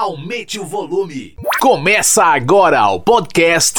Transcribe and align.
aumente 0.00 0.58
o 0.58 0.64
volume. 0.64 1.36
Começa 1.60 2.24
agora 2.24 2.88
o 2.88 3.00
podcast 3.00 3.78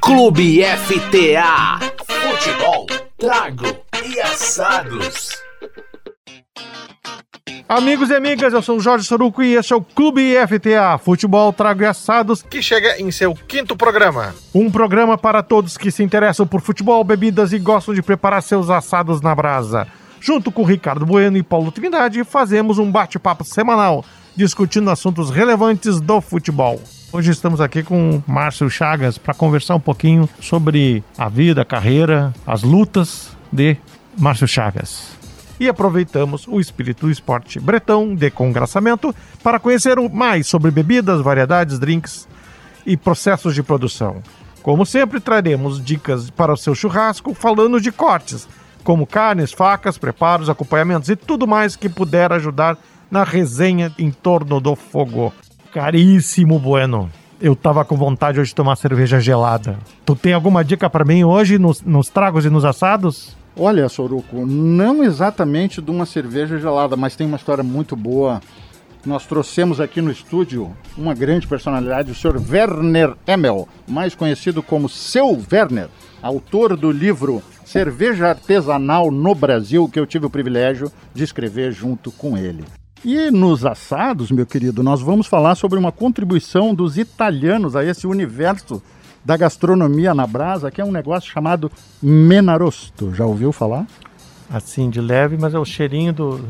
Clube 0.00 0.62
FTA. 0.62 1.80
Futebol, 2.06 2.86
trago 3.18 3.64
e 4.04 4.20
assados. 4.20 5.30
Amigos 7.68 8.08
e 8.10 8.14
amigas, 8.14 8.52
eu 8.52 8.62
sou 8.62 8.76
o 8.76 8.80
Jorge 8.80 9.04
Soruco 9.04 9.42
e 9.42 9.56
este 9.56 9.72
é 9.72 9.76
o 9.76 9.82
Clube 9.82 10.36
FTA, 10.46 10.96
Futebol 10.96 11.52
Trago 11.52 11.82
e 11.82 11.86
Assados, 11.86 12.40
que 12.40 12.62
chega 12.62 13.00
em 13.02 13.10
seu 13.10 13.34
quinto 13.34 13.76
programa. 13.76 14.32
Um 14.54 14.70
programa 14.70 15.18
para 15.18 15.42
todos 15.42 15.76
que 15.76 15.90
se 15.90 16.04
interessam 16.04 16.46
por 16.46 16.60
futebol, 16.60 17.02
bebidas 17.02 17.52
e 17.52 17.58
gostam 17.58 17.92
de 17.92 18.00
preparar 18.00 18.44
seus 18.44 18.70
assados 18.70 19.20
na 19.20 19.34
brasa. 19.34 19.88
Junto 20.20 20.52
com 20.52 20.62
Ricardo 20.62 21.04
Bueno 21.04 21.36
e 21.36 21.42
Paulo 21.42 21.72
Trindade, 21.72 22.22
fazemos 22.22 22.78
um 22.78 22.88
bate-papo 22.88 23.42
semanal, 23.44 24.04
discutindo 24.36 24.90
assuntos 24.90 25.30
relevantes 25.30 26.00
do 26.00 26.20
futebol. 26.20 26.80
Hoje 27.10 27.30
estamos 27.30 27.60
aqui 27.60 27.82
com 27.82 28.22
Márcio 28.26 28.68
Chagas 28.68 29.16
para 29.16 29.32
conversar 29.32 29.74
um 29.76 29.80
pouquinho 29.80 30.28
sobre 30.40 31.02
a 31.16 31.28
vida, 31.28 31.62
a 31.62 31.64
carreira, 31.64 32.34
as 32.46 32.62
lutas 32.62 33.30
de 33.50 33.76
Márcio 34.18 34.46
Chagas 34.46 35.16
e 35.58 35.68
aproveitamos 35.68 36.46
o 36.46 36.60
espírito 36.60 37.06
do 37.06 37.10
esporte 37.10 37.58
bretão 37.58 38.14
de 38.14 38.30
congraçamento 38.30 39.14
para 39.42 39.58
conhecer 39.58 39.96
mais 40.10 40.46
sobre 40.46 40.70
bebidas, 40.70 41.22
variedades, 41.22 41.78
drinks 41.78 42.28
e 42.84 42.94
processos 42.94 43.54
de 43.54 43.62
produção. 43.62 44.22
Como 44.62 44.84
sempre, 44.84 45.20
traremos 45.20 45.82
dicas 45.82 46.28
para 46.28 46.52
o 46.52 46.56
seu 46.56 46.74
churrasco 46.74 47.32
falando 47.32 47.80
de 47.80 47.90
cortes, 47.90 48.46
como 48.84 49.06
carnes, 49.06 49.52
facas, 49.52 49.96
preparos, 49.96 50.50
acompanhamentos 50.50 51.08
e 51.08 51.16
tudo 51.16 51.46
mais 51.46 51.74
que 51.74 51.88
puder 51.88 52.32
ajudar 52.32 52.76
na 53.16 53.24
resenha 53.24 53.90
em 53.98 54.10
torno 54.10 54.60
do 54.60 54.76
fogo. 54.76 55.32
Caríssimo 55.72 56.58
Bueno, 56.58 57.10
eu 57.40 57.56
tava 57.56 57.82
com 57.82 57.96
vontade 57.96 58.38
hoje 58.38 58.50
de 58.50 58.54
tomar 58.54 58.76
cerveja 58.76 59.18
gelada. 59.18 59.78
Tu 60.04 60.14
tem 60.14 60.34
alguma 60.34 60.62
dica 60.62 60.90
para 60.90 61.02
mim 61.02 61.24
hoje 61.24 61.58
nos, 61.58 61.80
nos 61.80 62.10
tragos 62.10 62.44
e 62.44 62.50
nos 62.50 62.62
assados? 62.62 63.34
Olha, 63.58 63.88
Soruco, 63.88 64.44
não 64.44 65.02
exatamente 65.02 65.80
de 65.80 65.90
uma 65.90 66.04
cerveja 66.04 66.58
gelada, 66.58 66.94
mas 66.94 67.16
tem 67.16 67.26
uma 67.26 67.38
história 67.38 67.64
muito 67.64 67.96
boa. 67.96 68.38
Nós 69.06 69.24
trouxemos 69.24 69.80
aqui 69.80 70.02
no 70.02 70.10
estúdio 70.10 70.76
uma 70.98 71.14
grande 71.14 71.46
personalidade, 71.46 72.12
o 72.12 72.14
Sr. 72.14 72.36
Werner 72.50 73.14
Emmel, 73.26 73.66
mais 73.88 74.14
conhecido 74.14 74.62
como 74.62 74.90
Seu 74.90 75.42
Werner, 75.50 75.88
autor 76.20 76.76
do 76.76 76.90
livro 76.90 77.42
Cerveja 77.64 78.28
Artesanal 78.28 79.10
no 79.10 79.34
Brasil, 79.34 79.88
que 79.88 79.98
eu 79.98 80.06
tive 80.06 80.26
o 80.26 80.30
privilégio 80.30 80.92
de 81.14 81.24
escrever 81.24 81.72
junto 81.72 82.12
com 82.12 82.36
ele. 82.36 82.62
E 83.04 83.30
nos 83.30 83.64
assados, 83.64 84.30
meu 84.30 84.46
querido, 84.46 84.82
nós 84.82 85.00
vamos 85.00 85.26
falar 85.26 85.54
sobre 85.54 85.78
uma 85.78 85.92
contribuição 85.92 86.74
dos 86.74 86.98
italianos 86.98 87.76
a 87.76 87.84
esse 87.84 88.06
universo 88.06 88.82
da 89.24 89.36
gastronomia 89.36 90.14
na 90.14 90.26
brasa, 90.26 90.70
que 90.70 90.80
é 90.80 90.84
um 90.84 90.90
negócio 90.90 91.30
chamado 91.30 91.70
menarosto. 92.02 93.14
Já 93.14 93.24
ouviu 93.26 93.52
falar? 93.52 93.86
Assim, 94.50 94.88
de 94.90 95.00
leve, 95.00 95.36
mas 95.38 95.54
é 95.54 95.58
o 95.58 95.64
cheirinho 95.64 96.12
do. 96.12 96.40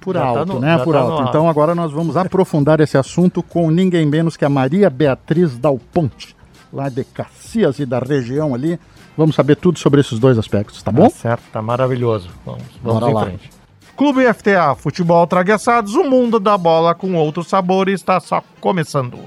Por 0.00 0.14
Já 0.14 0.20
tá 0.22 0.26
alto, 0.40 0.54
no- 0.54 0.60
né? 0.60 0.78
Por 0.78 0.94
tá 0.94 1.00
alto. 1.00 1.22
no 1.22 1.28
Então 1.28 1.48
agora 1.48 1.74
nós 1.74 1.92
vamos 1.92 2.16
aprofundar 2.16 2.80
esse 2.80 2.96
assunto 2.98 3.40
com 3.42 3.70
ninguém 3.70 4.04
menos 4.06 4.36
que 4.36 4.44
a 4.44 4.48
Maria 4.48 4.90
Beatriz 4.90 5.56
Dal 5.56 5.78
Ponte, 5.92 6.34
lá 6.72 6.88
de 6.88 7.04
Caxias 7.04 7.78
e 7.78 7.86
da 7.86 8.00
região 8.00 8.54
ali. 8.54 8.78
Vamos 9.16 9.36
saber 9.36 9.56
tudo 9.56 9.78
sobre 9.78 10.00
esses 10.00 10.18
dois 10.18 10.38
aspectos, 10.38 10.82
tá 10.82 10.90
bom? 10.90 11.04
Tá 11.04 11.10
certo, 11.10 11.42
tá 11.52 11.62
maravilhoso. 11.62 12.30
Vamos, 12.46 12.62
vamos 12.82 13.00
Bora 13.00 13.10
em 13.10 13.14
lá. 13.14 13.24
frente. 13.26 13.50
Clube 13.96 14.24
FTA, 14.32 14.74
futebol 14.74 15.26
tragueçados, 15.26 15.94
o 15.94 16.04
mundo 16.04 16.40
da 16.40 16.56
bola 16.56 16.94
com 16.94 17.14
outro 17.14 17.44
sabor 17.44 17.88
está 17.88 18.18
só 18.20 18.42
começando. 18.60 19.18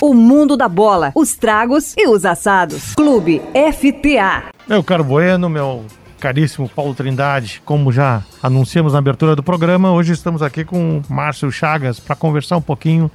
O 0.00 0.14
mundo 0.14 0.56
da 0.56 0.68
bola, 0.68 1.12
os 1.14 1.34
tragos 1.34 1.94
e 1.96 2.08
os 2.08 2.24
assados. 2.24 2.94
Clube 2.94 3.42
FTA. 3.72 4.44
Meu 4.66 4.82
caro 4.82 5.04
Bueno, 5.04 5.48
meu 5.48 5.84
caríssimo 6.18 6.68
Paulo 6.68 6.94
Trindade, 6.94 7.62
como 7.64 7.92
já 7.92 8.22
anunciamos 8.42 8.92
na 8.92 8.98
abertura 8.98 9.36
do 9.36 9.42
programa, 9.42 9.92
hoje 9.92 10.12
estamos 10.12 10.42
aqui 10.42 10.64
com 10.64 11.02
Márcio 11.08 11.50
Chagas 11.52 12.00
para 12.00 12.16
conversar 12.16 12.56
um 12.56 12.62
pouquinho 12.62 13.10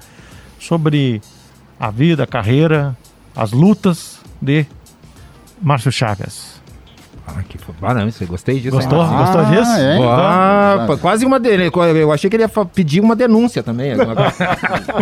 sobre 0.60 1.22
a 1.80 1.90
vida, 1.90 2.24
a 2.24 2.28
carreira, 2.28 2.96
as 3.36 3.52
lutas 3.52 4.20
de 4.42 4.66
Márcio 5.62 5.92
Chagas. 5.92 6.53
Ah, 7.26 7.42
que 7.48 7.58
fo- 7.58 7.74
ah, 7.82 7.94
não, 7.94 8.08
isso, 8.08 8.26
gostei 8.28 8.60
disso. 8.60 8.76
Gostou? 8.76 9.02
hein? 9.02 9.10
Gostou 9.18 9.42
Ah, 9.42 9.44
disso? 9.46 9.72
é? 9.80 9.98
Ah, 10.02 10.72
Então, 10.76 10.88
pô, 10.88 10.98
quase 10.98 11.26
uma 11.26 11.40
denúncia. 11.40 11.80
Eu 11.98 12.12
achei 12.12 12.30
que 12.30 12.36
ele 12.36 12.44
ia 12.44 12.50
pedir 12.66 13.00
uma 13.00 13.16
denúncia 13.16 13.64
também. 13.64 13.94
alguma. 13.94 14.14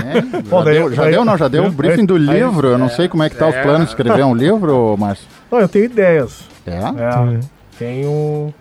É, 0.02 0.22
já, 0.50 0.64
daí- 0.64 0.74
deu, 0.76 0.94
já 0.94 1.02
daí- 1.04 1.12
deu, 1.14 1.26
não? 1.26 1.38
Já 1.38 1.48
deu 1.48 1.66
o 1.66 1.72
briefing 1.72 2.06
do 2.06 2.16
aí- 2.16 2.20
livro. 2.22 2.68
Eu 2.68 2.78
não 2.78 2.90
sei 2.90 3.08
como 3.08 3.24
é 3.24 3.30
que 3.30 3.36
tá 3.36 3.48
os 3.48 3.56
planos 3.58 3.86
de 3.86 3.90
escrever 3.90 4.24
um 4.24 4.36
livro, 4.36 4.96
Márcio. 4.98 5.28
Não, 5.52 5.60
eu 5.60 5.68
tenho 5.68 5.86
ideias. 5.86 6.42
É? 6.66 6.74
É, 6.78 7.40
tenho. 7.80 8.54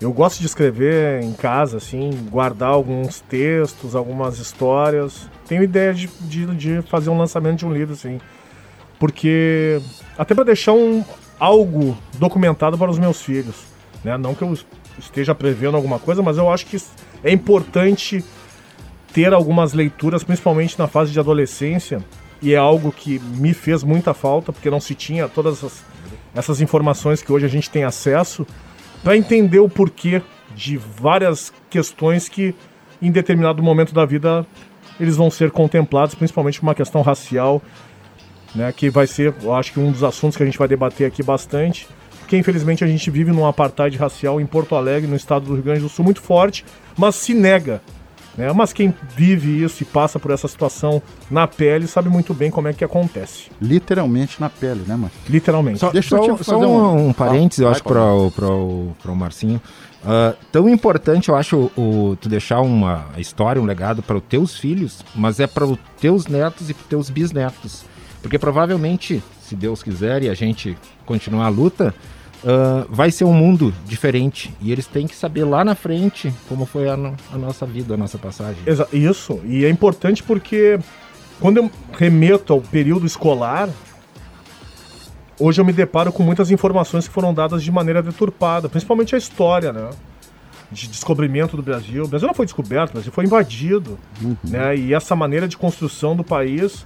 Eu 0.00 0.12
gosto 0.12 0.38
de 0.40 0.46
escrever 0.46 1.22
em 1.22 1.32
casa, 1.32 1.76
assim, 1.78 2.10
guardar 2.30 2.68
alguns 2.70 3.20
textos, 3.20 3.94
algumas 3.96 4.38
histórias. 4.38 5.28
Tenho 5.48 5.62
ideia 5.62 5.92
de, 5.94 6.08
de, 6.20 6.46
de 6.54 6.82
fazer 6.82 7.10
um 7.10 7.18
lançamento 7.18 7.58
de 7.58 7.66
um 7.66 7.72
livro, 7.72 7.94
assim. 7.94 8.20
Porque. 8.98 9.80
Até 10.16 10.34
para 10.34 10.44
deixar 10.44 10.72
um, 10.72 11.04
algo 11.38 11.96
documentado 12.18 12.76
para 12.76 12.90
os 12.90 12.98
meus 12.98 13.22
filhos. 13.22 13.56
Né? 14.02 14.16
Não 14.16 14.34
que 14.34 14.42
eu 14.42 14.56
esteja 14.98 15.34
prevendo 15.34 15.76
alguma 15.76 15.98
coisa, 15.98 16.22
mas 16.22 16.38
eu 16.38 16.50
acho 16.50 16.66
que 16.66 16.76
é 17.22 17.32
importante 17.32 18.24
ter 19.12 19.32
algumas 19.32 19.72
leituras, 19.72 20.22
principalmente 20.22 20.78
na 20.78 20.86
fase 20.86 21.12
de 21.12 21.18
adolescência, 21.18 22.04
e 22.40 22.54
é 22.54 22.56
algo 22.56 22.92
que 22.92 23.18
me 23.18 23.52
fez 23.52 23.82
muita 23.82 24.14
falta, 24.14 24.52
porque 24.52 24.70
não 24.70 24.80
se 24.80 24.94
tinha 24.94 25.28
todas 25.28 25.58
essas, 25.58 25.84
essas 26.34 26.60
informações 26.60 27.22
que 27.22 27.32
hoje 27.32 27.46
a 27.46 27.48
gente 27.48 27.70
tem 27.70 27.84
acesso, 27.84 28.46
para 29.02 29.16
entender 29.16 29.58
o 29.58 29.68
porquê 29.68 30.22
de 30.54 30.76
várias 30.76 31.52
questões 31.70 32.28
que, 32.28 32.54
em 33.00 33.10
determinado 33.10 33.62
momento 33.62 33.94
da 33.94 34.04
vida, 34.04 34.46
eles 35.00 35.16
vão 35.16 35.30
ser 35.30 35.50
contemplados, 35.50 36.14
principalmente 36.14 36.60
uma 36.60 36.74
questão 36.74 37.02
racial, 37.02 37.62
né, 38.54 38.72
que 38.72 38.88
vai 38.90 39.06
ser, 39.06 39.34
eu 39.42 39.54
acho 39.54 39.72
que 39.72 39.80
um 39.80 39.90
dos 39.92 40.02
assuntos 40.04 40.36
que 40.36 40.42
a 40.42 40.46
gente 40.46 40.58
vai 40.58 40.68
debater 40.68 41.06
aqui 41.06 41.22
bastante, 41.22 41.86
porque 42.20 42.36
infelizmente 42.36 42.82
a 42.84 42.86
gente 42.86 43.10
vive 43.10 43.30
num 43.32 43.46
apartheid 43.46 43.96
racial 43.96 44.40
em 44.40 44.46
Porto 44.46 44.74
Alegre, 44.74 45.08
no 45.08 45.16
estado 45.16 45.46
do 45.46 45.54
Rio 45.54 45.62
Grande 45.62 45.80
do 45.80 45.88
Sul, 45.88 46.04
muito 46.04 46.20
forte, 46.20 46.64
mas 46.96 47.14
se 47.16 47.34
nega 47.34 47.80
né? 48.36 48.52
Mas 48.52 48.72
quem 48.72 48.94
vive 49.16 49.64
isso 49.64 49.82
e 49.82 49.84
passa 49.86 50.16
por 50.20 50.30
essa 50.30 50.46
situação 50.46 51.02
na 51.28 51.48
pele 51.48 51.88
sabe 51.88 52.08
muito 52.08 52.32
bem 52.32 52.52
como 52.52 52.68
é 52.68 52.72
que 52.72 52.84
acontece. 52.84 53.50
Literalmente 53.60 54.40
na 54.40 54.48
pele, 54.48 54.84
né, 54.86 54.94
Márcio? 54.94 55.18
Literalmente. 55.28 55.80
Só, 55.80 55.90
Deixa 55.90 56.14
eu 56.14 56.18
só- 56.24 56.36
te 56.36 56.44
só 56.44 56.52
fazer 56.54 56.64
um, 56.66 56.78
um- 56.78 57.08
um 57.08 57.12
parênteses, 57.12 57.58
eu 57.64 57.68
acho, 57.68 57.82
para 57.82 58.12
o 58.14 58.30
pro, 58.30 58.92
pro 59.02 59.16
Marcinho. 59.16 59.60
Ah, 60.04 60.34
tão 60.52 60.68
importante, 60.68 61.30
eu 61.30 61.34
acho, 61.34 61.68
o, 61.76 62.16
tu 62.20 62.28
deixar 62.28 62.60
uma 62.60 63.06
história, 63.16 63.60
um 63.60 63.64
legado 63.64 64.04
para 64.04 64.16
os 64.18 64.22
teus 64.28 64.56
filhos, 64.56 65.04
mas 65.16 65.40
é 65.40 65.48
para 65.48 65.66
os 65.66 65.76
teus 66.00 66.28
netos 66.28 66.70
e 66.70 66.74
para 66.74 66.82
os 66.82 66.88
teus 66.88 67.10
bisnetos. 67.10 67.84
Porque 68.22 68.38
provavelmente, 68.38 69.22
se 69.42 69.54
Deus 69.54 69.82
quiser 69.82 70.22
e 70.22 70.28
a 70.28 70.34
gente 70.34 70.76
continuar 71.06 71.46
a 71.46 71.48
luta, 71.48 71.94
ah, 72.44 72.84
vai 72.88 73.10
ser 73.10 73.24
um 73.24 73.32
mundo 73.32 73.72
diferente. 73.86 74.52
E 74.60 74.72
eles 74.72 74.86
têm 74.86 75.06
que 75.06 75.14
saber 75.14 75.44
lá 75.44 75.64
na 75.64 75.74
frente 75.74 76.32
como 76.48 76.66
foi 76.66 76.88
a, 76.88 76.96
no- 76.96 77.16
a 77.32 77.38
nossa 77.38 77.64
vida, 77.64 77.94
a 77.94 77.96
nossa 77.96 78.18
passagem. 78.18 78.60
Exa- 78.66 78.88
Isso, 78.92 79.40
e 79.44 79.64
é 79.64 79.70
importante 79.70 80.22
porque 80.22 80.78
quando 81.40 81.58
eu 81.58 81.70
remeto 81.92 82.52
ao 82.52 82.60
período 82.60 83.06
escolar, 83.06 83.68
hoje 85.38 85.60
eu 85.60 85.64
me 85.64 85.72
deparo 85.72 86.12
com 86.12 86.22
muitas 86.22 86.50
informações 86.50 87.06
que 87.06 87.14
foram 87.14 87.32
dadas 87.32 87.62
de 87.62 87.70
maneira 87.70 88.02
deturpada, 88.02 88.68
principalmente 88.68 89.14
a 89.14 89.18
história, 89.18 89.72
né? 89.72 89.90
De 90.70 90.86
descobrimento 90.88 91.56
do 91.56 91.62
Brasil. 91.62 92.04
O 92.04 92.08
Brasil 92.08 92.26
não 92.26 92.34
foi 92.34 92.44
descoberto, 92.44 92.90
o 92.90 92.92
Brasil 92.94 93.10
foi 93.12 93.24
invadido. 93.24 93.98
Né? 94.44 94.76
E 94.76 94.92
essa 94.92 95.16
maneira 95.16 95.48
de 95.48 95.56
construção 95.56 96.14
do 96.14 96.22
país 96.22 96.84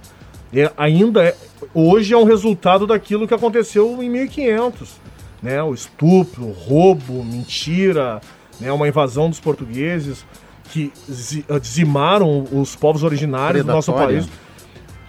é- 0.61 0.71
ainda 0.77 1.23
é, 1.23 1.35
hoje 1.73 2.13
é 2.13 2.17
um 2.17 2.23
resultado 2.23 2.85
daquilo 2.87 3.27
que 3.27 3.33
aconteceu 3.33 4.01
em 4.03 4.09
1500. 4.09 5.01
Né? 5.41 5.61
O 5.61 5.73
estupro, 5.73 6.45
o 6.45 6.51
roubo, 6.51 7.23
mentira, 7.23 8.21
né? 8.59 8.71
uma 8.71 8.87
invasão 8.87 9.29
dos 9.29 9.39
portugueses 9.39 10.25
que 10.71 10.91
zi- 11.11 11.45
dizimaram 11.61 12.45
os 12.51 12.75
povos 12.75 13.03
originários 13.03 13.65
do 13.65 13.71
nosso 13.71 13.91
Predatória. 13.91 14.21
país. 14.21 14.31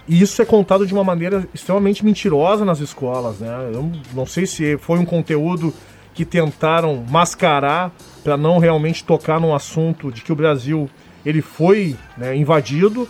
E 0.07 0.21
isso 0.21 0.39
é 0.41 0.45
contado 0.45 0.85
de 0.85 0.93
uma 0.93 1.03
maneira 1.03 1.47
extremamente 1.53 2.05
mentirosa 2.05 2.63
nas 2.63 2.79
escolas, 2.79 3.39
né? 3.39 3.71
Eu 3.73 3.91
não 4.13 4.25
sei 4.27 4.45
se 4.45 4.77
foi 4.77 4.99
um 4.99 5.05
conteúdo 5.05 5.73
que 6.13 6.23
tentaram 6.23 7.03
mascarar 7.09 7.91
para 8.23 8.37
não 8.37 8.59
realmente 8.59 9.03
tocar 9.03 9.39
num 9.39 9.55
assunto 9.55 10.11
de 10.11 10.21
que 10.21 10.31
o 10.31 10.35
Brasil 10.35 10.87
ele 11.25 11.41
foi 11.41 11.95
né, 12.15 12.35
invadido, 12.35 13.07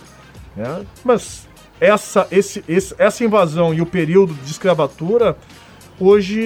né? 0.56 0.84
Mas 1.04 1.45
essa, 1.80 2.26
esse, 2.30 2.64
esse- 2.68 2.94
essa 2.98 3.24
invasão 3.24 3.72
e 3.74 3.80
o 3.80 3.86
período 3.86 4.34
de 4.34 4.50
escravatura 4.50 5.36
hoje 6.00 6.40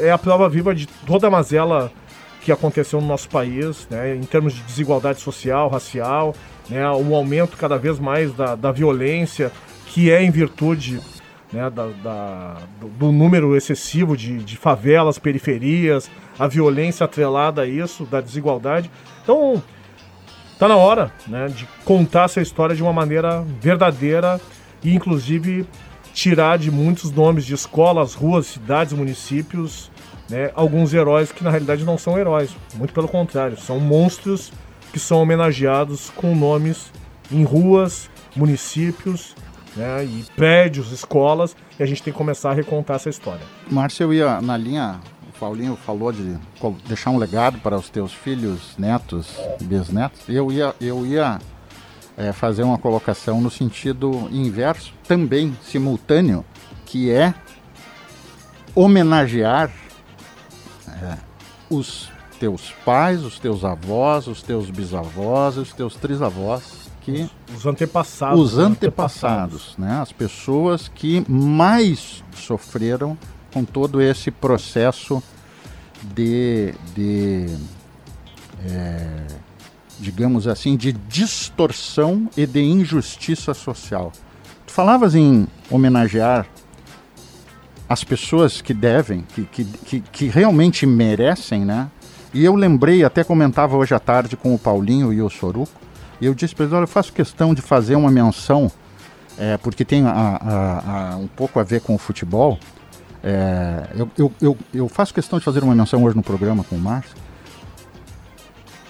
é 0.00 0.10
a 0.10 0.18
prova 0.18 0.48
viva 0.48 0.74
de 0.74 0.86
toda 0.86 1.26
a 1.26 1.30
mazela 1.30 1.90
que 2.42 2.50
aconteceu 2.50 3.00
no 3.00 3.06
nosso 3.06 3.28
país, 3.28 3.86
né, 3.88 4.16
em 4.16 4.22
termos 4.22 4.52
de 4.52 4.62
desigualdade 4.62 5.20
social, 5.20 5.68
racial, 5.68 6.34
né, 6.68 6.88
um 6.90 7.14
aumento 7.14 7.56
cada 7.56 7.76
vez 7.78 7.98
mais 7.98 8.32
da, 8.32 8.54
da 8.56 8.72
violência, 8.72 9.52
que 9.86 10.10
é 10.10 10.22
em 10.22 10.30
virtude 10.30 11.00
né, 11.52 11.70
da, 11.70 11.86
da 12.02 12.56
do, 12.80 12.88
do, 12.88 13.12
número 13.12 13.54
excessivo 13.54 14.16
de, 14.16 14.38
de 14.38 14.56
favelas, 14.56 15.18
periferias, 15.18 16.10
a 16.38 16.48
violência 16.48 17.04
atrelada 17.04 17.62
a 17.62 17.66
isso, 17.66 18.04
da 18.04 18.20
desigualdade. 18.20 18.90
Então, 19.22 19.62
tá 20.58 20.66
na 20.66 20.76
hora 20.76 21.12
né, 21.26 21.48
de 21.48 21.68
contar 21.84 22.24
essa 22.24 22.40
história 22.40 22.74
de 22.74 22.82
uma 22.82 22.92
maneira 22.92 23.44
verdadeira 23.60 24.40
e, 24.82 24.94
inclusive, 24.94 25.66
tirar 26.12 26.58
de 26.58 26.70
muitos 26.70 27.10
nomes 27.10 27.44
de 27.44 27.54
escolas, 27.54 28.14
ruas, 28.14 28.46
cidades, 28.46 28.92
municípios, 28.92 29.90
né, 30.28 30.50
alguns 30.54 30.92
heróis 30.94 31.32
que 31.32 31.42
na 31.42 31.50
realidade 31.50 31.84
não 31.84 31.98
são 31.98 32.18
heróis, 32.18 32.50
muito 32.74 32.92
pelo 32.92 33.08
contrário, 33.08 33.58
são 33.58 33.80
monstros 33.80 34.52
que 34.92 34.98
são 34.98 35.22
homenageados 35.22 36.10
com 36.10 36.34
nomes 36.34 36.92
em 37.30 37.44
ruas, 37.44 38.10
municípios 38.36 39.34
né, 39.74 40.04
e 40.04 40.24
prédios, 40.36 40.92
escolas, 40.92 41.56
e 41.78 41.82
a 41.82 41.86
gente 41.86 42.02
tem 42.02 42.12
que 42.12 42.18
começar 42.18 42.50
a 42.50 42.54
recontar 42.54 42.96
essa 42.96 43.08
história. 43.08 43.42
Márcio, 43.70 44.04
eu 44.04 44.14
ia 44.14 44.40
na 44.40 44.56
linha, 44.56 45.00
o 45.34 45.38
Paulinho 45.38 45.76
falou 45.76 46.12
de 46.12 46.36
deixar 46.86 47.10
um 47.10 47.18
legado 47.18 47.58
para 47.58 47.76
os 47.76 47.88
teus 47.88 48.12
filhos, 48.12 48.74
netos, 48.78 49.34
bisnetos, 49.62 50.20
eu 50.28 50.52
ia, 50.52 50.74
eu 50.80 51.06
ia 51.06 51.38
é, 52.16 52.32
fazer 52.32 52.62
uma 52.62 52.78
colocação 52.78 53.40
no 53.40 53.50
sentido 53.50 54.28
inverso, 54.30 54.92
também 55.06 55.56
simultâneo, 55.62 56.44
que 56.84 57.10
é 57.10 57.34
homenagear 58.74 59.70
é, 60.88 61.16
os 61.70 62.10
teus 62.38 62.72
pais, 62.84 63.24
os 63.24 63.38
teus 63.38 63.64
avós, 63.64 64.26
os 64.26 64.42
teus 64.42 64.68
bisavós, 64.68 65.56
os 65.56 65.72
teus 65.72 65.94
trisavós, 65.94 66.90
que 67.00 67.28
os 67.54 67.66
antepassados, 67.66 68.40
os 68.40 68.58
antepassados, 68.58 69.74
né, 69.76 70.00
as 70.00 70.12
pessoas 70.12 70.88
que 70.88 71.24
mais 71.28 72.22
sofreram 72.34 73.16
com 73.52 73.64
todo 73.64 74.00
esse 74.00 74.30
processo 74.30 75.22
de, 76.14 76.74
de 76.94 77.46
é, 78.64 79.26
digamos 80.02 80.48
assim, 80.48 80.76
de 80.76 80.92
distorção 80.92 82.28
e 82.36 82.44
de 82.44 82.60
injustiça 82.60 83.54
social. 83.54 84.12
Tu 84.66 84.72
falavas 84.72 85.14
em 85.14 85.46
homenagear 85.70 86.46
as 87.88 88.02
pessoas 88.02 88.60
que 88.60 88.74
devem, 88.74 89.24
que, 89.34 89.44
que, 89.44 89.64
que, 89.64 90.00
que, 90.00 90.26
realmente 90.26 90.86
merecem, 90.86 91.64
né? 91.64 91.88
E 92.34 92.44
eu 92.44 92.54
lembrei, 92.54 93.04
até 93.04 93.22
comentava 93.22 93.76
hoje 93.76 93.94
à 93.94 93.98
tarde 93.98 94.36
com 94.36 94.54
o 94.54 94.58
Paulinho 94.58 95.12
e 95.12 95.20
o 95.20 95.28
Soruco, 95.28 95.72
e 96.20 96.26
eu 96.26 96.34
disse 96.34 96.54
para 96.54 96.64
eles, 96.64 96.74
olha, 96.74 96.84
eu 96.84 96.88
faço 96.88 97.12
questão 97.12 97.54
de 97.54 97.60
fazer 97.60 97.94
uma 97.94 98.10
menção, 98.10 98.70
é, 99.38 99.56
porque 99.58 99.84
tem 99.84 100.06
a, 100.06 100.10
a, 100.10 101.12
a, 101.12 101.16
um 101.16 101.26
pouco 101.26 101.60
a 101.60 101.62
ver 101.62 101.82
com 101.82 101.94
o 101.94 101.98
futebol, 101.98 102.58
é, 103.22 103.88
eu, 103.94 104.10
eu, 104.18 104.32
eu, 104.40 104.58
eu, 104.72 104.88
faço 104.88 105.12
questão 105.12 105.38
de 105.38 105.44
fazer 105.44 105.62
uma 105.62 105.74
menção 105.74 106.02
hoje 106.02 106.16
no 106.16 106.22
programa 106.22 106.64
com 106.64 106.76
o 106.76 106.78
Márcio, 106.78 107.14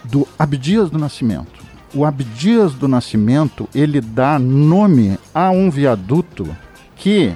do 0.04 0.26
Abdias 0.38 0.90
do 0.90 0.98
Nascimento. 0.98 1.62
O 1.94 2.04
Abdias 2.04 2.74
do 2.74 2.88
Nascimento, 2.88 3.68
ele 3.74 4.00
dá 4.00 4.38
nome 4.38 5.18
a 5.34 5.50
um 5.50 5.70
viaduto 5.70 6.48
que, 6.96 7.32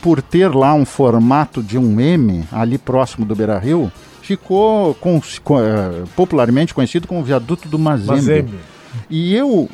por 0.00 0.22
ter 0.22 0.54
lá 0.54 0.72
um 0.72 0.84
formato 0.84 1.62
de 1.62 1.76
um 1.76 2.00
M 2.00 2.44
ali 2.52 2.78
próximo 2.78 3.26
do 3.26 3.34
Beira-Rio, 3.34 3.90
ficou 4.22 4.94
com, 4.94 5.20
com, 5.42 5.60
é, 5.60 6.04
popularmente 6.14 6.74
conhecido 6.74 7.08
como 7.08 7.20
o 7.20 7.24
viaduto 7.24 7.68
do 7.68 7.78
Mazembe. 7.78 8.12
Mazembe. 8.14 8.58
E 9.10 9.34
eu 9.34 9.68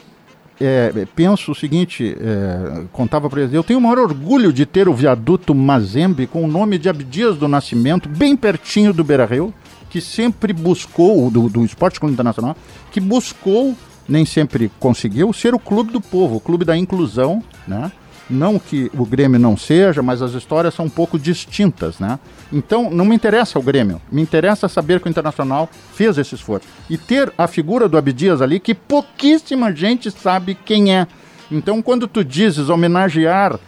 é, 0.61 1.07
penso 1.15 1.53
o 1.53 1.55
seguinte, 1.55 2.17
é, 2.21 2.85
contava 2.93 3.29
para 3.29 3.43
eles, 3.43 3.53
eu 3.53 3.65
tenho 3.65 3.79
o 3.79 3.83
maior 3.83 3.99
orgulho 3.99 4.53
de 4.53 4.65
ter 4.65 4.89
o 4.89 4.95
viaduto 4.95 5.55
Mazembe 5.55 6.27
com 6.27 6.45
o 6.45 6.49
nome 6.49 6.79
de 6.79 6.89
Abdias 6.89 7.37
do 7.37 7.49
Nascimento, 7.49 8.09
bem 8.09 8.37
pertinho 8.37 8.93
do 8.93 9.03
Beira-Rio, 9.03 9.53
que 9.93 10.01
sempre 10.01 10.55
buscou, 10.55 11.31
do, 11.31 11.51
do 11.51 11.63
Esporte 11.67 12.01
Clube 12.01 12.15
Internacional, 12.15 12.57
que 12.91 12.99
buscou, 12.99 13.77
nem 14.09 14.25
sempre 14.25 14.73
conseguiu, 14.81 15.31
ser 15.35 15.55
o 15.55 15.59
clube 15.59 15.93
do 15.93 16.01
povo, 16.01 16.37
o 16.37 16.41
clube 16.41 16.65
da 16.65 16.75
inclusão, 16.75 17.45
né? 17.69 17.93
Não 18.31 18.59
que 18.59 18.91
o 18.97 19.05
Grêmio 19.05 19.39
não 19.39 19.55
seja, 19.55 20.01
mas 20.01 20.23
as 20.23 20.33
histórias 20.33 20.73
são 20.73 20.87
um 20.87 20.91
pouco 20.91 21.19
distintas, 21.19 21.99
né? 21.99 22.19
Então, 22.51 22.91
não 22.91 23.05
me 23.05 23.15
interessa 23.15 23.59
o 23.59 23.63
Grêmio, 23.63 24.01
me 24.11 24.23
interessa 24.23 24.67
saber 24.67 24.99
que 24.99 25.09
o 25.09 25.11
Internacional 25.11 25.69
fez 25.93 26.17
esse 26.17 26.35
esforço. 26.37 26.67
E 26.89 26.97
ter 26.97 27.31
a 27.37 27.47
figura 27.47 27.87
do 27.87 27.99
Abdias 27.99 28.41
ali, 28.41 28.59
que 28.59 28.75
pouquíssima 28.75 29.75
gente 29.77 30.11
sabe 30.11 30.55
quem 30.55 30.97
é. 30.97 31.07
Então, 31.51 31.83
quando 31.83 32.09
tu 32.09 32.25
dizes 32.25 32.71
homenagear 32.71 33.61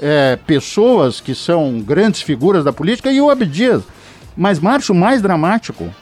é, 0.00 0.36
pessoas 0.44 1.20
que 1.20 1.36
são 1.36 1.78
grandes 1.78 2.20
figuras 2.20 2.64
da 2.64 2.72
política, 2.72 3.12
e 3.12 3.20
o 3.20 3.30
Abdias, 3.30 3.84
mas, 4.38 4.60
Márcio, 4.60 4.94
mais 4.94 5.20
dramático, 5.20 5.92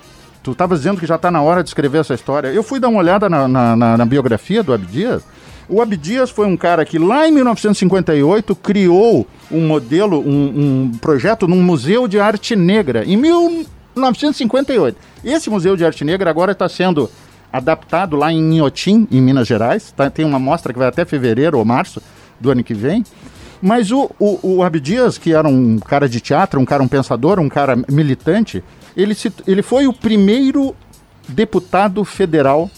tu 0.42 0.52
estava 0.52 0.76
dizendo 0.76 1.00
que 1.00 1.06
já 1.06 1.14
está 1.14 1.30
na 1.30 1.40
hora 1.40 1.62
de 1.62 1.70
escrever 1.70 2.02
essa 2.02 2.12
história. 2.12 2.48
Eu 2.48 2.62
fui 2.62 2.78
dar 2.78 2.88
uma 2.88 2.98
olhada 2.98 3.30
na, 3.30 3.48
na, 3.48 3.74
na, 3.74 3.96
na 3.96 4.04
biografia 4.04 4.62
do 4.62 4.74
Abdias. 4.74 5.22
O 5.66 5.80
Abdias 5.80 6.28
foi 6.28 6.46
um 6.46 6.54
cara 6.54 6.84
que 6.84 6.98
lá 6.98 7.26
em 7.26 7.32
1958 7.32 8.54
criou 8.56 9.26
um 9.50 9.66
modelo, 9.66 10.20
um, 10.20 10.84
um 10.84 10.92
projeto 10.98 11.48
num 11.48 11.62
museu 11.62 12.06
de 12.06 12.20
arte 12.20 12.54
negra, 12.54 13.06
em 13.06 13.16
1958. 13.16 14.98
Esse 15.24 15.48
museu 15.48 15.74
de 15.74 15.86
arte 15.86 16.04
negra 16.04 16.28
agora 16.28 16.52
está 16.52 16.68
sendo 16.68 17.10
adaptado 17.50 18.16
lá 18.16 18.30
em 18.30 18.56
Inhotim, 18.56 19.08
em 19.10 19.22
Minas 19.22 19.48
Gerais. 19.48 19.94
Tá, 19.96 20.10
tem 20.10 20.26
uma 20.26 20.38
mostra 20.38 20.74
que 20.74 20.78
vai 20.78 20.88
até 20.88 21.06
fevereiro 21.06 21.56
ou 21.56 21.64
março 21.64 22.02
do 22.38 22.50
ano 22.50 22.62
que 22.62 22.74
vem. 22.74 23.02
Mas 23.66 23.90
o, 23.90 24.08
o, 24.20 24.58
o 24.58 24.62
Abdias, 24.62 25.18
que 25.18 25.32
era 25.32 25.48
um 25.48 25.80
cara 25.80 26.08
de 26.08 26.20
teatro, 26.20 26.60
um 26.60 26.64
cara, 26.64 26.84
um 26.84 26.86
pensador, 26.86 27.40
um 27.40 27.48
cara 27.48 27.76
militante, 27.90 28.62
ele, 28.96 29.12
se, 29.12 29.32
ele 29.44 29.60
foi 29.60 29.88
o 29.88 29.92
primeiro 29.92 30.72
deputado 31.28 32.04
federal 32.04 32.70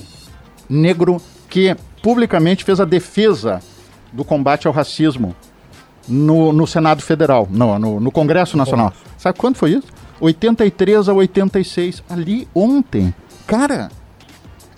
negro 0.66 1.20
que 1.46 1.76
publicamente 2.02 2.64
fez 2.64 2.80
a 2.80 2.86
defesa 2.86 3.60
do 4.10 4.24
combate 4.24 4.66
ao 4.66 4.72
racismo 4.72 5.36
no, 6.08 6.54
no 6.54 6.66
Senado 6.66 7.02
Federal, 7.02 7.46
no, 7.50 7.78
no, 7.78 8.00
no 8.00 8.10
Congresso 8.10 8.56
Nacional. 8.56 8.90
Sabe 9.18 9.38
quando 9.38 9.56
foi 9.56 9.72
isso? 9.72 9.88
83 10.18 11.06
a 11.06 11.12
86, 11.12 12.02
ali 12.08 12.48
ontem. 12.54 13.12
Cara, 13.46 13.90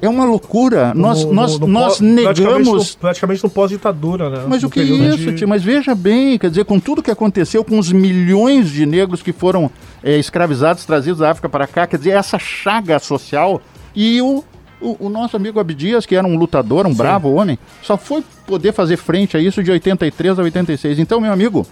é 0.03 0.09
uma 0.09 0.25
loucura. 0.25 0.95
No, 0.95 1.03
nós, 1.03 1.25
no, 1.25 1.33
nós, 1.33 1.59
no, 1.59 1.67
nós 1.67 2.01
negamos. 2.01 2.95
Praticamente 2.95 3.43
no, 3.45 3.51
pós-ditadura, 3.51 4.31
né? 4.31 4.45
Mas 4.49 4.63
o 4.63 4.71
que 4.71 4.81
é 4.81 4.85
isso, 4.85 5.33
de... 5.33 5.47
Mas 5.47 5.63
veja 5.63 5.95
bem, 5.95 6.39
quer 6.39 6.49
dizer, 6.49 6.65
com 6.65 6.81
tudo 6.81 7.03
que 7.03 7.11
aconteceu, 7.11 7.65
com 7.65 7.79
os 7.79 7.93
milhões 7.93 8.71
de 8.71 8.87
negros 8.87 9.23
que 9.23 9.33
foram 9.33 9.71
é, 10.03 10.17
escravizados, 10.19 10.85
trazidos 10.85 11.21
da 11.21 11.31
África 11.31 11.49
para 11.49 11.67
cá, 11.67 11.87
quer 11.87 11.99
dizer, 11.99 12.11
essa 12.11 12.39
chaga 12.39 12.99
social. 12.99 13.61
E 13.95 14.23
o, 14.23 14.43
o, 14.81 15.07
o 15.07 15.09
nosso 15.09 15.37
amigo 15.37 15.61
Abdias, 15.61 16.07
que 16.07 16.17
era 16.17 16.27
um 16.27 16.37
lutador, 16.37 16.87
um 16.87 16.93
Sim. 16.93 16.97
bravo 16.97 17.33
homem, 17.33 17.59
só 17.83 17.97
foi 17.97 18.25
poder 18.47 18.73
fazer 18.73 18.97
frente 18.97 19.37
a 19.37 19.41
isso 19.41 19.63
de 19.63 19.71
83 19.71 20.39
a 20.39 20.43
86. 20.43 20.99
Então, 20.99 21.21
meu 21.21 21.33
amigo, 21.33 21.67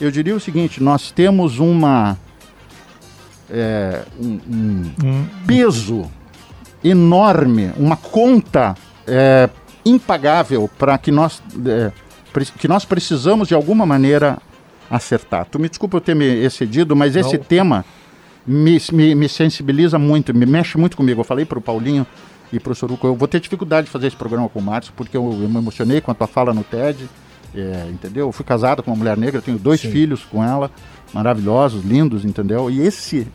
eu 0.00 0.10
diria 0.10 0.34
o 0.34 0.40
seguinte: 0.40 0.82
nós 0.82 1.10
temos 1.10 1.58
uma. 1.58 2.16
É, 3.50 4.02
um, 4.18 4.40
um 4.50 4.92
hum. 5.04 5.26
peso 5.46 6.10
enorme, 6.84 7.72
uma 7.76 7.96
conta 7.96 8.76
é, 9.06 9.48
impagável 9.84 10.70
para 10.78 10.96
que 10.98 11.10
nós, 11.10 11.42
é, 11.66 11.90
que 12.58 12.68
nós 12.68 12.84
precisamos 12.84 13.48
de 13.48 13.54
alguma 13.54 13.86
maneira 13.86 14.38
acertar. 14.90 15.46
Tu 15.50 15.58
me 15.58 15.68
desculpa 15.68 15.96
eu 15.96 16.00
ter 16.00 16.14
me 16.14 16.26
excedido, 16.26 16.94
mas 16.94 17.14
Não. 17.14 17.22
esse 17.22 17.38
tema 17.38 17.84
me, 18.46 18.78
me, 18.92 19.14
me, 19.14 19.28
sensibiliza 19.28 19.98
muito, 19.98 20.34
me 20.34 20.46
mexe 20.46 20.76
muito 20.76 20.96
comigo. 20.96 21.20
Eu 21.20 21.24
falei 21.24 21.44
para 21.44 21.58
o 21.58 21.62
Paulinho 21.62 22.06
e 22.52 22.60
para 22.60 22.72
o 22.72 22.74
Soruco, 22.74 23.06
eu 23.06 23.14
vou 23.14 23.26
ter 23.26 23.40
dificuldade 23.40 23.86
de 23.86 23.90
fazer 23.90 24.08
esse 24.08 24.16
programa 24.16 24.48
com 24.48 24.58
o 24.58 24.62
Márcio, 24.62 24.92
porque 24.94 25.16
eu, 25.16 25.24
eu 25.24 25.48
me 25.48 25.56
emocionei 25.56 26.00
com 26.00 26.10
a 26.10 26.14
tua 26.14 26.26
fala 26.26 26.52
no 26.52 26.62
TED, 26.62 27.08
é, 27.54 27.88
entendeu? 27.90 28.28
Eu 28.28 28.32
fui 28.32 28.44
casado 28.44 28.82
com 28.82 28.90
uma 28.90 28.96
mulher 28.96 29.16
negra, 29.16 29.40
tenho 29.40 29.58
dois 29.58 29.80
Sim. 29.80 29.90
filhos 29.90 30.22
com 30.24 30.44
ela, 30.44 30.70
maravilhosos, 31.12 31.84
lindos, 31.84 32.24
entendeu? 32.24 32.70
E 32.70 32.80
esse 32.80 33.26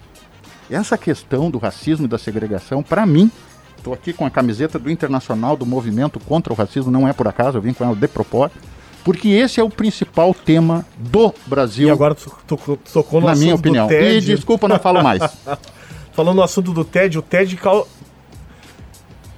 essa 0.70 0.98
questão 0.98 1.50
do 1.50 1.58
racismo 1.58 2.06
e 2.06 2.08
da 2.10 2.18
segregação, 2.18 2.84
para 2.84 3.06
mim, 3.06 3.32
estou 3.78 3.94
aqui 3.94 4.14
com 4.14 4.26
a 4.26 4.30
camiseta 4.30 4.78
do 4.78 4.90
Internacional 4.90 5.58
do 5.58 5.66
Movimento 5.66 6.20
contra 6.20 6.54
o 6.54 6.56
Racismo, 6.56 6.92
não 6.92 7.08
é 7.08 7.14
por 7.14 7.28
acaso, 7.28 7.58
eu 7.58 7.62
vim 7.62 7.74
com 7.74 7.84
ela 7.84 7.96
de 7.96 8.08
propósito, 8.08 8.60
porque 9.04 9.30
esse 9.30 9.60
é 9.60 9.64
o 9.64 9.70
principal 9.70 10.34
tema 10.34 10.86
do 10.98 11.34
Brasil. 11.48 11.88
E 11.88 11.92
agora 11.92 12.14
tu, 12.14 12.32
tu, 12.46 12.58
tu 12.58 12.78
tocou 12.94 13.22
no 13.22 13.28
Na 13.28 13.36
minha 13.36 13.56
opinião. 13.56 13.88
Do 13.88 13.90
TED. 13.90 14.32
E 14.32 14.36
desculpa, 14.36 14.68
não 14.68 14.78
falo 14.78 15.02
mais. 15.02 15.22
Falando 16.14 16.36
no 16.36 16.44
assunto 16.44 16.74
do 16.74 16.84
TED, 16.84 17.18
o 17.18 17.22
TED 17.22 17.58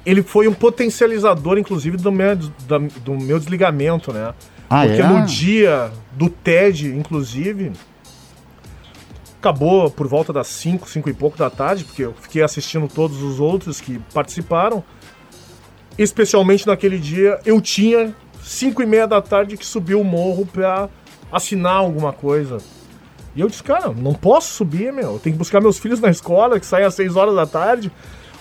ele 0.05 0.23
foi 0.23 0.47
um 0.47 0.53
potencializador, 0.53 1.57
inclusive, 1.57 1.95
do 1.95 2.11
meu, 2.11 2.35
do, 2.35 2.50
do 3.03 3.17
meu 3.19 3.38
desligamento, 3.38 4.11
né? 4.11 4.33
Ah, 4.69 4.85
Porque 4.85 5.01
é? 5.01 5.07
no 5.07 5.25
dia 5.25 5.91
do 6.13 6.29
TED, 6.29 6.88
inclusive, 6.88 7.71
Acabou 9.41 9.89
por 9.89 10.07
volta 10.07 10.31
das 10.31 10.45
5, 10.45 10.88
5 10.88 11.10
e 11.10 11.13
pouco 11.13 11.36
da 11.36 11.50
tarde, 11.50 11.83
porque 11.83 12.03
eu 12.03 12.13
fiquei 12.13 12.43
assistindo 12.43 12.88
todos 12.88 13.24
os 13.24 13.39
outros 13.39 13.81
que 13.81 13.98
participaram. 14.13 14.83
especialmente 15.98 16.67
naquele 16.67 17.00
dia, 17.00 17.39
eu 17.43 17.60
tinha 17.60 18.15
5 18.43 18.83
e 18.83 18.86
meia 18.86 19.07
da 19.07 19.19
tarde 19.19 19.57
que 19.57 19.65
subir 19.65 19.95
o 19.95 20.03
morro 20.03 20.45
pra 20.45 20.88
assinar 21.31 21.74
alguma 21.74 22.13
coisa. 22.13 22.60
E 23.36 23.41
eu 23.41 23.48
disse, 23.48 23.63
cara, 23.63 23.89
não 23.89 24.13
posso 24.13 24.53
subir, 24.53 24.93
meu. 24.93 25.13
Eu 25.13 25.19
tenho 25.19 25.33
que 25.33 25.39
buscar 25.39 25.60
meus 25.60 25.79
filhos 25.79 26.00
na 26.00 26.12
escola, 26.12 26.60
que 26.60 26.65
saem 26.65 26.86
às 26.86 26.93
6 26.93 27.15
horas 27.15 27.33
da 27.33 27.48
tarde. 27.48 27.91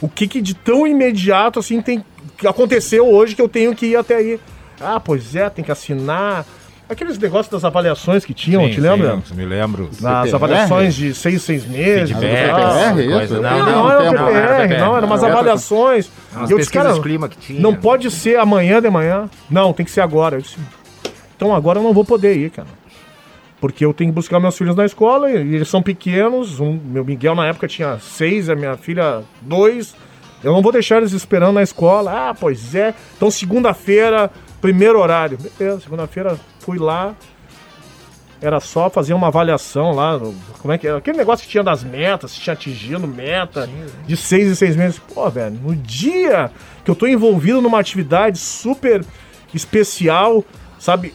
O 0.03 0.09
que, 0.09 0.29
que 0.29 0.43
de 0.43 0.53
tão 0.53 0.87
imediato 0.87 1.59
assim 1.59 1.81
tem 1.81 2.05
que 2.37 2.47
aconteceu 2.47 3.09
hoje 3.09 3.35
que 3.35 3.41
eu 3.41 3.49
tenho 3.49 3.75
que 3.75 3.87
ir 3.87 3.97
até 3.97 4.17
aí? 4.17 4.39
Ah, 4.79 5.01
pois 5.01 5.35
é, 5.35 5.49
tem 5.49 5.65
que 5.65 5.73
assinar. 5.73 6.45
Aqueles 6.91 7.17
negócios 7.19 7.49
das 7.49 7.65
avaliações 7.65 8.25
que 8.25 8.35
tinham, 8.35 8.65
Sim, 8.65 8.71
te 8.73 8.81
lembra? 8.81 9.23
sim, 9.25 9.35
me 9.35 9.45
lembro. 9.45 9.89
Nas 10.01 10.35
avaliações 10.35 10.95
de 10.95 11.15
seis, 11.15 11.41
seis 11.43 11.65
meses. 11.65 12.11
Feedback. 12.11 12.49
PPR, 12.51 12.61
essa 12.61 13.25
isso? 13.25 13.35
Não, 13.35 13.41
Não, 13.43 13.59
não, 13.59 13.65
não, 13.65 13.91
era 13.91 14.03
não, 14.03 14.11
o 14.11 14.15
não, 14.15 14.27
PPR, 14.27 14.37
era 14.75 14.79
não, 14.79 14.97
eram 14.97 15.07
umas 15.07 15.23
avaliações. 15.23 16.11
Umas 16.35 16.51
E 16.51 16.53
eu 16.53 16.59
disse, 16.59 16.71
cara, 16.73 16.99
clima 17.01 17.29
que 17.29 17.37
tinha. 17.39 17.61
não 17.61 17.75
pode 17.77 18.11
ser 18.11 18.39
amanhã 18.41 18.83
de 18.83 18.91
manhã. 18.91 19.31
Não, 19.49 19.73
tem 19.73 19.87
que 19.87 19.91
ser 19.93 20.01
agora. 20.01 20.37
Eu 20.37 20.41
disse, 20.43 20.57
então 21.37 21.55
agora 21.55 21.79
eu 21.79 21.83
não 21.85 21.95
vou 21.95 22.05
poder 22.05 22.37
ir, 22.37 22.51
cara. 22.51 22.67
Porque 23.61 23.85
eu 23.85 23.95
tenho 23.95 24.11
que 24.11 24.15
buscar 24.15 24.41
meus 24.41 24.59
filhos 24.59 24.75
na 24.75 24.85
escola 24.85 25.31
e 25.31 25.55
eles 25.55 25.69
são 25.69 25.81
pequenos. 25.83 26.59
Um, 26.59 26.77
meu 26.85 27.05
Miguel 27.05 27.37
na 27.37 27.47
época 27.47 27.69
tinha 27.69 27.99
seis, 28.01 28.49
a 28.51 28.57
minha 28.57 28.77
filha 28.77 29.23
dois. 29.43 29.95
Eu 30.43 30.53
não 30.53 30.61
vou 30.63 30.73
deixar 30.73 30.97
eles 30.97 31.13
esperando 31.13 31.53
na 31.55 31.63
escola. 31.63 32.31
Ah, 32.31 32.35
pois 32.35 32.75
é. 32.75 32.95
Então 33.17 33.31
segunda-feira, 33.31 34.31
primeiro 34.61 34.99
horário. 34.99 35.39
Beleza, 35.39 35.81
segunda-feira 35.83 36.37
fui 36.71 36.79
lá. 36.79 37.17
Era 38.41 38.61
só 38.61 38.89
fazer 38.89 39.13
uma 39.13 39.27
avaliação 39.27 39.91
lá. 39.93 40.19
Como 40.61 40.73
é 40.73 40.79
que 40.79 40.87
era? 40.87 40.99
Aquele 40.99 41.19
negócio 41.19 41.45
que 41.45 41.51
tinha 41.51 41.65
das 41.65 41.83
metas, 41.85 42.31
se 42.31 42.41
tinha 42.41 42.55
atingido 42.55 43.07
meta 43.07 43.69
de 44.07 44.17
seis 44.17 44.49
em 44.49 44.55
seis 44.55 44.77
meses. 44.77 44.99
Pô, 45.13 45.29
velho, 45.29 45.59
no 45.63 45.77
dia 45.77 46.51
que 46.83 46.91
eu 46.91 46.95
tô 46.95 47.07
envolvido 47.07 47.61
numa 47.61 47.79
atividade 47.79 48.39
super 48.39 49.05
especial, 49.53 50.43
sabe? 50.79 51.13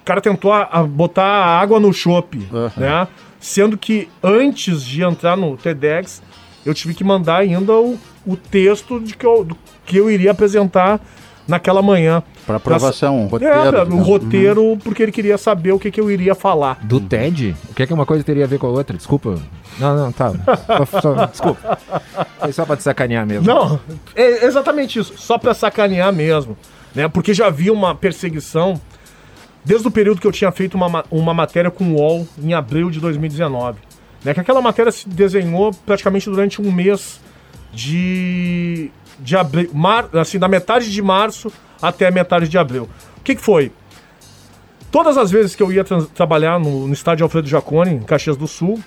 O 0.00 0.04
cara 0.04 0.20
tentou 0.20 0.52
a, 0.52 0.62
a 0.62 0.82
botar 0.82 1.24
água 1.24 1.78
no 1.78 1.92
chope, 1.92 2.48
Aham. 2.52 2.72
né? 2.76 3.08
Sendo 3.38 3.76
que 3.78 4.08
antes 4.22 4.82
de 4.82 5.04
entrar 5.04 5.36
no 5.36 5.56
TEDx, 5.56 6.22
eu 6.66 6.74
tive 6.74 6.94
que 6.94 7.04
mandar 7.04 7.36
ainda 7.36 7.72
o, 7.74 7.98
o 8.26 8.36
texto 8.36 8.98
de 8.98 9.14
que 9.14 9.24
eu, 9.24 9.44
do 9.44 9.56
que 9.86 9.96
eu 9.98 10.10
iria 10.10 10.32
apresentar 10.32 10.98
naquela 11.46 11.82
manhã. 11.82 12.22
Para 12.46 12.56
aprovação, 12.56 13.20
um 13.22 13.26
roteiro. 13.26 13.54
É, 13.54 13.70
pra- 13.70 13.82
o 13.82 13.84
digamos. 13.86 14.06
roteiro, 14.06 14.78
porque 14.82 15.02
ele 15.02 15.12
queria 15.12 15.38
saber 15.38 15.72
o 15.72 15.78
que, 15.78 15.90
que 15.90 16.00
eu 16.00 16.10
iria 16.10 16.34
falar. 16.34 16.78
Do 16.84 17.00
TED? 17.00 17.54
O 17.70 17.74
que 17.74 17.82
é 17.82 17.86
que 17.86 17.92
uma 17.94 18.06
coisa 18.06 18.22
teria 18.24 18.44
a 18.44 18.46
ver 18.46 18.58
com 18.58 18.66
a 18.66 18.70
outra? 18.70 18.96
Desculpa. 18.96 19.38
Não, 19.78 19.96
não, 19.96 20.12
tá. 20.12 20.32
Só- 20.90 21.00
só- 21.00 21.26
desculpa. 21.26 21.78
Foi 22.38 22.52
só 22.52 22.64
pra 22.64 22.76
te 22.76 22.82
sacanear 22.82 23.26
mesmo. 23.26 23.46
Não, 23.46 23.80
é 24.14 24.44
exatamente 24.46 24.98
isso. 24.98 25.14
Só 25.16 25.36
pra 25.38 25.52
sacanear 25.54 26.12
mesmo. 26.12 26.56
Né? 26.94 27.08
Porque 27.08 27.34
já 27.34 27.46
havia 27.46 27.72
uma 27.72 27.94
perseguição 27.94 28.80
desde 29.64 29.88
o 29.88 29.90
período 29.90 30.20
que 30.20 30.26
eu 30.26 30.32
tinha 30.32 30.52
feito 30.52 30.74
uma, 30.74 30.88
ma- 30.88 31.04
uma 31.10 31.34
matéria 31.34 31.70
com 31.70 31.84
o 31.84 31.94
UOL 31.96 32.28
em 32.40 32.52
abril 32.54 32.90
de 32.90 33.00
2019. 33.00 33.78
Né? 34.24 34.32
Que 34.32 34.40
aquela 34.40 34.60
matéria 34.62 34.92
se 34.92 35.08
desenhou 35.08 35.72
praticamente 35.84 36.30
durante 36.30 36.62
um 36.62 36.70
mês 36.70 37.18
de, 37.72 38.90
de 39.18 39.36
abril, 39.36 39.70
mar, 39.72 40.08
assim, 40.14 40.38
da 40.38 40.48
metade 40.48 40.90
de 40.90 41.02
março 41.02 41.52
até 41.80 42.08
a 42.08 42.10
metade 42.10 42.48
de 42.48 42.58
abril. 42.58 42.88
O 43.18 43.20
que, 43.22 43.34
que 43.34 43.40
foi? 43.42 43.72
Todas 44.90 45.16
as 45.16 45.30
vezes 45.30 45.56
que 45.56 45.62
eu 45.62 45.72
ia 45.72 45.82
trans- 45.84 46.08
trabalhar 46.08 46.58
no, 46.58 46.86
no 46.86 46.92
estádio 46.92 47.24
Alfredo 47.24 47.48
Jaconi, 47.48 47.94
em 47.94 48.00
Caxias 48.00 48.36
do 48.36 48.46
Sul, 48.46 48.78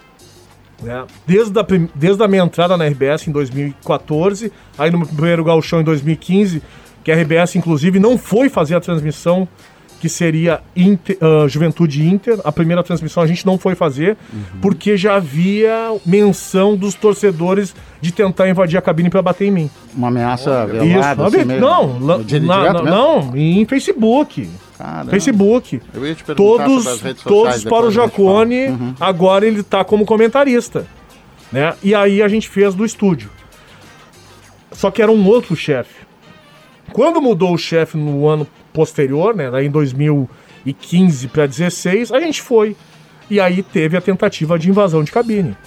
né? 0.81 1.05
Desde, 1.25 1.59
a, 1.59 1.65
desde 1.95 2.23
a 2.23 2.27
minha 2.27 2.43
entrada 2.43 2.77
na 2.77 2.85
RBS 2.85 3.27
em 3.27 3.31
2014, 3.31 4.51
aí 4.77 4.91
no 4.91 4.99
meu 4.99 5.07
primeiro 5.07 5.43
gauchão 5.43 5.81
em 5.81 5.83
2015, 5.83 6.61
que 7.03 7.11
a 7.11 7.15
RBS 7.15 7.55
inclusive 7.55 7.99
não 7.99 8.17
foi 8.17 8.47
fazer 8.47 8.75
a 8.75 8.79
transmissão 8.79 9.47
que 9.99 10.07
seria 10.09 10.61
Inter- 10.75 11.17
ah, 11.21 11.47
Juventude 11.47 12.05
Inter. 12.05 12.39
A 12.43 12.51
primeira 12.51 12.83
transmissão 12.83 13.23
a 13.23 13.27
gente 13.27 13.45
não 13.45 13.57
foi 13.57 13.75
fazer, 13.75 14.15
porque 14.61 14.95
já 14.97 15.15
havia 15.15 15.95
menção 16.05 16.75
dos 16.75 16.93
torcedores 16.93 17.75
de 17.99 18.11
tentar 18.11 18.47
invadir 18.49 18.77
a 18.77 18.81
cabine 18.81 19.09
para 19.09 19.21
bater 19.21 19.45
em 19.47 19.51
mim. 19.51 19.69
Uma 19.95 20.09
ameaça 20.09 20.65
Isso, 20.71 20.85
velada. 20.85 21.25
assim, 21.25 21.43
não, 21.45 21.99
la- 21.99 22.17
na- 22.41 22.73
na- 22.73 22.81
não, 22.83 23.35
em 23.35 23.65
Facebook. 23.65 24.49
Caramba. 24.77 25.09
Facebook. 25.09 25.81
Eu 25.93 26.05
ia 26.05 26.13
te 26.13 26.23
perguntar 26.23 26.65
Todos, 26.65 26.83
sobre 26.83 26.91
as 26.97 27.01
redes 27.01 27.23
sociais, 27.23 27.45
todos 27.45 27.63
para 27.63 27.87
o 27.87 27.91
fala. 27.91 27.91
Jacone, 27.91 28.67
Uhum. 28.67 28.93
agora 28.99 29.47
ele 29.47 29.63
tá 29.63 29.83
como 29.83 30.05
comentarista. 30.05 30.85
Né? 31.51 31.73
E 31.81 31.95
aí 31.95 32.21
a 32.21 32.27
gente 32.27 32.47
fez 32.47 32.75
do 32.75 32.85
estúdio. 32.85 33.31
Só 34.71 34.91
que 34.91 35.01
era 35.01 35.11
um 35.11 35.25
outro 35.27 35.55
chefe. 35.55 36.05
Quando 36.93 37.21
mudou 37.21 37.53
o 37.53 37.57
chefe 37.57 37.97
no 37.97 38.27
ano 38.27 38.45
posterior, 38.77 39.35
né, 39.35 39.49
em 39.63 39.71
2015 39.71 41.29
para 41.29 41.47
16, 41.47 42.11
a 42.11 42.19
gente 42.19 42.43
foi. 42.43 42.75
E 43.27 43.39
aí 43.39 43.63
teve 43.63 43.97
a 43.97 44.01
tentativa 44.01 44.59
de 44.59 44.69
invasão 44.69 45.03
de 45.03 45.11
cabine. 45.11 45.57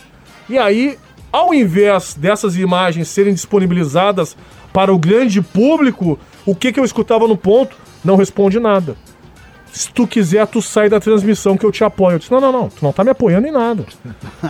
E 0.48 0.56
aí, 0.56 0.96
ao 1.32 1.52
invés 1.52 2.14
dessas 2.14 2.56
imagens 2.56 3.08
serem 3.08 3.34
disponibilizadas 3.34 4.36
para 4.72 4.94
o 4.94 4.98
grande 4.98 5.42
público, 5.42 6.16
o 6.46 6.54
que, 6.54 6.72
que 6.72 6.78
eu 6.78 6.84
escutava 6.84 7.26
no 7.26 7.36
ponto? 7.36 7.76
Não 8.04 8.14
responde 8.14 8.60
nada. 8.60 8.96
Se 9.72 9.90
tu 9.92 10.06
quiser, 10.06 10.46
tu 10.46 10.60
sai 10.60 10.88
da 10.88 10.98
transmissão 10.98 11.56
que 11.56 11.64
eu 11.64 11.70
te 11.70 11.84
apoio. 11.84 12.14
Eu 12.14 12.18
disse, 12.18 12.30
não, 12.30 12.40
não, 12.40 12.52
não, 12.52 12.68
tu 12.68 12.82
não 12.82 12.92
tá 12.92 13.04
me 13.04 13.10
apoiando 13.10 13.46
em 13.46 13.52
nada. 13.52 13.84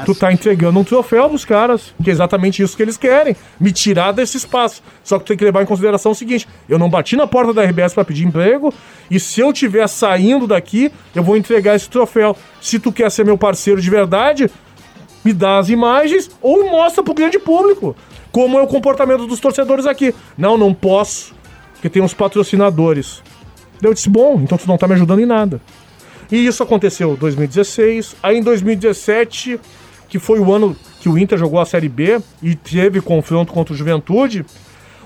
tu 0.07 0.15
tá 0.15 0.33
entregando 0.33 0.79
um 0.79 0.85
troféu 0.85 1.29
pros 1.29 1.45
caras, 1.45 1.95
que 2.03 2.09
é 2.09 2.13
exatamente 2.13 2.63
isso 2.63 2.77
que 2.77 2.83
eles 2.83 2.97
querem, 2.97 3.37
me 3.59 3.71
tirar 3.71 4.13
desse 4.13 4.37
espaço. 4.37 4.83
Só 5.05 5.19
que 5.19 5.25
tu 5.25 5.29
tem 5.29 5.37
que 5.37 5.45
levar 5.45 5.63
em 5.63 5.67
consideração 5.67 6.13
o 6.13 6.15
seguinte, 6.15 6.49
eu 6.69 6.79
não 6.79 6.89
bati 6.89 7.17
na 7.17 7.27
porta 7.27 7.53
da 7.53 7.63
RBS 7.63 7.93
para 7.93 8.05
pedir 8.05 8.27
emprego, 8.27 8.73
e 9.11 9.21
se 9.21 9.41
eu 9.41 9.53
tiver 9.53 9.87
saindo 9.89 10.47
daqui, 10.47 10.91
eu 11.15 11.23
vou 11.23 11.37
entregar 11.37 11.77
esse 11.77 11.89
troféu. 11.89 12.37
Se 12.61 12.79
tu 12.79 12.91
quer 12.91 13.11
ser 13.11 13.25
meu 13.25 13.37
parceiro 13.37 13.81
de 13.81 13.91
verdade, 13.91 14.51
me 15.25 15.33
dá 15.33 15.59
as 15.59 15.69
imagens 15.69 16.31
ou 16.41 16.71
mostra 16.71 17.03
pro 17.03 17.13
grande 17.13 17.39
público 17.39 17.95
como 18.33 18.59
é 18.59 18.63
o 18.63 18.67
comportamento 18.67 19.27
dos 19.27 19.41
torcedores 19.41 19.87
aqui. 19.87 20.15
Não, 20.37 20.57
não 20.57 20.73
posso, 20.73 21.35
porque 21.75 21.89
tem 21.89 22.03
uns 22.03 22.15
patrocinadores. 22.15 23.23
Daí 23.81 23.91
Eu 23.91 23.95
disse, 23.95 24.09
bom, 24.09 24.41
então 24.43 24.59
tu 24.59 24.67
não 24.67 24.77
tá 24.77 24.87
me 24.87 24.95
ajudando 24.95 25.21
em 25.21 25.27
nada. 25.27 25.61
E 26.31 26.47
isso 26.47 26.63
aconteceu 26.63 27.13
em 27.13 27.17
2016. 27.17 28.17
Aí 28.23 28.39
em 28.39 28.43
2017, 28.43 29.59
que 30.09 30.19
foi 30.19 30.39
o 30.39 30.53
ano 30.53 30.77
que 31.01 31.09
o 31.09 31.19
Inter 31.19 31.39
jogou 31.39 31.61
a 31.61 31.65
Série 31.65 31.89
B 31.89 32.21
e 32.43 32.55
teve 32.55 33.01
confronto 33.01 33.53
contra 33.53 33.75
o 33.75 33.77
Juventude, 33.77 34.45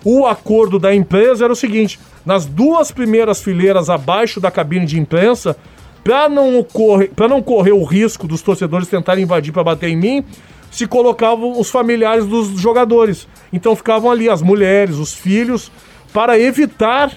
o 0.05 0.27
acordo 0.27 0.79
da 0.79 0.95
empresa 0.95 1.45
era 1.45 1.53
o 1.53 1.57
seguinte: 1.57 1.99
nas 2.27 2.45
duas 2.45 2.91
primeiras 2.91 3.41
fileiras 3.41 3.89
abaixo 3.89 4.41
da 4.41 4.51
cabine 4.51 4.85
de 4.85 4.99
imprensa, 4.99 5.57
para 6.03 6.29
não, 6.29 6.59
ocorrer, 6.59 7.11
não 7.29 7.43
correr 7.43 7.73
o 7.73 7.85
risco 7.85 8.29
dos 8.29 8.43
torcedores 8.43 8.89
tentarem 8.89 9.25
invadir 9.25 9.53
para 9.53 9.65
bater 9.65 9.89
em 9.89 9.97
mim, 9.97 10.25
se 10.71 10.87
colocavam 10.87 11.59
os 11.59 11.71
familiares 11.71 12.27
dos 12.27 12.61
jogadores. 12.61 13.27
Então 13.51 13.75
ficavam 13.75 14.11
ali 14.11 14.29
as 14.29 14.43
mulheres, 14.43 14.97
os 14.97 15.15
filhos, 15.15 15.73
para 16.13 16.39
evitar 16.39 17.11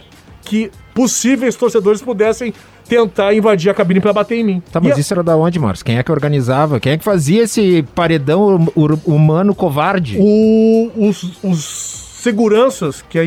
que 0.44 0.72
possíveis 0.98 1.56
torcedores 1.56 2.02
pudessem 2.02 2.52
tentar 2.90 3.34
invadir 3.36 3.70
a 3.70 3.74
cabine 3.74 4.00
para 4.00 4.12
bater 4.12 4.36
em 4.40 4.44
mim. 4.44 4.64
Tá, 4.72 4.80
E 4.82 4.88
mas 4.88 4.98
a- 4.98 5.00
isso 5.00 5.14
era 5.14 5.22
da 5.22 5.38
onde, 5.38 5.60
Marcos? 5.60 5.84
Quem 5.84 5.98
é 6.00 6.04
que 6.04 6.12
organizava? 6.12 6.80
Quem 6.80 6.94
é 6.94 6.98
que 6.98 7.04
fazia 7.04 7.44
esse 7.44 7.84
paredão 7.94 8.56
hum- 8.76 9.00
humano 9.06 9.54
covarde? 9.54 10.18
O- 10.20 10.90
os, 10.98 11.38
os 11.44 11.64
seguranças 12.20 13.04
que 13.08 13.20
a, 13.20 13.24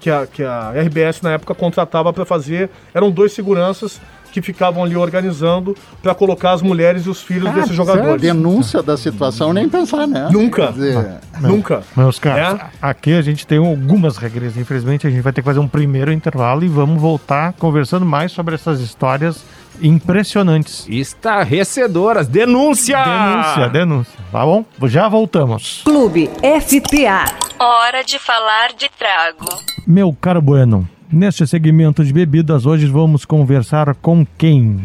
que, 0.00 0.10
a, 0.10 0.26
que 0.26 0.42
a 0.42 0.72
RBS 0.72 1.22
na 1.22 1.32
época 1.34 1.54
contratava 1.54 2.12
para 2.12 2.24
fazer 2.24 2.68
eram 2.92 3.10
dois 3.10 3.32
seguranças 3.32 4.00
que 4.32 4.42
ficavam 4.42 4.82
ali 4.82 4.96
organizando 4.96 5.76
para 6.02 6.14
colocar 6.14 6.52
as 6.52 6.62
mulheres 6.62 7.06
e 7.06 7.10
os 7.10 7.22
filhos 7.22 7.48
Ah, 7.50 7.52
desses 7.52 7.76
jogadores. 7.76 8.20
Denúncia 8.20 8.82
da 8.82 8.96
situação, 8.96 9.52
nem 9.52 9.68
pensar, 9.68 10.06
né? 10.08 10.28
Nunca. 10.32 10.72
Dizer, 10.72 11.20
Nunca. 11.40 11.82
Meus 11.96 12.18
caros, 12.18 12.60
É? 12.60 12.66
aqui 12.80 13.12
a 13.12 13.22
gente 13.22 13.46
tem 13.46 13.58
algumas 13.58 14.16
regras. 14.16 14.56
Infelizmente, 14.56 15.06
a 15.06 15.10
gente 15.10 15.20
vai 15.22 15.32
ter 15.32 15.42
que 15.42 15.46
fazer 15.46 15.60
um 15.60 15.68
primeiro 15.68 16.10
intervalo 16.12 16.64
e 16.64 16.68
vamos 16.68 17.00
voltar 17.00 17.52
conversando 17.54 18.06
mais 18.06 18.32
sobre 18.32 18.54
essas 18.54 18.80
histórias 18.80 19.44
impressionantes. 19.80 20.86
Estarrecedoras. 20.88 22.26
Denúncia! 22.28 22.98
Denúncia, 23.02 23.68
denúncia. 23.68 24.18
Tá 24.30 24.44
bom? 24.44 24.64
Já 24.84 25.08
voltamos. 25.08 25.82
Clube 25.84 26.30
FTA. 26.60 27.24
Hora 27.58 28.02
de 28.04 28.18
falar 28.18 28.72
de 28.76 28.88
trago. 28.98 29.46
Meu 29.86 30.16
caro 30.20 30.40
Bueno, 30.42 30.88
neste 31.12 31.46
segmento 31.46 32.04
de 32.04 32.12
bebidas, 32.12 32.64
hoje 32.64 32.86
vamos 32.86 33.24
conversar 33.24 33.94
com 33.96 34.26
quem? 34.38 34.82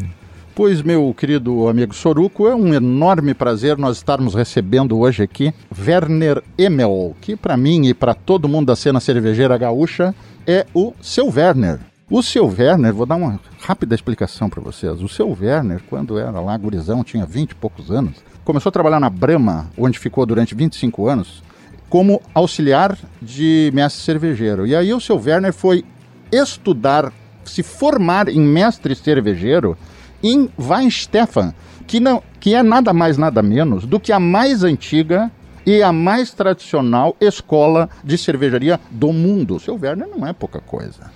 Pois, 0.54 0.82
meu 0.82 1.14
querido 1.14 1.68
amigo 1.68 1.94
Soruco, 1.94 2.48
é 2.48 2.56
um 2.56 2.74
enorme 2.74 3.34
prazer 3.34 3.78
nós 3.78 3.98
estarmos 3.98 4.34
recebendo 4.34 4.98
hoje 5.00 5.24
aqui 5.24 5.54
Werner 5.80 6.44
Emel, 6.58 7.16
que 7.22 7.36
para 7.36 7.56
mim 7.56 7.86
e 7.86 7.94
para 7.94 8.14
todo 8.14 8.50
mundo 8.50 8.68
da 8.68 8.76
cena 8.76 9.00
cervejeira 9.00 9.58
gaúcha 9.58 10.14
é 10.46 10.66
o 10.74 10.94
seu 11.00 11.32
Werner. 11.34 11.80
O 12.10 12.24
seu 12.24 12.48
Werner, 12.48 12.94
vou 12.94 13.06
dar 13.06 13.18
uma 13.18 13.40
rápida 13.62 13.94
explicação 13.94 14.50
para 14.50 14.62
vocês. 14.62 15.02
O 15.02 15.10
seu 15.10 15.30
Werner, 15.30 15.82
quando 15.90 16.18
era 16.18 16.40
lá 16.40 16.58
gurizão, 16.58 17.04
tinha 17.04 17.26
20 17.26 17.52
e 17.52 17.56
poucos 17.56 17.92
anos, 17.92 18.16
começou 18.44 18.70
a 18.70 18.74
trabalhar 18.74 19.00
na 19.00 19.10
Brahma, 19.10 19.70
onde 19.78 20.00
ficou 20.00 20.26
durante 20.26 20.56
25 20.56 21.08
anos. 21.08 21.44
como 21.90 22.22
auxiliar 22.34 22.98
de 23.22 23.72
mestre 23.74 24.04
cervejeiro. 24.04 24.68
E 24.68 24.76
aí 24.76 24.94
o 24.94 25.00
seu 25.00 25.16
Werner 25.16 25.54
foi 25.54 25.86
estudar, 26.32 27.12
se 27.46 27.64
formar 27.64 28.30
em 28.30 28.40
mestre 28.40 28.96
cervejeiro 28.96 29.78
em 30.24 30.50
Weinstefan, 30.60 31.54
que, 31.86 32.00
não, 32.00 32.22
que 32.40 32.56
é 32.56 32.64
nada 32.64 32.94
mais 32.94 33.18
nada 33.18 33.42
menos 33.42 33.86
do 33.86 34.00
que 34.00 34.12
a 34.12 34.20
mais 34.20 34.64
antiga 34.64 35.32
e 35.66 35.84
a 35.84 35.92
mais 35.92 36.32
tradicional 36.32 37.16
escola 37.20 37.90
de 38.04 38.18
cervejaria 38.18 38.80
do 38.90 39.12
mundo. 39.12 39.60
Seu 39.60 39.78
Werner 39.80 40.08
não 40.08 40.26
é 40.26 40.34
pouca 40.34 40.60
coisa. 40.60 41.12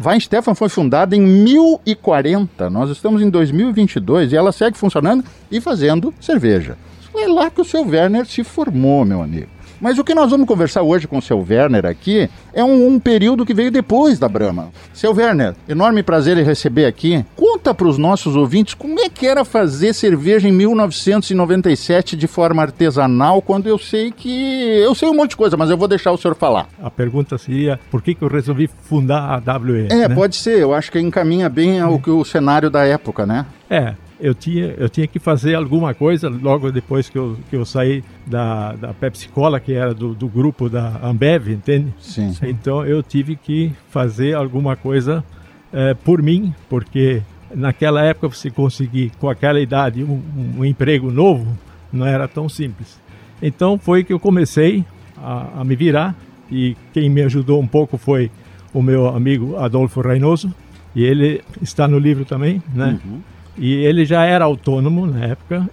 Weinstefan 0.00 0.54
foi 0.54 0.68
fundada 0.68 1.16
em 1.16 1.20
1040, 1.20 2.70
nós 2.70 2.88
estamos 2.90 3.20
em 3.20 3.28
2022 3.28 4.32
e 4.32 4.36
ela 4.36 4.52
segue 4.52 4.78
funcionando 4.78 5.24
e 5.50 5.60
fazendo 5.60 6.14
cerveja. 6.20 6.76
Foi 7.10 7.26
lá 7.26 7.50
que 7.50 7.60
o 7.60 7.64
seu 7.64 7.84
Werner 7.84 8.24
se 8.24 8.44
formou, 8.44 9.04
meu 9.04 9.20
amigo. 9.20 9.57
Mas 9.80 9.98
o 9.98 10.04
que 10.04 10.14
nós 10.14 10.30
vamos 10.30 10.46
conversar 10.46 10.82
hoje 10.82 11.06
com 11.06 11.18
o 11.18 11.22
seu 11.22 11.38
Werner 11.38 11.86
aqui 11.86 12.28
é 12.52 12.64
um, 12.64 12.88
um 12.88 12.98
período 12.98 13.46
que 13.46 13.54
veio 13.54 13.70
depois 13.70 14.18
da 14.18 14.28
Brahma. 14.28 14.70
Seu 14.92 15.14
Werner, 15.14 15.54
enorme 15.68 16.02
prazer 16.02 16.36
em 16.36 16.42
receber 16.42 16.86
aqui. 16.86 17.24
Conta 17.36 17.72
para 17.72 17.86
os 17.86 17.98
nossos 17.98 18.34
ouvintes 18.34 18.74
como 18.74 18.98
é 18.98 19.08
que 19.08 19.26
era 19.26 19.44
fazer 19.44 19.92
cerveja 19.92 20.48
em 20.48 20.52
1997 20.52 22.16
de 22.16 22.26
forma 22.26 22.62
artesanal, 22.62 23.40
quando 23.40 23.68
eu 23.68 23.78
sei 23.78 24.10
que. 24.10 24.80
Eu 24.82 24.94
sei 24.94 25.08
um 25.08 25.14
monte 25.14 25.30
de 25.30 25.36
coisa, 25.36 25.56
mas 25.56 25.70
eu 25.70 25.76
vou 25.76 25.88
deixar 25.88 26.12
o 26.12 26.18
senhor 26.18 26.34
falar. 26.34 26.68
A 26.82 26.90
pergunta 26.90 27.38
seria 27.38 27.78
por 27.90 28.02
que, 28.02 28.14
que 28.14 28.22
eu 28.22 28.28
resolvi 28.28 28.68
fundar 28.82 29.42
a 29.46 29.58
WE? 29.58 29.86
É, 29.90 30.08
né? 30.08 30.14
pode 30.14 30.36
ser. 30.36 30.58
Eu 30.58 30.74
acho 30.74 30.90
que 30.90 30.98
encaminha 30.98 31.48
bem 31.48 31.80
ao 31.80 31.98
que 31.98 32.10
o 32.10 32.24
cenário 32.24 32.68
da 32.70 32.84
época, 32.84 33.24
né? 33.24 33.46
É, 33.70 33.94
eu 34.20 34.34
tinha, 34.34 34.74
eu 34.76 34.88
tinha 34.88 35.06
que 35.06 35.18
fazer 35.18 35.54
alguma 35.54 35.94
coisa 35.94 36.28
logo 36.28 36.70
depois 36.70 37.08
que 37.08 37.16
eu, 37.16 37.36
que 37.48 37.56
eu 37.56 37.64
saí 37.64 38.02
da, 38.26 38.72
da 38.72 38.94
Pepsi 38.94 39.28
Cola, 39.28 39.60
que 39.60 39.72
era 39.72 39.94
do, 39.94 40.14
do 40.14 40.28
grupo 40.28 40.68
da 40.68 41.00
Ambev, 41.02 41.48
entende? 41.48 41.92
Sim. 42.00 42.34
Então 42.42 42.84
eu 42.84 43.02
tive 43.02 43.36
que 43.36 43.72
fazer 43.90 44.34
alguma 44.34 44.76
coisa 44.76 45.24
eh, 45.72 45.94
por 45.94 46.22
mim, 46.22 46.52
porque 46.68 47.22
naquela 47.54 48.04
época 48.04 48.28
você 48.28 48.50
conseguir, 48.50 49.12
com 49.18 49.28
aquela 49.28 49.60
idade, 49.60 50.02
um, 50.02 50.22
um 50.58 50.64
emprego 50.64 51.10
novo 51.10 51.46
não 51.92 52.06
era 52.06 52.26
tão 52.26 52.48
simples. 52.48 53.00
Então 53.40 53.78
foi 53.78 54.02
que 54.02 54.12
eu 54.12 54.18
comecei 54.18 54.84
a, 55.16 55.60
a 55.60 55.64
me 55.64 55.76
virar 55.76 56.14
e 56.50 56.76
quem 56.92 57.08
me 57.08 57.22
ajudou 57.22 57.60
um 57.60 57.66
pouco 57.66 57.96
foi 57.96 58.30
o 58.72 58.82
meu 58.82 59.08
amigo 59.08 59.56
Adolfo 59.56 60.00
Reynoso, 60.00 60.52
e 60.94 61.04
ele 61.04 61.42
está 61.62 61.86
no 61.86 61.98
livro 61.98 62.24
também, 62.24 62.62
né? 62.74 62.98
Uhum. 63.04 63.20
E 63.58 63.74
ele 63.74 64.04
já 64.04 64.24
era 64.24 64.44
autônomo 64.44 65.06
na 65.06 65.24
época. 65.26 65.68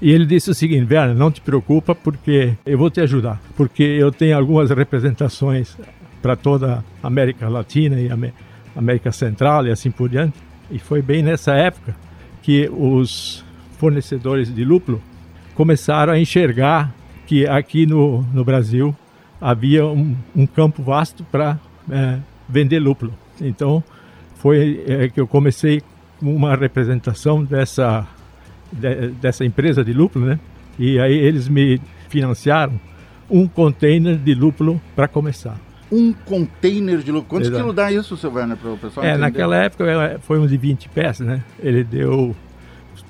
E 0.00 0.10
ele 0.10 0.26
disse 0.26 0.50
o 0.50 0.54
seguinte: 0.54 0.92
Werner, 0.92 1.16
não 1.16 1.30
te 1.30 1.40
preocupa, 1.40 1.94
porque 1.94 2.54
eu 2.64 2.76
vou 2.78 2.90
te 2.90 3.00
ajudar. 3.00 3.40
Porque 3.56 3.82
eu 3.82 4.10
tenho 4.12 4.36
algumas 4.36 4.70
representações 4.70 5.76
para 6.22 6.34
toda 6.36 6.84
a 7.02 7.06
América 7.06 7.48
Latina 7.48 8.00
e 8.00 8.10
Amé- 8.10 8.32
América 8.74 9.12
Central 9.12 9.66
e 9.66 9.70
assim 9.70 9.90
por 9.90 10.08
diante. 10.08 10.34
E 10.70 10.78
foi 10.78 11.00
bem 11.00 11.22
nessa 11.22 11.54
época 11.54 11.94
que 12.42 12.68
os 12.72 13.44
fornecedores 13.78 14.52
de 14.54 14.64
lúpulo 14.64 15.00
começaram 15.54 16.12
a 16.12 16.18
enxergar 16.18 16.92
que 17.26 17.46
aqui 17.46 17.86
no, 17.86 18.22
no 18.32 18.44
Brasil 18.44 18.94
havia 19.40 19.84
um, 19.86 20.14
um 20.34 20.46
campo 20.46 20.82
vasto 20.82 21.24
para 21.30 21.58
eh, 21.90 22.18
vender 22.48 22.78
lúpulo. 22.78 23.12
Então 23.40 23.82
foi 24.36 24.84
eh, 24.86 25.08
que 25.08 25.20
eu 25.20 25.26
comecei 25.26 25.80
com 25.80 25.86
uma 26.22 26.54
representação 26.56 27.42
dessa 27.44 28.06
de- 28.72 29.08
dessa 29.20 29.44
empresa 29.44 29.84
de 29.84 29.92
lúpulo, 29.92 30.26
né? 30.26 30.38
E 30.78 30.98
aí 30.98 31.14
eles 31.16 31.48
me 31.48 31.80
financiaram 32.08 32.78
um 33.30 33.46
container 33.46 34.16
de 34.16 34.34
lúpulo 34.34 34.80
para 34.94 35.06
começar. 35.08 35.56
Um 35.90 36.12
container 36.12 36.98
de 36.98 37.12
lúpulo. 37.12 37.28
Quantos 37.28 37.48
Exato. 37.48 37.62
quilos 37.62 37.76
dá 37.76 37.92
isso, 37.92 38.16
seu 38.16 38.32
Werner, 38.32 38.56
para 38.56 38.70
o 38.72 38.76
pessoal 38.78 39.06
É, 39.06 39.10
entender? 39.10 39.20
naquela 39.24 39.56
época 39.56 40.18
foi 40.22 40.38
um 40.38 40.46
de 40.46 40.56
20 40.56 40.88
pés, 40.88 41.20
né? 41.20 41.42
Ele 41.60 41.84
deu 41.84 42.34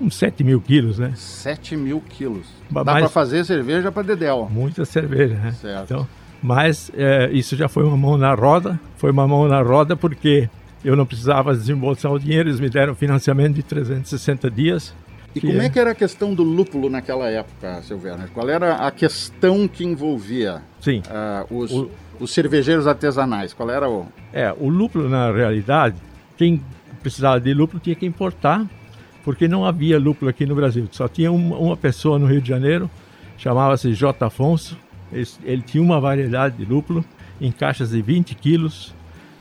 uns 0.01 0.15
7 0.15 0.45
mil 0.45 0.61
quilos, 0.61 0.99
né? 0.99 1.13
7 1.15 1.75
mil 1.77 2.03
quilos. 2.07 2.47
Dá 2.71 2.85
para 2.85 3.09
fazer 3.09 3.45
cerveja 3.45 3.91
para 3.91 4.03
Dedel. 4.03 4.49
Muita 4.53 4.85
cerveja, 4.85 5.35
né? 5.37 5.53
Certo. 5.53 5.85
Então, 5.85 6.09
mas 6.43 6.91
eh, 6.95 7.31
isso 7.33 7.57
já 7.57 7.67
foi 7.69 7.85
uma 7.85 7.97
mão 7.97 8.19
na 8.19 8.35
roda. 8.35 8.79
Foi 8.99 9.11
uma 9.11 9.27
mão 9.27 9.49
na 9.49 9.63
roda 9.63 9.97
porque 9.97 10.49
eu 10.85 10.95
não 10.97 11.05
precisava 11.07 11.55
desembolsar 11.55 12.13
o 12.13 12.19
dinheiro. 12.19 12.49
Eles 12.49 12.61
me 12.61 12.69
deram 12.71 12.95
financiamento 12.95 13.55
de 13.55 13.63
360 13.63 14.51
dias. 14.51 14.95
E 15.35 15.41
como 15.41 15.61
é 15.61 15.69
que 15.69 15.79
era 15.79 15.91
a 15.91 15.95
questão 15.95 16.33
do 16.35 16.43
lúpulo 16.43 16.89
naquela 16.89 17.29
época, 17.29 17.83
seu 17.83 17.99
Werner? 18.03 18.29
Qual 18.33 18.49
era 18.49 18.77
a 18.77 18.91
questão 18.91 19.69
que 19.69 19.85
envolvia 19.85 20.63
Sim. 20.81 21.03
ah, 21.11 21.45
os, 21.51 21.71
O- 21.73 21.91
os 22.19 22.33
cervejeiros 22.33 22.87
artesanais? 22.87 23.53
Qual 23.53 23.69
era 23.71 23.87
o... 23.89 24.07
É, 24.33 24.55
o 24.59 24.69
lúpulo, 24.71 25.11
na 25.11 25.31
realidade, 25.31 25.97
quem 26.39 26.63
precisava 27.03 27.39
de 27.39 27.53
lúpulo 27.53 27.79
tinha 27.81 27.95
que 27.95 28.07
importar, 28.07 28.65
porque 29.25 29.47
não 29.47 29.67
havia 29.67 29.99
lúpulo 29.99 30.31
aqui 30.31 30.47
no 30.47 30.55
Brasil. 30.55 30.89
Só 30.91 31.07
tinha 31.07 31.31
uma, 31.31 31.57
uma 31.59 31.77
pessoa 31.77 32.19
no 32.19 32.25
Rio 32.27 32.41
de 32.41 32.49
Janeiro, 32.49 32.89
chamava-se 33.37 33.93
J. 33.93 34.25
Afonso. 34.25 34.79
Ele, 35.13 35.29
ele 35.45 35.63
tinha 35.63 35.83
uma 35.83 36.01
variedade 36.01 36.57
de 36.57 36.65
lúpulo 36.65 37.05
em 37.39 37.53
caixas 37.53 37.91
de 37.91 38.01
20 38.01 38.35
quilos, 38.37 38.95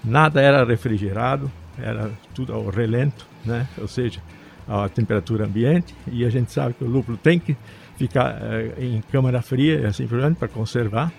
nada 0.05 0.41
era 0.41 0.63
refrigerado, 0.63 1.51
era 1.77 2.11
tudo 2.33 2.53
ao 2.53 2.69
relento, 2.69 3.27
né? 3.43 3.67
ou 3.77 3.87
seja, 3.87 4.21
a 4.67 4.87
temperatura 4.89 5.45
ambiente. 5.45 5.95
E 6.11 6.25
a 6.25 6.29
gente 6.29 6.51
sabe 6.51 6.73
que 6.73 6.83
o 6.83 6.87
lúpulo 6.87 7.17
tem 7.17 7.39
que 7.39 7.55
ficar 7.97 8.37
eh, 8.41 8.73
em 8.79 9.01
câmara 9.11 9.41
fria 9.41 9.87
assim 9.87 10.07
por 10.07 10.19
diante 10.19 10.37
para 10.37 10.47
conservar. 10.47 11.11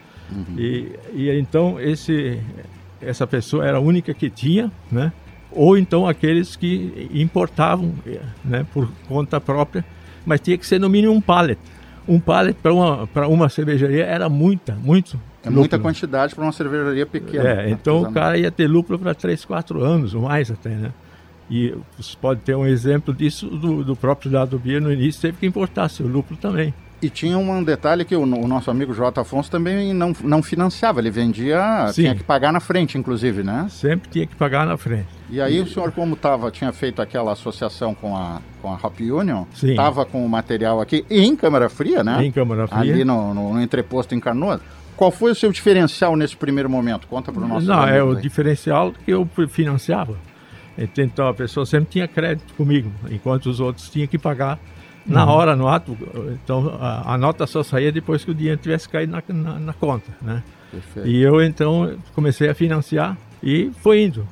E, 0.59 0.93
e 1.15 1.31
então 1.39 1.81
esse 1.81 2.41
essa 3.01 3.27
pessoa 3.27 3.65
era 3.65 3.77
a 3.79 3.81
única 3.81 4.13
que 4.13 4.29
tinha, 4.29 4.71
né? 4.91 5.13
Ou 5.53 5.79
então 5.79 6.07
aqueles 6.07 6.57
que 6.57 7.09
importavam, 7.13 7.95
né, 8.45 8.67
por 8.73 8.91
conta 9.07 9.41
própria, 9.41 9.85
mas 10.25 10.41
tinha 10.41 10.59
que 10.59 10.67
ser 10.67 10.81
no 10.81 10.89
mínimo 10.89 11.13
um 11.13 11.21
pallet. 11.21 11.59
Um 12.09 12.19
pallet 12.19 12.59
para 12.61 12.75
uma 12.75 13.07
para 13.07 13.29
uma 13.29 13.49
cervejaria 13.49 14.05
era 14.05 14.29
muita, 14.29 14.75
muito. 14.75 15.21
É 15.47 15.51
muita 15.51 15.79
quantidade 15.79 16.35
para 16.35 16.45
uma 16.45 16.53
cervejaria 16.53 17.07
pequena. 17.07 17.49
É, 17.49 17.71
então 17.71 18.03
o 18.03 18.13
cara 18.13 18.37
ia 18.37 18.51
ter 18.51 18.67
lúpulo 18.67 18.99
para 18.99 19.15
3, 19.15 19.45
4 19.45 19.83
anos, 19.83 20.15
ou 20.15 20.23
mais 20.23 20.51
até, 20.51 20.71
né? 20.71 20.93
E 21.49 21.73
você 21.97 22.17
pode 22.21 22.41
ter 22.41 22.57
um 22.57 22.67
exemplo 22.67 23.15
disso 23.15 23.47
do, 23.47 23.85
do 23.85 23.95
próprio 23.95 24.31
Dado 24.31 24.59
Bia 24.59 24.81
no 24.81 24.93
início, 24.93 25.23
teve 25.23 25.39
que 25.39 25.47
importar 25.47 25.89
seu 25.89 26.07
lúpulo 26.07 26.39
também. 26.39 26.75
E 27.01 27.11
tinha 27.11 27.37
um 27.37 27.63
detalhe 27.63 28.07
que 28.07 28.17
o, 28.17 28.23
o 28.23 28.49
nosso 28.49 28.71
amigo 28.71 28.95
J. 28.95 29.21
Afonso 29.21 29.51
também 29.51 29.93
não, 29.93 30.17
não 30.25 30.43
financiava, 30.43 30.99
ele 30.99 31.11
vendia, 31.11 31.89
Sim. 31.89 32.03
tinha 32.03 32.15
que 32.15 32.25
pagar 32.25 32.53
na 32.53 32.59
frente, 32.59 32.97
inclusive, 32.97 33.43
né? 33.43 33.67
Sempre 33.69 34.09
tinha 34.09 34.27
que 34.27 34.35
pagar 34.35 34.67
na 34.67 34.79
frente. 34.79 35.07
E 35.29 35.41
aí 35.41 35.61
o 35.61 35.67
senhor, 35.67 35.93
como 35.93 36.17
tava, 36.17 36.51
tinha 36.51 36.73
feito 36.73 37.03
aquela 37.03 37.33
associação 37.33 37.95
com 37.95 38.17
a, 38.17 38.41
com 38.63 38.73
a 38.73 38.75
Hop 38.77 38.99
Union, 38.99 39.45
estava 39.53 40.07
com 40.07 40.25
o 40.25 40.29
material 40.29 40.81
aqui 40.81 41.05
em 41.11 41.37
câmara 41.37 41.69
fria, 41.69 42.03
né? 42.03 42.25
Em 42.25 42.33
câmara 42.33 42.67
fria. 42.67 42.81
Ali 42.81 43.05
no, 43.05 43.35
no, 43.35 43.55
no 43.55 43.61
entreposto 43.61 44.15
em 44.15 44.21
Canoas. 44.21 44.61
Qual 44.97 45.11
foi 45.11 45.33
o 45.33 45.35
seu 45.35 45.53
diferencial 45.53 46.17
nesse 46.17 46.37
primeiro 46.37 46.71
momento? 46.71 47.07
Conta 47.07 47.31
para 47.33 47.43
o 47.45 47.49
nosso 47.49 47.67
Não, 47.67 47.87
é 47.87 48.03
o 48.03 48.15
diferencial 48.15 48.93
que 49.05 49.11
eu 49.11 49.29
financiava. 49.49 50.17
Então 50.99 51.27
a 51.29 51.35
pessoa 51.35 51.65
sempre 51.67 51.89
tinha 51.91 52.07
crédito 52.09 52.53
comigo, 52.55 52.91
enquanto 53.11 53.47
os 53.47 53.61
outros 53.61 53.89
tinham 53.89 54.07
que 54.07 54.19
pagar 54.19 54.59
na 55.07 55.25
Uhum. 55.25 55.31
hora, 55.33 55.57
no 55.57 55.69
ato. 55.69 55.97
Então 56.43 56.77
a, 56.81 57.15
a 57.15 57.19
nota 57.19 57.47
só 57.47 57.63
saía 57.63 57.91
depois 57.93 58.25
que 58.25 58.31
o 58.31 58.35
dinheiro 58.35 58.61
tivesse 58.61 58.89
caído 58.89 59.13
na, 59.13 59.23
na, 59.29 59.59
na 59.59 59.73
conta, 59.73 60.11
né? 60.21 60.43
Perfeito. 60.71 61.09
E 61.09 61.23
eu 61.23 61.43
então 61.43 61.97
comecei 62.15 62.49
a 62.49 62.55
financiar 62.55 63.17
e 63.43 63.71
foi 63.83 64.03
indo. 64.03 64.27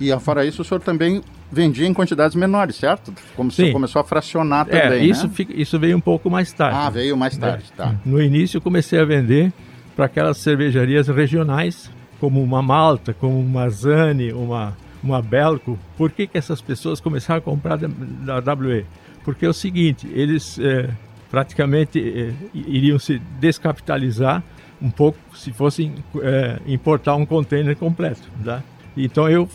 E 0.00 0.16
fora 0.20 0.44
isso, 0.44 0.62
o 0.62 0.64
senhor 0.64 0.80
também 0.80 1.20
vendia 1.50 1.86
em 1.86 1.94
quantidades 1.94 2.36
menores, 2.36 2.76
certo? 2.76 3.12
Como 3.34 3.50
começou 3.72 4.00
a 4.00 4.04
fracionar 4.04 4.66
É, 4.70 4.80
também, 4.82 5.04
isso, 5.10 5.26
né? 5.26 5.32
fica- 5.34 5.54
isso 5.56 5.78
veio 5.78 5.96
um 5.96 6.00
pouco 6.00 6.30
mais 6.30 6.52
tarde. 6.52 6.78
Ah, 6.78 6.90
veio 6.90 7.16
mais 7.16 7.36
tarde, 7.36 7.64
tá. 7.76 7.94
No 8.04 8.22
início 8.22 8.58
eu 8.58 8.60
comecei 8.60 9.00
a 9.00 9.04
vender 9.04 9.52
para 9.98 10.06
aquelas 10.06 10.36
cervejarias 10.36 11.08
regionais, 11.08 11.90
como 12.20 12.40
uma 12.40 12.62
Malta, 12.62 13.12
como 13.12 13.36
uma 13.40 13.68
Zani, 13.68 14.32
uma, 14.32 14.76
uma 15.02 15.20
Belco. 15.20 15.76
Por 15.96 16.12
que, 16.12 16.28
que 16.28 16.38
essas 16.38 16.60
pessoas 16.60 17.00
começaram 17.00 17.38
a 17.38 17.42
comprar 17.42 17.76
da, 17.76 18.38
da 18.38 18.54
WE? 18.54 18.86
Porque 19.24 19.44
é 19.44 19.48
o 19.48 19.52
seguinte, 19.52 20.08
eles 20.12 20.56
eh, 20.60 20.88
praticamente 21.28 21.98
eh, 21.98 22.32
iriam 22.54 22.96
se 22.96 23.18
descapitalizar 23.40 24.40
um 24.80 24.88
pouco 24.88 25.18
se 25.34 25.52
fossem 25.52 25.92
eh, 26.22 26.60
importar 26.68 27.16
um 27.16 27.26
container 27.26 27.74
completo. 27.74 28.22
Tá? 28.44 28.62
Então 28.96 29.28
eu 29.28 29.48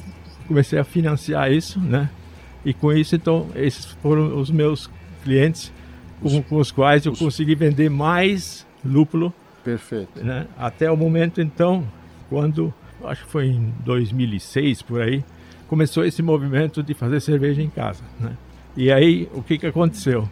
comecei 0.45 0.77
a 0.77 0.84
financiar 0.84 1.53
isso, 1.53 1.79
né? 1.79 2.10
E 2.65 2.73
com 2.73 2.91
isso, 2.91 3.15
então, 3.15 3.47
esses 3.56 3.86
foram 4.01 4.38
os 4.38 4.51
meus 4.51 4.89
clientes 5.23 5.71
com, 6.21 6.43
com 6.43 6.58
os 6.58 6.69
quais 6.69 7.06
eu 7.06 7.13
consegui 7.13 7.56
vender 7.56 7.89
mais 7.89 8.67
lúpulo, 8.84 9.34
Perfeito. 9.63 10.23
né? 10.23 10.47
Até 10.58 10.91
o 10.91 10.97
momento, 10.97 11.41
então, 11.41 11.86
quando, 12.30 12.73
acho 13.06 13.23
que 13.26 13.32
foi 13.32 13.47
em 13.47 13.73
2006, 13.86 14.82
por 14.82 15.02
aí, 15.02 15.23
começou 15.67 16.06
esse 16.06 16.21
movimento 16.21 16.84
de 16.84 16.93
fazer 16.93 17.19
cerveja 17.19 17.62
em 17.62 17.69
casa, 17.69 18.04
né? 18.19 18.34
E 18.76 18.91
aí, 18.91 19.30
o 19.34 19.41
que 19.41 19.58
que 19.58 19.65
aconteceu? 19.67 20.28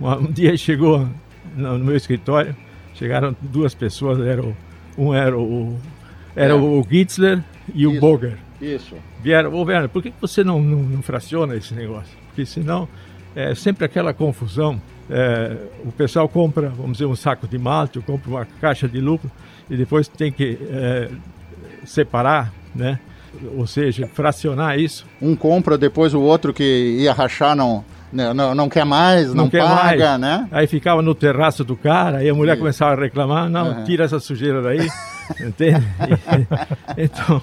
Um, 0.00 0.30
dia 0.32 0.56
chegou 0.58 1.08
no, 1.56 1.78
meu 1.78 1.96
escritório, 1.96 2.56
chegaram 2.94 3.36
duas 3.40 3.74
pessoas, 3.74 4.18
era 4.20 4.42
o, 4.42 4.56
Um 4.96 5.12
era 5.14 5.38
o, 5.38 5.76
era 6.34 6.52
É. 6.52 6.56
o 6.56 6.84
Gitzler 6.88 7.42
e 7.74 7.86
o 7.86 7.92
Isso. 7.92 8.00
Boger. 8.00 8.38
Isso. 8.60 8.94
Vieram, 9.22 9.52
ô 9.52 9.62
Werner, 9.62 9.88
por 9.88 10.02
que 10.02 10.10
que 10.10 10.20
você 10.20 10.42
não, 10.42 10.62
não, 10.62 10.78
não 10.82 11.02
fraciona 11.02 11.54
esse 11.56 11.74
negócio? 11.74 12.16
Porque 12.26 12.46
senão 12.46 12.88
é 13.34 13.54
sempre 13.54 13.84
aquela 13.84 14.14
confusão. 14.14 14.80
É, 15.10 15.56
o 15.84 15.92
pessoal 15.92 16.28
compra, 16.28 16.68
vamos 16.70 16.92
dizer, 16.92 17.06
um 17.06 17.16
saco 17.16 17.46
de 17.46 17.58
malte, 17.58 18.00
compra 18.00 18.30
uma 18.30 18.46
caixa 18.60 18.88
de 18.88 19.00
lúpulo 19.00 19.30
e 19.68 19.76
depois 19.76 20.08
tem 20.08 20.32
que 20.32 20.58
é, 20.70 21.10
separar, 21.84 22.52
né? 22.74 22.98
Ou 23.56 23.66
seja, 23.66 24.06
fracionar 24.06 24.78
isso. 24.78 25.04
Um 25.20 25.34
compra, 25.36 25.76
depois 25.76 26.14
o 26.14 26.20
outro 26.20 26.54
que 26.54 26.96
ia 27.00 27.12
rachar 27.12 27.54
não, 27.56 27.84
não, 28.12 28.54
não 28.54 28.68
quer 28.68 28.84
mais, 28.84 29.34
não, 29.34 29.50
quer 29.50 29.62
paga, 29.64 30.10
mais. 30.10 30.20
né? 30.20 30.48
Aí 30.52 30.66
ficava 30.66 31.02
no 31.02 31.14
terraço 31.14 31.64
do 31.64 31.76
cara, 31.76 32.18
aí 32.18 32.28
a 32.28 32.34
mulher 32.34 32.52
Isso. 32.52 32.60
começava 32.60 32.92
a 32.92 33.04
reclamar, 33.04 33.50
não, 33.50 33.70
Aham. 33.70 33.84
tira 33.84 34.04
essa 34.04 34.20
sujeira 34.20 34.62
daí, 34.62 34.88
entende? 35.40 35.84
E- 36.08 36.46
então, 37.04 37.42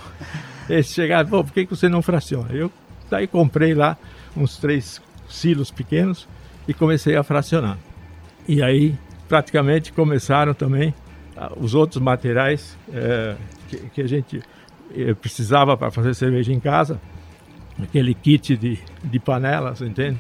eles 0.69 0.88
chegaram, 0.88 1.28
pô, 1.30 1.43
por 1.43 1.52
que, 1.54 1.65
que 1.65 1.76
você 1.76 1.89
não 1.89 2.02
fraciona? 2.02 2.47
Eu 2.54 2.71
daí 3.10 3.28
comprei 3.28 3.74
lá 3.74 3.97
uns 4.36 4.58
três 4.58 5.02
silos 5.30 5.69
pequenos 5.69 6.26
e 6.67 6.74
comecei 6.74 7.15
a 7.15 7.24
fracionar. 7.24 7.78
E 8.47 8.62
aí, 8.62 8.95
praticamente, 9.28 9.91
começaram 9.93 10.54
também 10.54 10.93
ah, 11.38 11.52
os 11.58 11.74
outros 11.76 12.02
materiais 12.02 12.78
eh, 12.93 13.36
que, 13.69 13.78
que 13.78 14.02
a 14.02 14.08
gente 14.08 14.41
eh, 14.95 15.13
precisava 15.13 15.76
para 15.78 15.91
fazer 15.91 16.13
cerveja 16.13 16.52
em 16.52 16.60
casa, 16.60 17.00
aquele 17.82 18.13
kit 18.13 18.56
de, 18.58 18.80
de 19.04 19.19
panelas, 19.19 19.82
entende? 19.82 20.17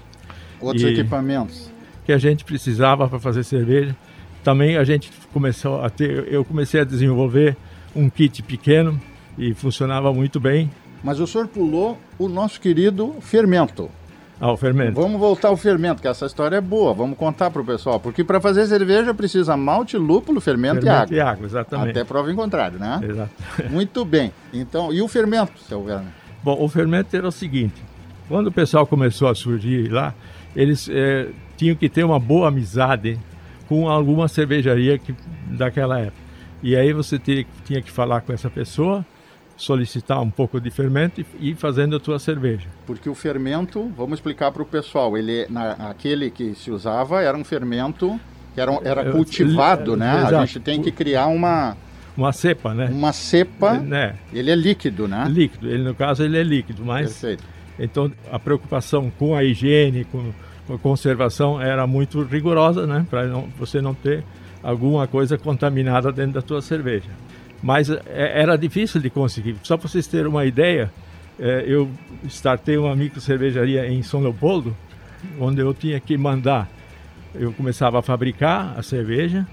Outros 0.59 0.83
E- 0.83 0.87
equipamentos. 0.93 1.71
que 2.05 2.11
a 2.13 2.17
gente 2.17 2.43
precisava 2.45 3.07
para 3.07 3.19
fazer 3.19 3.43
cerveja. 3.43 3.95
Também 4.43 4.77
a 4.77 4.83
gente 4.83 5.11
começou 5.33 5.81
a 5.83 5.89
ter, 5.89 6.27
eu 6.31 6.43
comecei 6.43 6.81
a 6.81 6.83
desenvolver 6.83 7.55
um 7.95 8.09
kit 8.09 8.41
pequeno 8.43 8.99
e 9.37 9.53
funcionava 9.53 10.11
muito 10.13 10.39
bem 10.39 10.69
Mas 11.03 11.19
o 11.19 11.27
senhor 11.27 11.47
pulou 11.47 11.97
o 12.17 12.27
nosso 12.27 12.59
querido 12.59 13.15
fermento. 13.21 13.89
Ao 14.41 14.57
fermento. 14.57 14.99
Vamos 14.99 15.19
voltar 15.19 15.49
ao 15.49 15.55
fermento, 15.55 16.01
que 16.01 16.07
essa 16.07 16.25
história 16.25 16.55
é 16.55 16.61
boa. 16.61 16.95
Vamos 16.95 17.15
contar 17.15 17.51
para 17.51 17.61
o 17.61 17.65
pessoal. 17.65 17.99
Porque 17.99 18.23
para 18.23 18.41
fazer 18.41 18.65
cerveja 18.65 19.13
precisa 19.13 19.55
malte, 19.55 19.95
lúpulo, 19.97 20.41
fermento, 20.41 20.81
fermento 20.81 21.13
e 21.13 21.21
água. 21.21 21.45
exatamente. 21.45 21.91
Até 21.91 22.03
prova 22.03 22.31
em 22.31 22.35
contrário, 22.35 22.79
né? 22.79 22.99
Exato. 23.03 23.31
Muito 23.69 24.03
bem. 24.03 24.33
Então, 24.51 24.91
e 24.91 24.99
o 24.99 25.07
fermento, 25.07 25.53
seu 25.59 25.83
Werner? 25.83 26.11
Bom, 26.43 26.57
o 26.59 26.67
fermento 26.67 27.15
era 27.15 27.27
o 27.27 27.31
seguinte: 27.31 27.75
quando 28.27 28.47
o 28.47 28.51
pessoal 28.51 28.87
começou 28.87 29.27
a 29.27 29.35
surgir 29.35 29.91
lá, 29.91 30.13
eles 30.55 30.89
eh, 30.91 31.29
tinham 31.55 31.75
que 31.75 31.87
ter 31.87 32.03
uma 32.03 32.19
boa 32.19 32.47
amizade 32.47 33.19
com 33.69 33.87
alguma 33.87 34.27
cervejaria 34.27 34.97
que, 34.97 35.13
daquela 35.45 35.99
época. 35.99 36.17
E 36.63 36.75
aí 36.75 36.91
você 36.93 37.19
tinha 37.19 37.81
que 37.81 37.91
falar 37.91 38.21
com 38.21 38.33
essa 38.33 38.49
pessoa, 38.49 39.05
solicitar 39.61 40.21
um 40.21 40.29
pouco 40.29 40.59
de 40.59 40.69
fermento 40.71 41.23
e 41.39 41.49
ir 41.49 41.55
fazendo 41.55 41.95
a 41.95 41.99
tua 41.99 42.17
cerveja. 42.19 42.67
Porque 42.85 43.09
o 43.09 43.15
fermento, 43.15 43.91
vamos 43.95 44.17
explicar 44.17 44.51
para 44.51 44.61
o 44.61 44.65
pessoal, 44.65 45.17
ele, 45.17 45.45
na, 45.49 45.71
aquele 45.89 46.29
que 46.31 46.55
se 46.55 46.71
usava 46.71 47.21
era 47.21 47.37
um 47.37 47.43
fermento 47.43 48.19
que 48.53 48.59
era, 48.59 48.71
era 48.83 49.01
É, 49.09 49.11
cultivado, 49.11 49.93
é, 49.93 49.97
né? 49.97 50.11
A 50.11 50.21
exato. 50.27 50.45
gente 50.47 50.59
tem 50.59 50.81
que 50.81 50.91
criar 50.91 51.27
uma, 51.27 51.77
Uma 52.17 52.33
cepa, 52.33 52.73
né? 52.73 52.89
uma 52.91 53.13
cepa, 53.13 53.73
né? 53.77 54.15
ele 54.33 54.51
é 54.51 54.55
líquido, 54.55 55.07
né? 55.07 55.25
Líquido. 55.29 55.69
Ele, 55.69 55.83
no 55.83 55.93
caso, 55.95 56.23
ele 56.23 56.37
é 56.37 56.43
líquido, 56.43 56.83
mas 56.83 57.11
Perfeito. 57.13 57.43
então 57.79 58.11
a 58.31 58.39
preocupação 58.39 59.11
com 59.17 59.35
a 59.35 59.43
higiene, 59.43 60.03
com 60.05 60.33
com 60.67 60.75
a 60.75 60.77
conservação 60.77 61.59
era 61.59 61.85
muito 61.87 62.21
rigorosa, 62.23 62.85
né? 62.85 63.05
Para 63.09 63.25
você 63.57 63.81
não 63.81 63.95
ter 63.95 64.23
alguma 64.61 65.07
coisa 65.07 65.37
contaminada 65.37 66.11
dentro 66.11 66.33
da 66.33 66.41
tua 66.41 66.61
cerveja. 66.61 67.09
Mas 67.61 67.89
é, 67.89 68.01
era 68.41 68.57
difícil 68.57 68.99
de 69.01 69.09
conseguir. 69.09 69.55
Só 69.63 69.77
para 69.77 69.87
vocês 69.87 70.07
terem 70.07 70.27
uma 70.27 70.45
ideia, 70.45 70.91
é, 71.39 71.63
eu 71.67 71.89
startei 72.27 72.77
uma 72.77 72.95
micro 72.95 73.21
cervejaria 73.21 73.87
em 73.87 74.01
São 74.01 74.21
Leopoldo, 74.21 74.75
onde 75.39 75.61
eu 75.61 75.73
tinha 75.73 75.99
que 75.99 76.17
mandar. 76.17 76.67
Eu 77.35 77.53
começava 77.53 77.99
a 77.99 78.01
fabricar 78.01 78.73
a 78.77 78.83
cerveja 78.83 79.45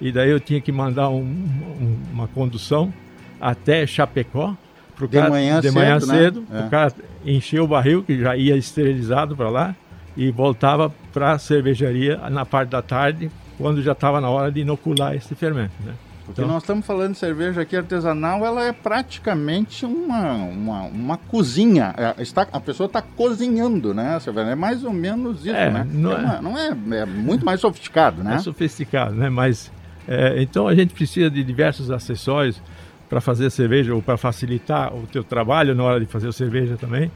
e 0.00 0.10
daí 0.12 0.30
eu 0.30 0.38
tinha 0.40 0.60
que 0.60 0.70
mandar 0.72 1.08
um- 1.08 1.20
um- 1.20 1.98
uma 2.12 2.28
condução 2.28 2.92
até 3.40 3.86
Chapecó 3.86 4.56
pro 4.94 5.06
De 5.08 5.20
manhã 5.20 5.60
de 5.60 5.70
manhã 5.70 6.00
cedo, 6.00 6.12
né? 6.12 6.18
cedo, 6.18 6.44
É. 6.52 6.60
o 6.60 6.70
cara 6.70 6.92
encheu 7.26 7.64
o 7.64 7.68
barril 7.68 8.02
que 8.02 8.18
já 8.18 8.34
ia 8.36 8.56
esterilizado 8.56 9.36
para 9.36 9.50
lá 9.50 9.74
e 10.16 10.30
voltava 10.30 10.90
para 11.12 11.32
a 11.32 11.38
cervejaria 11.38 12.16
na 12.30 12.46
parte 12.46 12.70
da 12.70 12.80
tarde, 12.80 13.30
quando 13.58 13.82
já 13.82 13.92
estava 13.92 14.20
na 14.20 14.30
hora 14.30 14.50
de 14.50 14.60
inocular 14.60 15.14
esse 15.14 15.34
fermento. 15.34 15.72
Né? 15.84 15.92
Porque 16.26 16.40
Então- 16.40 16.52
nós 16.52 16.62
estamos 16.64 16.84
falando 16.84 17.12
de 17.12 17.18
cerveja 17.18 17.60
aqui 17.60 17.76
artesanal, 17.76 18.44
ela 18.44 18.64
é 18.64 18.72
praticamente 18.72 19.86
uma, 19.86 20.32
uma, 20.32 20.82
uma 20.82 21.16
cozinha. 21.16 21.94
É, 21.96 22.20
está, 22.20 22.46
a 22.52 22.58
pessoa 22.60 22.86
está 22.88 23.00
cozinhando, 23.00 23.94
né? 23.94 24.18
É 24.50 24.54
mais 24.56 24.82
ou 24.84 24.92
menos 24.92 25.40
isso, 25.46 25.54
É, 25.54 25.70
né? 25.70 25.86
não 25.88 26.10
é 26.12 26.14
é- 26.14 26.18
uma- 26.18 26.42
não 26.42 26.58
é, 26.58 26.76
é 27.02 27.06
muito 27.06 27.44
mais 27.46 27.60
sofisticado, 27.60 28.24
né? 28.24 28.34
É 28.34 28.38
sofisticado, 28.40 29.14
né? 29.14 29.30
Mas 29.30 29.70
é, 30.08 30.42
então 30.42 30.66
a 30.66 30.74
gente 30.74 30.92
precisa 30.92 31.30
de 31.30 31.44
diversos 31.44 31.90
acessórios 31.92 32.60
para 33.08 33.20
fazer 33.20 33.46
a 33.46 33.50
cerveja 33.50 33.94
ou 33.94 34.02
para 34.02 34.16
facilitar 34.16 34.92
o 34.92 35.06
teu 35.06 35.22
trabalho 35.22 35.76
na 35.76 35.84
hora 35.84 36.00
de 36.00 36.06
fazer 36.06 36.28
a 36.28 36.32
cerveja 36.32 36.76
também. 36.76 37.08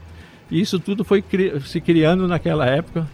E 0.49 0.59
isso 0.61 0.79
tudo 0.79 1.03
foi 1.03 1.21
cri- 1.21 1.59
se 1.65 1.81
criando 1.81 2.27
naquela 2.29 2.65
época 2.65 3.05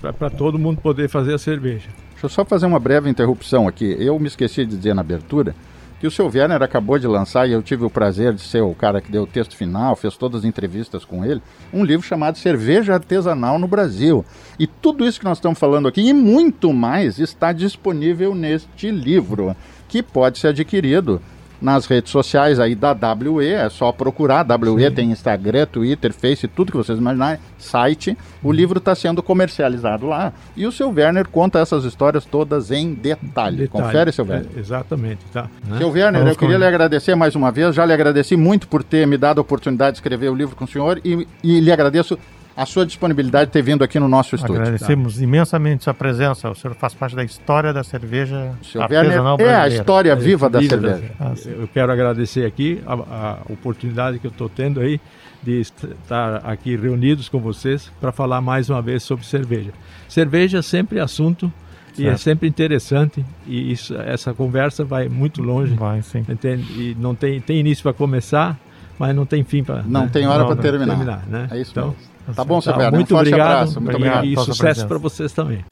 para 0.00 0.30
todo 0.30 0.58
mundo 0.58 0.80
poder 0.80 1.08
fazer 1.08 1.34
a 1.34 1.38
cerveja. 1.38 1.88
Deixa 2.20 2.26
eu 2.26 2.44
só 2.44 2.44
fazer 2.44 2.66
uma 2.66 2.78
breve 2.78 3.08
interrupção 3.08 3.66
aqui. 3.66 3.96
Eu 3.98 4.18
me 4.18 4.26
esqueci 4.26 4.66
de 4.66 4.76
dizer 4.76 4.94
na 4.94 5.00
abertura 5.00 5.54
que 5.98 6.06
o 6.06 6.10
seu 6.10 6.26
Werner 6.26 6.62
acabou 6.62 6.98
de 6.98 7.06
lançar, 7.06 7.48
e 7.48 7.52
eu 7.52 7.62
tive 7.62 7.82
o 7.82 7.88
prazer 7.88 8.34
de 8.34 8.42
ser 8.42 8.60
o 8.60 8.74
cara 8.74 9.00
que 9.00 9.10
deu 9.10 9.22
o 9.22 9.26
texto 9.26 9.56
final, 9.56 9.96
fez 9.96 10.18
todas 10.18 10.40
as 10.40 10.44
entrevistas 10.44 11.02
com 11.02 11.24
ele, 11.24 11.40
um 11.72 11.82
livro 11.82 12.06
chamado 12.06 12.36
Cerveja 12.36 12.92
Artesanal 12.92 13.58
no 13.58 13.66
Brasil. 13.66 14.22
E 14.58 14.66
tudo 14.66 15.06
isso 15.06 15.18
que 15.18 15.24
nós 15.24 15.38
estamos 15.38 15.58
falando 15.58 15.88
aqui 15.88 16.02
e 16.02 16.12
muito 16.12 16.74
mais 16.74 17.18
está 17.18 17.52
disponível 17.52 18.34
neste 18.34 18.90
livro, 18.90 19.56
que 19.88 20.02
pode 20.02 20.38
ser 20.38 20.48
adquirido 20.48 21.22
nas 21.60 21.86
redes 21.86 22.10
sociais 22.10 22.58
aí 22.58 22.74
da 22.74 22.92
WE, 22.92 23.46
é 23.48 23.68
só 23.68 23.92
procurar, 23.92 24.46
WE 24.46 24.90
tem 24.90 25.10
Instagram, 25.10 25.66
Twitter, 25.66 26.12
Face, 26.12 26.48
tudo 26.48 26.72
que 26.72 26.78
vocês 26.78 26.98
imaginarem, 26.98 27.38
site. 27.58 28.16
O 28.42 28.50
livro 28.50 28.78
está 28.78 28.94
sendo 28.94 29.22
comercializado 29.22 30.06
lá 30.06 30.32
e 30.56 30.66
o 30.66 30.72
seu 30.72 30.88
Werner 30.90 31.28
conta 31.28 31.58
essas 31.58 31.84
histórias 31.84 32.24
todas 32.24 32.70
em 32.70 32.94
detalhe. 32.94 33.56
Detalhe. 33.56 33.68
Confere, 33.68 34.12
seu 34.12 34.24
Werner. 34.24 34.48
É, 34.56 34.60
exatamente, 34.60 35.20
tá? 35.32 35.48
Né? 35.66 35.78
Seu 35.78 35.90
Werner, 35.90 36.20
Vamos 36.22 36.30
eu 36.30 36.38
queria 36.38 36.54
com- 36.56 36.60
lhe 36.60 36.66
agradecer 36.66 37.14
mais 37.14 37.34
uma 37.34 37.50
vez, 37.52 37.74
já 37.74 37.84
lhe 37.84 37.92
agradeci 37.92 38.36
muito 38.36 38.66
por 38.66 38.82
ter 38.82 39.06
me 39.06 39.18
dado 39.18 39.38
a 39.38 39.42
oportunidade 39.42 39.92
de 39.92 39.98
escrever 39.98 40.30
o 40.30 40.34
livro 40.34 40.56
com 40.56 40.64
o 40.64 40.68
senhor 40.68 41.00
e, 41.04 41.26
e 41.42 41.60
lhe 41.60 41.70
agradeço 41.70 42.18
a 42.56 42.66
sua 42.66 42.84
disponibilidade 42.84 43.46
de 43.46 43.52
ter 43.52 43.62
vindo 43.62 43.82
aqui 43.82 43.98
no 43.98 44.08
nosso 44.08 44.34
estúdio. 44.34 44.56
Agradecemos 44.60 45.20
imensamente 45.22 45.84
sua 45.84 45.94
presença. 45.94 46.50
O 46.50 46.54
senhor 46.54 46.74
faz 46.74 46.92
parte 46.94 47.14
da 47.16 47.24
história 47.24 47.72
da 47.72 47.82
cerveja 47.84 48.52
Werner 48.74 48.98
artesanal 48.98 49.36
é 49.38 49.42
a 49.42 49.46
brasileira. 49.46 49.68
história 49.82 50.16
viva 50.16 50.50
da 50.50 50.58
Viva 50.60 50.70
cerveja. 50.80 51.12
Ah, 51.18 51.32
sim. 51.36 51.54
Eu 51.58 51.68
quero 51.68 51.90
agradecer 51.92 52.44
aqui 52.44 52.82
a, 52.86 52.92
a 52.94 53.38
oportunidade 53.48 54.18
que 54.18 54.26
eu 54.26 54.30
estou 54.30 54.48
tendo 54.48 54.80
aí 54.80 55.00
de 55.42 55.60
estar 55.60 56.36
aqui 56.44 56.76
reunidos 56.76 57.28
com 57.28 57.38
vocês 57.40 57.90
para 58.00 58.12
falar 58.12 58.40
mais 58.42 58.68
uma 58.68 58.82
vez 58.82 59.02
sobre 59.02 59.24
cerveja. 59.24 59.70
Cerveja 60.08 60.58
é 60.58 60.62
sempre 60.62 61.00
assunto 61.00 61.50
e 61.96 62.02
é 62.04 62.10
Certo. 62.10 62.18
sempre 62.20 62.48
interessante 62.48 63.24
e 63.46 63.72
isso, 63.72 63.94
essa 63.96 64.34
conversa 64.34 64.84
vai 64.84 65.08
muito 65.08 65.42
longe, 65.42 65.74
Vai, 65.74 66.02
sim. 66.02 66.24
entende? 66.28 66.62
E 66.72 66.96
não 66.98 67.14
tem, 67.14 67.40
tem 67.40 67.58
início 67.58 67.82
para 67.82 67.92
começar, 67.92 68.58
mas 68.98 69.14
não 69.16 69.24
tem 69.26 69.42
fim 69.42 69.64
para 69.64 69.82
Não 69.82 70.08
tem 70.08 70.26
hora 70.26 70.44
para 70.44 70.56
terminar. 70.56 71.24
né? 71.26 71.48
É 71.50 71.58
isso 71.58 71.70
então, 71.72 71.88
mesmo. 71.88 72.09
Tá 72.34 72.44
bom, 72.44 72.60
seu 72.60 72.72
tá, 72.72 72.78
Werner. 72.78 72.94
muito 72.98 73.14
um 73.14 73.16
forte 73.16 73.28
obrigado, 73.28 73.50
abraço. 73.52 73.80
Muito 73.80 73.96
Obrigado. 73.96 74.18
obrigado. 74.18 74.42
e 74.42 74.44
sucesso 74.44 74.86
para 74.86 74.98
vocês 74.98 75.32
também. 75.32 75.64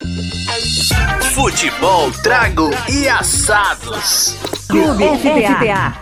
Futebol, 1.35 2.11
trago 2.23 2.71
e 2.89 3.09
assados. 3.09 4.37
Clube 4.69 5.05
FTA. 5.05 5.95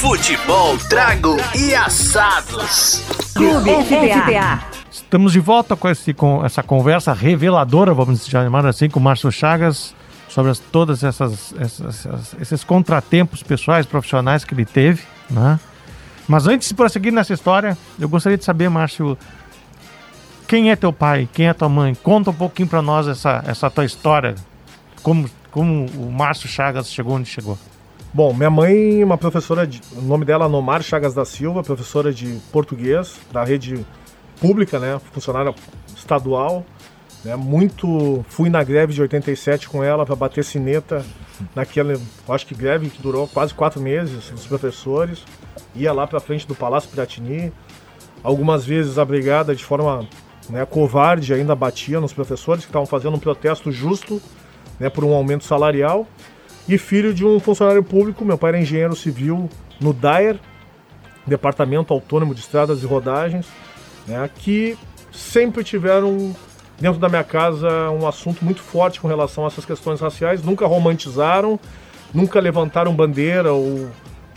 Futebol, 0.00 0.78
trago 0.88 1.36
e 1.54 1.74
assados. 1.74 3.02
Clube 3.34 3.70
FTA. 3.84 4.60
Estamos 4.90 5.32
de 5.32 5.40
volta 5.40 5.76
com, 5.76 5.88
esse, 5.88 6.14
com 6.14 6.44
essa 6.44 6.62
conversa 6.62 7.12
reveladora, 7.12 7.92
vamos 7.92 8.26
chamar 8.26 8.66
assim, 8.66 8.88
com 8.88 8.98
o 8.98 9.02
Márcio 9.02 9.30
Chagas, 9.30 9.94
sobre 10.28 10.50
as, 10.50 10.58
todas 10.58 11.04
essas, 11.04 11.54
essas- 11.58 12.06
essas- 12.06 12.36
esses 12.40 12.64
contratempos 12.64 13.42
pessoais, 13.42 13.84
profissionais 13.86 14.44
que 14.44 14.54
ele 14.54 14.64
teve, 14.64 15.02
né? 15.30 15.60
Mas 16.28 16.46
antes 16.46 16.68
de 16.68 16.74
prosseguir 16.74 17.12
nessa 17.12 17.32
história, 17.32 17.76
eu 17.98 18.08
gostaria 18.08 18.36
de 18.36 18.44
saber, 18.44 18.68
Márcio, 18.68 19.16
quem 20.48 20.70
é 20.70 20.76
teu 20.76 20.92
pai, 20.92 21.28
quem 21.32 21.48
é 21.48 21.52
tua 21.52 21.68
mãe? 21.68 21.94
Conta 21.94 22.30
um 22.30 22.34
pouquinho 22.34 22.68
pra 22.68 22.82
nós 22.82 23.06
essa, 23.06 23.42
essa 23.46 23.70
tua 23.70 23.84
história, 23.84 24.34
como, 25.02 25.28
como 25.50 25.86
o 25.86 26.10
Márcio 26.10 26.48
Chagas 26.48 26.90
chegou 26.90 27.14
onde 27.14 27.28
chegou. 27.28 27.58
Bom, 28.12 28.32
minha 28.32 28.48
mãe, 28.48 29.04
uma 29.04 29.18
professora, 29.18 29.66
de, 29.66 29.80
o 29.92 30.00
nome 30.00 30.24
dela 30.24 30.46
é 30.46 30.48
Nomar 30.48 30.82
Chagas 30.82 31.12
da 31.12 31.24
Silva, 31.24 31.62
professora 31.62 32.12
de 32.12 32.40
português 32.50 33.20
da 33.30 33.44
rede 33.44 33.84
pública, 34.40 34.78
né, 34.78 34.98
funcionária 35.12 35.54
estadual, 35.94 36.64
né, 37.24 37.36
muito, 37.36 38.24
fui 38.28 38.48
na 38.48 38.62
greve 38.64 38.94
de 38.94 39.02
87 39.02 39.68
com 39.68 39.84
ela 39.84 40.06
para 40.06 40.16
bater 40.16 40.44
sineta 40.44 41.04
naquela, 41.54 41.94
acho 42.28 42.46
que 42.46 42.54
greve 42.54 42.88
que 42.88 43.02
durou 43.02 43.28
quase 43.28 43.52
quatro 43.52 43.80
meses 43.80 44.30
dos 44.30 44.46
professores. 44.46 45.24
Ia 45.76 45.92
lá 45.92 46.06
para 46.06 46.20
frente 46.20 46.46
do 46.46 46.54
Palácio 46.54 46.90
Piratini. 46.90 47.52
Algumas 48.22 48.64
vezes 48.64 48.98
a 48.98 49.04
brigada, 49.04 49.54
de 49.54 49.64
forma 49.64 50.06
né, 50.48 50.64
covarde, 50.64 51.32
ainda 51.32 51.54
batia 51.54 52.00
nos 52.00 52.12
professores 52.12 52.64
que 52.64 52.70
estavam 52.70 52.86
fazendo 52.86 53.14
um 53.14 53.18
protesto 53.18 53.70
justo 53.70 54.20
né, 54.80 54.88
por 54.88 55.04
um 55.04 55.12
aumento 55.12 55.44
salarial. 55.44 56.06
E 56.68 56.78
filho 56.78 57.14
de 57.14 57.24
um 57.24 57.38
funcionário 57.38 57.82
público, 57.82 58.24
meu 58.24 58.36
pai 58.36 58.50
era 58.50 58.60
engenheiro 58.60 58.96
civil 58.96 59.48
no 59.80 59.92
DAER, 59.92 60.38
Departamento 61.26 61.92
Autônomo 61.92 62.34
de 62.34 62.40
Estradas 62.40 62.82
e 62.82 62.86
Rodagens, 62.86 63.46
né, 64.06 64.28
que 64.34 64.76
sempre 65.12 65.62
tiveram 65.62 66.34
dentro 66.80 66.98
da 66.98 67.08
minha 67.08 67.24
casa 67.24 67.90
um 67.90 68.06
assunto 68.06 68.44
muito 68.44 68.62
forte 68.62 69.00
com 69.00 69.08
relação 69.08 69.44
a 69.44 69.46
essas 69.48 69.64
questões 69.64 70.00
raciais, 70.00 70.42
nunca 70.42 70.66
romantizaram, 70.66 71.58
nunca 72.12 72.38
levantaram 72.40 72.94
bandeira 72.94 73.52
ou 73.52 73.88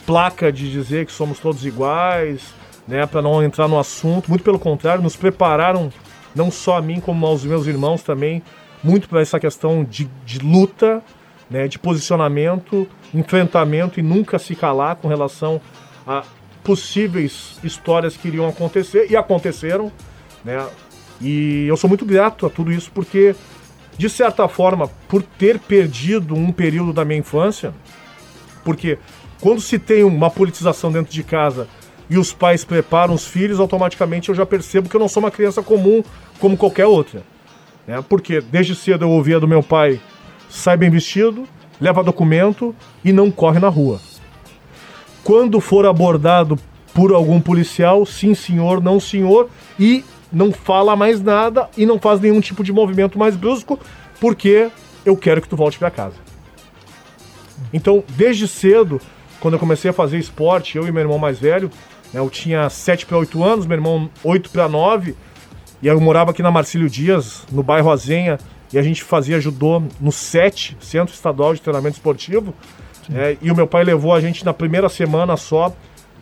placa 0.09 0.51
de 0.51 0.71
dizer 0.71 1.05
que 1.05 1.11
somos 1.11 1.37
todos 1.39 1.63
iguais, 1.63 2.41
né, 2.87 3.05
para 3.05 3.21
não 3.21 3.43
entrar 3.43 3.67
no 3.67 3.77
assunto, 3.77 4.27
muito 4.27 4.43
pelo 4.43 4.57
contrário, 4.57 5.03
nos 5.03 5.15
prepararam 5.15 5.93
não 6.33 6.49
só 6.49 6.77
a 6.77 6.81
mim 6.81 6.99
como 6.99 7.27
aos 7.27 7.45
meus 7.45 7.67
irmãos 7.67 8.01
também, 8.01 8.41
muito 8.83 9.07
para 9.07 9.21
essa 9.21 9.39
questão 9.39 9.83
de, 9.83 10.09
de 10.25 10.39
luta, 10.39 11.03
né, 11.47 11.67
de 11.67 11.77
posicionamento, 11.77 12.87
enfrentamento 13.13 13.99
e 13.99 14.03
nunca 14.03 14.39
se 14.39 14.55
calar 14.55 14.95
com 14.95 15.07
relação 15.07 15.61
a 16.07 16.23
possíveis 16.63 17.59
histórias 17.63 18.17
que 18.17 18.29
iriam 18.29 18.49
acontecer 18.49 19.11
e 19.11 19.15
aconteceram, 19.15 19.91
né? 20.43 20.67
E 21.21 21.67
eu 21.67 21.77
sou 21.77 21.87
muito 21.87 22.03
grato 22.03 22.47
a 22.47 22.49
tudo 22.49 22.71
isso 22.71 22.89
porque, 22.91 23.35
de 23.95 24.09
certa 24.09 24.47
forma, 24.47 24.87
por 25.07 25.21
ter 25.21 25.59
perdido 25.59 26.33
um 26.33 26.51
período 26.51 26.93
da 26.93 27.05
minha 27.05 27.19
infância, 27.19 27.75
porque 28.63 28.97
quando 29.41 29.61
se 29.61 29.79
tem 29.79 30.03
uma 30.03 30.29
politização 30.29 30.91
dentro 30.91 31.13
de 31.13 31.23
casa 31.23 31.67
e 32.09 32.17
os 32.17 32.33
pais 32.33 32.65
preparam 32.65 33.13
os 33.13 33.25
filhos, 33.25 33.59
automaticamente 33.59 34.29
eu 34.29 34.35
já 34.35 34.45
percebo 34.45 34.89
que 34.89 34.95
eu 34.95 34.99
não 34.99 35.07
sou 35.07 35.21
uma 35.23 35.31
criança 35.31 35.61
comum 35.61 36.03
como 36.39 36.57
qualquer 36.57 36.85
outra. 36.85 37.23
Né? 37.87 38.03
Porque 38.07 38.41
desde 38.41 38.75
cedo 38.75 39.05
eu 39.05 39.09
ouvia 39.09 39.39
do 39.39 39.47
meu 39.47 39.63
pai: 39.63 40.01
sai 40.49 40.75
bem 40.75 40.89
vestido, 40.89 41.47
leva 41.79 42.03
documento 42.03 42.75
e 43.03 43.13
não 43.13 43.31
corre 43.31 43.59
na 43.59 43.69
rua. 43.69 44.01
Quando 45.23 45.61
for 45.61 45.85
abordado 45.85 46.57
por 46.93 47.13
algum 47.13 47.39
policial, 47.39 48.05
sim 48.05 48.33
senhor, 48.33 48.81
não 48.81 48.99
senhor, 48.99 49.49
e 49.79 50.03
não 50.31 50.51
fala 50.51 50.95
mais 50.95 51.21
nada 51.21 51.69
e 51.77 51.85
não 51.85 51.99
faz 51.99 52.19
nenhum 52.19 52.41
tipo 52.41 52.63
de 52.63 52.73
movimento 52.73 53.17
mais 53.17 53.35
brusco, 53.35 53.79
porque 54.19 54.69
eu 55.05 55.15
quero 55.15 55.41
que 55.41 55.47
tu 55.47 55.55
volte 55.55 55.77
para 55.77 55.89
casa. 55.91 56.15
Então, 57.71 58.03
desde 58.09 58.47
cedo, 58.47 58.99
quando 59.39 59.55
eu 59.55 59.59
comecei 59.59 59.91
a 59.91 59.93
fazer 59.93 60.17
esporte, 60.17 60.77
eu 60.77 60.87
e 60.87 60.91
meu 60.91 61.01
irmão 61.01 61.17
mais 61.17 61.39
velho, 61.39 61.69
né, 62.13 62.19
eu 62.19 62.29
tinha 62.29 62.69
7 62.69 63.05
para 63.05 63.17
8 63.17 63.43
anos, 63.43 63.65
meu 63.65 63.77
irmão 63.77 64.09
8 64.23 64.49
para 64.49 64.67
9, 64.67 65.15
e 65.81 65.87
eu 65.87 65.99
morava 65.99 66.31
aqui 66.31 66.41
na 66.41 66.51
Marcílio 66.51 66.89
Dias, 66.89 67.43
no 67.51 67.63
bairro 67.63 67.89
Azenha, 67.89 68.37
e 68.71 68.77
a 68.77 68.81
gente 68.81 69.03
fazia 69.03 69.39
judô 69.39 69.81
no 69.99 70.11
SET, 70.11 70.77
Centro 70.79 71.13
Estadual 71.13 71.53
de 71.53 71.61
Treinamento 71.61 71.95
Esportivo. 71.95 72.53
É, 73.11 73.35
e 73.41 73.49
o 73.49 73.55
meu 73.55 73.65
pai 73.65 73.83
levou 73.83 74.13
a 74.13 74.21
gente 74.21 74.45
na 74.45 74.53
primeira 74.53 74.87
semana 74.89 75.35
só, 75.35 75.73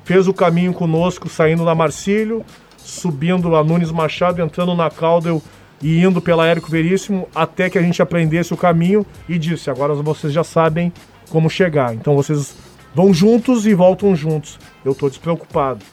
fez 0.05 0.27
o 0.27 0.33
caminho 0.33 0.73
conosco, 0.73 1.27
saindo 1.27 1.65
na 1.65 1.75
Marcílio, 1.75 2.45
subindo 2.77 3.53
a 3.55 3.63
Nunes 3.63 3.91
Machado, 3.91 4.41
entrando 4.41 4.73
na 4.73 4.89
Caldel 4.89 5.41
e 5.81 6.01
indo 6.01 6.21
pela 6.21 6.47
Érico 6.47 6.71
Veríssimo, 6.71 7.27
até 7.35 7.69
que 7.69 7.77
a 7.77 7.81
gente 7.81 8.01
aprendesse 8.01 8.53
o 8.53 8.57
caminho 8.57 9.05
e 9.27 9.37
disse: 9.37 9.69
agora 9.69 9.93
vocês 9.95 10.31
já 10.31 10.43
sabem 10.43 10.93
como 11.29 11.49
chegar. 11.49 11.93
Então 11.93 12.15
vocês 12.15 12.55
vão 12.97 13.13
juntos 13.13 13.67
e 13.67 13.75
voltam 13.75 14.15
juntos. 14.15 14.57
Eu 14.83 14.93
estou 14.93 15.07
despreocupado. 15.07 15.85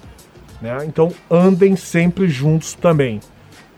Né? 0.63 0.87
Então 0.87 1.13
andem 1.31 1.77
sempre 1.77 2.27
juntos 2.29 2.73
também. 2.73 3.21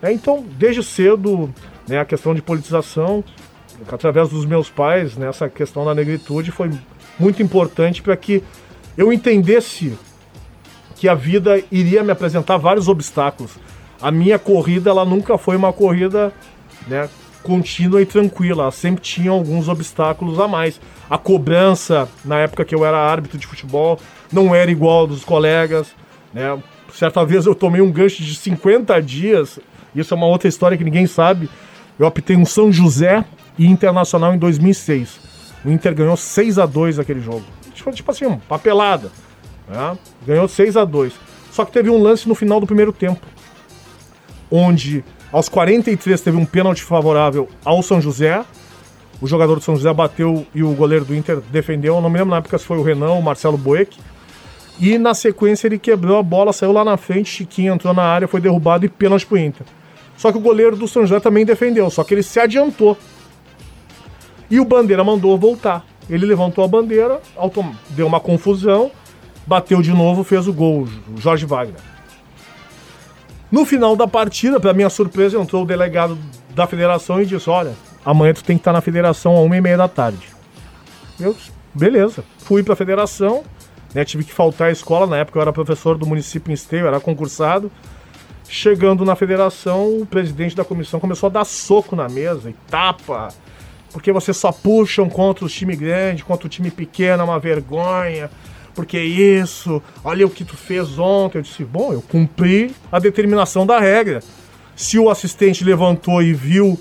É, 0.01 0.13
então, 0.13 0.45
desde 0.57 0.81
cedo, 0.81 1.53
né, 1.85 1.99
a 1.99 2.05
questão 2.05 2.33
de 2.33 2.41
politização, 2.41 3.21
através 3.91 4.29
dos 4.29 4.45
meus 4.45 4.69
pais, 4.69 5.17
né, 5.17 5.29
questão 5.53 5.83
da 5.83 5.93
negritude, 5.93 6.51
foi 6.51 6.71
muito 7.19 7.43
importante 7.43 8.01
para 8.01 8.15
que 8.15 8.41
eu 8.97 9.11
entendesse 9.11 9.97
que 10.95 11.09
a 11.09 11.13
vida 11.13 11.61
iria 11.69 12.05
me 12.05 12.11
apresentar 12.11 12.55
vários 12.55 12.87
obstáculos. 12.87 13.51
A 14.01 14.09
minha 14.09 14.39
corrida, 14.39 14.89
ela 14.89 15.03
nunca 15.03 15.37
foi 15.37 15.57
uma 15.57 15.73
corrida 15.73 16.31
né, 16.87 17.09
contínua 17.43 18.01
e 18.01 18.05
tranquila, 18.05 18.63
ela 18.63 18.71
sempre 18.71 19.01
tinha 19.01 19.31
alguns 19.31 19.67
obstáculos 19.67 20.39
a 20.39 20.47
mais. 20.47 20.79
A 21.09 21.17
cobrança, 21.17 22.07
na 22.25 22.39
época 22.39 22.65
que 22.65 22.75
eu 22.75 22.85
era 22.85 22.97
árbitro 22.97 23.37
de 23.37 23.47
futebol, 23.47 23.99
não 24.31 24.53
era 24.53 24.69
igual 24.69 25.07
dos 25.07 25.23
colegas. 25.23 25.87
Né? 26.33 26.57
Certa 26.93 27.25
vez 27.25 27.45
eu 27.45 27.55
tomei 27.55 27.81
um 27.81 27.91
gancho 27.91 28.21
de 28.21 28.35
50 28.35 29.01
dias, 29.01 29.59
isso 29.95 30.13
é 30.13 30.17
uma 30.17 30.27
outra 30.27 30.47
história 30.47 30.77
que 30.77 30.83
ninguém 30.83 31.07
sabe. 31.07 31.49
Eu 31.97 32.05
optei 32.05 32.35
um 32.35 32.45
São 32.45 32.71
José 32.71 33.23
e 33.57 33.65
Internacional 33.65 34.33
em 34.33 34.37
2006. 34.37 35.19
O 35.65 35.71
Inter 35.71 35.95
ganhou 35.95 36.15
6 36.15 36.59
a 36.59 36.65
2 36.65 36.99
aquele 36.99 37.19
jogo. 37.19 37.43
Tipo, 37.73 37.91
tipo 37.91 38.11
assim, 38.11 38.37
papelada. 38.47 39.11
Né? 39.67 39.97
Ganhou 40.25 40.47
6 40.47 40.77
a 40.77 40.85
2 40.85 41.13
Só 41.51 41.65
que 41.65 41.71
teve 41.71 41.89
um 41.89 42.01
lance 42.01 42.27
no 42.27 42.35
final 42.35 42.59
do 42.59 42.67
primeiro 42.67 42.93
tempo. 42.93 43.25
Onde, 44.49 45.03
aos 45.31 45.49
43, 45.49 46.21
teve 46.21 46.37
um 46.37 46.45
pênalti 46.45 46.83
favorável 46.83 47.49
ao 47.65 47.81
São 47.81 47.99
José. 47.99 48.43
O 49.21 49.27
jogador 49.27 49.55
do 49.55 49.61
São 49.61 49.75
José 49.75 49.91
bateu 49.93 50.45
e 50.53 50.63
o 50.63 50.71
goleiro 50.73 51.05
do 51.05 51.15
Inter 51.15 51.39
defendeu. 51.51 51.95
Eu 51.95 52.01
não 52.01 52.09
me 52.09 52.17
lembro 52.17 52.31
na 52.31 52.37
época 52.37 52.57
se 52.57 52.65
foi 52.65 52.77
o 52.77 52.83
Renan 52.83 53.11
ou 53.11 53.19
o 53.19 53.23
Marcelo 53.23 53.57
Boeck. 53.57 53.97
E 54.79 54.97
na 54.97 55.13
sequência 55.15 55.67
ele 55.67 55.79
quebrou 55.79 56.17
a 56.17 56.23
bola, 56.23 56.53
saiu 56.53 56.71
lá 56.71 56.83
na 56.83 56.97
frente, 56.97 57.31
Chiquinho 57.31 57.73
entrou 57.73 57.93
na 57.95 58.03
área, 58.03 58.27
foi 58.27 58.39
derrubado 58.39 58.85
e 58.85 58.89
pênalti 58.89 59.25
pro 59.25 59.37
Inter. 59.37 59.65
Só 60.15 60.31
que 60.31 60.37
o 60.37 60.41
goleiro 60.41 60.75
do 60.75 60.87
São 60.87 61.01
José 61.01 61.19
também 61.19 61.45
defendeu, 61.45 61.89
só 61.89 62.03
que 62.03 62.13
ele 62.13 62.21
se 62.21 62.39
adiantou. 62.39 62.95
E 64.49 64.59
o 64.59 64.65
Bandeira 64.65 65.03
mandou 65.03 65.37
voltar. 65.37 65.83
Ele 66.09 66.25
levantou 66.25 66.63
a 66.63 66.67
bandeira, 66.67 67.19
deu 67.89 68.07
uma 68.07 68.19
confusão, 68.19 68.89
bateu 69.45 69.81
de 69.81 69.91
novo, 69.91 70.23
fez 70.23 70.47
o 70.47 70.53
gol, 70.53 70.87
o 71.13 71.19
Jorge 71.19 71.45
Wagner. 71.45 71.81
No 73.51 73.65
final 73.65 73.95
da 73.95 74.07
partida, 74.07 74.59
para 74.59 74.73
minha 74.73 74.89
surpresa, 74.89 75.37
entrou 75.37 75.63
o 75.63 75.65
delegado 75.65 76.17
da 76.55 76.65
federação 76.65 77.21
e 77.21 77.25
disse: 77.25 77.49
Olha, 77.49 77.73
amanhã 78.07 78.33
tu 78.33 78.41
tem 78.41 78.55
que 78.55 78.61
estar 78.61 78.71
na 78.71 78.79
federação 78.79 79.35
às 79.37 79.43
uma 79.43 79.57
e 79.57 79.59
meia 79.59 79.75
da 79.75 79.89
tarde. 79.89 80.29
Eu, 81.19 81.35
beleza. 81.73 82.23
Fui 82.37 82.63
para 82.63 82.71
a 82.71 82.75
federação, 82.77 83.43
né, 83.93 84.05
tive 84.05 84.23
que 84.23 84.31
faltar 84.31 84.69
à 84.69 84.71
escola. 84.71 85.05
Na 85.05 85.17
época 85.17 85.37
eu 85.37 85.41
era 85.41 85.51
professor 85.51 85.97
do 85.97 86.07
município 86.07 86.49
em 86.49 86.53
Esteio, 86.53 86.87
era 86.87 87.01
concursado. 87.01 87.69
Chegando 88.47 89.03
na 89.03 89.13
federação, 89.13 89.99
o 89.99 90.05
presidente 90.05 90.55
da 90.55 90.63
comissão 90.63 91.01
começou 91.01 91.27
a 91.27 91.31
dar 91.31 91.43
soco 91.43 91.97
na 91.97 92.07
mesa 92.07 92.49
e 92.49 92.53
tapa. 92.69 93.27
Porque 93.91 94.13
vocês 94.13 94.37
só 94.37 94.53
puxam 94.53 95.09
contra 95.09 95.43
o 95.43 95.49
time 95.49 95.75
grande, 95.75 96.23
contra 96.23 96.47
o 96.47 96.49
time 96.49 96.71
pequeno, 96.71 97.23
é 97.23 97.25
uma 97.25 97.39
vergonha. 97.39 98.31
Porque 98.73 98.97
isso, 98.97 99.83
olha 100.01 100.25
o 100.25 100.29
que 100.29 100.45
tu 100.45 100.55
fez 100.55 100.97
ontem. 100.97 101.39
Eu 101.39 101.41
disse, 101.41 101.65
bom, 101.65 101.91
eu 101.91 102.01
cumpri 102.01 102.73
a 102.89 102.99
determinação 102.99 103.65
da 103.65 103.81
regra. 103.81 104.21
Se 104.77 104.97
o 104.97 105.09
assistente 105.09 105.65
levantou 105.65 106.23
e 106.23 106.31
viu 106.33 106.79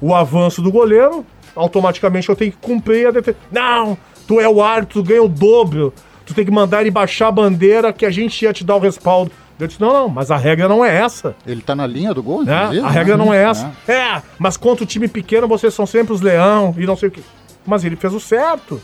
o 0.00 0.14
avanço 0.14 0.60
do 0.62 0.70
goleiro, 0.70 1.24
automaticamente 1.54 2.28
eu 2.28 2.36
tenho 2.36 2.52
que 2.52 2.58
cumprir 2.58 3.08
a 3.08 3.10
determinação. 3.10 3.50
Não, 3.52 3.98
tu 4.26 4.40
é 4.40 4.48
o 4.48 4.62
árbitro, 4.62 5.02
tu 5.02 5.08
ganha 5.08 5.22
o 5.22 5.28
dobro. 5.28 5.92
Tu 6.26 6.34
tem 6.34 6.44
que 6.44 6.50
mandar 6.50 6.80
ele 6.80 6.90
baixar 6.90 7.28
a 7.28 7.32
bandeira 7.32 7.92
que 7.92 8.06
a 8.06 8.10
gente 8.10 8.42
ia 8.42 8.52
te 8.52 8.64
dar 8.64 8.76
o 8.76 8.78
respaldo. 8.78 9.30
Eu 9.58 9.68
disse, 9.68 9.80
não, 9.80 9.92
não, 9.92 10.08
mas 10.08 10.30
a 10.30 10.36
regra 10.36 10.68
não 10.68 10.84
é 10.84 10.96
essa. 10.96 11.36
Ele 11.46 11.60
tá 11.60 11.74
na 11.74 11.86
linha 11.86 12.12
do 12.12 12.22
gol, 12.22 12.44
né? 12.44 12.52
A 12.82 12.90
regra 12.90 13.16
né? 13.16 13.24
não 13.24 13.32
é 13.32 13.42
essa. 13.44 13.72
É. 13.86 13.92
é, 13.92 14.22
mas 14.38 14.56
contra 14.56 14.82
o 14.82 14.86
time 14.86 15.06
pequeno 15.06 15.46
vocês 15.46 15.72
são 15.72 15.86
sempre 15.86 16.12
os 16.12 16.20
leão 16.20 16.74
e 16.76 16.84
não 16.86 16.96
sei 16.96 17.08
o 17.08 17.12
que. 17.12 17.22
Mas 17.64 17.84
ele 17.84 17.94
fez 17.94 18.12
o 18.12 18.20
certo. 18.20 18.80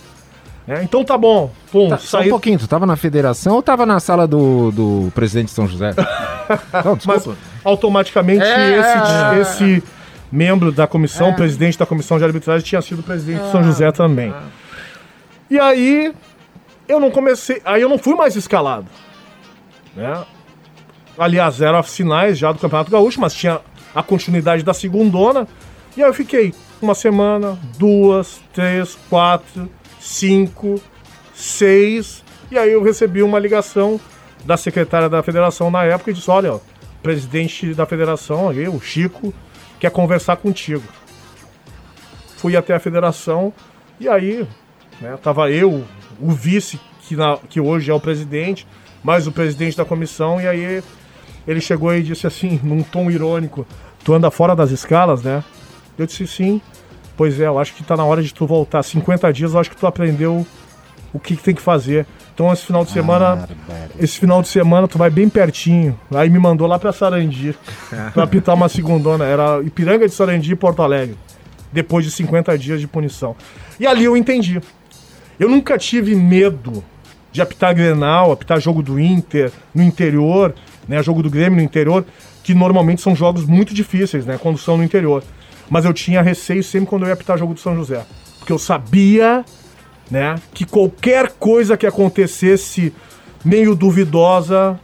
É, 0.68 0.82
então 0.84 1.02
tá 1.02 1.18
bom. 1.18 1.50
Pum, 1.72 1.88
tá, 1.88 1.98
Só 1.98 2.20
um 2.20 2.28
pouquinho, 2.28 2.58
tu 2.58 2.68
tava 2.68 2.86
na 2.86 2.94
federação 2.94 3.56
ou 3.56 3.62
tava 3.62 3.84
na 3.84 3.98
sala 3.98 4.28
do, 4.28 4.70
do 4.70 5.12
presidente 5.12 5.46
de 5.46 5.54
São 5.54 5.66
José? 5.66 5.92
não, 6.84 6.96
Mas 7.04 7.28
automaticamente 7.64 8.44
é... 8.44 8.78
esse, 8.78 9.40
esse 9.40 9.82
membro 10.30 10.70
da 10.70 10.86
comissão, 10.86 11.28
é... 11.28 11.32
presidente 11.32 11.78
da 11.78 11.86
comissão 11.86 12.18
de 12.18 12.24
arbitragem, 12.24 12.64
tinha 12.64 12.82
sido 12.82 13.02
presidente 13.02 13.42
de 13.42 13.50
São 13.50 13.62
José 13.62 13.90
também. 13.92 14.32
E 15.50 15.58
aí 15.58 16.12
eu 16.88 17.00
não 17.00 17.10
comecei. 17.10 17.60
Aí 17.64 17.82
eu 17.82 17.88
não 17.88 17.98
fui 17.98 18.14
mais 18.14 18.36
escalado. 18.36 18.86
Né? 19.94 20.24
Aliás, 21.18 21.60
eram 21.60 21.82
finais 21.82 22.38
já 22.38 22.52
do 22.52 22.58
Campeonato 22.58 22.90
Gaúcho, 22.90 23.20
mas 23.20 23.34
tinha 23.34 23.60
a 23.94 24.02
continuidade 24.02 24.62
da 24.62 24.72
segundona. 24.72 25.46
E 25.96 26.02
aí 26.02 26.08
eu 26.08 26.14
fiquei 26.14 26.54
uma 26.80 26.94
semana, 26.94 27.58
duas, 27.76 28.40
três, 28.52 28.96
quatro, 29.08 29.68
cinco, 30.00 30.80
seis. 31.34 32.24
E 32.50 32.58
aí 32.58 32.72
eu 32.72 32.82
recebi 32.82 33.22
uma 33.22 33.38
ligação 33.38 34.00
da 34.44 34.56
secretária 34.56 35.08
da 35.08 35.22
federação 35.22 35.70
na 35.70 35.84
época 35.84 36.10
e 36.10 36.14
disse: 36.14 36.30
Olha, 36.30 36.54
o 36.54 36.62
presidente 37.02 37.74
da 37.74 37.86
federação, 37.86 38.48
aí, 38.48 38.68
o 38.68 38.80
Chico, 38.80 39.34
quer 39.80 39.90
conversar 39.90 40.36
contigo. 40.36 40.84
Fui 42.36 42.56
até 42.56 42.74
a 42.74 42.78
federação 42.78 43.52
e 43.98 44.08
aí 44.08 44.46
né? 45.00 45.16
Tava 45.22 45.50
eu, 45.50 45.84
o 46.20 46.30
vice, 46.30 46.78
que, 47.02 47.16
na- 47.16 47.38
que 47.48 47.60
hoje 47.60 47.90
é 47.90 47.94
o 47.94 47.98
presidente, 48.00 48.66
mais 49.02 49.26
o 49.26 49.32
presidente 49.32 49.76
da 49.76 49.84
comissão, 49.84 50.40
e 50.40 50.46
aí 50.46 50.82
ele 51.46 51.60
chegou 51.60 51.94
e 51.94 52.02
disse 52.02 52.26
assim, 52.26 52.60
num 52.62 52.82
tom 52.82 53.10
irônico, 53.10 53.66
tu 54.04 54.12
anda 54.12 54.30
fora 54.30 54.54
das 54.54 54.70
escalas, 54.70 55.22
né? 55.22 55.42
Eu 55.98 56.06
disse 56.06 56.26
sim. 56.26 56.60
Pois 57.16 57.38
é, 57.40 57.46
eu 57.46 57.58
acho 57.58 57.74
que 57.74 57.82
tá 57.82 57.96
na 57.96 58.04
hora 58.04 58.22
de 58.22 58.32
tu 58.32 58.46
voltar. 58.46 58.82
50 58.82 59.30
dias, 59.32 59.52
eu 59.52 59.60
acho 59.60 59.70
que 59.70 59.76
tu 59.76 59.86
aprendeu 59.86 60.46
o 61.12 61.18
que, 61.18 61.36
que 61.36 61.42
tem 61.42 61.54
que 61.54 61.60
fazer. 61.60 62.06
Então 62.40 62.50
esse 62.50 62.64
final 62.64 62.86
de 62.86 62.90
semana, 62.90 63.46
esse 63.98 64.18
final 64.18 64.40
de 64.40 64.48
semana 64.48 64.88
tu 64.88 64.96
vai 64.96 65.10
bem 65.10 65.28
pertinho. 65.28 66.00
Aí 66.10 66.30
me 66.30 66.38
mandou 66.38 66.66
lá 66.66 66.78
pra 66.78 66.90
Sarandi 66.90 67.54
pra 68.14 68.24
apitar 68.24 68.54
uma 68.54 68.66
segundona. 68.66 69.26
Era 69.26 69.60
Ipiranga 69.62 70.08
de 70.08 70.14
Sarandi 70.14 70.50
e 70.50 70.56
Porto 70.56 70.80
Alegre. 70.80 71.18
Depois 71.70 72.02
de 72.02 72.10
50 72.10 72.56
dias 72.56 72.80
de 72.80 72.86
punição. 72.86 73.36
E 73.78 73.86
ali 73.86 74.04
eu 74.04 74.16
entendi. 74.16 74.58
Eu 75.38 75.50
nunca 75.50 75.76
tive 75.76 76.14
medo 76.14 76.82
de 77.30 77.42
apitar 77.42 77.74
Grenal, 77.74 78.32
apitar 78.32 78.58
jogo 78.58 78.82
do 78.82 78.98
Inter 78.98 79.52
no 79.74 79.82
interior, 79.82 80.54
né, 80.88 81.02
jogo 81.02 81.22
do 81.22 81.28
Grêmio 81.28 81.58
no 81.58 81.62
interior, 81.62 82.06
que 82.42 82.54
normalmente 82.54 83.02
são 83.02 83.14
jogos 83.14 83.44
muito 83.44 83.74
difíceis, 83.74 84.24
né, 84.24 84.38
quando 84.40 84.56
são 84.56 84.78
no 84.78 84.82
interior. 84.82 85.22
Mas 85.68 85.84
eu 85.84 85.92
tinha 85.92 86.22
receio 86.22 86.64
sempre 86.64 86.88
quando 86.88 87.02
eu 87.02 87.08
ia 87.08 87.14
apitar 87.14 87.36
jogo 87.36 87.52
do 87.52 87.60
São 87.60 87.76
José, 87.76 88.02
porque 88.38 88.50
eu 88.50 88.58
sabia, 88.58 89.44
né, 90.10 90.36
que 90.52 90.64
qualquer 90.64 91.32
coisa 91.32 91.76
que 91.76 91.86
acontecesse 91.86 92.92
meio 93.44 93.74
duvidosa 93.74 94.78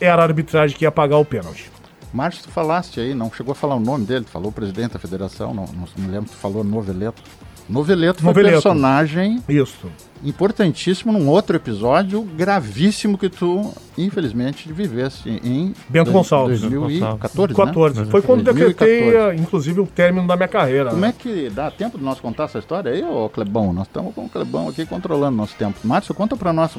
era 0.00 0.22
a 0.22 0.24
arbitragem 0.24 0.76
que 0.76 0.84
ia 0.84 0.92
pagar 0.92 1.18
o 1.18 1.24
pênalti. 1.24 1.70
Márcio, 2.12 2.44
tu 2.44 2.50
falaste 2.50 3.00
aí, 3.00 3.14
não 3.14 3.30
chegou 3.30 3.52
a 3.52 3.54
falar 3.54 3.74
o 3.74 3.80
nome 3.80 4.06
dele, 4.06 4.24
tu 4.24 4.30
falou 4.30 4.48
o 4.48 4.52
presidente 4.52 4.92
da 4.92 4.98
federação, 4.98 5.52
não, 5.52 5.66
não 5.66 5.86
me 5.96 6.10
lembro, 6.10 6.30
tu 6.30 6.36
falou 6.36 6.64
Noveleto. 6.64 7.22
Noveleto 7.68 8.22
foi 8.22 8.26
um 8.30 8.34
Noveleto. 8.34 8.52
personagem 8.54 9.42
Isso. 9.48 9.86
importantíssimo 10.24 11.12
num 11.12 11.28
outro 11.28 11.54
episódio 11.56 12.22
gravíssimo 12.22 13.18
que 13.18 13.28
tu, 13.28 13.72
infelizmente, 13.96 14.72
vivesse 14.72 15.28
em 15.44 15.74
Bento 15.88 16.04
dois- 16.06 16.08
Gonçalves. 16.16 16.60
2014, 16.62 17.54
14. 17.54 18.00
né? 18.00 18.06
Foi 18.10 18.22
quando 18.22 18.42
2014. 18.42 19.00
decretei, 19.04 19.38
inclusive, 19.42 19.80
o 19.80 19.86
término 19.86 20.26
da 20.26 20.34
minha 20.36 20.48
carreira. 20.48 20.90
Como 20.90 21.02
né? 21.02 21.08
é 21.08 21.12
que 21.12 21.50
dá 21.50 21.70
tempo 21.70 21.98
de 21.98 22.04
nós 22.04 22.18
contar 22.20 22.44
essa 22.44 22.58
história 22.58 22.90
aí, 22.90 23.02
ô 23.04 23.28
Clebão? 23.28 23.72
Nós 23.72 23.86
estamos 23.86 24.14
com 24.14 24.24
o 24.24 24.28
Clebão 24.28 24.68
aqui 24.68 24.86
controlando 24.86 25.36
nosso 25.36 25.54
tempo. 25.56 25.76
Márcio, 25.84 26.14
conta 26.14 26.36
pra 26.36 26.52
nós, 26.52 26.72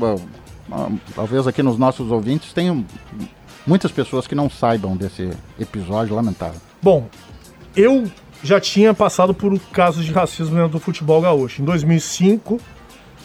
talvez 1.16 1.48
aqui 1.48 1.62
nos 1.62 1.78
nossos 1.78 2.12
ouvintes 2.12 2.52
tenham 2.52 2.84
muitas 3.66 3.92
pessoas 3.92 4.26
que 4.26 4.34
não 4.36 4.50
saibam 4.50 4.96
desse 4.98 5.30
episódio 5.60 6.16
lamentável. 6.16 6.60
Bom, 6.82 7.08
eu 7.76 8.06
já 8.44 8.60
tinha 8.60 8.94
passado 8.94 9.34
por 9.34 9.58
casos 9.72 10.06
de 10.06 10.12
racismo 10.12 10.56
dentro 10.56 10.72
do 10.72 10.80
futebol 10.80 11.22
gaúcho. 11.22 11.62
Em 11.62 11.66
2005, 11.66 12.60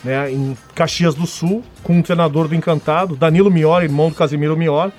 né, 0.03 0.31
em 0.31 0.57
Caxias 0.75 1.15
do 1.15 1.27
Sul, 1.27 1.63
com 1.83 1.99
um 1.99 2.03
treinador 2.03 2.49
do 2.49 2.55
Encantado, 2.55 3.17
Danilo 3.17 3.51
Mior, 3.51 3.83
irmão 3.83 4.09
do 4.09 4.15
Casimiro 4.15 4.57
Mior, 4.57 4.91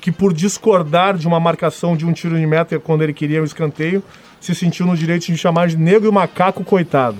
que 0.00 0.10
por 0.10 0.32
discordar 0.32 1.16
de 1.16 1.26
uma 1.26 1.38
marcação 1.38 1.96
de 1.96 2.06
um 2.06 2.12
tiro 2.12 2.38
de 2.38 2.46
meta 2.46 2.78
quando 2.78 3.02
ele 3.02 3.12
queria 3.12 3.42
o 3.42 3.44
escanteio, 3.44 4.02
se 4.40 4.54
sentiu 4.54 4.86
no 4.86 4.96
direito 4.96 5.26
de 5.26 5.36
chamar 5.36 5.68
de 5.68 5.76
negro 5.76 6.08
e 6.08 6.12
macaco 6.12 6.64
coitado. 6.64 7.18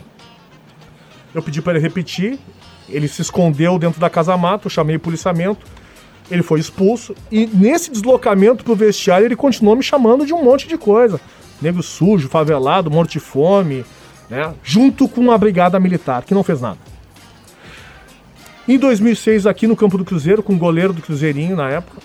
Eu 1.34 1.42
pedi 1.42 1.61
para 1.61 1.74
ele 1.74 1.82
repetir, 1.82 2.38
ele 2.88 3.06
se 3.08 3.20
escondeu 3.20 3.78
dentro 3.78 4.00
da 4.00 4.08
casa 4.08 4.37
mata, 4.37 4.66
eu 4.66 4.70
chamei 4.70 4.96
o 4.96 5.00
policiamento, 5.00 5.66
ele 6.30 6.42
foi 6.42 6.61
expulso 6.61 7.14
e 7.30 7.46
nesse 7.46 7.90
deslocamento 7.90 8.64
pro 8.64 8.74
vestiário 8.74 9.26
ele 9.26 9.37
continuou 9.37 9.76
me 9.76 9.82
chamando 9.82 10.24
de 10.24 10.32
um 10.32 10.42
monte 10.42 10.68
de 10.68 10.78
coisa. 10.78 11.20
Nego 11.61 11.83
sujo, 11.83 12.29
favelado, 12.29 12.90
morto 12.90 13.11
de 13.11 13.21
fome, 13.21 13.85
né? 14.31 14.55
Junto 14.62 15.09
com 15.09 15.31
a 15.31 15.38
brigada 15.38 15.79
militar, 15.81 16.23
que 16.23 16.35
não 16.35 16.44
fez 16.44 16.61
nada. 16.61 16.79
Em 18.66 18.79
2006, 18.79 19.47
aqui 19.47 19.66
no 19.66 19.77
campo 19.77 19.97
do 19.97 20.05
Cruzeiro, 20.05 20.42
com 20.42 20.55
o 20.55 20.59
goleiro 20.59 20.92
do 20.92 21.01
Cruzeirinho 21.01 21.57
na 21.57 21.71
época, 21.71 22.01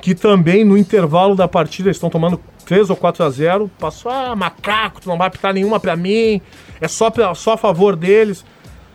que 0.00 0.14
também 0.14 0.64
no 0.64 0.76
intervalo 0.76 1.36
da 1.36 1.46
partida 1.46 1.90
estão 1.90 2.08
tomando 2.08 2.40
3 2.64 2.90
ou 2.90 2.96
4 2.96 3.24
a 3.24 3.30
0, 3.30 3.70
passou, 3.78 4.10
ah, 4.10 4.34
macaco, 4.34 5.00
tu 5.00 5.08
não 5.08 5.18
vai 5.18 5.28
apitar 5.28 5.52
nenhuma 5.52 5.78
pra 5.78 5.94
mim, 5.94 6.40
é 6.80 6.88
só, 6.88 7.10
pra, 7.10 7.34
só 7.34 7.52
a 7.52 7.56
favor 7.56 7.94
deles. 7.94 8.44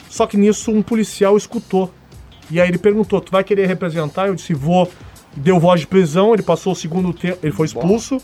Só 0.09 0.25
que 0.25 0.37
nisso 0.37 0.71
um 0.71 0.81
policial 0.81 1.37
escutou. 1.37 1.91
E 2.49 2.61
aí 2.61 2.69
ele 2.69 2.77
perguntou: 2.77 3.19
Tu 3.21 3.31
vai 3.31 3.43
querer 3.43 3.67
representar? 3.67 4.27
Eu 4.27 4.35
disse: 4.35 4.53
Vou. 4.53 4.89
Deu 5.35 5.59
voz 5.59 5.81
de 5.81 5.87
prisão, 5.87 6.33
ele 6.33 6.41
passou 6.41 6.73
o 6.73 6.75
segundo 6.75 7.13
tempo. 7.13 7.37
Ele 7.43 7.51
foi 7.51 7.67
expulso. 7.67 8.17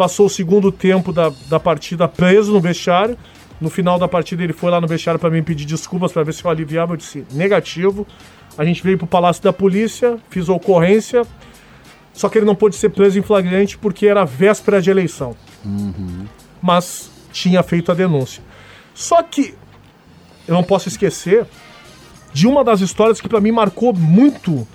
Passou 0.00 0.24
o 0.24 0.30
segundo 0.30 0.72
tempo 0.72 1.12
da, 1.12 1.30
da 1.46 1.60
partida 1.60 2.08
preso 2.08 2.54
no 2.54 2.58
vestiário. 2.58 3.18
No 3.60 3.68
final 3.68 3.98
da 3.98 4.08
partida, 4.08 4.42
ele 4.42 4.54
foi 4.54 4.70
lá 4.70 4.80
no 4.80 4.86
vestiário 4.86 5.20
para 5.20 5.28
me 5.28 5.42
pedir 5.42 5.66
desculpas 5.66 6.10
para 6.10 6.22
ver 6.22 6.32
se 6.32 6.42
eu 6.42 6.50
aliviava. 6.50 6.94
Eu 6.94 6.96
disse: 6.96 7.26
Negativo. 7.30 8.06
A 8.56 8.64
gente 8.64 8.82
veio 8.82 8.96
pro 8.96 9.06
Palácio 9.06 9.42
da 9.42 9.52
Polícia, 9.52 10.16
fiz 10.30 10.48
a 10.48 10.54
ocorrência. 10.54 11.20
Só 12.14 12.30
que 12.30 12.38
ele 12.38 12.46
não 12.46 12.54
pôde 12.54 12.76
ser 12.76 12.88
preso 12.88 13.18
em 13.18 13.22
flagrante 13.22 13.76
porque 13.76 14.06
era 14.06 14.24
véspera 14.24 14.80
de 14.80 14.90
eleição. 14.90 15.36
Mas 16.62 17.10
tinha 17.30 17.62
feito 17.62 17.92
a 17.92 17.94
denúncia. 17.94 18.42
Só 18.94 19.22
que 19.22 19.54
eu 20.48 20.54
não 20.54 20.64
posso 20.64 20.88
esquecer 20.88 21.44
de 22.32 22.46
uma 22.46 22.64
das 22.64 22.80
histórias 22.80 23.20
que 23.20 23.28
para 23.28 23.38
mim 23.38 23.52
marcou 23.52 23.92
muito 23.92 24.66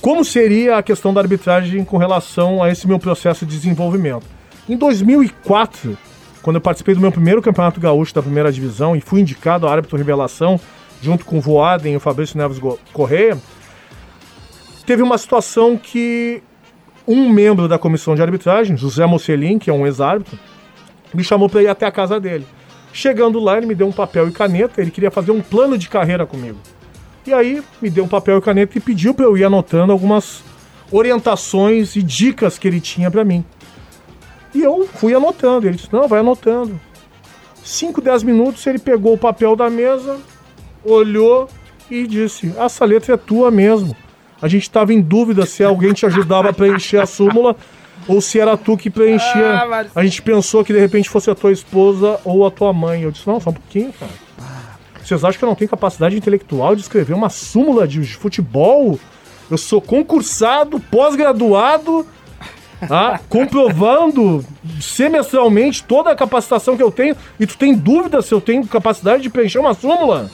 como 0.00 0.24
seria 0.24 0.78
a 0.78 0.82
questão 0.82 1.14
da 1.14 1.20
arbitragem 1.20 1.84
com 1.84 1.98
relação 1.98 2.60
a 2.60 2.68
esse 2.68 2.88
meu 2.88 2.98
processo 2.98 3.46
de 3.46 3.56
desenvolvimento. 3.56 4.39
Em 4.68 4.76
2004, 4.76 5.96
quando 6.42 6.56
eu 6.56 6.60
participei 6.60 6.94
do 6.94 7.00
meu 7.00 7.10
primeiro 7.10 7.42
campeonato 7.42 7.80
gaúcho 7.80 8.14
da 8.14 8.22
primeira 8.22 8.52
divisão 8.52 8.94
e 8.94 9.00
fui 9.00 9.20
indicado 9.20 9.66
a 9.66 9.72
árbitro 9.72 9.96
revelação, 9.96 10.60
junto 11.02 11.24
com 11.24 11.38
o 11.38 11.40
Voaden 11.40 11.94
e 11.94 11.96
o 11.96 12.00
Fabrício 12.00 12.38
Neves 12.38 12.58
Correia, 12.92 13.36
teve 14.86 15.02
uma 15.02 15.18
situação 15.18 15.76
que 15.76 16.42
um 17.06 17.28
membro 17.28 17.66
da 17.66 17.78
comissão 17.78 18.14
de 18.14 18.22
arbitragem, 18.22 18.76
José 18.76 19.04
Mocelin, 19.06 19.58
que 19.58 19.70
é 19.70 19.72
um 19.72 19.86
ex-árbitro, 19.86 20.38
me 21.12 21.24
chamou 21.24 21.48
para 21.48 21.62
ir 21.62 21.68
até 21.68 21.86
a 21.86 21.90
casa 21.90 22.20
dele. 22.20 22.46
Chegando 22.92 23.40
lá, 23.40 23.56
ele 23.56 23.66
me 23.66 23.74
deu 23.74 23.86
um 23.86 23.92
papel 23.92 24.28
e 24.28 24.32
caneta, 24.32 24.80
ele 24.80 24.90
queria 24.90 25.10
fazer 25.10 25.30
um 25.30 25.40
plano 25.40 25.76
de 25.76 25.88
carreira 25.88 26.26
comigo. 26.26 26.58
E 27.26 27.32
aí, 27.32 27.62
me 27.80 27.90
deu 27.90 28.04
um 28.04 28.08
papel 28.08 28.38
e 28.38 28.40
caneta 28.40 28.78
e 28.78 28.80
pediu 28.80 29.14
para 29.14 29.24
eu 29.24 29.36
ir 29.36 29.44
anotando 29.44 29.92
algumas 29.92 30.42
orientações 30.90 31.94
e 31.96 32.02
dicas 32.02 32.58
que 32.58 32.66
ele 32.66 32.80
tinha 32.80 33.10
para 33.10 33.24
mim. 33.24 33.44
E 34.54 34.62
eu 34.62 34.86
fui 34.86 35.14
anotando. 35.14 35.66
Ele 35.66 35.76
disse: 35.76 35.92
Não, 35.92 36.08
vai 36.08 36.20
anotando. 36.20 36.80
5, 37.62 38.00
10 38.00 38.22
minutos, 38.22 38.66
ele 38.66 38.78
pegou 38.78 39.14
o 39.14 39.18
papel 39.18 39.54
da 39.54 39.68
mesa, 39.70 40.18
olhou 40.84 41.48
e 41.90 42.06
disse: 42.06 42.52
Essa 42.58 42.84
letra 42.84 43.14
é 43.14 43.16
tua 43.16 43.50
mesmo. 43.50 43.96
A 44.42 44.48
gente 44.48 44.62
estava 44.62 44.92
em 44.92 45.00
dúvida 45.00 45.44
se 45.44 45.62
alguém 45.62 45.92
te 45.92 46.06
ajudava 46.06 46.48
a 46.48 46.52
preencher 46.52 46.98
a 46.98 47.06
súmula 47.06 47.54
ou 48.08 48.20
se 48.20 48.40
era 48.40 48.56
tu 48.56 48.76
que 48.76 48.88
preenchia. 48.88 49.88
a 49.94 50.02
gente 50.02 50.22
pensou 50.22 50.64
que 50.64 50.72
de 50.72 50.80
repente 50.80 51.10
fosse 51.10 51.30
a 51.30 51.34
tua 51.34 51.52
esposa 51.52 52.18
ou 52.24 52.46
a 52.46 52.50
tua 52.50 52.72
mãe. 52.72 53.02
Eu 53.02 53.10
disse: 53.10 53.26
Não, 53.26 53.40
só 53.40 53.50
um 53.50 53.54
pouquinho, 53.54 53.92
cara. 53.92 54.12
Vocês 55.02 55.24
acham 55.24 55.38
que 55.38 55.44
eu 55.44 55.48
não 55.48 55.56
tenho 55.56 55.70
capacidade 55.70 56.16
intelectual 56.16 56.74
de 56.76 56.82
escrever 56.82 57.14
uma 57.14 57.28
súmula 57.28 57.86
de 57.86 58.02
futebol? 58.04 58.98
Eu 59.50 59.58
sou 59.58 59.80
concursado, 59.80 60.78
pós-graduado, 60.78 62.06
ah, 62.88 63.18
comprovando 63.28 64.44
semestralmente 64.80 65.82
toda 65.84 66.10
a 66.10 66.16
capacitação 66.16 66.76
que 66.76 66.82
eu 66.82 66.90
tenho 66.90 67.16
e 67.38 67.46
tu 67.46 67.58
tem 67.58 67.74
dúvida 67.74 68.22
se 68.22 68.32
eu 68.32 68.40
tenho 68.40 68.66
capacidade 68.66 69.22
de 69.22 69.30
preencher 69.30 69.58
uma 69.58 69.74
súmula? 69.74 70.30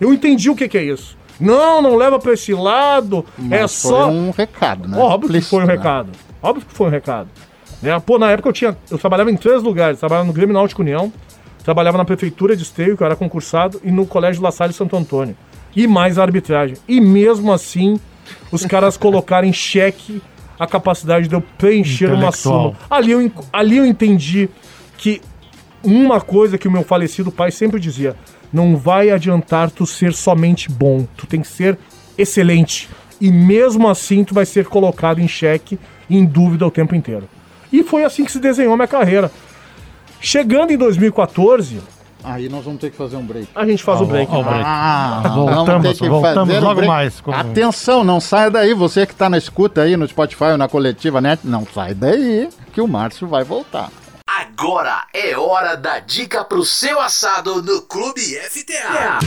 Eu 0.00 0.12
entendi 0.12 0.50
o 0.50 0.56
que, 0.56 0.68
que 0.68 0.78
é 0.78 0.84
isso. 0.84 1.16
Não, 1.40 1.82
não 1.82 1.96
leva 1.96 2.18
pra 2.18 2.32
esse 2.32 2.52
lado. 2.54 3.24
é 3.38 3.60
Mas 3.60 3.72
só. 3.72 4.04
Foi 4.04 4.14
um 4.14 4.30
recado, 4.30 4.88
né? 4.88 4.98
Óbvio 4.98 5.32
que 5.32 5.40
foi 5.40 5.62
um 5.62 5.66
né? 5.66 5.72
recado. 5.74 6.10
Óbvio 6.42 6.66
que 6.66 6.74
foi 6.74 6.86
um 6.86 6.90
recado. 6.90 7.28
Né? 7.80 7.98
Pô, 8.00 8.18
na 8.18 8.30
época 8.30 8.48
eu 8.48 8.52
tinha. 8.52 8.76
Eu 8.90 8.98
trabalhava 8.98 9.30
em 9.30 9.36
três 9.36 9.62
lugares. 9.62 9.98
Trabalhava 9.98 10.26
no 10.26 10.32
Grêmio 10.32 10.54
Náutico 10.54 10.82
União, 10.82 11.12
trabalhava 11.64 11.98
na 11.98 12.04
Prefeitura 12.04 12.56
de 12.56 12.62
Esteio, 12.62 12.96
que 12.96 13.02
eu 13.02 13.06
era 13.06 13.16
concursado, 13.16 13.80
e 13.82 13.90
no 13.90 14.06
Colégio 14.06 14.42
La 14.42 14.52
Salle 14.52 14.72
Santo 14.72 14.96
Antônio. 14.96 15.36
E 15.74 15.86
mais 15.86 16.18
a 16.18 16.22
arbitragem. 16.22 16.76
E 16.86 17.00
mesmo 17.00 17.52
assim, 17.52 17.98
os 18.50 18.64
caras 18.64 18.96
colocaram 18.98 19.48
em 19.48 19.52
xeque 19.52 20.22
a 20.62 20.66
capacidade 20.66 21.26
de 21.26 21.34
eu 21.34 21.40
preencher 21.40 22.12
uma 22.12 22.30
súmula. 22.30 22.76
Ali 22.88 23.10
eu, 23.10 23.32
ali 23.52 23.78
eu 23.78 23.84
entendi 23.84 24.48
que 24.96 25.20
uma 25.82 26.20
coisa 26.20 26.56
que 26.56 26.68
o 26.68 26.70
meu 26.70 26.84
falecido 26.84 27.32
pai 27.32 27.50
sempre 27.50 27.80
dizia: 27.80 28.14
não 28.52 28.76
vai 28.76 29.10
adiantar 29.10 29.72
tu 29.72 29.84
ser 29.84 30.12
somente 30.12 30.70
bom, 30.70 31.04
tu 31.16 31.26
tem 31.26 31.40
que 31.40 31.48
ser 31.48 31.76
excelente. 32.16 32.88
E 33.20 33.32
mesmo 33.32 33.88
assim 33.88 34.22
tu 34.22 34.32
vai 34.32 34.46
ser 34.46 34.66
colocado 34.66 35.20
em 35.20 35.26
xeque, 35.26 35.80
em 36.08 36.24
dúvida 36.24 36.64
o 36.64 36.70
tempo 36.70 36.94
inteiro. 36.94 37.28
E 37.72 37.82
foi 37.82 38.04
assim 38.04 38.24
que 38.24 38.30
se 38.30 38.38
desenhou 38.38 38.74
a 38.74 38.76
minha 38.76 38.86
carreira. 38.86 39.32
Chegando 40.20 40.72
em 40.72 40.76
2014, 40.76 41.80
Aí 42.24 42.48
nós 42.48 42.64
vamos 42.64 42.80
ter 42.80 42.90
que 42.90 42.96
fazer 42.96 43.16
um 43.16 43.22
break. 43.26 43.48
a 43.54 43.66
gente 43.66 43.82
faz 43.82 44.00
o 44.00 44.06
break. 44.06 44.30
ó, 44.30 44.36
o 44.40 44.42
né? 44.44 44.48
break. 44.50 44.64
Ah, 44.66 45.22
Voltamos, 45.34 45.66
vamos 45.66 45.82
ter 45.98 46.04
que 46.04 46.08
voltamos 46.08 46.48
fazer 46.48 46.58
um 46.58 46.62
logo 46.68 46.74
break. 46.76 46.88
mais 46.88 47.20
com- 47.20 47.32
Atenção, 47.32 48.04
não 48.04 48.20
saia 48.20 48.50
daí. 48.50 48.74
Você 48.74 49.06
que 49.06 49.12
está 49.12 49.28
na 49.28 49.38
escuta 49.38 49.82
aí 49.82 49.96
no 49.96 50.06
Spotify 50.06 50.44
ou 50.44 50.58
na 50.58 50.68
coletiva 50.68 51.20
net, 51.20 51.40
não 51.44 51.66
sai 51.66 51.94
daí 51.94 52.48
que 52.72 52.80
o 52.80 52.88
Márcio 52.88 53.26
vai 53.26 53.44
voltar. 53.44 53.90
Agora 54.26 55.04
é 55.12 55.36
hora 55.36 55.76
da 55.76 55.98
dica 55.98 56.44
pro 56.44 56.64
seu 56.64 57.00
assado 57.00 57.62
no 57.62 57.82
Clube 57.82 58.20
FTA. 58.20 59.18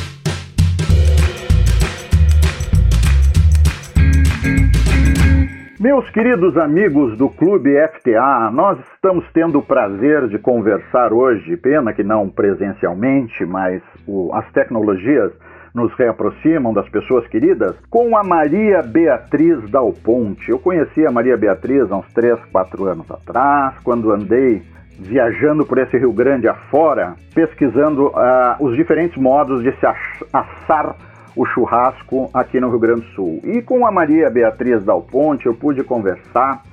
Meus 5.77 6.09
queridos 6.11 6.55
amigos 6.55 7.17
do 7.17 7.27
Clube 7.27 7.75
FTA, 7.89 8.49
nós 8.49 8.79
estamos 8.93 9.25
tendo 9.33 9.59
o 9.59 9.61
prazer 9.61 10.25
de 10.29 10.39
conversar 10.39 11.11
hoje, 11.11 11.57
pena 11.57 11.91
que 11.91 12.01
não 12.01 12.29
presencialmente, 12.29 13.45
mas 13.45 13.81
o, 14.07 14.33
as 14.33 14.49
tecnologias 14.53 15.33
nos 15.73 15.93
reaproximam 15.95 16.73
das 16.73 16.87
pessoas 16.87 17.27
queridas, 17.27 17.75
com 17.89 18.15
a 18.15 18.23
Maria 18.23 18.81
Beatriz 18.81 19.69
Dal 19.69 19.91
Ponte. 19.91 20.49
Eu 20.49 20.59
conheci 20.59 21.05
a 21.05 21.11
Maria 21.11 21.35
Beatriz 21.35 21.91
há 21.91 21.97
uns 21.97 22.07
3, 22.13 22.39
4 22.53 22.85
anos 22.85 23.11
atrás, 23.11 23.75
quando 23.83 24.13
andei 24.13 24.63
viajando 24.97 25.65
por 25.65 25.77
esse 25.77 25.97
Rio 25.97 26.13
Grande 26.13 26.47
afora, 26.47 27.15
pesquisando 27.33 28.07
uh, 28.07 28.55
os 28.61 28.77
diferentes 28.77 29.21
modos 29.21 29.61
de 29.61 29.73
se 29.73 29.85
assar 30.31 30.95
o 31.35 31.45
churrasco 31.45 32.29
aqui 32.33 32.59
no 32.59 32.69
Rio 32.69 32.79
Grande 32.79 33.01
do 33.01 33.07
Sul. 33.07 33.41
E 33.43 33.61
com 33.61 33.85
a 33.85 33.91
Maria 33.91 34.29
Beatriz 34.29 34.83
Dal 34.83 35.01
Ponte 35.01 35.45
eu 35.45 35.53
pude 35.53 35.83
conversar 35.83 36.63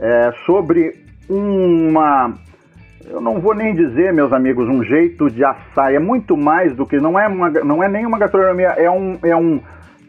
é, 0.00 0.32
sobre 0.46 1.04
uma. 1.28 2.32
Eu 3.06 3.20
não 3.20 3.40
vou 3.40 3.54
nem 3.54 3.74
dizer, 3.74 4.12
meus 4.12 4.32
amigos, 4.32 4.68
um 4.68 4.82
jeito 4.82 5.30
de 5.30 5.44
assar. 5.44 5.92
É 5.92 5.98
muito 5.98 6.36
mais 6.36 6.74
do 6.74 6.86
que. 6.86 6.98
Não 6.98 7.18
é, 7.18 7.26
uma, 7.26 7.50
não 7.50 7.82
é 7.82 7.88
nem 7.88 8.06
uma 8.06 8.18
gastronomia, 8.18 8.68
é 8.68 8.90
um. 8.90 9.18
É 9.22 9.36
um 9.36 9.60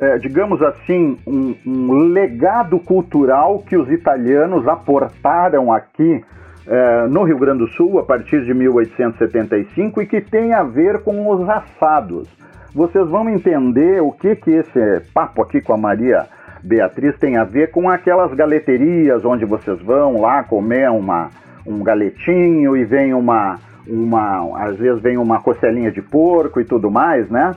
é, 0.02 0.18
digamos 0.18 0.62
assim, 0.62 1.18
um, 1.28 1.54
um, 1.68 1.92
legado 2.14 2.80
cultural 2.80 3.60
que 3.60 3.76
os 3.76 3.92
italianos 3.92 4.66
aportaram 4.66 5.74
aqui 5.74 6.24
é, 6.66 7.08
no 7.08 7.24
Rio 7.24 7.38
Grande 7.38 7.60
do 7.60 7.68
Sul 7.68 8.00
a 8.00 8.04
partir 8.04 8.46
de 8.46 8.54
1875 8.54 10.02
e 10.02 10.06
que 10.06 10.22
tem 10.22 10.54
a 10.54 10.64
ver 10.64 11.04
com 11.04 11.30
os 11.30 11.50
assados 11.50 12.30
vocês 12.74 13.08
vão 13.08 13.30
entender 13.30 14.02
o 14.02 14.12
que, 14.12 14.36
que 14.36 14.52
esse 14.52 15.02
papo 15.14 15.42
aqui 15.42 15.62
com 15.62 15.74
a 15.74 15.78
Maria 15.78 16.28
Beatriz 16.64 17.18
tem 17.18 17.38
a 17.38 17.44
ver 17.44 17.72
com 17.72 17.90
aquelas 17.90 18.34
galeterias 18.34 19.24
onde 19.24 19.46
vocês 19.46 19.82
vão 19.82 20.22
lá 20.22 20.44
comer 20.44 20.90
uma, 20.92 21.30
um 21.66 21.82
galetinho 21.84 22.76
e 22.76 22.84
vem 22.84 23.14
uma, 23.14 23.60
uma. 23.88 24.64
Às 24.64 24.78
vezes 24.78 25.02
vem 25.02 25.18
uma 25.18 25.42
costelinha 25.42 25.92
de 25.92 26.02
porco 26.02 26.60
e 26.60 26.66
tudo 26.66 26.92
mais, 26.92 27.30
né? 27.30 27.56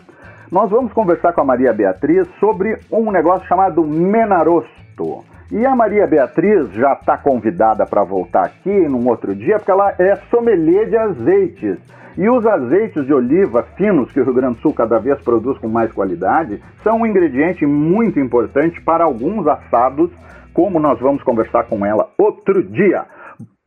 Nós 0.51 0.71
vamos 0.71 0.93
conversar 0.93 1.33
com 1.33 1.41
a 1.41 1.45
Maria 1.45 1.73
Beatriz 1.73 2.29
sobre 2.39 2.79
um 2.91 3.11
negócio 3.11 3.47
chamado 3.49 3.85
menarosto. 3.85 5.25
E 5.51 5.67
a 5.67 5.75
Maria 5.75 6.07
Beatriz 6.07 6.71
já 6.73 6.93
está 6.93 7.17
convidada 7.17 7.85
para 7.85 8.05
voltar 8.05 8.45
aqui 8.45 8.89
num 8.89 9.07
outro 9.09 9.35
dia, 9.35 9.59
porque 9.59 9.71
ela 9.71 9.95
é 9.99 10.17
sommelier 10.31 10.89
de 10.89 10.97
azeites. 10.97 11.79
E 12.17 12.29
os 12.29 12.45
azeites 12.45 13.07
de 13.07 13.13
oliva 13.13 13.63
finos 13.77 14.13
que 14.13 14.21
o 14.21 14.25
Rio 14.25 14.35
Grande 14.35 14.57
do 14.57 14.61
Sul 14.61 14.75
cada 14.75 14.99
vez 14.99 15.19
produz 15.23 15.57
com 15.59 15.69
mais 15.69 15.91
qualidade 15.93 16.61
são 16.83 17.01
um 17.01 17.07
ingrediente 17.07 17.65
muito 17.65 18.21
importante 18.21 18.81
para 18.83 19.05
alguns 19.05 19.47
assados, 19.47 20.11
como 20.53 20.79
nós 20.79 21.01
vamos 21.01 21.23
conversar 21.23 21.65
com 21.65 21.85
ela 21.87 22.11
outro 22.19 22.63
dia. 22.63 23.07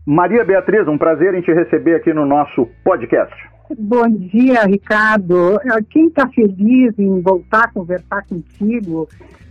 Maria 0.06 0.46
Beatriz, 0.46 0.88
um 0.88 0.98
prazer 0.98 1.34
em 1.34 1.42
te 1.42 1.52
receber 1.52 1.96
aqui 1.96 2.14
no 2.14 2.26
nosso 2.26 2.68
podcast. 2.84 3.36
Bom 3.80 4.08
dia, 4.08 4.64
Ricardo. 4.66 5.60
Quem 5.90 6.06
está 6.06 6.28
feliz 6.28 6.94
em 7.00 7.20
voltar 7.22 7.64
a 7.64 7.72
conversar 7.72 8.24
contigo 8.28 9.08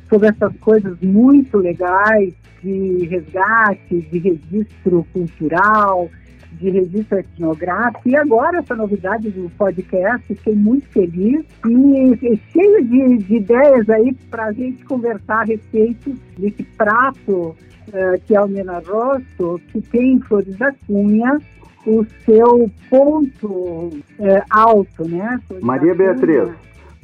sobre 0.09 0.29
essas 0.29 0.57
coisas 0.59 0.97
muito 1.01 1.59
legais 1.59 2.33
de 2.63 3.09
resgate, 3.11 4.01
de 4.03 4.19
registro 4.19 5.05
cultural, 5.13 6.09
de 6.59 6.71
registro 6.71 7.19
etnográfico. 7.19 8.09
E 8.09 8.17
agora, 8.17 8.59
essa 8.59 8.75
novidade 8.75 9.31
do 9.31 9.51
podcast, 9.51 10.27
fiquei 10.27 10.55
muito 10.55 10.87
feliz 10.89 11.45
e, 11.67 12.41
cheio 12.53 12.85
de, 12.85 13.19
de 13.19 13.37
ideias 13.37 13.89
aí 13.89 14.15
para 14.31 14.47
a 14.47 14.53
gente 14.53 14.85
conversar 14.85 15.43
a 15.43 15.45
respeito 15.45 16.15
desse 16.39 16.63
prato 16.77 17.57
uh, 17.89 18.21
que 18.27 18.35
é 18.35 18.41
o 18.41 18.49
Mena 18.49 18.81
Rosso, 18.81 19.61
que 19.69 19.81
tem 19.81 20.15
em 20.15 20.21
Flores 20.21 20.57
da 20.57 20.73
Cunha 20.87 21.39
o 21.87 22.05
seu 22.25 22.71
ponto 22.89 23.47
uh, 23.49 24.43
alto, 24.51 25.07
né? 25.09 25.39
Flores 25.47 25.65
Maria 25.65 25.95
Beatriz. 25.95 26.51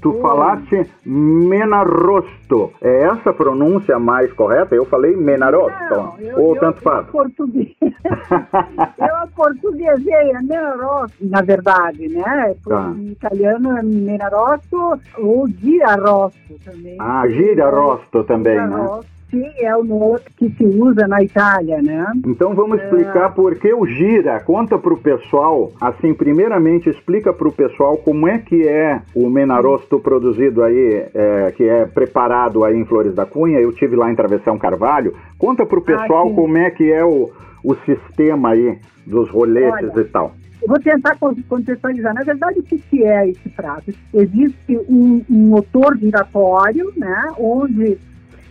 Tu 0.00 0.12
falaste 0.20 0.86
Menarosto. 1.04 2.72
É 2.80 3.02
essa 3.04 3.30
a 3.30 3.34
pronúncia 3.34 3.98
mais 3.98 4.32
correta? 4.32 4.74
Eu 4.74 4.84
falei 4.86 5.14
Menarosto. 5.14 5.78
Não, 5.90 6.18
eu, 6.18 6.38
ou 6.38 6.54
eu, 6.54 6.60
tanto 6.60 6.80
faz? 6.80 7.06
Eu 7.06 7.12
português. 7.12 7.76
eu 7.80 9.28
portuguesei, 9.36 10.12
é 10.12 10.42
Menarosto, 10.42 11.16
na 11.20 11.42
verdade, 11.42 12.08
né? 12.08 12.54
Tá. 12.66 12.92
Em 12.96 13.10
italiano 13.10 13.76
é 13.76 13.82
Menarosto 13.82 15.00
ou 15.18 15.48
Girarosto 15.48 16.38
também. 16.64 16.96
Ah, 16.98 17.26
Girarosto 17.28 18.24
também, 18.24 18.56
né? 18.56 19.00
Sim, 19.30 19.48
é 19.58 19.76
o 19.76 19.84
nome 19.84 20.18
que 20.36 20.50
se 20.50 20.64
usa 20.64 21.06
na 21.06 21.22
Itália, 21.22 21.80
né? 21.80 22.04
Então 22.26 22.52
vamos 22.52 22.80
explicar 22.82 23.26
é... 23.26 23.32
por 23.32 23.54
que 23.56 23.72
o 23.72 23.86
gira. 23.86 24.40
Conta 24.40 24.76
para 24.76 24.92
o 24.92 24.96
pessoal, 24.96 25.72
assim, 25.80 26.12
primeiramente 26.12 26.90
explica 26.90 27.32
para 27.32 27.46
o 27.46 27.52
pessoal 27.52 27.96
como 27.96 28.26
é 28.26 28.38
que 28.38 28.66
é 28.66 29.00
o 29.14 29.30
menarosto 29.30 30.00
produzido 30.00 30.64
aí, 30.64 31.06
é, 31.14 31.52
que 31.56 31.62
é 31.62 31.86
preparado 31.86 32.64
aí 32.64 32.76
em 32.76 32.84
Flores 32.84 33.14
da 33.14 33.24
Cunha. 33.24 33.60
Eu 33.60 33.72
tive 33.72 33.94
lá 33.94 34.10
em 34.10 34.16
Travessão 34.16 34.58
Carvalho. 34.58 35.14
Conta 35.38 35.64
para 35.64 35.78
o 35.78 35.82
ah, 35.82 35.86
pessoal 35.86 36.28
ah, 36.28 36.34
como 36.34 36.58
é 36.58 36.70
que 36.70 36.90
é 36.90 37.04
o, 37.04 37.30
o 37.62 37.74
sistema 37.86 38.50
aí 38.50 38.78
dos 39.06 39.30
roletes 39.30 39.90
Olha, 39.92 40.00
e 40.00 40.04
tal. 40.04 40.32
Eu 40.60 40.68
vou 40.68 40.78
tentar 40.80 41.16
contextualizar. 41.48 42.12
Na 42.14 42.22
verdade, 42.22 42.58
o 42.58 42.62
que 42.62 43.04
é 43.04 43.28
esse 43.28 43.48
prato? 43.50 43.92
Existe 44.12 44.76
um, 44.88 45.22
um 45.30 45.48
motor 45.48 45.96
giratório, 45.96 46.92
né, 46.96 47.32
onde 47.38 47.96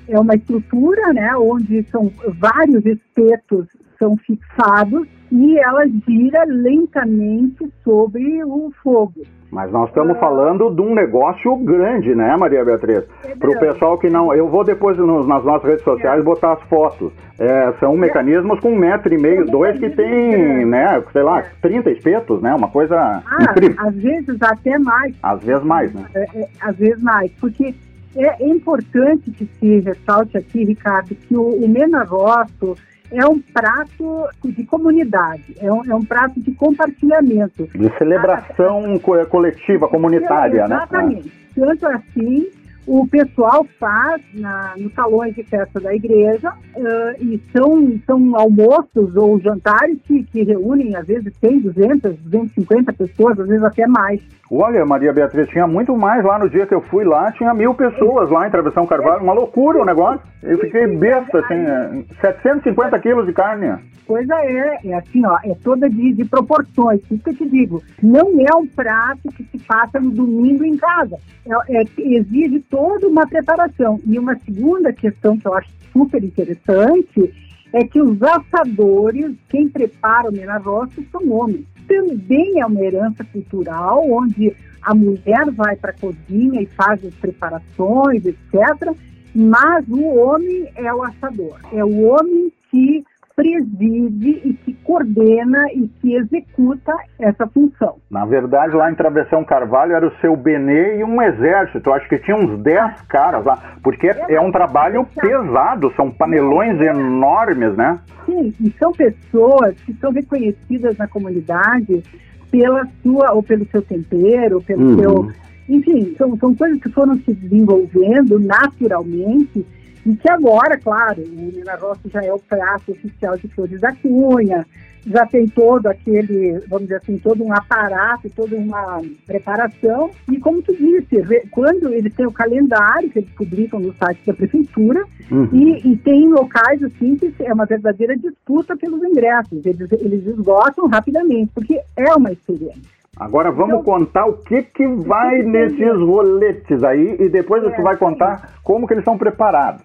é 0.10 0.20
uma 0.20 0.36
estrutura, 0.36 1.14
né, 1.14 1.36
onde 1.38 1.84
são 1.89 2.12
vários 2.39 2.86
espetos 2.86 3.68
são 3.99 4.16
fixados 4.18 5.07
e 5.32 5.60
ela 5.60 5.86
gira 6.07 6.43
lentamente 6.45 7.70
sobre 7.84 8.43
o 8.43 8.72
fogo. 8.82 9.22
Mas 9.51 9.72
nós 9.72 9.89
estamos 9.89 10.16
ah. 10.16 10.20
falando 10.20 10.70
de 10.70 10.82
um 10.82 10.93
negócio 10.93 11.55
grande, 11.57 12.14
né, 12.16 12.36
Maria 12.38 12.64
Beatriz? 12.64 13.03
É 13.26 13.36
Para 13.36 13.49
o 13.49 13.60
pessoal 13.60 13.97
que 13.97 14.10
não. 14.10 14.34
Eu 14.34 14.47
vou 14.47 14.64
depois 14.64 14.97
nas 14.97 15.43
nossas 15.43 15.64
redes 15.64 15.84
sociais 15.84 16.22
é. 16.22 16.24
botar 16.24 16.53
as 16.53 16.62
fotos. 16.64 17.12
É, 17.39 17.74
são 17.80 17.95
é. 17.95 17.97
mecanismos 17.97 18.60
com 18.60 18.72
um 18.72 18.78
metro 18.78 19.14
e 19.14 19.18
meio, 19.18 19.45
dois, 19.45 19.80
que 19.80 19.89
tem, 19.89 20.66
né, 20.66 21.03
sei 21.12 21.24
lá, 21.24 21.43
30 21.62 21.89
espetos, 21.91 22.41
né? 22.41 22.53
Uma 22.53 22.70
coisa 22.70 22.95
ah, 22.95 23.43
incrível. 23.43 23.76
Às 23.80 23.95
vezes 23.95 24.41
até 24.41 24.78
mais. 24.78 25.16
Às 25.24 25.43
vezes 25.43 25.64
mais, 25.64 25.93
né? 25.93 26.05
É, 26.14 26.41
é, 26.41 26.47
às 26.62 26.76
vezes 26.76 27.01
mais. 27.01 27.32
Porque 27.39 27.74
é 28.16 28.47
importante 28.47 29.32
que 29.32 29.45
se 29.45 29.80
ressalte 29.80 30.38
aqui, 30.38 30.64
Ricardo, 30.64 31.16
que 31.16 31.36
o, 31.36 31.64
o 31.64 31.68
Mena 31.68 32.03
Rosso 32.03 32.76
é 33.12 33.26
um 33.26 33.39
prato 33.39 34.28
de 34.43 34.64
comunidade, 34.66 35.55
é 35.60 35.72
um, 35.72 35.84
é 35.86 35.95
um 35.95 36.03
prato 36.03 36.39
de 36.39 36.51
compartilhamento. 36.51 37.68
De 37.74 37.97
celebração 37.97 38.84
ah, 38.95 39.26
coletiva, 39.26 39.88
comunitária, 39.88 40.66
exatamente. 40.66 41.26
né? 41.26 41.32
Exatamente. 41.32 41.39
Tanto 41.55 41.88
assim 41.88 42.47
o 42.88 43.08
pessoal 43.08 43.66
faz 43.80 44.22
na, 44.34 44.74
nos 44.78 44.94
salões 44.94 45.36
de 45.36 45.44
festa 45.44 45.80
da 45.80 45.94
igreja 45.94 46.52
uh, 46.76 47.24
e 47.24 47.40
são, 47.56 48.00
são 48.06 48.36
almoços 48.36 49.16
ou 49.16 49.40
jantares 49.40 49.98
que, 50.06 50.24
que 50.24 50.44
reúnem, 50.44 50.96
às 50.96 51.06
vezes, 51.06 51.32
100, 51.40 51.60
200, 51.60 52.16
250 52.18 52.94
pessoas, 52.94 53.40
às 53.40 53.48
vezes 53.48 53.64
até 53.64 53.88
mais. 53.88 54.22
Olha, 54.52 54.86
Maria 54.86 55.14
Beatriz, 55.14 55.48
tinha 55.50 55.68
muito 55.68 55.96
mais 55.96 56.24
lá 56.26 56.40
no 56.40 56.50
dia 56.50 56.66
que 56.66 56.74
eu 56.74 56.82
fui 56.82 57.06
lá, 57.06 57.32
tinha 57.34 57.54
mil 57.54 57.74
pessoas 57.76 58.30
lá 58.32 58.48
em 58.48 58.52
Travessão 58.52 58.88
Carvalho, 58.88 59.24
uma 59.24 59.34
loucura 59.34 59.80
o 59.80 59.86
negócio. 59.86 60.22
Eu 60.42 60.58
fiquei 60.58 60.88
besta, 60.88 61.40
assim, 61.40 62.06
750 62.20 62.96
é, 62.96 63.00
quilos 63.00 63.28
de 63.28 63.34
carne 63.34 63.78
coisa 64.10 64.34
é, 64.38 64.80
é 64.86 64.93
assim, 64.95 65.24
ó, 65.24 65.38
é 65.43 65.53
toda 65.64 65.88
de, 65.88 66.14
de 66.14 66.26
proporções. 66.26 66.99
Isso 67.12 67.24
que 67.24 67.30
eu 67.30 67.36
te 67.36 67.47
digo, 67.47 67.84
não 68.01 68.41
é 68.41 68.55
um 68.55 68.66
prato 68.66 69.30
que 69.38 69.43
se 69.43 69.60
passa 69.60 69.99
no 69.99 70.10
domingo 70.10 70.66
em 70.66 70.76
casa. 70.76 71.16
É, 71.45 71.82
é, 71.82 71.84
exige 71.95 72.60
toda 72.72 73.07
uma 73.07 73.28
preparação. 73.28 74.01
E 74.07 74.18
uma 74.18 74.36
segunda 74.39 74.91
questão 74.91 75.38
que 75.38 75.47
eu 75.47 75.53
acho 75.53 75.70
super 75.93 76.24
interessante 76.24 77.32
é 77.72 77.84
que 77.84 78.01
os 78.01 78.20
assadores, 78.24 79.36
quem 79.47 79.70
prepara 79.70 80.30
o 80.30 80.34
menarroço, 80.34 81.05
são 81.12 81.32
homens. 81.32 81.66
Também 81.88 82.60
é 82.60 82.66
uma 82.66 82.82
herança 82.82 83.24
cultural, 83.24 84.10
onde 84.10 84.55
a 84.82 84.95
mulher 84.95 85.51
vai 85.51 85.76
para 85.76 85.91
a 85.91 85.99
cozinha 85.99 86.60
e 86.64 86.66
faz 86.66 87.05
as 87.05 87.14
preparações, 87.14 88.26
etc. 88.26 88.91
Mas 89.36 89.88
o 89.88 90.03
homem 90.03 90.68
é 90.76 90.91
o 90.91 91.03
assador. 91.03 91.60
É 91.72 91.86
o 91.86 92.07
homem 92.07 92.51
que 92.72 93.03
preside 93.40 94.42
e 94.44 94.54
que 94.54 94.74
coordena 94.84 95.66
e 95.74 95.88
que 96.02 96.14
executa 96.14 96.94
essa 97.18 97.48
função. 97.48 97.96
Na 98.12 98.26
verdade, 98.26 98.76
lá 98.76 98.92
em 98.92 98.96
Travessão 98.96 99.46
Carvalho 99.46 99.94
era 99.94 100.06
o 100.06 100.12
seu 100.20 100.36
Benê 100.36 101.00
e 101.00 101.04
um 101.06 101.22
exército. 101.22 101.90
Eu 101.90 101.94
acho 101.94 102.10
que 102.10 102.18
tinha 102.18 102.36
uns 102.36 102.62
10 102.62 103.02
caras 103.04 103.46
lá, 103.46 103.78
porque 103.82 104.08
é, 104.08 104.34
é 104.34 104.42
um 104.42 104.52
trabalho 104.52 105.08
pesado, 105.16 105.94
são 105.96 106.12
panelões 106.12 106.82
enormes, 106.82 107.78
né? 107.78 108.00
Sim, 108.26 108.54
e 108.60 108.72
são 108.78 108.92
pessoas 108.92 109.74
que 109.84 109.94
são 109.94 110.12
reconhecidas 110.12 110.98
na 110.98 111.08
comunidade 111.08 112.04
pela 112.52 112.86
sua, 113.02 113.32
ou 113.32 113.42
pelo 113.42 113.66
seu 113.68 113.82
tempero, 113.82 114.62
pelo 114.62 114.84
uhum. 114.84 115.00
seu. 115.00 115.32
Enfim, 115.70 116.14
são, 116.18 116.36
são 116.38 116.54
coisas 116.54 116.82
que 116.82 116.90
foram 116.90 117.16
se 117.20 117.34
desenvolvendo 117.34 118.38
naturalmente 118.38 119.66
E 120.10 120.16
que 120.16 120.28
agora, 120.28 120.76
claro, 120.80 121.22
o 121.22 121.51
Nina 121.51 121.76
Rossi 121.76 122.10
já 122.10 122.20
é 122.24 122.34
o 122.34 122.39
prato 122.39 122.93
oficial 122.93 123.38
de 123.38 123.47
Flores 123.49 123.80
da 123.80 123.93
Cunha, 123.93 124.66
já 125.05 125.24
tem 125.28 125.47
todo 125.47 125.86
aquele, 125.86 126.60
vamos 126.68 126.88
dizer 126.88 126.95
assim, 126.95 127.20
todo 127.20 127.43
um 127.43 127.53
aparato, 127.53 128.28
toda 128.36 128.55
uma 128.55 128.99
preparação. 129.28 130.10
E 130.28 130.39
como 130.39 130.64
tu 130.64 130.76
disse, 130.76 131.47
quando 131.51 131.93
eles 131.93 132.12
têm 132.16 132.26
o 132.26 132.32
calendário 132.32 133.12
que 133.12 133.20
eles 133.20 133.30
publicam 133.34 133.80
no 133.80 133.93
site 133.93 134.20
da 134.26 134.34
prefeitura, 134.34 135.05
uhum. 135.30 135.47
e, 135.53 135.93
e, 135.93 135.97
tem 135.97 136.28
locais 136.28 136.82
assim 136.82 137.16
que 137.16 137.32
é 137.43 137.53
uma 137.53 137.68
verdadeira 137.68 138.18
disputa 138.18 138.76
pelos 138.76 139.03
ingressos. 139.03 139.64
Eles, 139.64 139.91
eles 139.91 140.26
esgotam 140.26 140.88
rapidamente, 140.88 141.51
porque 141.53 141.80
é 141.95 142.16
uma 142.16 142.32
experiência. 142.32 142.82
Agora 143.16 143.51
vamos 143.51 143.82
então, 143.82 143.84
contar 143.84 144.26
o 144.26 144.38
que, 144.38 144.64
que 144.64 144.88
vai 144.88 145.43
nesses 145.43 145.99
roletes 145.99 146.84
aí 146.84 147.16
e 147.20 147.30
depois 147.30 147.64
é, 147.64 147.70
você 147.70 147.82
vai 147.84 147.95
contar 147.95 148.55
como 148.64 148.88
que 148.88 148.95
eles 148.95 149.03
são 149.03 149.20
preparados. 149.20 149.84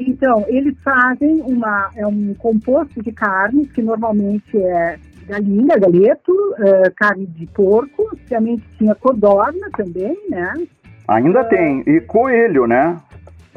Então, 0.00 0.44
eles 0.48 0.74
fazem 0.82 1.42
uma, 1.42 1.90
é 1.94 2.06
um 2.06 2.34
composto 2.34 3.02
de 3.02 3.12
carnes, 3.12 3.70
que 3.72 3.82
normalmente 3.82 4.56
é 4.56 4.98
galinha, 5.26 5.78
galeto, 5.78 6.32
uh, 6.32 6.90
carne 6.96 7.26
de 7.26 7.46
porco, 7.46 8.08
antigamente 8.12 8.62
tinha 8.78 8.94
codorna 8.94 9.68
também, 9.76 10.16
né? 10.28 10.54
Ainda 11.06 11.42
uh, 11.42 11.48
tem, 11.48 11.82
e 11.86 12.00
coelho, 12.00 12.66
né? 12.66 12.96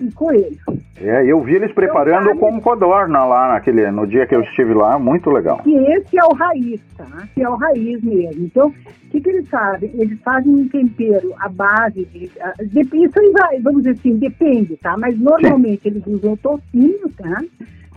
E 0.02 0.12
coelho. 0.12 0.83
É, 0.98 1.26
eu 1.26 1.42
vi 1.42 1.56
eles 1.56 1.72
preparando 1.74 2.30
então, 2.30 2.38
com 2.38 2.62
codorna 2.62 3.26
lá 3.26 3.54
naquele, 3.54 3.90
no 3.90 4.06
dia 4.06 4.28
que 4.28 4.36
eu 4.36 4.42
estive 4.42 4.74
lá, 4.74 5.00
muito 5.00 5.30
legal. 5.32 5.62
E 5.66 5.76
esse 5.96 6.18
é 6.18 6.24
o 6.24 6.34
raiz, 6.34 6.80
tá? 6.96 7.28
Que 7.34 7.42
é 7.42 7.50
o 7.50 7.56
raiz 7.56 8.02
mesmo. 8.04 8.46
Então, 8.46 8.68
o 8.68 9.10
que, 9.10 9.20
que 9.20 9.30
eles 9.30 9.50
fazem? 9.50 9.92
Eles 9.96 10.20
fazem 10.22 10.54
um 10.54 10.68
tempero 10.68 11.34
à 11.40 11.50
base 11.50 12.06
de. 12.06 12.30
de 12.30 13.06
isso 13.06 13.20
aí 13.20 13.32
vai, 13.32 13.60
vamos 13.60 13.84
dizer 13.84 13.98
assim, 14.00 14.18
depende, 14.18 14.78
tá? 14.78 14.96
Mas 14.98 15.20
normalmente 15.20 15.82
Sim. 15.82 15.90
eles 15.90 16.06
usam 16.06 16.34
o 16.34 16.38
tocinho, 16.38 17.10
tá? 17.18 17.42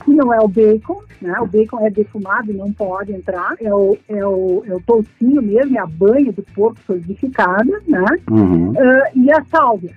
que 0.04 0.12
não 0.12 0.32
é 0.32 0.38
o 0.38 0.46
bacon, 0.46 1.02
né? 1.20 1.34
O 1.40 1.46
bacon 1.46 1.84
é 1.86 1.90
defumado 1.90 2.52
e 2.52 2.54
não 2.54 2.72
pode 2.72 3.12
entrar. 3.12 3.54
É 3.60 3.72
o, 3.72 3.96
é 4.08 4.24
o, 4.24 4.62
é 4.66 4.74
o 4.74 4.80
toucinho 4.80 5.42
mesmo, 5.42 5.76
é 5.76 5.80
a 5.80 5.86
banha 5.86 6.30
do 6.32 6.42
porco 6.54 6.78
solidificada, 6.86 7.80
né? 7.88 8.04
Uhum. 8.30 8.70
Uh, 8.70 9.02
e 9.14 9.32
a 9.32 9.42
sálvia 9.46 9.94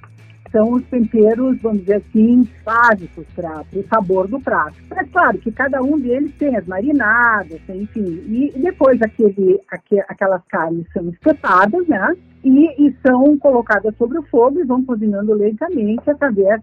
são 0.52 0.74
os 0.74 0.84
temperos, 0.86 1.62
vamos 1.62 1.82
dizer 1.82 1.96
assim, 1.96 2.48
básicos 2.64 3.26
para 3.36 3.64
o 3.74 3.84
sabor 3.88 4.28
do 4.28 4.40
prato. 4.40 4.76
É 4.96 5.04
claro 5.06 5.38
que 5.38 5.52
cada 5.52 5.82
um 5.82 6.00
deles 6.00 6.34
tem 6.38 6.56
as 6.56 6.66
marinadas, 6.66 7.60
enfim, 7.70 8.24
e 8.28 8.54
depois 8.58 9.02
aquele, 9.02 9.60
aqu 9.72 10.00
aquelas 10.08 10.44
carnes 10.48 10.86
são 10.94 11.08
espetadas, 11.10 11.88
né? 11.88 12.16
E, 12.44 12.88
e 12.88 12.96
são 13.06 13.38
colocadas 13.38 13.96
sobre 13.98 14.18
o 14.18 14.24
fogo 14.24 14.60
e 14.60 14.64
vão 14.64 14.84
cozinhando 14.84 15.34
lentamente 15.34 16.10
através 16.10 16.62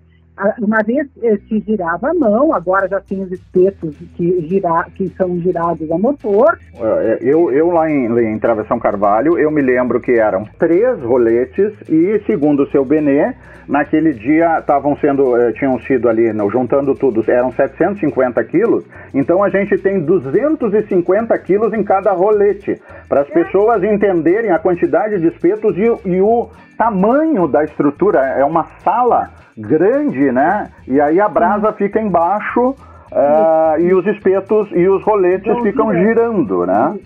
uma 0.60 0.82
vez 0.82 1.06
eh, 1.22 1.38
se 1.48 1.60
girava 1.60 2.10
a 2.10 2.14
mão, 2.14 2.52
agora 2.52 2.86
já 2.88 3.00
tem 3.00 3.22
os 3.22 3.32
espetos 3.32 3.96
que, 4.16 4.46
gira, 4.48 4.86
que 4.94 5.08
são 5.16 5.38
girados 5.40 5.90
a 5.90 5.98
motor. 5.98 6.58
É, 6.78 7.18
eu, 7.22 7.50
eu 7.50 7.70
lá 7.70 7.90
em, 7.90 8.06
em 8.06 8.38
Travessão 8.38 8.78
Carvalho, 8.78 9.38
eu 9.38 9.50
me 9.50 9.62
lembro 9.62 10.00
que 10.00 10.12
eram 10.12 10.44
três 10.58 11.00
roletes 11.00 11.72
e, 11.88 12.20
segundo 12.26 12.64
o 12.64 12.70
seu 12.70 12.84
Benê, 12.84 13.34
naquele 13.66 14.12
dia 14.12 14.58
estavam 14.58 14.96
sendo, 14.96 15.36
eh, 15.36 15.52
tinham 15.52 15.80
sido 15.80 16.08
ali, 16.08 16.32
não, 16.32 16.50
juntando 16.50 16.94
tudo, 16.94 17.24
eram 17.26 17.50
750 17.50 18.44
quilos, 18.44 18.84
então 19.14 19.42
a 19.42 19.48
gente 19.48 19.76
tem 19.78 20.00
250 20.00 21.36
quilos 21.38 21.72
em 21.72 21.82
cada 21.82 22.12
rolete, 22.12 22.80
para 23.08 23.22
as 23.22 23.30
é. 23.30 23.32
pessoas 23.32 23.82
entenderem 23.82 24.50
a 24.50 24.58
quantidade 24.58 25.18
de 25.18 25.28
espetos 25.28 25.76
e, 25.76 26.08
e 26.08 26.20
o 26.20 26.48
tamanho 26.76 27.48
da 27.48 27.64
estrutura, 27.64 28.20
é 28.20 28.44
uma 28.44 28.64
sala 28.84 29.30
grande, 29.56 30.30
né? 30.30 30.70
E 30.86 31.00
aí 31.00 31.20
a 31.20 31.28
brasa 31.28 31.72
fica 31.72 32.00
embaixo 32.00 32.70
uh, 32.70 33.80
e 33.80 33.94
os 33.94 34.06
espetos 34.06 34.68
e 34.72 34.88
os 34.88 35.02
roletes 35.02 35.50
então, 35.50 35.62
ficam 35.62 35.92
girando, 35.92 36.66
né? 36.66 36.98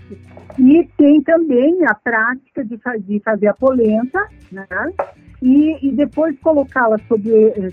E 0.59 0.87
tem 0.97 1.21
também 1.21 1.85
a 1.85 1.95
prática 1.95 2.63
de, 2.63 2.79
de 2.99 3.19
fazer 3.21 3.47
a 3.47 3.53
polenta, 3.53 4.19
né? 4.51 4.65
E, 5.41 5.87
e 5.87 5.91
depois 5.91 6.37
colocá-la 6.39 6.97
sobre 7.07 7.31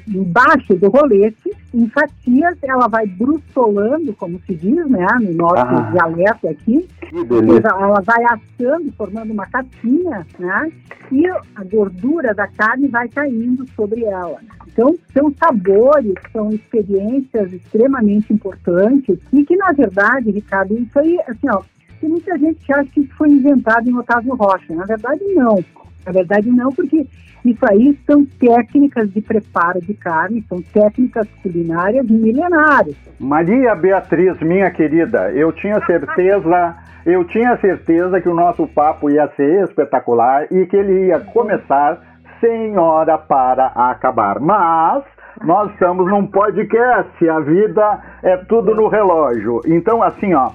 embaixo 0.08 0.74
do 0.76 0.88
rolete, 0.88 1.50
em 1.74 1.86
fatias, 1.90 2.56
ela 2.62 2.88
vai 2.88 3.06
brustolando, 3.06 4.14
como 4.14 4.40
se 4.46 4.54
diz, 4.54 4.88
né, 4.88 5.06
no 5.20 5.34
nosso 5.34 5.66
ah, 5.66 5.90
dialeto 5.92 6.48
aqui. 6.48 6.88
Ela 7.62 8.00
vai 8.00 8.24
assando, 8.24 8.90
formando 8.92 9.32
uma 9.32 9.46
capinha, 9.46 10.26
né, 10.38 10.72
e 11.12 11.26
a 11.28 11.64
gordura 11.70 12.34
da 12.34 12.46
carne 12.46 12.88
vai 12.88 13.06
caindo 13.08 13.66
sobre 13.76 14.02
ela. 14.04 14.38
Então, 14.66 14.94
são 15.12 15.32
sabores, 15.38 16.14
são 16.32 16.50
experiências 16.50 17.52
extremamente 17.52 18.32
importantes 18.32 19.18
e 19.32 19.44
que, 19.44 19.56
na 19.56 19.72
verdade, 19.72 20.30
Ricardo, 20.30 20.78
isso 20.78 20.98
aí, 20.98 21.18
assim, 21.26 21.48
ó, 21.50 21.62
tem 22.00 22.08
muita 22.08 22.38
gente 22.38 22.64
que 22.64 22.72
acha 22.72 22.88
que 22.90 23.00
isso 23.00 23.14
foi 23.16 23.28
inventado 23.28 23.90
em 23.90 23.96
Otávio 23.96 24.34
Rocha. 24.36 24.72
Na 24.74 24.84
verdade, 24.84 25.20
não. 25.34 25.62
Na 26.08 26.12
verdade, 26.12 26.50
não, 26.50 26.72
porque 26.72 27.06
isso 27.44 27.64
aí 27.70 27.98
são 28.06 28.24
técnicas 28.24 29.12
de 29.12 29.20
preparo 29.20 29.78
de 29.78 29.92
carne, 29.92 30.42
são 30.48 30.62
técnicas 30.62 31.28
culinárias 31.42 32.08
milenares. 32.08 32.96
Maria 33.20 33.74
Beatriz, 33.74 34.40
minha 34.40 34.70
querida, 34.70 35.30
eu 35.32 35.52
tinha 35.52 35.78
certeza, 35.84 36.76
eu 37.04 37.24
tinha 37.26 37.58
certeza 37.58 38.22
que 38.22 38.28
o 38.28 38.34
nosso 38.34 38.66
papo 38.68 39.10
ia 39.10 39.28
ser 39.36 39.64
espetacular 39.64 40.46
e 40.50 40.64
que 40.64 40.76
ele 40.76 41.08
ia 41.08 41.20
começar 41.20 42.00
sem 42.40 42.78
hora 42.78 43.18
para 43.18 43.66
acabar. 43.66 44.40
Mas 44.40 45.04
nós 45.44 45.70
estamos 45.72 46.10
num 46.10 46.26
podcast, 46.26 47.28
a 47.28 47.40
vida 47.40 48.00
é 48.22 48.38
tudo 48.48 48.74
no 48.74 48.88
relógio. 48.88 49.60
Então, 49.66 50.02
assim, 50.02 50.32
ó, 50.32 50.52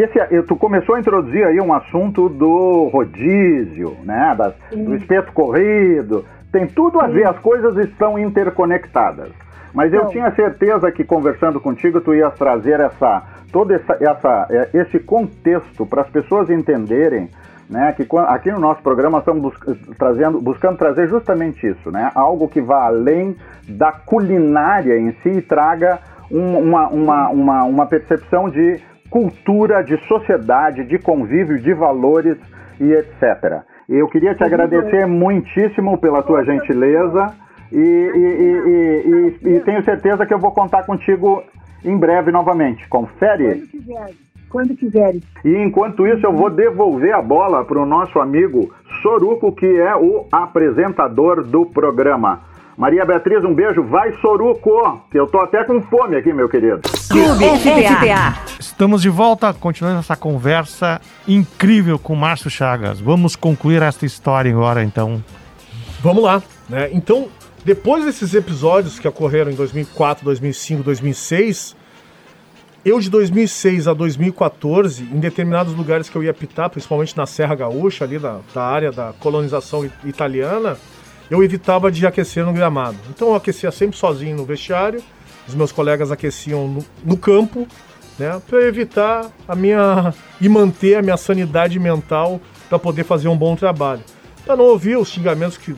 esse, 0.00 0.42
tu 0.42 0.56
começou 0.56 0.94
a 0.94 1.00
introduzir 1.00 1.44
aí 1.44 1.60
um 1.60 1.72
assunto 1.72 2.28
do 2.28 2.88
rodízio, 2.92 3.96
né? 4.04 4.34
Das, 4.36 4.54
do 4.70 4.94
espeto 4.96 5.32
corrido. 5.32 6.24
Tem 6.50 6.66
tudo 6.66 7.00
a 7.00 7.06
ver, 7.06 7.26
as 7.26 7.38
coisas 7.38 7.76
estão 7.76 8.18
interconectadas. 8.18 9.30
Mas 9.72 9.92
eu 9.92 10.06
tinha 10.06 10.30
certeza 10.34 10.90
que 10.92 11.02
conversando 11.02 11.60
contigo 11.60 12.00
tu 12.00 12.14
ias 12.14 12.32
trazer 12.34 12.78
essa 12.78 13.22
todo 13.52 13.72
essa, 13.72 13.96
essa 14.00 14.46
é, 14.50 14.70
esse 14.72 14.98
contexto 15.00 15.84
para 15.84 16.02
as 16.02 16.08
pessoas 16.10 16.48
entenderem, 16.50 17.28
né? 17.68 17.92
Que 17.92 18.06
aqui 18.28 18.50
no 18.52 18.60
nosso 18.60 18.82
programa 18.82 19.18
estamos 19.18 19.52
trazendo, 19.98 20.40
buscando 20.40 20.76
trazer 20.76 21.08
justamente 21.08 21.66
isso, 21.66 21.90
né? 21.90 22.10
Algo 22.14 22.48
que 22.48 22.60
vá 22.60 22.86
além 22.86 23.36
da 23.68 23.90
culinária 23.90 24.98
em 24.98 25.12
si 25.22 25.30
e 25.30 25.42
traga 25.42 25.98
um, 26.30 26.58
uma, 26.58 26.88
uma, 26.88 27.28
uma, 27.28 27.64
uma 27.64 27.86
percepção 27.86 28.48
de 28.48 28.80
cultura, 29.14 29.80
de 29.84 29.96
sociedade, 30.08 30.82
de 30.82 30.98
convívio, 30.98 31.56
de 31.56 31.72
valores 31.72 32.36
e 32.80 32.92
etc. 32.92 33.62
Eu 33.88 34.08
queria 34.08 34.34
te 34.34 34.42
agradecer 34.42 35.06
muitíssimo 35.06 35.96
pela 35.98 36.20
tua 36.20 36.44
gentileza 36.44 37.32
e, 37.70 37.76
e, 37.78 39.46
e, 39.46 39.56
e, 39.56 39.60
tenho 39.60 39.84
certeza 39.84 40.26
que 40.26 40.34
eu 40.34 40.38
vou 40.40 40.50
contar 40.50 40.82
contigo 40.82 41.44
em 41.84 41.96
breve 41.96 42.32
novamente. 42.32 42.88
Confere? 42.88 43.44
Quando 43.44 43.68
quiser. 43.68 44.10
Quando 44.50 44.76
quiser. 44.76 45.14
E 45.44 45.62
enquanto 45.62 46.08
isso, 46.08 46.26
eu 46.26 46.32
vou 46.32 46.50
devolver 46.50 47.14
a 47.14 47.22
bola 47.22 47.64
para 47.64 47.78
o 47.78 47.86
nosso 47.86 48.18
amigo 48.18 48.74
Soruco, 49.00 49.52
que 49.52 49.80
é 49.80 49.94
o 49.94 50.26
apresentador 50.32 51.44
do 51.44 51.64
programa. 51.66 52.40
Maria 52.76 53.04
Beatriz, 53.04 53.44
um 53.44 53.54
beijo. 53.54 53.84
Vai, 53.84 54.12
Soruco, 54.20 55.00
que 55.10 55.18
eu 55.18 55.26
tô 55.28 55.40
até 55.40 55.62
com 55.64 55.80
fome 55.82 56.16
aqui, 56.16 56.32
meu 56.32 56.48
querido. 56.48 56.80
Clube 57.08 57.44
FTA. 57.58 58.36
Estamos 58.58 59.00
de 59.00 59.08
volta, 59.08 59.54
continuando 59.54 60.00
essa 60.00 60.16
conversa 60.16 61.00
incrível 61.26 61.98
com 61.98 62.16
Márcio 62.16 62.50
Chagas. 62.50 63.00
Vamos 63.00 63.36
concluir 63.36 63.80
esta 63.80 64.04
história 64.04 64.50
agora, 64.50 64.82
então. 64.82 65.22
Vamos 66.00 66.24
lá. 66.24 66.42
Né? 66.68 66.90
Então, 66.92 67.28
depois 67.64 68.04
desses 68.04 68.34
episódios 68.34 68.98
que 68.98 69.06
ocorreram 69.06 69.52
em 69.52 69.54
2004, 69.54 70.24
2005, 70.24 70.82
2006, 70.82 71.76
eu 72.84 72.98
de 72.98 73.08
2006 73.08 73.86
a 73.86 73.94
2014, 73.94 75.04
em 75.04 75.20
determinados 75.20 75.72
lugares 75.74 76.10
que 76.10 76.16
eu 76.16 76.24
ia 76.24 76.34
pitar, 76.34 76.68
principalmente 76.68 77.16
na 77.16 77.24
Serra 77.24 77.54
Gaúcha, 77.54 78.04
ali 78.04 78.18
da, 78.18 78.40
da 78.52 78.64
área 78.64 78.90
da 78.90 79.14
colonização 79.20 79.88
italiana, 80.04 80.76
eu 81.30 81.42
evitava 81.42 81.90
de 81.90 82.06
aquecer 82.06 82.44
no 82.44 82.52
gramado. 82.52 82.96
Então 83.10 83.28
eu 83.28 83.34
aquecia 83.34 83.70
sempre 83.70 83.96
sozinho 83.96 84.36
no 84.36 84.44
vestiário, 84.44 85.02
os 85.46 85.54
meus 85.54 85.72
colegas 85.72 86.10
aqueciam 86.10 86.68
no, 86.68 86.84
no 87.04 87.16
campo, 87.16 87.66
né, 88.18 88.40
para 88.46 88.62
evitar 88.62 89.30
a 89.46 89.54
minha 89.54 90.14
e 90.40 90.48
manter 90.48 90.96
a 90.96 91.02
minha 91.02 91.16
sanidade 91.16 91.78
mental 91.78 92.40
para 92.68 92.78
poder 92.78 93.04
fazer 93.04 93.28
um 93.28 93.36
bom 93.36 93.56
trabalho. 93.56 94.02
Para 94.44 94.56
não 94.56 94.64
ouvir 94.64 94.96
os 94.96 95.08
xingamentos 95.08 95.56
que 95.56 95.74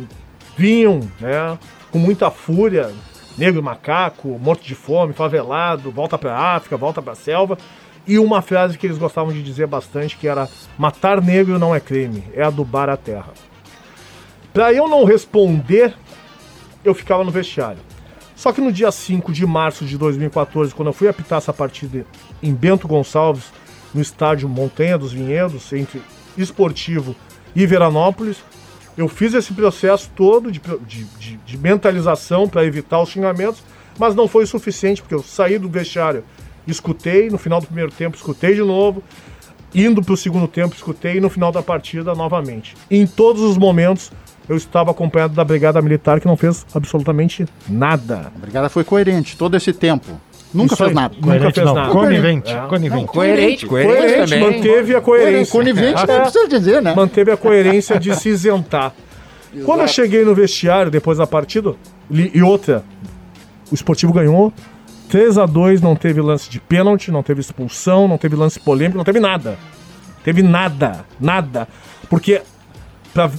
vinham, 0.56 1.00
né, 1.20 1.58
com 1.90 1.98
muita 1.98 2.30
fúria, 2.30 2.90
negro 3.38 3.62
macaco, 3.62 4.38
morto 4.38 4.64
de 4.64 4.74
fome, 4.74 5.12
favelado, 5.12 5.90
volta 5.90 6.18
para 6.18 6.34
a 6.34 6.56
África, 6.56 6.76
volta 6.76 7.00
para 7.00 7.12
a 7.12 7.16
selva. 7.16 7.58
E 8.06 8.18
uma 8.18 8.40
frase 8.40 8.78
que 8.78 8.86
eles 8.86 8.98
gostavam 8.98 9.32
de 9.32 9.42
dizer 9.42 9.66
bastante 9.66 10.16
que 10.16 10.28
era 10.28 10.48
matar 10.78 11.20
negro 11.20 11.58
não 11.58 11.74
é 11.74 11.80
crime, 11.80 12.22
é 12.34 12.42
adubar 12.42 12.88
a 12.88 12.96
terra. 12.96 13.32
Para 14.56 14.72
eu 14.72 14.88
não 14.88 15.04
responder, 15.04 15.92
eu 16.82 16.94
ficava 16.94 17.22
no 17.22 17.30
vestiário. 17.30 17.78
Só 18.34 18.54
que 18.54 18.60
no 18.62 18.72
dia 18.72 18.90
5 18.90 19.30
de 19.30 19.44
março 19.44 19.84
de 19.84 19.98
2014, 19.98 20.74
quando 20.74 20.88
eu 20.88 20.94
fui 20.94 21.08
apitar 21.08 21.36
essa 21.36 21.52
partida 21.52 22.06
em 22.42 22.54
Bento 22.54 22.88
Gonçalves, 22.88 23.52
no 23.92 24.00
estádio 24.00 24.48
Montanha 24.48 24.96
dos 24.96 25.12
Vinhedos, 25.12 25.70
entre 25.74 26.00
Esportivo 26.38 27.14
e 27.54 27.66
Veranópolis, 27.66 28.38
eu 28.96 29.08
fiz 29.08 29.34
esse 29.34 29.52
processo 29.52 30.10
todo 30.16 30.50
de, 30.50 30.62
de, 30.86 31.04
de, 31.04 31.36
de 31.36 31.58
mentalização 31.58 32.48
para 32.48 32.64
evitar 32.64 33.02
os 33.02 33.10
xingamentos, 33.10 33.62
mas 33.98 34.14
não 34.14 34.26
foi 34.26 34.44
o 34.44 34.46
suficiente, 34.46 35.02
porque 35.02 35.16
eu 35.16 35.22
saí 35.22 35.58
do 35.58 35.68
vestiário, 35.68 36.24
escutei, 36.66 37.28
no 37.28 37.36
final 37.36 37.60
do 37.60 37.66
primeiro 37.66 37.92
tempo 37.92 38.16
escutei 38.16 38.54
de 38.54 38.62
novo, 38.62 39.04
indo 39.74 40.02
para 40.02 40.14
o 40.14 40.16
segundo 40.16 40.48
tempo 40.48 40.74
escutei 40.74 41.18
e 41.18 41.20
no 41.20 41.28
final 41.28 41.52
da 41.52 41.62
partida 41.62 42.14
novamente. 42.14 42.74
em 42.90 43.06
todos 43.06 43.42
os 43.42 43.58
momentos 43.58 44.10
eu 44.48 44.56
estava 44.56 44.90
acompanhado 44.90 45.34
da 45.34 45.44
Brigada 45.44 45.80
Militar 45.82 46.20
que 46.20 46.26
não 46.26 46.36
fez 46.36 46.64
absolutamente 46.74 47.46
nada. 47.68 48.30
A 48.34 48.38
Brigada 48.38 48.68
foi 48.68 48.84
coerente 48.84 49.36
todo 49.36 49.56
esse 49.56 49.72
tempo. 49.72 50.20
Nunca 50.54 50.74
Isso 50.74 50.76
fez 50.76 50.88
aí, 50.90 50.94
nada. 50.94 51.14
Nunca 51.20 51.50
fez 51.52 51.66
nada. 51.72 51.90
Conivente. 51.90 52.52
É. 52.52 52.60
Conivente. 52.66 53.06
Coerente, 53.06 53.66
coerente, 53.66 53.94
Coerente, 53.98 54.30
também. 54.30 54.40
manteve 54.40 54.94
a 54.94 55.00
coerência. 55.00 55.52
Conivente, 55.52 56.02
É. 56.02 56.06
não 56.06 56.20
precisa 56.22 56.48
dizer, 56.48 56.80
né? 56.82 56.94
Manteve 56.94 57.30
a 57.32 57.36
coerência 57.36 57.98
de 57.98 58.14
se 58.14 58.28
isentar. 58.30 58.92
Quando 59.64 59.80
eu 59.80 59.88
cheguei 59.88 60.24
no 60.24 60.34
vestiário 60.34 60.90
depois 60.90 61.18
da 61.18 61.26
partida, 61.26 61.74
li- 62.10 62.30
e 62.32 62.42
outra, 62.42 62.84
o 63.70 63.74
esportivo 63.74 64.12
ganhou 64.12 64.52
3 65.08 65.36
a 65.38 65.46
2 65.46 65.80
não 65.80 65.94
teve 65.96 66.20
lance 66.20 66.48
de 66.48 66.60
pênalti, 66.60 67.10
não 67.10 67.22
teve 67.22 67.40
expulsão, 67.40 68.06
não 68.08 68.16
teve 68.18 68.36
lance 68.36 68.58
polêmico, 68.60 68.96
não 68.98 69.04
teve 69.04 69.20
nada. 69.20 69.58
Teve 70.24 70.42
nada, 70.42 71.04
nada. 71.20 71.68
Porque 72.08 72.42
pra, 73.14 73.30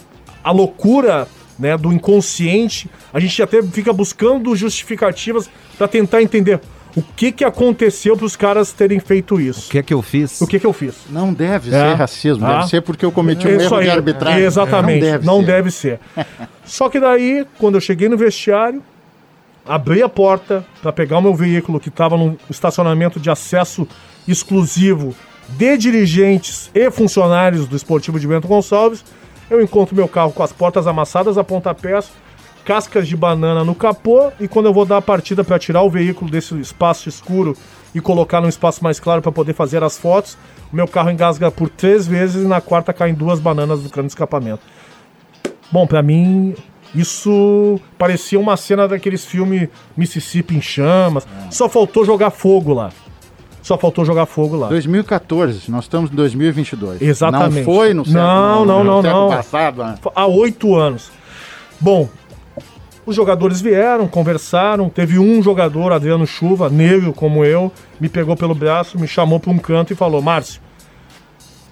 a 0.48 0.52
loucura 0.52 1.28
né, 1.60 1.78
do 1.78 1.92
inconsciente, 1.92 2.90
a 3.14 3.20
gente 3.20 3.42
até 3.42 3.62
fica 3.64 3.92
buscando 3.92 4.56
justificativas 4.56 5.50
pra 5.78 5.88
tentar 5.88 6.22
entender 6.22 6.60
o 6.96 7.02
que, 7.02 7.32
que 7.32 7.44
aconteceu 7.44 8.16
pros 8.16 8.36
caras 8.36 8.72
terem 8.72 9.00
feito 9.00 9.40
isso. 9.42 9.68
O 9.68 9.72
que 9.72 9.78
é 9.78 9.84
que 9.84 9.94
eu 9.94 10.02
fiz? 10.02 10.40
O 10.40 10.48
que, 10.48 10.60
que 10.60 10.66
eu 10.66 10.72
fiz? 10.74 10.96
Não 11.10 11.34
deve 11.34 11.70
É. 11.70 11.72
ser 11.92 11.94
racismo, 11.96 12.46
Ah. 12.46 12.58
deve 12.60 12.70
ser 12.70 12.82
porque 12.82 13.06
eu 13.06 13.12
cometi 13.12 13.46
um 13.48 13.52
Isso 13.52 13.62
erro 13.66 13.76
aí, 13.76 13.84
de 13.86 13.90
arbitragem. 13.92 14.44
Exatamente, 14.44 15.26
Não 15.26 15.44
deve 15.44 15.70
ser. 15.70 16.00
ser. 16.16 16.26
Só 16.66 16.90
que 16.90 17.00
daí, 17.00 17.46
quando 17.60 17.76
eu 17.76 17.82
cheguei 17.82 18.08
no 18.08 18.18
vestiário, 18.18 18.82
abri 19.66 20.02
a 20.02 20.10
porta 20.10 20.66
para 20.82 20.94
pegar 20.94 21.18
o 21.18 21.22
meu 21.22 21.36
veículo 21.36 21.80
que 21.80 21.90
estava 21.90 22.16
num 22.18 22.38
estacionamento 22.50 23.20
de 23.20 23.30
acesso 23.30 23.86
exclusivo 24.28 25.14
de 25.50 25.78
dirigentes 25.78 26.70
e 26.74 26.90
funcionários 26.90 27.68
do 27.68 27.76
Esportivo 27.76 28.20
de 28.20 28.28
Bento 28.28 28.48
Gonçalves. 28.48 29.04
Eu 29.50 29.62
encontro 29.62 29.96
meu 29.96 30.08
carro 30.08 30.32
com 30.32 30.44
as 30.44 30.52
portas 30.52 30.88
amassadas 30.88 31.38
a 31.38 31.44
pontapés, 31.44 32.12
cascas 32.66 33.08
de 33.08 33.16
banana 33.16 33.64
no 33.64 33.74
capô 33.74 34.30
e 34.40 34.48
quando 34.48 34.66
eu 34.66 34.74
vou 34.74 34.86
dar 34.86 34.98
a 34.98 35.02
partida 35.02 35.44
para 35.44 35.58
tirar 35.58 35.84
o 35.84 35.90
veículo 35.90 36.30
desse 36.30 36.54
espaço 36.60 37.08
escuro 37.08 37.56
e 37.96 38.02
colocar 38.02 38.42
num 38.42 38.50
espaço 38.50 38.84
mais 38.84 39.00
claro 39.00 39.22
para 39.22 39.32
poder 39.32 39.54
fazer 39.54 39.82
as 39.84 39.98
fotos, 39.98 40.38
meu 40.72 40.86
carro 40.86 41.10
engasga 41.10 41.50
por 41.50 41.70
três 41.70 42.06
vezes 42.06 42.44
e 42.44 42.48
na 42.48 42.60
quarta 42.60 42.92
caem 42.92 43.14
duas 43.14 43.40
bananas 43.40 43.82
do 43.82 43.90
cano 43.90 44.08
de 44.08 44.12
escapamento. 44.12 44.62
Bom, 45.72 45.88
pra 45.88 46.02
mim, 46.04 46.54
isso 46.94 47.80
parecia 47.98 48.40
uma 48.40 48.58
cena 48.58 48.88
daqueles 48.88 49.26
filmes 49.26 49.70
Mississippi 49.96 50.56
em 50.56 50.62
chamas. 50.62 51.26
Só 51.50 51.70
faltou 51.70 52.04
jogar 52.04 52.32
fogo 52.32 52.74
lá. 52.74 52.92
Só 53.68 53.78
faltou 53.78 54.06
jogar 54.06 54.26
fogo 54.26 54.56
lá. 54.56 54.70
2014, 54.70 55.70
nós 55.70 55.84
estamos 55.84 56.10
em 56.10 56.16
2022. 56.16 57.02
Exatamente. 57.02 57.58
Não 57.58 57.64
foi 57.66 57.94
no 57.94 58.06
século, 58.06 58.24
Não, 58.24 58.66
não, 58.66 58.78
no 58.82 58.84
não, 58.86 59.02
século 59.02 59.22
não. 59.24 59.30
passado, 59.30 59.84
né? 59.84 59.96
Há 60.16 60.26
oito 60.26 60.74
anos. 60.74 61.12
Bom, 61.78 62.08
os 63.06 63.14
jogadores 63.14 63.60
vieram, 63.60 64.08
conversaram. 64.08 64.88
Teve 64.88 65.20
um 65.20 65.44
jogador, 65.44 65.92
Adriano 65.92 66.26
Chuva, 66.26 66.70
negro 66.70 67.12
como 67.12 67.44
eu, 67.44 67.70
me 68.00 68.08
pegou 68.08 68.38
pelo 68.38 68.56
braço, 68.56 68.98
me 68.98 69.06
chamou 69.06 69.38
para 69.38 69.52
um 69.52 69.58
canto 69.58 69.92
e 69.92 69.98
falou: 69.98 70.22
Márcio, 70.22 70.62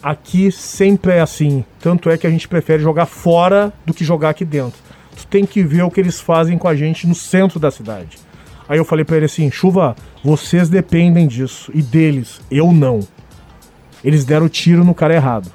aqui 0.03 0.51
sempre 0.51 1.13
é 1.13 1.21
assim. 1.21 1.63
Tanto 1.79 2.09
é 2.09 2.17
que 2.17 2.27
a 2.27 2.29
gente 2.29 2.45
prefere 2.45 2.83
jogar 2.83 3.05
fora 3.05 3.71
do 3.85 3.93
que 3.93 4.03
jogar 4.03 4.31
aqui 4.31 4.43
dentro. 4.43 4.81
Tu 5.15 5.25
tem 5.27 5.45
que 5.45 5.63
ver 5.63 5.83
o 5.83 5.89
que 5.89 6.01
eles 6.01 6.19
fazem 6.19 6.57
com 6.57 6.67
a 6.67 6.75
gente 6.75 7.07
no 7.07 7.15
centro 7.15 7.57
da 7.57 7.71
cidade. 7.71 8.24
Aí 8.67 8.77
eu 8.77 8.85
falei 8.85 9.05
para 9.05 9.17
ele 9.17 9.25
assim: 9.25 9.49
Chuva, 9.51 9.95
vocês 10.23 10.69
dependem 10.69 11.27
disso 11.27 11.71
e 11.73 11.81
deles, 11.81 12.41
eu 12.49 12.71
não. 12.71 12.99
Eles 14.03 14.25
deram 14.25 14.47
tiro 14.47 14.83
no 14.83 14.93
cara 14.93 15.13
errado. 15.13 15.51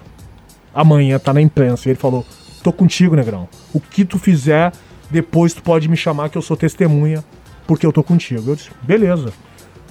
Amanhã 0.74 1.18
tá 1.18 1.32
na 1.32 1.40
imprensa. 1.40 1.88
E 1.88 1.92
ele 1.92 1.98
falou: 1.98 2.24
tô 2.62 2.72
contigo, 2.72 3.16
negrão. 3.16 3.48
O 3.72 3.80
que 3.80 4.04
tu 4.04 4.18
fizer, 4.18 4.72
depois 5.10 5.54
tu 5.54 5.62
pode 5.62 5.88
me 5.88 5.96
chamar 5.96 6.30
que 6.30 6.38
eu 6.38 6.42
sou 6.42 6.56
testemunha, 6.56 7.24
porque 7.66 7.86
eu 7.86 7.92
tô 7.92 8.02
contigo. 8.02 8.50
Eu 8.50 8.56
disse: 8.56 8.70
beleza. 8.82 9.32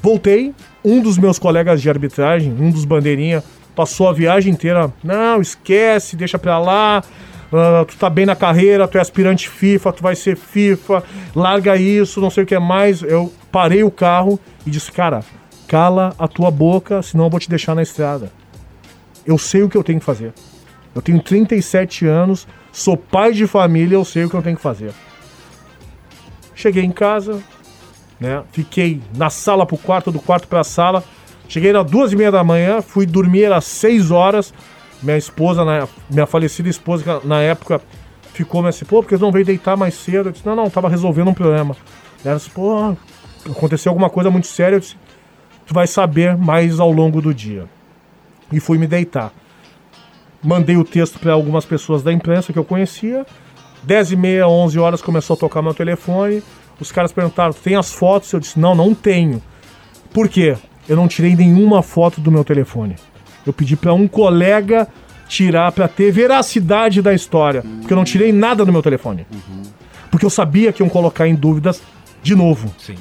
Voltei, 0.02 0.54
um 0.84 1.02
dos 1.02 1.18
meus 1.18 1.38
colegas 1.38 1.82
de 1.82 1.90
arbitragem, 1.90 2.54
um 2.54 2.72
dos 2.72 2.86
bandeirinha, 2.86 3.44
passou 3.76 4.08
a 4.08 4.14
viagem 4.14 4.54
inteira. 4.54 4.94
Não, 5.04 5.42
esquece, 5.42 6.16
deixa 6.16 6.40
pra 6.40 6.58
lá. 6.58 7.04
Ah, 7.52 7.86
tu 7.88 7.98
tá 7.98 8.10
bem 8.10 8.26
na 8.26 8.36
carreira, 8.36 8.88
tu 8.88 8.98
é 8.98 9.02
aspirante 9.02 9.50
FIFA, 9.50 9.94
tu 9.94 10.04
vai 10.04 10.16
ser 10.16 10.38
FIFA, 10.38 11.04
larga 11.36 11.76
isso, 11.76 12.22
não 12.22 12.30
sei 12.30 12.44
o 12.44 12.48
que 12.48 12.58
mais. 12.60 13.02
Eu 13.02 13.34
parei 13.52 13.84
o 13.84 13.92
carro 13.92 14.40
e 14.66 14.70
disse, 14.70 14.92
cara, 14.92 15.24
cala 15.68 16.14
a 16.18 16.28
tua 16.28 16.52
boca, 16.52 17.02
senão 17.02 17.26
eu 17.26 17.30
vou 17.30 17.40
te 17.40 17.50
deixar 17.50 17.76
na 17.76 17.82
estrada. 17.82 18.32
Eu 19.26 19.38
sei 19.38 19.64
o 19.64 19.70
que 19.70 19.78
eu 19.78 19.84
tenho 19.84 20.00
que 20.00 20.06
fazer. 20.06 20.34
Eu 20.94 21.02
tenho 21.02 21.22
37 21.22 22.06
anos, 22.06 22.48
sou 22.72 22.98
pai 22.98 23.32
de 23.32 23.46
família, 23.46 23.96
eu 23.96 24.06
sei 24.06 24.26
o 24.26 24.30
que 24.30 24.36
eu 24.36 24.42
tenho 24.42 24.56
que 24.56 24.62
fazer. 24.62 24.92
Cheguei 26.56 26.84
em 26.84 26.92
casa, 26.92 27.42
né? 28.20 28.44
Fiquei 28.52 29.02
na 29.16 29.30
sala 29.30 29.66
pro 29.66 29.78
quarto, 29.78 30.12
do 30.12 30.20
quarto 30.20 30.48
pra 30.48 30.64
sala. 30.64 31.04
Cheguei 31.48 31.76
às 31.76 31.90
duas 31.90 32.12
e 32.12 32.16
meia 32.16 32.32
da 32.32 32.44
manhã, 32.44 32.82
fui 32.82 33.06
dormir 33.06 33.52
às 33.52 33.66
seis 33.66 34.12
horas. 34.12 34.54
Minha 35.02 35.18
esposa, 35.18 35.64
na- 35.64 35.88
minha 36.10 36.26
falecida 36.26 36.68
esposa, 36.70 37.22
na 37.24 37.42
época 37.42 37.82
ficou 38.34 38.62
me 38.62 38.70
assim, 38.70 38.86
pô, 38.86 39.02
porque 39.02 39.18
não 39.18 39.32
veio 39.32 39.46
deitar 39.46 39.76
mais 39.78 39.94
cedo? 39.94 40.30
Eu 40.30 40.32
disse, 40.32 40.46
não, 40.46 40.56
não, 40.56 40.70
tava 40.70 40.90
resolvendo 40.90 41.30
um 41.30 41.34
problema. 41.34 41.76
Ela 42.24 42.36
disse, 42.38 42.50
pô, 42.50 42.96
aconteceu 43.50 43.90
alguma 43.92 44.10
coisa 44.10 44.30
muito 44.30 44.48
séria. 44.48 44.76
Eu 44.76 44.80
disse, 44.80 44.96
tu 45.66 45.74
vai 45.74 45.88
saber 45.88 46.38
mais 46.38 46.80
ao 46.80 46.92
longo 46.92 47.22
do 47.22 47.34
dia. 47.34 47.66
E 48.52 48.60
fui 48.60 48.78
me 48.78 48.88
deitar. 48.88 49.32
Mandei 50.42 50.78
o 50.78 50.84
texto 50.84 51.20
para 51.20 51.34
algumas 51.34 51.66
pessoas 51.66 52.02
da 52.02 52.12
imprensa 52.14 52.52
que 52.54 52.60
eu 52.60 52.64
conhecia. 52.64 53.26
10 53.84 54.12
e 54.14 54.16
meia, 54.16 54.48
11 54.48 54.80
horas 54.80 55.02
começou 55.02 55.36
a 55.36 55.38
tocar 55.38 55.62
meu 55.62 55.74
telefone. 55.74 56.42
Os 56.80 56.92
caras 56.92 57.12
perguntaram: 57.12 57.54
tem 57.54 57.76
as 57.76 57.92
fotos? 57.94 58.32
Eu 58.32 58.40
disse: 58.40 58.60
não, 58.60 58.74
não 58.74 58.94
tenho. 58.96 59.42
Por 60.14 60.28
quê? 60.30 60.56
Eu 60.88 60.96
não 60.96 61.08
tirei 61.08 61.36
nenhuma 61.36 61.84
foto 61.84 62.20
do 62.22 62.32
meu 62.32 62.44
telefone. 62.44 62.96
Eu 63.46 63.54
pedi 63.54 63.76
para 63.76 63.94
um 63.94 64.08
colega 64.08 64.88
tirar 65.28 65.72
para 65.72 65.88
ter 65.88 66.12
veracidade 66.12 67.02
da 67.02 67.14
história. 67.14 67.64
Porque 67.80 67.94
eu 67.94 67.98
não 67.98 68.04
tirei 68.04 68.32
nada 68.32 68.66
do 68.66 68.72
meu 68.72 68.82
telefone. 68.82 69.26
Porque 70.10 70.26
eu 70.26 70.30
sabia 70.30 70.74
que 70.74 70.82
iam 70.82 70.90
colocar 70.90 71.28
em 71.28 71.36
dúvidas 71.36 71.82
de 72.22 72.36
novo. 72.36 72.74
Sim. 72.78 72.96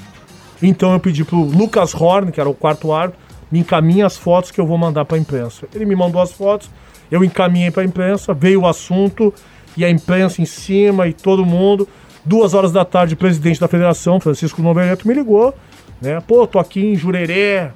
Então 0.61 0.93
eu 0.93 0.99
pedi 0.99 1.23
pro 1.23 1.41
Lucas 1.41 1.93
Horn, 1.93 2.31
que 2.31 2.39
era 2.39 2.49
o 2.49 2.53
quarto 2.53 2.91
árbitro, 2.91 3.19
me 3.51 3.59
encaminha 3.59 4.05
as 4.05 4.17
fotos 4.17 4.51
que 4.51 4.59
eu 4.59 4.67
vou 4.67 4.77
mandar 4.77 5.05
pra 5.05 5.17
imprensa. 5.17 5.67
Ele 5.73 5.85
me 5.85 5.95
mandou 5.95 6.21
as 6.21 6.31
fotos, 6.31 6.69
eu 7.09 7.23
encaminhei 7.23 7.71
pra 7.71 7.83
imprensa, 7.83 8.33
veio 8.33 8.61
o 8.61 8.67
assunto 8.67 9.33
e 9.75 9.83
a 9.83 9.89
imprensa 9.89 10.41
em 10.41 10.45
cima 10.45 11.07
e 11.07 11.13
todo 11.13 11.45
mundo. 11.45 11.87
Duas 12.23 12.53
horas 12.53 12.71
da 12.71 12.85
tarde, 12.85 13.13
o 13.13 13.17
presidente 13.17 13.59
da 13.59 13.67
federação, 13.67 14.19
Francisco 14.19 14.61
Novereto, 14.61 15.07
me 15.07 15.13
ligou, 15.13 15.53
né? 16.01 16.21
Pô, 16.27 16.45
tô 16.45 16.59
aqui 16.59 16.85
em 16.85 16.95
Jurerê, 16.95 17.69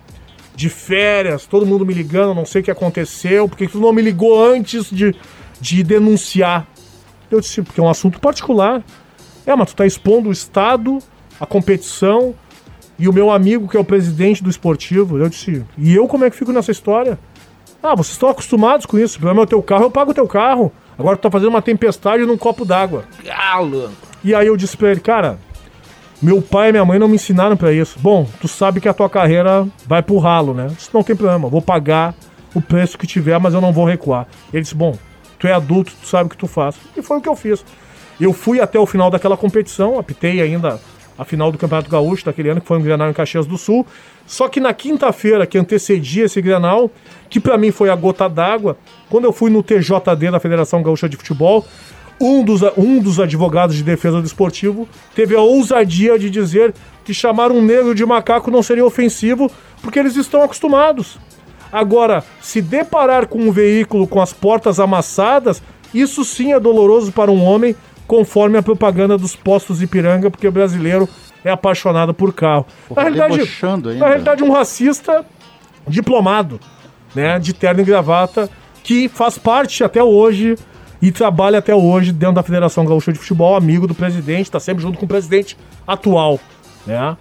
de 0.56 0.70
férias, 0.70 1.46
todo 1.46 1.66
mundo 1.66 1.86
me 1.86 1.94
ligando, 1.94 2.36
não 2.36 2.46
sei 2.46 2.62
o 2.62 2.64
que 2.64 2.72
aconteceu, 2.72 3.48
por 3.48 3.58
que 3.58 3.68
tu 3.68 3.80
não 3.80 3.92
me 3.92 4.02
ligou 4.02 4.44
antes 4.44 4.90
de, 4.90 5.16
de 5.60 5.84
denunciar? 5.84 6.68
Eu 7.30 7.42
disse, 7.42 7.62
porque 7.62 7.80
é 7.80 7.84
um 7.84 7.90
assunto 7.90 8.20
particular. 8.20 8.84
É, 9.46 9.56
mas 9.56 9.70
tu 9.70 9.76
tá 9.76 9.86
expondo 9.86 10.30
o 10.30 10.32
Estado, 10.32 11.00
a 11.40 11.46
competição 11.46 12.36
e 12.98 13.08
o 13.08 13.14
meu 13.14 13.32
amigo, 13.32 13.68
que 13.68 13.76
é 13.76 13.80
o 13.80 13.84
presidente 13.84 14.44
do 14.44 14.50
esportivo. 14.50 15.18
Eu 15.18 15.28
disse, 15.28 15.66
e 15.78 15.96
eu 15.96 16.08
como 16.08 16.24
é 16.24 16.30
que 16.30 16.36
fico 16.36 16.52
nessa 16.52 16.72
história? 16.72 17.18
Ah, 17.82 17.96
vocês 17.96 18.14
estão 18.14 18.30
acostumados 18.30 18.86
com 18.86 18.98
isso. 18.98 19.18
O 19.18 19.20
problema 19.20 19.42
é 19.42 19.44
o 19.44 19.48
teu 19.48 19.62
carro, 19.62 19.84
eu 19.84 19.92
pago 19.92 20.12
o 20.12 20.14
teu 20.14 20.28
carro. 20.28 20.72
Agora 20.98 21.18
tu 21.18 21.22
tá 21.22 21.32
fazendo 21.32 21.50
uma 21.50 21.62
tempestade 21.62 22.26
num 22.26 22.38
copo 22.38 22.64
d'água. 22.64 23.04
Galo. 23.24 23.92
E 24.24 24.34
aí 24.34 24.48
eu 24.48 24.56
disse 24.56 24.78
pra 24.78 24.92
ele, 24.92 25.02
cara, 25.02 25.38
meu 26.24 26.42
pai 26.42 26.70
e 26.70 26.72
minha 26.72 26.86
mãe 26.86 26.98
não 26.98 27.10
me 27.10 27.16
ensinaram 27.16 27.58
pra 27.58 27.74
isso. 27.74 28.00
Bom, 28.00 28.26
tu 28.40 28.48
sabe 28.48 28.80
que 28.80 28.88
a 28.88 28.94
tua 28.94 29.10
carreira 29.10 29.68
vai 29.86 30.02
pro 30.02 30.18
ralo, 30.18 30.54
né? 30.54 30.68
Isso 30.68 30.90
não 30.94 31.04
tem 31.04 31.16
problema, 31.16 31.50
vou 31.50 31.62
pagar 31.62 32.16
o 32.56 32.62
preço 32.62 32.98
que 32.98 33.06
tiver, 33.06 33.38
mas 33.40 33.54
eu 33.54 33.60
não 33.60 33.74
vou 33.74 33.84
recuar. 33.84 34.26
Ele 34.54 34.64
disse, 34.64 34.74
bom, 34.74 34.98
tu 35.38 35.48
é 35.48 35.54
adulto, 35.54 35.92
tu 36.02 36.08
sabe 36.08 36.28
o 36.28 36.30
que 36.30 36.38
tu 36.38 36.48
faz. 36.48 36.76
E 36.96 37.02
foi 37.02 37.18
o 37.18 37.22
que 37.22 37.28
eu 37.28 37.36
fiz. 37.36 37.66
Eu 38.22 38.32
fui 38.32 38.62
até 38.62 38.80
o 38.80 38.86
final 38.86 39.12
daquela 39.12 39.36
competição, 39.36 40.00
apitei 40.00 40.40
ainda 40.40 40.80
a 41.18 41.26
final 41.26 41.52
do 41.52 41.58
Campeonato 41.58 41.90
Gaúcho 41.90 42.24
daquele 42.24 42.50
ano, 42.50 42.62
que 42.62 42.68
foi 42.68 42.78
um 42.78 42.82
Grenal 42.82 43.10
em 43.10 43.14
Caxias 43.14 43.46
do 43.46 43.58
Sul. 43.58 43.86
Só 44.26 44.48
que 44.48 44.62
na 44.62 44.74
quinta-feira, 44.74 45.46
que 45.46 45.58
antecedia 45.58 46.24
esse 46.24 46.42
Grenal, 46.42 46.90
que 47.30 47.40
pra 47.40 47.58
mim 47.58 47.70
foi 47.70 47.90
a 47.90 47.96
gota 47.96 48.30
d'água, 48.30 48.78
quando 49.10 49.26
eu 49.26 49.34
fui 49.34 49.52
no 49.52 49.62
TJD 49.62 50.32
da 50.32 50.40
Federação 50.40 50.82
Gaúcha 50.82 51.10
de 51.10 51.18
Futebol, 51.18 51.66
um 52.24 52.44
dos, 52.44 52.62
um 52.78 53.00
dos 53.00 53.20
advogados 53.20 53.76
de 53.76 53.84
defesa 53.84 54.22
do 54.22 54.26
esportivo 54.26 54.88
teve 55.14 55.36
a 55.36 55.42
ousadia 55.42 56.18
de 56.18 56.30
dizer 56.30 56.74
que 57.04 57.14
chamar 57.14 57.52
um 57.52 57.62
negro 57.62 57.94
de 57.94 58.06
macaco 58.06 58.50
não 58.50 58.64
seria 58.64 58.86
ofensivo, 58.86 59.52
porque 59.82 60.00
eles 60.00 60.16
estão 60.16 60.42
acostumados. 60.42 61.20
Agora, 61.72 62.24
se 62.40 62.62
deparar 62.62 63.28
com 63.28 63.40
um 63.40 63.52
veículo 63.52 64.08
com 64.08 64.22
as 64.22 64.32
portas 64.32 64.80
amassadas, 64.80 65.62
isso 65.94 66.24
sim 66.24 66.54
é 66.54 66.60
doloroso 66.60 67.12
para 67.12 67.32
um 67.32 67.44
homem, 67.44 67.76
conforme 68.08 68.58
a 68.58 68.64
propaganda 68.64 69.18
dos 69.18 69.36
postos 69.36 69.82
Ipiranga, 69.82 70.32
porque 70.32 70.48
o 70.48 70.52
brasileiro 70.52 71.10
é 71.44 71.52
apaixonado 71.52 72.14
por 72.14 72.34
carro. 72.34 72.66
Porra, 72.88 73.04
na, 73.04 73.10
realidade, 73.10 73.34
debochando 73.38 73.90
ainda. 73.90 74.00
na 74.00 74.08
realidade, 74.08 74.44
um 74.44 74.52
racista 74.52 75.26
diplomado, 75.88 76.60
né, 77.14 77.38
de 77.38 77.54
terno 77.54 77.82
e 77.82 77.84
gravata, 77.84 78.50
que 78.84 79.10
faz 79.10 79.38
parte 79.38 79.84
até 79.84 80.02
hoje 80.02 80.56
e 81.04 81.12
trabalha 81.12 81.60
até 81.60 81.76
hoje 81.76 82.14
dentro 82.14 82.36
da 82.36 82.44
Federação 82.44 82.86
Gaúcha 82.86 83.12
de 83.12 83.20
Futebol, 83.20 83.58
amigo 83.58 83.86
do 83.86 83.94
presidente, 83.94 84.44
está 84.44 84.58
sempre 84.58 84.82
junto 84.82 84.98
com 84.98 85.04
o 85.04 85.08
presidente 85.08 85.58
atual, 85.86 86.40
né? 86.88 87.18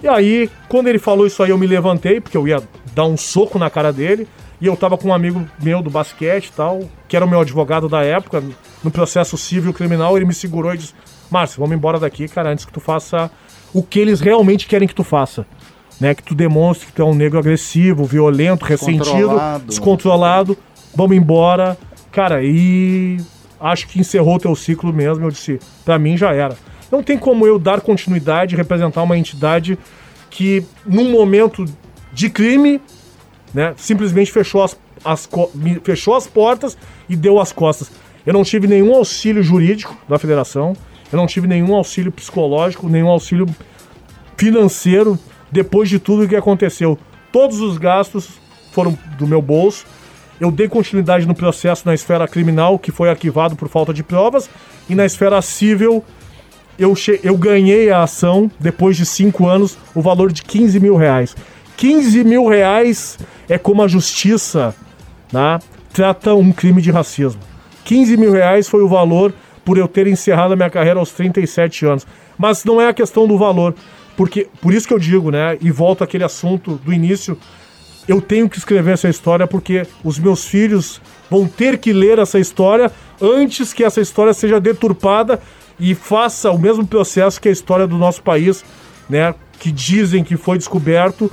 E 0.00 0.06
aí, 0.06 0.48
quando 0.68 0.86
ele 0.86 1.00
falou 1.00 1.26
isso 1.26 1.42
aí, 1.42 1.50
eu 1.50 1.58
me 1.58 1.66
levantei, 1.66 2.20
porque 2.20 2.36
eu 2.36 2.46
ia 2.46 2.62
dar 2.94 3.06
um 3.06 3.16
soco 3.16 3.58
na 3.58 3.68
cara 3.68 3.92
dele, 3.92 4.28
e 4.60 4.66
eu 4.66 4.76
tava 4.76 4.96
com 4.96 5.08
um 5.08 5.12
amigo 5.12 5.44
meu 5.60 5.82
do 5.82 5.90
basquete 5.90 6.46
e 6.46 6.52
tal, 6.52 6.82
que 7.08 7.16
era 7.16 7.24
o 7.24 7.28
meu 7.28 7.40
advogado 7.40 7.88
da 7.88 8.04
época, 8.04 8.40
no 8.84 8.90
processo 8.92 9.36
civil 9.36 9.72
criminal, 9.72 10.16
ele 10.16 10.26
me 10.26 10.34
segurou 10.34 10.72
e 10.72 10.78
disse: 10.78 10.94
Márcio, 11.28 11.58
vamos 11.58 11.76
embora 11.76 11.98
daqui, 11.98 12.28
cara, 12.28 12.50
antes 12.50 12.64
que 12.64 12.72
tu 12.72 12.78
faça 12.78 13.28
o 13.72 13.82
que 13.82 13.98
eles 13.98 14.20
realmente 14.20 14.68
querem 14.68 14.86
que 14.86 14.94
tu 14.94 15.02
faça. 15.02 15.44
Né, 16.00 16.12
que 16.12 16.24
tu 16.24 16.34
demonstre 16.34 16.86
que 16.86 16.92
tu 16.92 17.02
é 17.02 17.04
um 17.04 17.14
negro 17.14 17.38
agressivo, 17.38 18.04
violento, 18.04 18.64
ressentido, 18.64 19.04
Descontrolado. 19.04 19.64
descontrolado. 19.64 20.58
Vamos 20.94 21.16
embora. 21.16 21.78
Cara, 22.14 22.44
e 22.44 23.16
acho 23.60 23.88
que 23.88 23.98
encerrou 23.98 24.36
o 24.36 24.38
teu 24.38 24.54
ciclo 24.54 24.92
mesmo. 24.92 25.24
Eu 25.24 25.30
disse, 25.32 25.58
pra 25.84 25.98
mim 25.98 26.16
já 26.16 26.32
era. 26.32 26.56
Não 26.88 27.02
tem 27.02 27.18
como 27.18 27.44
eu 27.44 27.58
dar 27.58 27.80
continuidade, 27.80 28.54
representar 28.54 29.02
uma 29.02 29.18
entidade 29.18 29.76
que, 30.30 30.64
num 30.86 31.10
momento 31.10 31.64
de 32.12 32.30
crime, 32.30 32.80
né, 33.52 33.74
simplesmente 33.76 34.30
fechou 34.30 34.62
as, 34.62 34.78
as, 35.04 35.28
fechou 35.82 36.14
as 36.14 36.24
portas 36.24 36.78
e 37.08 37.16
deu 37.16 37.40
as 37.40 37.50
costas. 37.50 37.90
Eu 38.24 38.32
não 38.32 38.44
tive 38.44 38.68
nenhum 38.68 38.94
auxílio 38.94 39.42
jurídico 39.42 39.96
da 40.08 40.16
federação, 40.16 40.76
eu 41.10 41.16
não 41.16 41.26
tive 41.26 41.48
nenhum 41.48 41.74
auxílio 41.74 42.12
psicológico, 42.12 42.88
nenhum 42.88 43.08
auxílio 43.08 43.46
financeiro 44.36 45.18
depois 45.50 45.88
de 45.88 45.98
tudo 45.98 46.28
que 46.28 46.36
aconteceu. 46.36 46.96
Todos 47.32 47.60
os 47.60 47.76
gastos 47.76 48.28
foram 48.70 48.96
do 49.18 49.26
meu 49.26 49.42
bolso. 49.42 49.84
Eu 50.40 50.50
dei 50.50 50.68
continuidade 50.68 51.26
no 51.26 51.34
processo 51.34 51.86
na 51.86 51.94
esfera 51.94 52.26
criminal, 52.26 52.78
que 52.78 52.90
foi 52.90 53.08
arquivado 53.08 53.54
por 53.54 53.68
falta 53.68 53.94
de 53.94 54.02
provas, 54.02 54.50
e 54.88 54.94
na 54.94 55.06
esfera 55.06 55.40
civil, 55.40 56.04
eu, 56.78 56.94
eu 57.22 57.36
ganhei 57.36 57.90
a 57.90 58.02
ação, 58.02 58.50
depois 58.58 58.96
de 58.96 59.06
cinco 59.06 59.46
anos, 59.46 59.78
o 59.94 60.02
valor 60.02 60.32
de 60.32 60.42
15 60.42 60.80
mil 60.80 60.96
reais. 60.96 61.36
15 61.76 62.24
mil 62.24 62.46
reais 62.46 63.18
é 63.48 63.58
como 63.58 63.82
a 63.82 63.88
justiça 63.88 64.74
né, 65.32 65.58
trata 65.92 66.34
um 66.34 66.52
crime 66.52 66.80
de 66.82 66.90
racismo. 66.90 67.40
15 67.84 68.16
mil 68.16 68.32
reais 68.32 68.68
foi 68.68 68.82
o 68.82 68.88
valor 68.88 69.32
por 69.64 69.78
eu 69.78 69.88
ter 69.88 70.06
encerrado 70.06 70.52
a 70.52 70.56
minha 70.56 70.70
carreira 70.70 70.98
aos 70.98 71.10
37 71.12 71.86
anos. 71.86 72.06
Mas 72.36 72.64
não 72.64 72.80
é 72.80 72.88
a 72.88 72.94
questão 72.94 73.26
do 73.26 73.38
valor, 73.38 73.74
porque 74.16 74.48
por 74.60 74.72
isso 74.72 74.86
que 74.86 74.94
eu 74.94 74.98
digo, 74.98 75.30
né, 75.30 75.56
e 75.60 75.70
volto 75.70 76.02
àquele 76.02 76.24
assunto 76.24 76.76
do 76.84 76.92
início, 76.92 77.38
eu 78.06 78.20
tenho 78.20 78.48
que 78.48 78.58
escrever 78.58 78.92
essa 78.92 79.08
história 79.08 79.46
porque 79.46 79.86
os 80.02 80.18
meus 80.18 80.44
filhos 80.44 81.00
vão 81.30 81.46
ter 81.46 81.78
que 81.78 81.92
ler 81.92 82.18
essa 82.18 82.38
história 82.38 82.90
antes 83.20 83.72
que 83.72 83.82
essa 83.82 84.00
história 84.00 84.34
seja 84.34 84.60
deturpada 84.60 85.40
e 85.78 85.94
faça 85.94 86.50
o 86.50 86.58
mesmo 86.58 86.86
processo 86.86 87.40
que 87.40 87.48
a 87.48 87.52
história 87.52 87.86
do 87.86 87.96
nosso 87.96 88.22
país, 88.22 88.64
né, 89.08 89.34
que 89.58 89.72
dizem 89.72 90.22
que 90.22 90.36
foi 90.36 90.58
descoberto, 90.58 91.30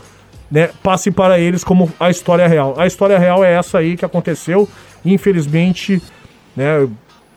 né, 0.50 0.70
passe 0.82 1.12
para 1.12 1.40
eles 1.40 1.64
como 1.64 1.92
a 2.00 2.10
história 2.10 2.48
real. 2.48 2.76
A 2.78 2.88
história 2.88 3.18
real 3.18 3.44
é 3.44 3.54
essa 3.54 3.78
aí 3.78 3.96
que 3.96 4.06
aconteceu. 4.06 4.68
Infelizmente, 5.06 6.02
né, 6.56 6.88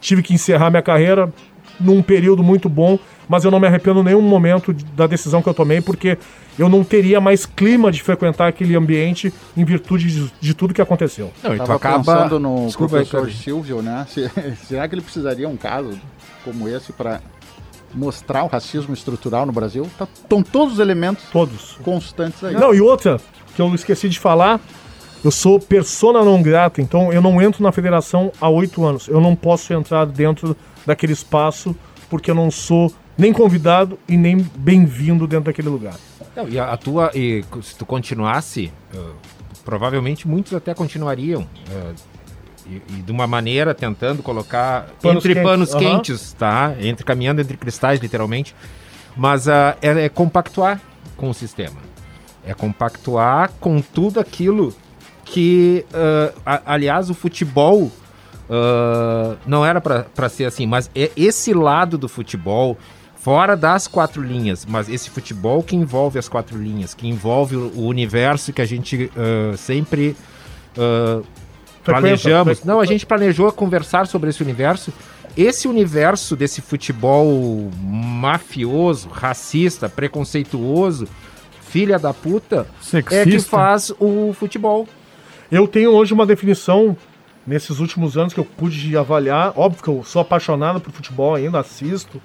tive 0.00 0.22
que 0.22 0.34
encerrar 0.34 0.70
minha 0.70 0.82
carreira 0.82 1.32
num 1.78 2.02
período 2.02 2.42
muito 2.42 2.68
bom, 2.68 2.98
mas 3.28 3.44
eu 3.44 3.50
não 3.50 3.60
me 3.60 3.66
arrependo 3.66 4.02
nenhum 4.02 4.22
momento 4.22 4.72
da 4.94 5.06
decisão 5.06 5.42
que 5.42 5.48
eu 5.48 5.54
tomei, 5.54 5.80
porque 5.80 6.18
eu 6.58 6.68
não 6.68 6.84
teria 6.84 7.20
mais 7.20 7.44
clima 7.46 7.90
de 7.90 8.02
frequentar 8.02 8.48
aquele 8.48 8.76
ambiente 8.76 9.32
em 9.56 9.64
virtude 9.64 10.10
de, 10.10 10.32
de 10.40 10.54
tudo 10.54 10.72
que 10.74 10.80
aconteceu. 10.82 11.32
Não, 11.42 11.54
e 11.54 11.58
tu 11.58 11.72
acaba. 11.72 11.98
pensando 11.98 12.38
no 12.38 12.66
Desculpa 12.66 12.96
aí, 12.98 13.04
professor 13.04 13.22
Cleber. 13.26 13.42
Silvio, 13.42 13.82
né? 13.82 14.06
Se- 14.08 14.30
será 14.66 14.86
que 14.88 14.94
ele 14.94 15.02
precisaria 15.02 15.48
um 15.48 15.56
caso 15.56 15.90
como 16.44 16.68
esse 16.68 16.92
para 16.92 17.20
mostrar 17.92 18.44
o 18.44 18.46
racismo 18.48 18.94
estrutural 18.94 19.46
no 19.46 19.52
Brasil? 19.52 19.88
Tá- 19.98 20.08
Estão 20.14 20.42
todos 20.42 20.74
os 20.74 20.78
elementos 20.80 21.24
Todos. 21.32 21.78
constantes 21.82 22.42
aí. 22.44 22.54
Não, 22.54 22.74
e 22.74 22.80
outra, 22.80 23.20
que 23.54 23.62
eu 23.62 23.72
esqueci 23.74 24.08
de 24.08 24.18
falar, 24.18 24.60
eu 25.24 25.30
sou 25.30 25.58
persona 25.58 26.22
não 26.24 26.42
grata, 26.42 26.80
então 26.82 27.12
eu 27.12 27.22
não 27.22 27.40
entro 27.40 27.62
na 27.62 27.72
federação 27.72 28.30
há 28.40 28.48
oito 28.48 28.84
anos. 28.84 29.08
Eu 29.08 29.20
não 29.20 29.34
posso 29.34 29.72
entrar 29.72 30.04
dentro 30.06 30.56
daquele 30.86 31.12
espaço 31.12 31.74
porque 32.10 32.30
eu 32.30 32.34
não 32.34 32.50
sou 32.50 32.92
nem 33.16 33.32
convidado 33.32 33.96
e 34.08 34.16
nem 34.16 34.36
bem-vindo 34.56 35.26
dentro 35.26 35.46
daquele 35.46 35.68
lugar. 35.68 35.94
Não, 36.36 36.48
e 36.48 36.58
a, 36.58 36.76
tua, 36.76 37.10
e 37.14 37.44
se 37.62 37.76
tu 37.76 37.86
continuasse, 37.86 38.72
eh, 38.94 38.98
provavelmente 39.64 40.26
muitos 40.26 40.52
até 40.54 40.74
continuariam. 40.74 41.46
eh, 41.70 41.92
e, 42.66 42.76
e 42.88 43.02
de 43.02 43.12
uma 43.12 43.26
maneira 43.26 43.74
tentando 43.74 44.22
colocar 44.22 44.86
Panos 45.02 45.18
entre 45.24 45.34
quentes, 45.34 45.50
panos 45.50 45.70
aham. 45.74 45.78
quentes, 45.80 46.32
tá? 46.32 46.74
Entre 46.80 47.04
caminhando 47.04 47.40
entre 47.42 47.56
cristais, 47.58 48.00
literalmente. 48.00 48.54
Mas 49.16 49.46
ah, 49.48 49.76
é, 49.82 50.04
é 50.04 50.08
compactuar 50.08 50.80
com 51.16 51.28
o 51.28 51.34
sistema. 51.34 51.76
É 52.46 52.54
compactuar 52.54 53.50
com 53.60 53.80
tudo 53.82 54.18
aquilo 54.18 54.74
que, 55.26 55.84
ah, 55.92 56.32
a- 56.64 56.72
aliás, 56.74 57.10
o 57.10 57.14
futebol 57.14 57.92
ah, 58.48 59.36
não 59.46 59.64
era 59.64 59.80
para 59.80 60.28
ser 60.28 60.44
assim, 60.46 60.66
mas 60.66 60.90
é 60.94 61.10
esse 61.16 61.52
lado 61.52 61.98
do 61.98 62.08
futebol 62.08 62.78
fora 63.24 63.56
das 63.56 63.88
quatro 63.88 64.22
linhas, 64.22 64.66
mas 64.66 64.86
esse 64.86 65.08
futebol 65.08 65.62
que 65.62 65.74
envolve 65.74 66.18
as 66.18 66.28
quatro 66.28 66.58
linhas, 66.58 66.92
que 66.92 67.08
envolve 67.08 67.56
o 67.56 67.86
universo 67.86 68.52
que 68.52 68.60
a 68.60 68.66
gente 68.66 69.10
ah, 69.16 69.56
sempre 69.56 70.14
ah, 70.76 71.22
planejamos. 71.82 72.62
Não, 72.64 72.80
a 72.80 72.84
gente 72.84 73.06
planejou 73.06 73.50
conversar 73.50 74.06
sobre 74.06 74.28
esse 74.28 74.42
universo. 74.42 74.92
Esse 75.34 75.66
universo 75.66 76.36
desse 76.36 76.60
futebol 76.60 77.70
mafioso, 77.82 79.08
racista, 79.08 79.88
preconceituoso, 79.88 81.08
filha 81.62 81.98
da 81.98 82.12
puta, 82.12 82.66
é 82.92 83.02
que 83.02 83.14
Sexista. 83.14 83.50
faz 83.50 83.90
o 83.98 84.34
futebol. 84.34 84.86
Eu 85.50 85.66
tenho 85.66 85.92
hoje 85.92 86.12
uma 86.12 86.26
definição, 86.26 86.94
nesses 87.46 87.80
últimos 87.80 88.18
anos 88.18 88.34
que 88.34 88.40
eu 88.40 88.44
pude 88.44 88.94
avaliar. 88.98 89.54
Óbvio 89.56 89.82
que 89.82 89.88
eu 89.88 90.04
sou 90.04 90.20
apaixonado 90.20 90.78
por 90.78 90.92
futebol 90.92 91.34
ainda, 91.34 91.58
assisto. 91.58 92.20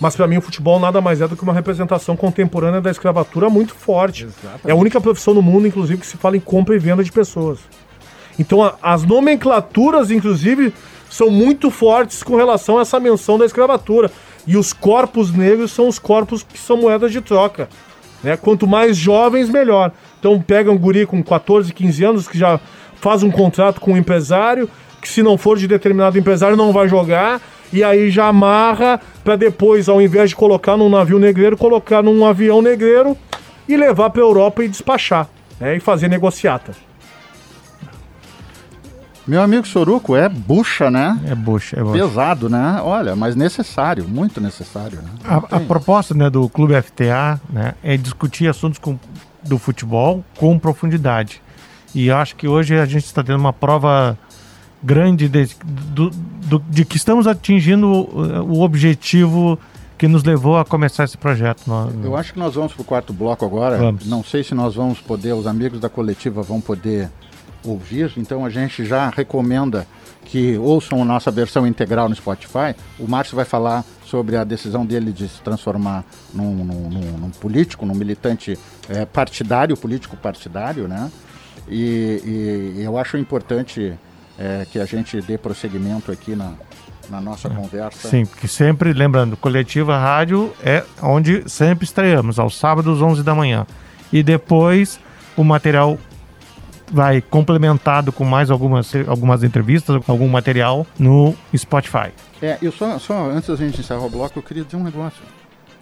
Mas 0.00 0.16
pra 0.16 0.26
mim 0.26 0.38
o 0.38 0.40
futebol 0.40 0.80
nada 0.80 1.00
mais 1.00 1.20
é 1.20 1.28
do 1.28 1.36
que 1.36 1.42
uma 1.42 1.52
representação 1.52 2.16
contemporânea 2.16 2.80
da 2.80 2.90
escravatura 2.90 3.50
muito 3.50 3.74
forte. 3.74 4.26
É 4.64 4.72
a 4.72 4.74
única 4.74 5.00
profissão 5.00 5.34
no 5.34 5.42
mundo, 5.42 5.66
inclusive, 5.66 6.00
que 6.00 6.06
se 6.06 6.16
fala 6.16 6.36
em 6.36 6.40
compra 6.40 6.74
e 6.74 6.78
venda 6.78 7.04
de 7.04 7.12
pessoas. 7.12 7.58
Então 8.38 8.62
a- 8.64 8.74
as 8.82 9.04
nomenclaturas, 9.04 10.10
inclusive, 10.10 10.72
são 11.10 11.30
muito 11.30 11.70
fortes 11.70 12.22
com 12.22 12.36
relação 12.36 12.78
a 12.78 12.82
essa 12.82 12.98
menção 12.98 13.36
da 13.36 13.44
escravatura. 13.44 14.10
E 14.46 14.56
os 14.56 14.72
corpos 14.72 15.30
negros 15.32 15.70
são 15.72 15.86
os 15.86 15.98
corpos 15.98 16.42
que 16.42 16.58
são 16.58 16.78
moedas 16.78 17.12
de 17.12 17.20
troca. 17.20 17.68
Né? 18.24 18.36
Quanto 18.36 18.66
mais 18.66 18.96
jovens, 18.96 19.48
melhor. 19.50 19.92
Então 20.18 20.40
pega 20.40 20.70
um 20.70 20.78
guri 20.78 21.04
com 21.06 21.22
14, 21.22 21.72
15 21.74 22.04
anos 22.04 22.26
que 22.28 22.38
já 22.38 22.58
faz 22.96 23.22
um 23.22 23.30
contrato 23.30 23.80
com 23.80 23.92
um 23.92 23.96
empresário, 23.96 24.68
que 25.00 25.08
se 25.08 25.22
não 25.22 25.36
for 25.36 25.58
de 25.58 25.66
determinado 25.66 26.18
empresário 26.18 26.56
não 26.56 26.72
vai 26.72 26.88
jogar, 26.88 27.40
e 27.72 27.82
aí 27.84 28.10
já 28.10 28.26
amarra 28.26 29.00
para 29.22 29.36
depois, 29.36 29.88
ao 29.88 30.00
invés 30.02 30.30
de 30.30 30.36
colocar 30.36 30.76
num 30.76 30.88
navio 30.88 31.18
negreiro, 31.18 31.56
colocar 31.56 32.02
num 32.02 32.24
avião 32.26 32.60
negreiro 32.60 33.16
e 33.68 33.76
levar 33.76 34.10
para 34.10 34.20
Europa 34.22 34.64
e 34.64 34.68
despachar, 34.68 35.28
né? 35.60 35.76
E 35.76 35.80
fazer 35.80 36.08
negociata. 36.08 36.72
Meu 39.26 39.42
amigo 39.42 39.66
Soruco 39.66 40.16
é 40.16 40.28
bucha, 40.28 40.90
né? 40.90 41.16
É 41.28 41.34
bucha, 41.34 41.78
é 41.78 41.82
bucha. 41.82 41.92
Pesado, 42.02 42.48
né? 42.48 42.80
Olha, 42.82 43.14
mas 43.14 43.36
necessário, 43.36 44.08
muito 44.08 44.40
necessário, 44.40 44.98
né? 45.02 45.10
A, 45.24 45.36
a 45.56 45.60
proposta 45.60 46.14
né, 46.14 46.28
do 46.28 46.48
Clube 46.48 46.74
FTA 46.82 47.40
né, 47.48 47.74
é 47.82 47.96
discutir 47.96 48.48
assuntos 48.48 48.78
com- 48.80 48.98
do 49.44 49.56
futebol 49.58 50.24
com 50.36 50.58
profundidade. 50.58 51.40
E 51.94 52.10
acho 52.10 52.34
que 52.34 52.48
hoje 52.48 52.76
a 52.78 52.86
gente 52.86 53.04
está 53.04 53.22
tendo 53.22 53.38
uma 53.38 53.52
prova 53.52 54.18
grande 54.82 55.28
de, 55.28 55.48
do- 55.94 56.10
do- 56.10 56.64
de 56.68 56.84
que 56.84 56.96
estamos 56.96 57.26
atingindo 57.26 57.86
o, 57.86 58.54
o 58.54 58.60
objetivo 58.62 59.58
que 59.98 60.08
nos 60.08 60.24
levou 60.24 60.56
a 60.58 60.64
começar 60.64 61.04
esse 61.04 61.18
projeto. 61.18 61.62
no- 61.66 62.04
Eu 62.04 62.16
acho 62.16 62.32
que 62.32 62.38
nós 62.38 62.54
vamos 62.54 62.72
pro 62.72 62.82
quarto 62.84 63.12
bloco 63.12 63.44
agora. 63.44 63.76
Vamos. 63.76 64.06
Não 64.06 64.24
sei 64.24 64.42
se 64.42 64.54
nós 64.54 64.74
vamos 64.74 64.98
poder, 65.00 65.32
os 65.34 65.46
amigos 65.46 65.78
da 65.78 65.88
coletiva 65.88 66.42
vão 66.42 66.60
poder 66.60 67.10
ouvir, 67.62 68.10
então 68.16 68.44
a 68.44 68.48
gente 68.48 68.84
já 68.86 69.10
recomenda 69.10 69.86
que 70.24 70.56
ouçam 70.56 71.02
a 71.02 71.04
nossa 71.04 71.30
versão 71.30 71.66
integral 71.66 72.08
no 72.08 72.14
Spotify. 72.14 72.74
O 72.98 73.06
Márcio 73.06 73.36
vai 73.36 73.44
falar 73.44 73.84
sobre 74.06 74.36
a 74.36 74.44
decisão 74.44 74.86
dele 74.86 75.12
de 75.12 75.28
se 75.28 75.40
transformar 75.42 76.04
num, 76.32 76.54
num, 76.64 76.88
num, 76.88 77.18
num 77.18 77.30
político, 77.30 77.84
num 77.84 77.94
militante 77.94 78.58
é, 78.88 79.04
partidário, 79.04 79.76
político 79.76 80.16
partidário, 80.16 80.88
né? 80.88 81.10
E, 81.68 82.74
e 82.78 82.82
eu 82.82 82.96
acho 82.98 83.16
importante 83.18 83.92
é, 84.40 84.66
que 84.70 84.78
a 84.78 84.86
gente 84.86 85.20
dê 85.20 85.36
prosseguimento 85.36 86.10
aqui 86.10 86.34
na, 86.34 86.54
na 87.10 87.20
nossa 87.20 87.48
é. 87.48 87.50
conversa. 87.54 88.08
Sim, 88.08 88.24
porque 88.24 88.48
sempre, 88.48 88.94
lembrando, 88.94 89.36
Coletiva 89.36 89.98
Rádio 89.98 90.50
é 90.62 90.82
onde 91.02 91.48
sempre 91.48 91.84
estreamos, 91.84 92.38
aos 92.38 92.56
sábados, 92.56 93.02
11 93.02 93.22
da 93.22 93.34
manhã. 93.34 93.66
E 94.10 94.22
depois 94.22 94.98
o 95.36 95.44
material 95.44 95.98
vai 96.90 97.20
complementado 97.20 98.10
com 98.10 98.24
mais 98.24 98.50
algumas, 98.50 98.92
algumas 99.06 99.44
entrevistas, 99.44 100.02
algum 100.08 100.26
material 100.26 100.86
no 100.98 101.36
Spotify. 101.54 102.10
É, 102.42 102.58
eu 102.62 102.72
só, 102.72 102.98
só 102.98 103.30
antes 103.30 103.48
da 103.48 103.56
gente 103.56 103.78
encerrar 103.78 104.06
o 104.06 104.10
bloco, 104.10 104.38
eu 104.38 104.42
queria 104.42 104.64
dizer 104.64 104.76
um 104.76 104.82
negócio. 104.82 105.22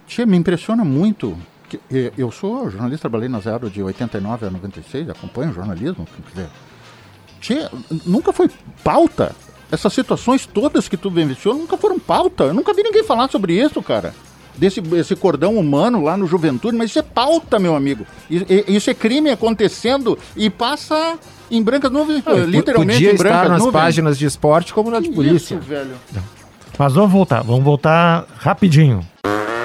Tia, 0.05 0.25
me 0.25 0.37
impressiona 0.37 0.83
muito. 0.83 1.37
Que, 1.69 1.79
eu 2.17 2.31
sou 2.31 2.69
jornalista, 2.69 3.07
trabalhei 3.07 3.29
na 3.29 3.39
Zero 3.39 3.69
de 3.69 3.81
89 3.81 4.47
a 4.47 4.49
96, 4.49 5.09
acompanho 5.09 5.53
jornalismo, 5.53 6.05
quer 6.05 6.29
dizer. 6.29 6.49
Tia, 7.39 7.69
nunca 8.05 8.31
foi 8.33 8.49
pauta. 8.83 9.35
Essas 9.71 9.93
situações 9.93 10.45
todas 10.45 10.87
que 10.87 10.97
tu 10.97 11.09
vivenciou 11.09 11.53
nunca 11.55 11.77
foram 11.77 11.99
pauta. 11.99 12.45
Eu 12.45 12.53
nunca 12.53 12.73
vi 12.73 12.83
ninguém 12.83 13.03
falar 13.03 13.29
sobre 13.29 13.53
isso, 13.53 13.81
cara 13.81 14.13
desse 14.59 14.83
esse 14.95 15.15
cordão 15.15 15.55
humano 15.55 16.03
lá 16.03 16.17
no 16.17 16.27
Juventude, 16.27 16.77
mas 16.77 16.89
isso 16.89 16.99
é 16.99 17.01
pauta, 17.01 17.57
meu 17.57 17.75
amigo. 17.75 18.05
Isso 18.29 18.89
é 18.89 18.93
crime 18.93 19.29
acontecendo 19.29 20.19
e 20.35 20.49
passa 20.49 21.17
em 21.49 21.63
brancas 21.63 21.91
nuvens, 21.91 22.21
ah, 22.25 22.33
literalmente 22.33 22.93
podia 22.93 23.13
em 23.13 23.17
brancas 23.17 23.37
estar 23.37 23.49
nas 23.49 23.59
nuvens. 23.59 23.81
páginas 23.81 24.19
de 24.19 24.25
esporte 24.25 24.73
como 24.73 24.91
na 24.91 24.99
de 24.99 25.09
polícia. 25.09 25.55
Isso, 25.55 25.63
velho. 25.63 25.95
Mas 26.77 26.93
vamos 26.93 27.11
voltar, 27.11 27.41
vamos 27.41 27.63
voltar 27.63 28.27
rapidinho. 28.37 29.05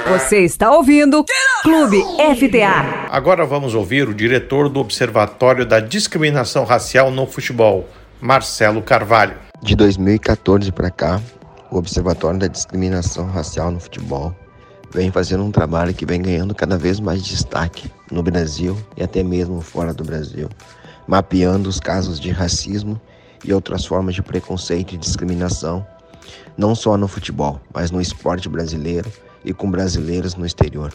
Você 0.06 0.40
está 0.40 0.70
ouvindo 0.70 1.24
Clube 1.62 1.96
FTA. 2.36 3.08
Agora 3.08 3.46
vamos 3.46 3.74
ouvir 3.74 4.06
o 4.06 4.12
diretor 4.12 4.68
do 4.68 4.78
Observatório 4.78 5.64
da 5.64 5.80
Discriminação 5.80 6.64
Racial 6.64 7.10
no 7.10 7.26
Futebol, 7.26 7.88
Marcelo 8.20 8.82
Carvalho. 8.82 9.38
De 9.62 9.74
2014 9.74 10.70
para 10.72 10.90
cá, 10.90 11.22
o 11.70 11.78
Observatório 11.78 12.38
da 12.38 12.46
Discriminação 12.46 13.26
Racial 13.26 13.70
no 13.70 13.80
Futebol 13.80 14.36
vem 14.92 15.10
fazendo 15.10 15.42
um 15.42 15.50
trabalho 15.50 15.94
que 15.94 16.04
vem 16.04 16.20
ganhando 16.20 16.54
cada 16.54 16.76
vez 16.76 17.00
mais 17.00 17.24
destaque 17.24 17.90
no 18.12 18.22
Brasil 18.22 18.76
e 18.98 19.02
até 19.02 19.22
mesmo 19.22 19.62
fora 19.62 19.94
do 19.94 20.04
Brasil, 20.04 20.50
mapeando 21.08 21.66
os 21.66 21.80
casos 21.80 22.20
de 22.20 22.30
racismo 22.30 23.00
e 23.42 23.54
outras 23.54 23.86
formas 23.86 24.14
de 24.14 24.22
preconceito 24.22 24.94
e 24.94 24.98
discriminação, 24.98 25.84
não 26.58 26.74
só 26.74 26.94
no 26.98 27.08
futebol, 27.08 27.58
mas 27.72 27.90
no 27.90 28.02
esporte 28.02 28.50
brasileiro 28.50 29.10
e 29.44 29.52
com 29.52 29.70
brasileiros 29.70 30.34
no 30.34 30.46
exterior. 30.46 30.92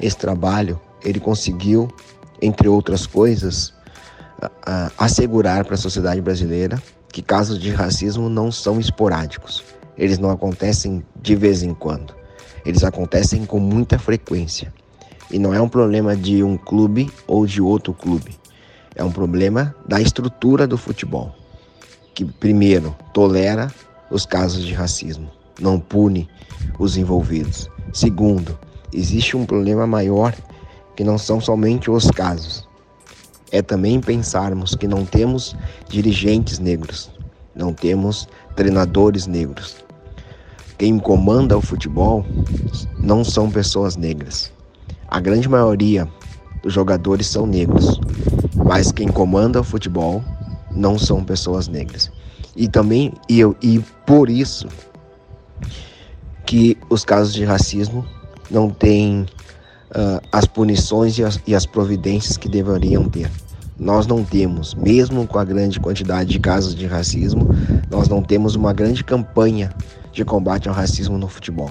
Esse 0.00 0.16
trabalho, 0.16 0.80
ele 1.04 1.20
conseguiu, 1.20 1.88
entre 2.40 2.68
outras 2.68 3.06
coisas, 3.06 3.74
assegurar 4.98 5.64
para 5.64 5.74
a 5.74 5.78
sociedade 5.78 6.20
brasileira 6.20 6.82
que 7.12 7.22
casos 7.22 7.58
de 7.58 7.70
racismo 7.70 8.28
não 8.28 8.50
são 8.50 8.80
esporádicos. 8.80 9.64
Eles 9.96 10.18
não 10.18 10.30
acontecem 10.30 11.04
de 11.20 11.36
vez 11.36 11.62
em 11.62 11.74
quando 11.74 12.20
eles 12.64 12.84
acontecem 12.84 13.44
com 13.44 13.58
muita 13.58 13.98
frequência. 13.98 14.72
E 15.30 15.38
não 15.38 15.54
é 15.54 15.60
um 15.60 15.68
problema 15.68 16.16
de 16.16 16.42
um 16.42 16.56
clube 16.56 17.10
ou 17.26 17.46
de 17.46 17.60
outro 17.60 17.92
clube. 17.92 18.36
É 18.94 19.04
um 19.04 19.12
problema 19.12 19.74
da 19.86 20.00
estrutura 20.00 20.66
do 20.66 20.76
futebol, 20.76 21.34
que 22.14 22.24
primeiro 22.24 22.94
tolera 23.14 23.72
os 24.10 24.26
casos 24.26 24.64
de 24.64 24.74
racismo, 24.74 25.30
não 25.60 25.78
pune 25.78 26.28
os 26.78 26.96
envolvidos. 26.96 27.68
Segundo, 27.92 28.58
existe 28.92 29.36
um 29.36 29.44
problema 29.44 29.86
maior 29.86 30.34
que 30.96 31.04
não 31.04 31.18
são 31.18 31.40
somente 31.40 31.90
os 31.90 32.10
casos. 32.10 32.68
É 33.52 33.60
também 33.60 34.00
pensarmos 34.00 34.74
que 34.74 34.86
não 34.86 35.04
temos 35.04 35.56
dirigentes 35.88 36.58
negros, 36.58 37.10
não 37.54 37.72
temos 37.72 38.28
treinadores 38.54 39.26
negros, 39.26 39.84
quem 40.80 40.98
comanda 40.98 41.58
o 41.58 41.60
futebol 41.60 42.24
não 42.98 43.22
são 43.22 43.50
pessoas 43.50 43.96
negras. 43.96 44.50
A 45.08 45.20
grande 45.20 45.46
maioria 45.46 46.08
dos 46.62 46.72
jogadores 46.72 47.26
são 47.26 47.46
negros, 47.46 48.00
mas 48.64 48.90
quem 48.90 49.08
comanda 49.08 49.60
o 49.60 49.62
futebol 49.62 50.24
não 50.70 50.98
são 50.98 51.22
pessoas 51.22 51.68
negras. 51.68 52.10
E 52.56 52.66
também 52.66 53.12
e, 53.28 53.40
eu, 53.40 53.54
e 53.60 53.78
por 54.06 54.30
isso 54.30 54.68
que 56.46 56.76
os 56.88 57.04
casos 57.04 57.32
de 57.32 57.44
racismo 57.44 58.04
não 58.50 58.70
têm 58.70 59.26
uh, 59.90 60.20
as 60.32 60.46
punições 60.46 61.18
e 61.18 61.24
as, 61.24 61.40
e 61.46 61.54
as 61.54 61.66
providências 61.66 62.36
que 62.36 62.48
deveriam 62.48 63.08
ter. 63.08 63.30
Nós 63.78 64.06
não 64.06 64.22
temos, 64.22 64.74
mesmo 64.74 65.26
com 65.26 65.38
a 65.38 65.44
grande 65.44 65.80
quantidade 65.80 66.30
de 66.30 66.38
casos 66.38 66.74
de 66.74 66.86
racismo, 66.86 67.48
nós 67.90 68.08
não 68.08 68.22
temos 68.22 68.54
uma 68.54 68.72
grande 68.72 69.02
campanha 69.02 69.72
de 70.12 70.24
combate 70.24 70.68
ao 70.68 70.74
racismo 70.74 71.16
no 71.16 71.28
futebol. 71.28 71.70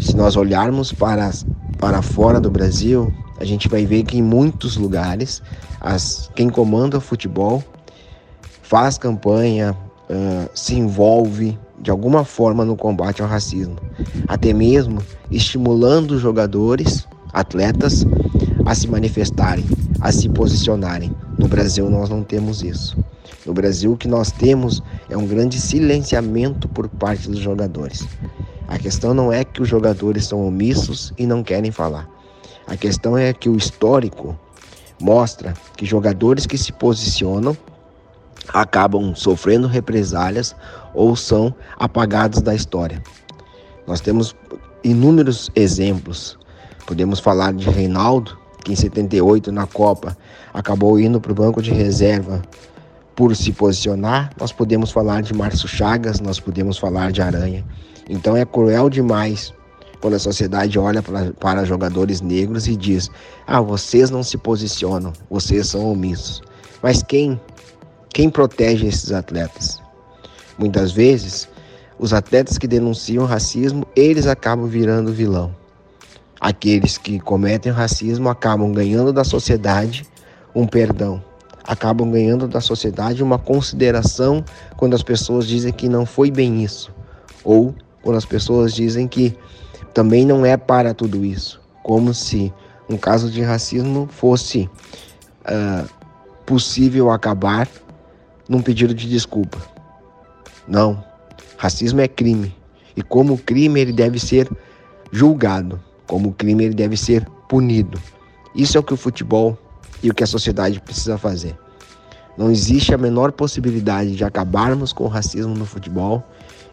Se 0.00 0.14
nós 0.16 0.36
olharmos 0.36 0.92
para, 0.92 1.30
para 1.78 2.02
fora 2.02 2.40
do 2.40 2.50
Brasil, 2.50 3.12
a 3.38 3.44
gente 3.44 3.68
vai 3.68 3.86
ver 3.86 4.02
que 4.02 4.18
em 4.18 4.22
muitos 4.22 4.76
lugares 4.76 5.42
as, 5.80 6.30
quem 6.34 6.50
comanda 6.50 6.98
o 6.98 7.00
futebol 7.00 7.64
faz 8.62 8.98
campanha, 8.98 9.74
uh, 10.10 10.50
se 10.54 10.74
envolve 10.74 11.56
de 11.78 11.90
alguma 11.90 12.24
forma 12.24 12.64
no 12.64 12.76
combate 12.76 13.22
ao 13.22 13.28
racismo, 13.28 13.76
até 14.28 14.52
mesmo 14.52 15.00
estimulando 15.30 16.18
jogadores, 16.18 17.06
atletas, 17.32 18.04
a 18.66 18.74
se 18.74 18.86
manifestarem, 18.88 19.64
a 20.00 20.12
se 20.12 20.28
posicionarem. 20.28 21.10
No 21.38 21.48
Brasil 21.48 21.88
nós 21.88 22.10
não 22.10 22.22
temos 22.22 22.62
isso. 22.62 22.98
No 23.46 23.54
Brasil, 23.54 23.92
o 23.92 23.96
que 23.96 24.06
nós 24.06 24.30
temos 24.30 24.82
é 25.08 25.16
um 25.16 25.26
grande 25.26 25.58
silenciamento 25.58 26.68
por 26.68 26.88
parte 26.88 27.28
dos 27.28 27.38
jogadores. 27.38 28.06
A 28.68 28.78
questão 28.78 29.14
não 29.14 29.32
é 29.32 29.44
que 29.44 29.62
os 29.62 29.68
jogadores 29.68 30.26
são 30.26 30.46
omissos 30.46 31.12
e 31.16 31.26
não 31.26 31.42
querem 31.42 31.70
falar. 31.70 32.06
A 32.66 32.76
questão 32.76 33.16
é 33.16 33.32
que 33.32 33.48
o 33.48 33.56
histórico 33.56 34.38
mostra 35.00 35.54
que 35.76 35.86
jogadores 35.86 36.46
que 36.46 36.58
se 36.58 36.72
posicionam 36.72 37.56
acabam 38.52 39.14
sofrendo 39.14 39.66
represálias 39.66 40.54
ou 40.94 41.14
são 41.16 41.54
apagados 41.78 42.42
da 42.42 42.54
história. 42.54 43.02
Nós 43.86 44.00
temos 44.00 44.34
inúmeros 44.84 45.50
exemplos. 45.54 46.38
Podemos 46.86 47.20
falar 47.20 47.52
de 47.52 47.68
Reinaldo, 47.68 48.36
que 48.64 48.72
em 48.72 48.76
78 48.76 49.50
na 49.52 49.66
Copa 49.66 50.16
acabou 50.52 50.98
indo 50.98 51.20
para 51.20 51.32
o 51.32 51.34
banco 51.34 51.62
de 51.62 51.70
reserva 51.72 52.42
por 53.20 53.36
se 53.36 53.52
posicionar, 53.52 54.30
nós 54.40 54.50
podemos 54.50 54.90
falar 54.90 55.20
de 55.20 55.34
Márcio 55.34 55.68
Chagas, 55.68 56.20
nós 56.20 56.40
podemos 56.40 56.78
falar 56.78 57.12
de 57.12 57.20
Aranha. 57.20 57.62
Então 58.08 58.34
é 58.34 58.46
cruel 58.46 58.88
demais 58.88 59.52
quando 60.00 60.14
a 60.14 60.18
sociedade 60.18 60.78
olha 60.78 61.02
para, 61.02 61.30
para 61.34 61.66
jogadores 61.66 62.22
negros 62.22 62.66
e 62.66 62.74
diz: 62.74 63.10
ah, 63.46 63.60
vocês 63.60 64.08
não 64.08 64.22
se 64.22 64.38
posicionam, 64.38 65.12
vocês 65.28 65.68
são 65.68 65.92
omissos. 65.92 66.40
Mas 66.82 67.02
quem, 67.02 67.38
quem 68.12 68.30
protege 68.30 68.86
esses 68.86 69.12
atletas? 69.12 69.80
Muitas 70.58 70.92
vezes, 70.92 71.48
os 71.98 72.12
atletas 72.12 72.58
que 72.58 72.66
denunciam 72.66 73.24
racismo, 73.24 73.86
eles 73.96 74.26
acabam 74.26 74.66
virando 74.66 75.12
vilão. 75.12 75.54
Aqueles 76.40 76.98
que 76.98 77.20
cometem 77.20 77.72
racismo 77.72 78.28
acabam 78.28 78.72
ganhando 78.72 79.12
da 79.12 79.24
sociedade 79.24 80.06
um 80.54 80.66
perdão 80.66 81.22
acabam 81.70 82.10
ganhando 82.10 82.48
da 82.48 82.60
sociedade 82.60 83.22
uma 83.22 83.38
consideração 83.38 84.44
quando 84.76 84.94
as 84.94 85.02
pessoas 85.02 85.46
dizem 85.46 85.72
que 85.72 85.88
não 85.88 86.04
foi 86.04 86.28
bem 86.28 86.64
isso, 86.64 86.92
ou 87.44 87.74
quando 88.02 88.16
as 88.16 88.24
pessoas 88.24 88.74
dizem 88.74 89.06
que 89.06 89.36
também 89.94 90.26
não 90.26 90.44
é 90.44 90.56
para 90.56 90.92
tudo 90.94 91.24
isso, 91.24 91.60
como 91.82 92.12
se 92.12 92.52
um 92.88 92.96
caso 92.96 93.30
de 93.30 93.42
racismo 93.42 94.08
fosse 94.10 94.68
uh, 95.44 95.88
possível 96.44 97.10
acabar 97.10 97.68
num 98.50 98.60
pedido 98.60 98.92
de 98.92 99.08
desculpa. 99.08 99.58
Não, 100.66 101.02
racismo 101.56 102.00
é 102.00 102.08
crime 102.08 102.52
e 102.96 103.00
como 103.00 103.38
crime 103.38 103.80
ele 103.80 103.92
deve 103.92 104.18
ser 104.18 104.50
julgado, 105.12 105.80
como 106.04 106.32
crime 106.32 106.64
ele 106.64 106.74
deve 106.74 106.96
ser 106.96 107.24
punido. 107.48 108.00
Isso 108.52 108.76
é 108.76 108.80
o 108.80 108.82
que 108.82 108.92
o 108.92 108.96
futebol 108.96 109.56
e 110.02 110.10
o 110.10 110.14
que 110.14 110.24
a 110.24 110.26
sociedade 110.26 110.80
precisa 110.80 111.16
fazer. 111.16 111.56
Não 112.36 112.50
existe 112.50 112.92
a 112.92 112.98
menor 112.98 113.30
possibilidade 113.30 114.16
de 114.16 114.24
acabarmos 114.24 114.92
com 114.92 115.04
o 115.04 115.08
racismo 115.08 115.54
no 115.54 115.64
futebol 115.64 116.24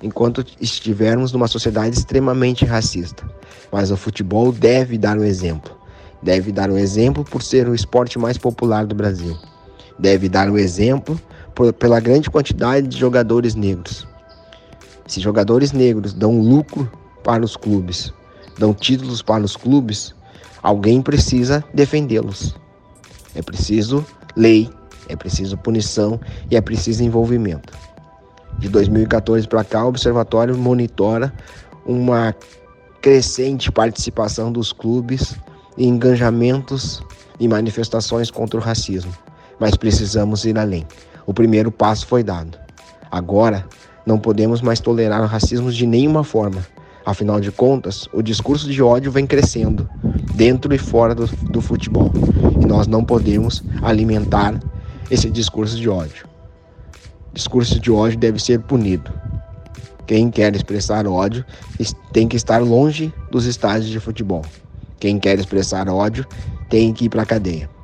enquanto 0.02 0.44
estivermos 0.60 1.32
numa 1.32 1.48
sociedade 1.48 1.96
extremamente 1.96 2.66
racista. 2.66 3.24
Mas 3.72 3.92
o 3.92 3.98
futebol 3.98 4.52
deve 4.52 4.98
dar 4.98 5.18
o 5.18 5.24
exemplo. 5.24 5.78
Deve 6.24 6.52
dar 6.52 6.72
o 6.72 6.78
exemplo 6.78 7.24
por 7.24 7.44
ser 7.44 7.68
o 7.68 7.76
esporte 7.76 8.18
mais 8.18 8.38
popular 8.38 8.88
do 8.88 8.96
Brasil. 8.96 9.38
deve 10.00 10.30
dar 10.30 10.50
o 10.50 10.58
exemplo 10.58 11.20
por, 11.58 11.74
pela 11.74 12.00
grande 12.00 12.30
quantidade 12.30 12.88
de 12.88 12.96
jogadores 12.96 13.56
negros. 13.56 14.08
Se 15.08 15.20
jogadores 15.20 15.72
negros 15.72 16.14
dão 16.14 16.40
lucro 16.40 16.90
para 17.24 17.44
os 17.44 17.58
clubes, 17.58 18.14
dão 18.60 18.76
títulos 18.76 19.24
para 19.24 19.44
os 19.44 19.58
clubes, 19.58 20.14
alguém 20.62 21.02
precisa 21.02 21.64
defendê-los. 21.74 22.56
É 23.34 23.42
preciso 23.42 24.06
lei, 24.36 24.70
é 25.10 25.16
preciso 25.16 25.58
punição 25.58 26.20
e 26.52 26.56
é 26.56 26.62
preciso 26.62 27.04
envolvimento. 27.04 27.74
De 28.60 28.70
2014 28.70 29.48
para 29.48 29.64
cá, 29.64 29.84
o 29.84 29.90
observatório 29.90 30.56
monitora 30.56 31.34
uma 31.88 32.36
crescente 33.02 33.72
participação 33.72 34.52
dos 34.52 34.72
clubes 34.72 35.36
em 35.76 35.90
engajamentos 35.90 37.02
e 37.40 37.48
manifestações 37.48 38.30
contra 38.30 38.60
o 38.60 38.62
racismo. 38.62 39.12
Mas 39.60 39.76
precisamos 39.76 40.46
ir 40.46 40.56
além. 40.60 40.86
O 41.28 41.34
primeiro 41.34 41.70
passo 41.70 42.08
foi 42.08 42.24
dado. 42.24 42.58
Agora, 43.12 43.68
não 44.06 44.18
podemos 44.18 44.62
mais 44.62 44.80
tolerar 44.80 45.22
o 45.22 45.28
racismo 45.28 45.70
de 45.70 45.86
nenhuma 45.86 46.24
forma. 46.24 46.66
Afinal 47.06 47.42
de 47.42 47.52
contas, 47.52 48.08
o 48.14 48.22
discurso 48.22 48.72
de 48.72 48.82
ódio 48.82 49.12
vem 49.12 49.28
crescendo, 49.28 49.90
dentro 50.36 50.74
e 50.74 50.78
fora 50.78 51.14
do, 51.14 51.28
do 51.28 51.60
futebol. 51.60 52.14
E 52.62 52.66
nós 52.66 52.88
não 52.88 53.04
podemos 53.04 53.62
alimentar 53.82 54.58
esse 55.12 55.30
discurso 55.30 55.76
de 55.76 55.90
ódio. 55.90 56.26
Discurso 57.34 57.78
de 57.78 57.92
ódio 57.92 58.18
deve 58.18 58.40
ser 58.42 58.62
punido. 58.62 59.12
Quem 60.06 60.32
quer 60.32 60.56
expressar 60.56 61.06
ódio 61.06 61.44
tem 62.14 62.26
que 62.26 62.38
estar 62.38 62.60
longe 62.60 63.14
dos 63.30 63.46
estádios 63.46 63.90
de 63.90 64.00
futebol. 64.00 64.44
Quem 64.98 65.20
quer 65.20 65.38
expressar 65.38 65.90
ódio 65.90 66.26
tem 66.70 66.94
que 66.94 67.06
ir 67.06 67.10
para 67.10 67.24
a 67.24 67.26
cadeia. 67.26 67.77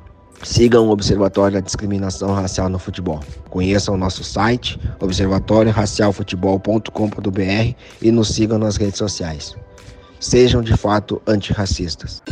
Sigam 0.44 0.86
o 0.86 0.90
Observatório 0.90 1.54
da 1.54 1.60
Discriminação 1.60 2.34
Racial 2.34 2.68
no 2.68 2.78
Futebol. 2.78 3.20
Conheçam 3.48 3.94
o 3.94 3.96
nosso 3.96 4.22
site, 4.22 4.78
observatorioracialfutebol.com.br 5.00 7.74
e 8.02 8.12
nos 8.12 8.28
sigam 8.28 8.58
nas 8.58 8.76
redes 8.76 8.98
sociais. 8.98 9.56
Sejam 10.20 10.62
de 10.62 10.76
fato 10.76 11.20
antirracistas. 11.26 12.22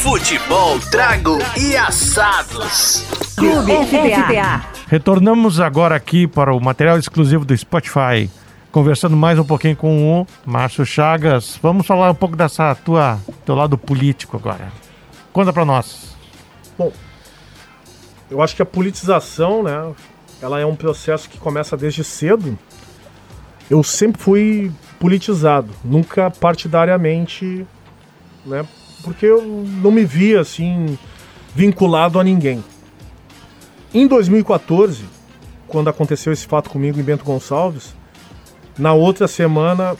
Futebol, 0.00 0.78
trago 0.90 1.38
e 1.60 1.76
assados. 1.76 3.04
Clube 3.36 3.72
FTA. 3.72 4.64
Retornamos 4.86 5.60
agora 5.60 5.96
aqui 5.96 6.26
para 6.26 6.54
o 6.54 6.60
material 6.60 6.98
exclusivo 6.98 7.44
do 7.44 7.56
Spotify. 7.56 8.30
Conversando 8.70 9.16
mais 9.16 9.38
um 9.38 9.44
pouquinho 9.44 9.76
com 9.76 10.20
o 10.20 10.26
Márcio 10.44 10.86
Chagas. 10.86 11.58
Vamos 11.60 11.86
falar 11.86 12.10
um 12.10 12.14
pouco 12.14 12.36
dessa 12.36 12.74
tua 12.74 13.18
teu 13.44 13.54
lado 13.54 13.76
político 13.76 14.36
agora. 14.36 14.72
Conta 15.32 15.52
para 15.52 15.64
nós. 15.64 16.15
Bom, 16.78 16.92
eu 18.30 18.42
acho 18.42 18.54
que 18.54 18.62
a 18.62 18.66
politização, 18.66 19.62
né, 19.62 19.94
ela 20.42 20.60
é 20.60 20.66
um 20.66 20.76
processo 20.76 21.28
que 21.28 21.38
começa 21.38 21.76
desde 21.76 22.04
cedo. 22.04 22.58
Eu 23.70 23.82
sempre 23.82 24.20
fui 24.20 24.72
politizado, 25.00 25.70
nunca 25.84 26.30
partidariamente, 26.30 27.66
né, 28.44 28.66
porque 29.02 29.26
eu 29.26 29.42
não 29.42 29.90
me 29.90 30.04
via 30.04 30.40
assim 30.40 30.98
vinculado 31.54 32.20
a 32.20 32.24
ninguém. 32.24 32.62
Em 33.94 34.06
2014, 34.06 35.04
quando 35.66 35.88
aconteceu 35.88 36.32
esse 36.32 36.46
fato 36.46 36.68
comigo 36.68 37.00
em 37.00 37.02
Bento 37.02 37.24
Gonçalves, 37.24 37.94
na 38.78 38.92
outra 38.92 39.26
semana 39.26 39.96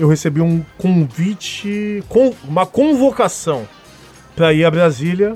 eu 0.00 0.08
recebi 0.08 0.40
um 0.40 0.64
convite, 0.78 2.02
uma 2.44 2.64
convocação 2.64 3.68
para 4.34 4.52
ir 4.52 4.64
a 4.64 4.70
Brasília 4.70 5.34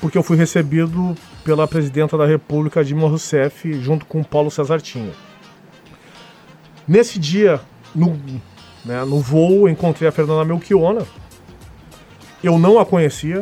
porque 0.00 0.16
eu 0.16 0.22
fui 0.22 0.36
recebido 0.36 1.14
pela 1.44 1.66
presidenta 1.66 2.16
da 2.16 2.26
República, 2.26 2.84
Dilma 2.84 3.08
Rousseff, 3.08 3.72
junto 3.80 4.06
com 4.06 4.22
Paulo 4.22 4.50
Cesar 4.50 4.80
Tinha. 4.80 5.12
Nesse 6.86 7.18
dia, 7.18 7.60
no, 7.94 8.18
né, 8.84 9.04
no 9.04 9.20
voo, 9.20 9.68
encontrei 9.68 10.08
a 10.08 10.12
Fernanda 10.12 10.44
Melchiona. 10.44 11.06
Eu 12.42 12.58
não 12.58 12.78
a 12.78 12.86
conhecia, 12.86 13.40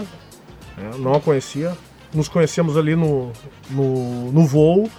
né, 0.76 0.90
não 0.98 1.14
a 1.14 1.20
conhecia. 1.20 1.76
Nos 2.12 2.28
conhecemos 2.28 2.76
ali 2.76 2.96
no, 2.96 3.30
no, 3.70 4.32
no 4.32 4.46
voo, 4.46 4.90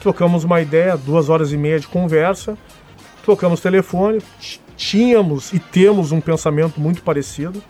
trocamos 0.00 0.42
uma 0.42 0.60
ideia, 0.60 0.96
duas 0.96 1.28
horas 1.28 1.52
e 1.52 1.56
meia 1.56 1.78
de 1.78 1.86
conversa, 1.86 2.58
trocamos 3.24 3.60
telefone, 3.60 4.20
tínhamos 4.76 5.52
e 5.52 5.58
temos 5.58 6.10
um 6.10 6.20
pensamento 6.20 6.80
muito 6.80 7.02
parecido. 7.02 7.62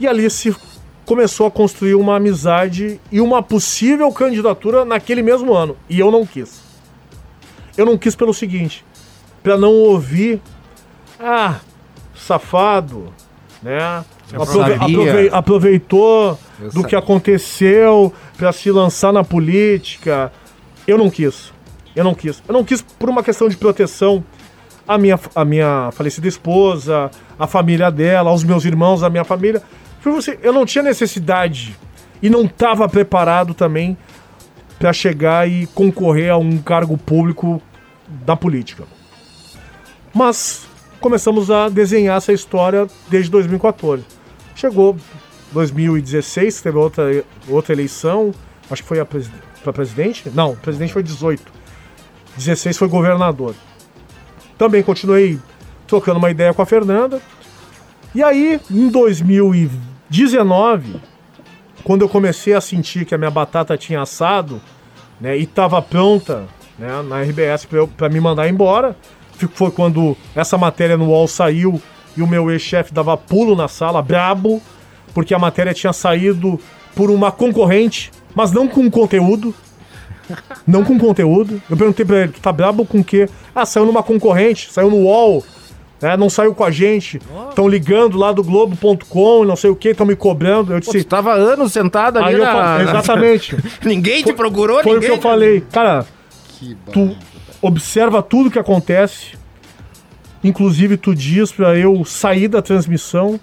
E 0.00 0.06
ali 0.06 0.28
se 0.30 0.54
começou 1.06 1.46
a 1.46 1.50
construir 1.50 1.94
uma 1.94 2.16
amizade 2.16 3.00
e 3.10 3.20
uma 3.20 3.42
possível 3.42 4.12
candidatura 4.12 4.84
naquele 4.84 5.22
mesmo 5.22 5.54
ano. 5.54 5.76
E 5.88 5.98
eu 5.98 6.10
não 6.10 6.26
quis. 6.26 6.60
Eu 7.76 7.86
não 7.86 7.96
quis 7.96 8.14
pelo 8.14 8.34
seguinte: 8.34 8.84
para 9.42 9.56
não 9.56 9.72
ouvir, 9.72 10.40
ah, 11.18 11.60
safado, 12.14 13.12
né? 13.62 14.04
Aprove 14.34 14.72
aprove 14.72 15.30
aproveitou 15.32 16.38
eu 16.58 16.66
do 16.66 16.72
sabia. 16.72 16.88
que 16.88 16.96
aconteceu 16.96 18.12
para 18.36 18.52
se 18.52 18.70
lançar 18.72 19.12
na 19.12 19.22
política. 19.22 20.32
Eu 20.86 20.98
não 20.98 21.08
quis. 21.08 21.52
Eu 21.94 22.02
não 22.02 22.14
quis. 22.14 22.42
Eu 22.46 22.52
não 22.52 22.64
quis 22.64 22.82
por 22.82 23.08
uma 23.08 23.22
questão 23.22 23.48
de 23.48 23.56
proteção 23.56 24.24
à 24.86 24.98
minha, 24.98 25.18
à 25.34 25.44
minha 25.44 25.90
falecida 25.92 26.26
esposa, 26.26 27.10
à 27.38 27.46
família 27.46 27.90
dela, 27.90 28.30
aos 28.30 28.42
meus 28.42 28.64
irmãos, 28.64 29.04
à 29.04 29.08
minha 29.08 29.24
família. 29.24 29.62
Você, 30.12 30.38
eu 30.42 30.52
não 30.52 30.64
tinha 30.64 30.82
necessidade 30.82 31.76
e 32.22 32.30
não 32.30 32.44
estava 32.44 32.88
preparado 32.88 33.54
também 33.54 33.96
para 34.78 34.92
chegar 34.92 35.48
e 35.48 35.66
concorrer 35.68 36.30
a 36.30 36.36
um 36.36 36.58
cargo 36.58 36.96
público 36.96 37.60
da 38.08 38.36
política. 38.36 38.84
Mas 40.14 40.66
começamos 41.00 41.50
a 41.50 41.68
desenhar 41.68 42.16
essa 42.16 42.32
história 42.32 42.86
desde 43.08 43.30
2014. 43.30 44.04
Chegou 44.54 44.96
2016, 45.52 46.60
teve 46.60 46.78
outra, 46.78 47.24
outra 47.48 47.72
eleição, 47.72 48.32
acho 48.70 48.82
que 48.82 48.88
foi 48.88 48.98
para 48.98 49.06
presid 49.06 49.32
presidente? 49.72 50.30
Não, 50.34 50.54
presidente 50.56 50.92
foi 50.92 51.02
18. 51.02 51.52
16 52.36 52.76
foi 52.76 52.88
governador. 52.88 53.54
Também 54.58 54.82
continuei 54.82 55.38
trocando 55.86 56.18
uma 56.18 56.30
ideia 56.30 56.52
com 56.54 56.62
a 56.62 56.66
Fernanda. 56.66 57.20
E 58.14 58.22
aí, 58.22 58.60
em 58.70 58.88
2020, 58.88 59.95
19, 60.08 60.96
quando 61.84 62.02
eu 62.02 62.08
comecei 62.08 62.54
a 62.54 62.60
sentir 62.60 63.04
que 63.04 63.14
a 63.14 63.18
minha 63.18 63.30
batata 63.30 63.76
tinha 63.76 64.02
assado, 64.02 64.60
né, 65.20 65.36
e 65.36 65.42
estava 65.42 65.80
pronta, 65.82 66.46
né, 66.78 67.02
na 67.02 67.22
RBS 67.22 67.66
para 67.96 68.08
me 68.08 68.20
mandar 68.20 68.48
embora, 68.48 68.96
foi 69.52 69.70
quando 69.70 70.16
essa 70.34 70.56
matéria 70.56 70.96
no 70.96 71.08
UOL 71.08 71.28
saiu 71.28 71.80
e 72.16 72.22
o 72.22 72.26
meu 72.26 72.50
ex-chefe 72.50 72.92
dava 72.92 73.16
pulo 73.16 73.54
na 73.54 73.68
sala, 73.68 74.00
brabo, 74.00 74.62
porque 75.12 75.34
a 75.34 75.38
matéria 75.38 75.74
tinha 75.74 75.92
saído 75.92 76.58
por 76.94 77.10
uma 77.10 77.30
concorrente, 77.30 78.10
mas 78.34 78.52
não 78.52 78.66
com 78.66 78.90
conteúdo. 78.90 79.54
Não 80.66 80.82
com 80.82 80.98
conteúdo. 80.98 81.62
Eu 81.70 81.76
perguntei 81.76 82.04
pra 82.04 82.22
ele, 82.22 82.32
tá 82.32 82.50
brabo 82.50 82.84
com 82.84 82.98
o 82.98 83.04
quê? 83.04 83.28
Ah, 83.54 83.64
saiu 83.64 83.86
numa 83.86 84.02
concorrente, 84.02 84.72
saiu 84.72 84.90
no 84.90 84.96
UOL, 84.96 85.44
né? 86.00 86.16
Não 86.16 86.28
saiu 86.28 86.54
com 86.54 86.64
a 86.64 86.70
gente. 86.70 87.20
Estão 87.48 87.68
ligando 87.68 88.18
lá 88.18 88.32
do 88.32 88.42
Globo.com, 88.42 89.44
não 89.44 89.56
sei 89.56 89.70
o 89.70 89.76
que, 89.76 89.88
estão 89.88 90.06
me 90.06 90.16
cobrando. 90.16 90.72
Eu 90.72 90.80
disse. 90.80 91.02
Pô, 91.02 91.04
tava 91.04 91.32
anos 91.32 91.72
sentado 91.72 92.18
ali 92.18 92.38
na... 92.38 92.52
falei, 92.52 92.88
Exatamente. 92.88 93.56
ninguém 93.84 94.22
te 94.22 94.32
procurou, 94.32 94.82
foi 94.82 94.94
ninguém. 94.94 95.08
Foi 95.08 95.18
o 95.18 95.20
que 95.20 95.26
eu 95.26 95.30
falei. 95.30 95.60
Cara, 95.72 96.06
tu 96.92 97.16
observa 97.60 98.22
tudo 98.22 98.50
que 98.50 98.58
acontece. 98.58 99.36
Inclusive, 100.44 100.96
tu 100.96 101.14
diz 101.14 101.50
pra 101.50 101.76
eu 101.76 102.04
sair 102.04 102.46
da 102.46 102.62
transmissão 102.62 103.40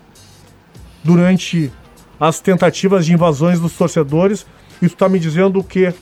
durante 1.03 1.71
as 2.19 2.39
tentativas 2.39 3.05
de 3.05 3.13
invasões 3.13 3.59
dos 3.59 3.73
torcedores. 3.73 4.45
E 4.81 4.87
tu 4.87 4.95
tá 4.95 5.09
me 5.09 5.19
dizendo 5.19 5.59
o 5.59 5.63
quê? 5.63 5.93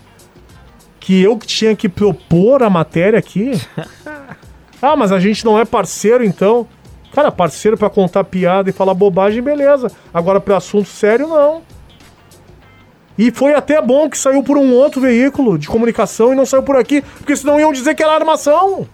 Que 1.00 1.22
eu 1.22 1.38
que 1.38 1.48
tinha 1.48 1.76
que 1.76 1.90
propor 1.90 2.62
a 2.62 2.70
matéria 2.70 3.18
aqui? 3.18 3.52
Ah, 4.82 4.96
mas 4.96 5.12
a 5.12 5.20
gente 5.20 5.46
não 5.46 5.60
é 5.60 5.66
parceiro 5.66 6.24
então. 6.24 6.68
Cara, 7.14 7.32
parceiro 7.32 7.78
para 7.78 7.90
contar 7.90 8.24
piada 8.24 8.70
e 8.70 8.74
falar 8.74 8.94
bobagem, 8.94 9.42
beleza. 9.42 9.92
Agora 10.14 10.40
para 10.40 10.58
assunto 10.58 10.88
sério, 10.88 11.28
não. 11.28 11.62
E 13.18 13.30
foi 13.30 13.54
até 13.54 13.82
bom 13.82 14.10
que 14.10 14.18
saiu 14.18 14.42
por 14.42 14.58
um 14.58 14.74
outro 14.74 15.02
veículo 15.02 15.58
de 15.58 15.68
comunicação 15.68 16.32
e 16.32 16.36
não 16.36 16.46
saiu 16.46 16.64
por 16.64 16.76
aqui, 16.78 17.02
porque 17.02 17.36
senão 17.36 17.60
iam 17.60 17.74
dizer 17.74 17.94
que 17.94 18.02
era 18.02 18.14
armação. 18.14 18.88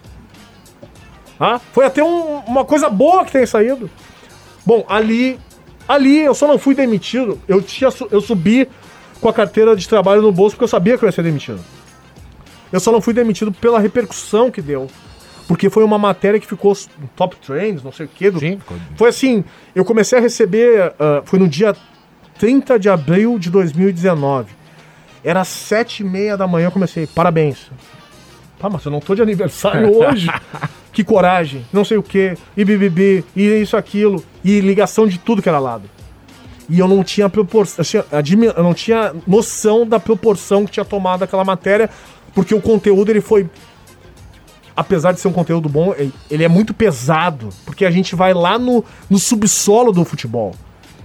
Ah, 1.38 1.60
foi 1.72 1.86
até 1.86 2.02
um, 2.02 2.38
uma 2.40 2.64
coisa 2.64 2.90
boa 2.90 3.24
que 3.24 3.32
tem 3.32 3.46
saído. 3.46 3.88
Bom, 4.66 4.84
ali, 4.88 5.38
ali 5.88 6.18
eu 6.18 6.34
só 6.34 6.48
não 6.48 6.58
fui 6.58 6.74
demitido. 6.74 7.40
Eu, 7.46 7.62
tinha, 7.62 7.90
eu 8.10 8.20
subi 8.20 8.68
com 9.20 9.28
a 9.28 9.32
carteira 9.32 9.76
de 9.76 9.88
trabalho 9.88 10.20
no 10.20 10.32
bolso 10.32 10.56
porque 10.56 10.64
eu 10.64 10.68
sabia 10.68 10.98
que 10.98 11.04
eu 11.04 11.08
ia 11.08 11.12
ser 11.12 11.22
demitido. 11.22 11.60
Eu 12.72 12.80
só 12.80 12.90
não 12.90 13.00
fui 13.00 13.14
demitido 13.14 13.52
pela 13.52 13.78
repercussão 13.78 14.50
que 14.50 14.60
deu. 14.60 14.88
Porque 15.48 15.70
foi 15.70 15.82
uma 15.82 15.98
matéria 15.98 16.38
que 16.38 16.46
ficou 16.46 16.76
top 17.16 17.34
trends, 17.36 17.82
não 17.82 17.90
sei 17.90 18.04
o 18.04 18.08
quê. 18.08 18.30
Do... 18.30 18.38
Sim. 18.38 18.60
Foi 18.96 19.08
assim, 19.08 19.42
eu 19.74 19.82
comecei 19.82 20.18
a 20.18 20.20
receber, 20.20 20.88
uh, 20.90 21.22
foi 21.24 21.38
no 21.38 21.48
dia 21.48 21.74
30 22.38 22.78
de 22.78 22.90
abril 22.90 23.38
de 23.38 23.50
2019. 23.50 24.52
Era 25.24 25.42
sete 25.44 26.02
e 26.02 26.06
meia 26.06 26.36
da 26.36 26.46
manhã, 26.46 26.66
eu 26.66 26.70
comecei, 26.70 27.06
parabéns. 27.06 27.70
Pá, 28.58 28.68
mas 28.68 28.84
eu 28.84 28.92
não 28.92 29.00
tô 29.00 29.14
de 29.14 29.22
aniversário 29.22 29.90
hoje. 29.96 30.28
que 30.92 31.02
coragem, 31.02 31.64
não 31.72 31.84
sei 31.84 31.96
o 31.96 32.02
quê, 32.02 32.36
e 32.56 32.64
bibibi, 32.64 33.24
e 33.34 33.46
isso, 33.62 33.76
aquilo, 33.76 34.22
e 34.44 34.60
ligação 34.60 35.06
de 35.06 35.16
tudo 35.18 35.40
que 35.40 35.48
era 35.48 35.58
lado. 35.58 35.88
E 36.68 36.78
eu 36.78 36.88
não 36.88 37.02
tinha 37.02 37.28
proporção, 37.28 37.84
eu 38.56 38.62
não 38.62 38.74
tinha 38.74 39.14
noção 39.26 39.86
da 39.86 39.98
proporção 39.98 40.66
que 40.66 40.72
tinha 40.72 40.84
tomado 40.84 41.22
aquela 41.22 41.44
matéria, 41.44 41.88
porque 42.34 42.54
o 42.54 42.60
conteúdo 42.60 43.10
ele 43.10 43.20
foi 43.20 43.48
apesar 44.78 45.10
de 45.10 45.18
ser 45.18 45.26
um 45.26 45.32
conteúdo 45.32 45.68
bom, 45.68 45.92
ele 46.30 46.44
é 46.44 46.48
muito 46.48 46.72
pesado, 46.72 47.48
porque 47.66 47.84
a 47.84 47.90
gente 47.90 48.14
vai 48.14 48.32
lá 48.32 48.56
no, 48.56 48.84
no 49.10 49.18
subsolo 49.18 49.90
do 49.90 50.04
futebol. 50.04 50.54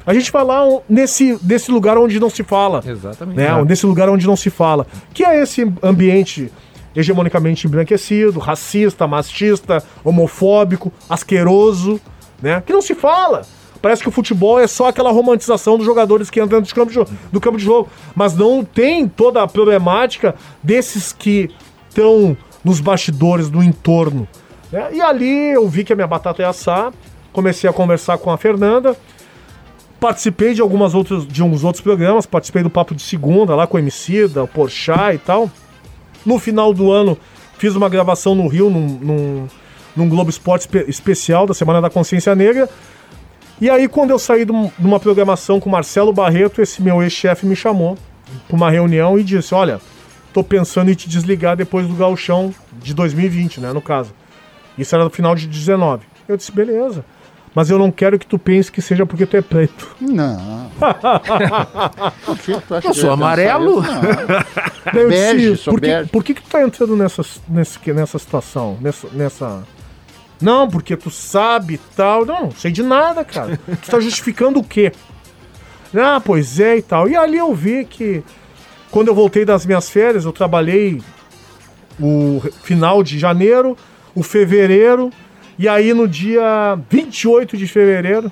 A 0.06 0.14
gente 0.14 0.32
vai 0.32 0.44
lá 0.44 0.62
nesse, 0.88 1.40
nesse 1.42 1.72
lugar 1.72 1.98
onde 1.98 2.20
não 2.20 2.30
se 2.30 2.44
fala. 2.44 2.84
Exatamente. 2.86 3.36
Né? 3.36 3.64
Nesse 3.64 3.88
lugar 3.88 4.10
onde 4.10 4.28
não 4.28 4.36
se 4.36 4.52
fala. 4.52 4.86
Que 5.12 5.26
é 5.26 5.42
esse 5.42 5.64
ambiente 5.82 6.52
hegemonicamente 6.96 7.66
embranquecido, 7.66 8.40
racista, 8.40 9.08
machista, 9.08 9.84
homofóbico, 10.04 10.94
asqueroso, 11.10 12.00
né? 12.40 12.62
Que 12.64 12.74
não 12.74 12.82
se 12.82 12.94
fala. 12.94 13.42
Parece 13.82 14.04
que 14.04 14.10
o 14.10 14.12
futebol 14.12 14.60
é 14.60 14.68
só 14.68 14.90
aquela 14.90 15.12
romantização 15.12 15.78
dos 15.78 15.86
jogadores 15.86 16.30
que 16.30 16.40
entram 16.40 16.62
do 16.62 16.76
campo 16.76 16.92
de, 16.92 17.00
do 17.32 17.42
campo 17.42 17.58
de 17.58 17.64
jogo. 17.64 17.90
Mas 18.14 18.36
não 18.36 18.64
tem 18.64 19.08
toda 19.08 19.42
a 19.42 19.48
problemática 19.48 20.36
desses 20.62 21.12
que 21.12 21.50
estão 21.90 22.38
nos 22.64 22.80
bastidores, 22.80 23.50
no 23.50 23.64
entorno. 23.64 24.28
Né? 24.72 24.90
E 24.94 25.02
ali 25.02 25.52
eu 25.52 25.68
vi 25.68 25.84
que 25.84 25.94
a 25.94 25.96
minha 25.96 26.08
batata 26.08 26.42
ia 26.42 26.50
assar, 26.50 26.92
comecei 27.32 27.70
a 27.70 27.74
conversar 27.74 28.18
com 28.18 28.32
a 28.32 28.38
Fernanda, 28.38 28.96
participei 30.00 30.54
de 30.54 30.62
algumas 30.62 30.94
outras, 30.94 31.28
de 31.28 31.44
uns 31.44 31.64
outros 31.64 31.82
programas, 31.82 32.26
participei 32.26 32.64
do 32.64 32.70
Papo 32.70 32.96
de 32.96 33.02
Segunda 33.02 33.56
lá 33.56 33.68
com 33.68 33.78
o 33.78 33.80
MC, 33.80 34.28
da 34.28 34.46
Porchat 34.48 35.16
e 35.16 35.18
tal. 35.18 35.50
No 36.26 36.40
final 36.40 36.74
do 36.74 36.92
ano 36.92 37.18
fiz 37.58 37.76
uma 37.76 37.90
gravação 37.90 38.36
no 38.36 38.48
Rio, 38.48 38.70
num, 38.70 38.88
num, 38.88 39.48
num 39.96 40.10
Globo 40.10 40.30
Esporte 40.30 40.68
especial 40.88 41.46
da 41.46 41.54
Semana 41.54 41.82
da 41.82 41.90
Consciência 41.90 42.36
Negra. 42.36 42.70
E 43.62 43.70
aí, 43.70 43.88
quando 43.88 44.10
eu 44.10 44.20
saí 44.20 44.44
de 44.44 44.52
uma 44.52 45.00
programação 45.00 45.60
com 45.60 45.70
Marcelo 45.70 46.12
Barreto, 46.12 46.62
esse 46.62 46.82
meu 46.82 47.02
ex-chefe 47.02 47.46
me 47.46 47.56
chamou 47.56 47.98
para 48.48 48.56
uma 48.58 48.70
reunião 48.70 49.18
e 49.18 49.24
disse: 49.24 49.54
Olha, 49.54 49.80
tô 50.34 50.44
pensando 50.44 50.90
em 50.90 50.94
te 50.94 51.08
desligar 51.08 51.56
depois 51.56 51.88
do 51.88 51.94
gauchão 51.94 52.54
de 52.74 52.94
2020, 52.94 53.62
né, 53.62 53.72
no 53.72 53.82
caso. 53.82 54.14
Isso 54.78 54.94
era 54.96 55.04
no 55.04 55.10
final 55.10 55.36
de 55.36 55.48
19. 55.48 56.06
Eu 56.28 56.36
disse, 56.36 56.52
beleza. 56.52 57.06
Mas 57.56 57.70
eu 57.70 57.78
não 57.78 57.92
quero 57.92 58.18
que 58.18 58.26
tu 58.26 58.40
pense 58.40 58.72
que 58.72 58.82
seja 58.82 59.06
porque 59.06 59.28
tu 59.28 59.38
é 59.38 59.42
preto. 59.42 59.96
Não. 60.02 60.72
eu 62.84 62.94
sou 62.96 63.12
amarelo. 63.12 63.84
eu 64.92 65.08
bege, 65.08 65.52
disse, 65.52 65.66
por, 65.66 65.80
que, 65.80 66.06
por 66.12 66.24
que, 66.24 66.34
que 66.34 66.42
tu 66.42 66.50
tá 66.50 66.64
entrando 66.64 66.96
nessa, 66.96 67.22
nessa, 67.48 67.80
nessa 67.94 68.18
situação? 68.18 68.76
Nessa, 68.82 69.08
nessa. 69.14 69.64
Não, 70.42 70.68
porque 70.68 70.98
tu 70.98 71.12
sabe 71.12 71.80
tal. 71.96 72.26
Não, 72.26 72.46
não 72.46 72.52
sei 72.52 72.72
de 72.72 72.82
nada, 72.82 73.24
cara. 73.24 73.60
tu 73.84 73.92
tá 73.92 74.00
justificando 74.00 74.60
o 74.60 74.64
quê? 74.64 74.92
Ah, 75.96 76.20
pois 76.20 76.60
é 76.60 76.78
e 76.78 76.82
tal. 76.82 77.08
E 77.08 77.16
ali 77.16 77.38
eu 77.38 77.54
vi 77.54 77.86
que 77.86 78.24
quando 78.94 79.08
eu 79.08 79.16
voltei 79.16 79.44
das 79.44 79.66
minhas 79.66 79.90
férias, 79.90 80.24
eu 80.24 80.32
trabalhei 80.32 81.02
o 82.00 82.40
final 82.62 83.02
de 83.02 83.18
janeiro, 83.18 83.76
o 84.14 84.22
fevereiro, 84.22 85.10
e 85.58 85.68
aí 85.68 85.96
no 85.96 86.08
dia 86.08 86.78
28 86.92 87.58
de 87.58 87.66
fevereiro, 87.66 88.32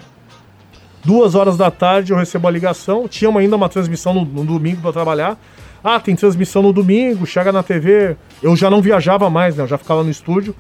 duas 1.03 1.33
horas 1.33 1.57
da 1.57 1.71
tarde, 1.71 2.11
eu 2.11 2.17
recebo 2.17 2.47
a 2.47 2.51
ligação. 2.51 3.07
Tinha 3.07 3.35
ainda 3.35 3.55
uma 3.55 3.67
transmissão 3.69 4.13
no, 4.13 4.23
no 4.23 4.45
domingo 4.45 4.83
para 4.83 4.93
trabalhar. 4.93 5.35
Ah, 5.83 5.99
tem 5.99 6.15
transmissão 6.15 6.61
no 6.61 6.71
domingo, 6.71 7.25
chega 7.25 7.51
na 7.51 7.63
TV. 7.63 8.15
Eu 8.39 8.55
já 8.55 8.69
não 8.69 8.83
viajava 8.83 9.31
mais, 9.31 9.55
né? 9.55 9.63
Eu 9.63 9.67
já 9.67 9.79
ficava 9.79 10.03
no 10.03 10.11
estúdio. 10.11 10.55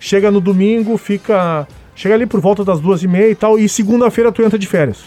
Chega 0.00 0.28
no 0.28 0.40
domingo, 0.40 0.98
fica. 0.98 1.68
Chega 1.94 2.16
ali 2.16 2.26
por 2.26 2.40
volta 2.40 2.64
das 2.64 2.80
duas 2.80 3.00
e 3.04 3.06
meia 3.06 3.30
e 3.30 3.36
tal. 3.36 3.56
E 3.60 3.68
segunda-feira 3.68 4.32
tu 4.32 4.42
entra 4.42 4.58
de 4.58 4.66
férias. 4.66 5.04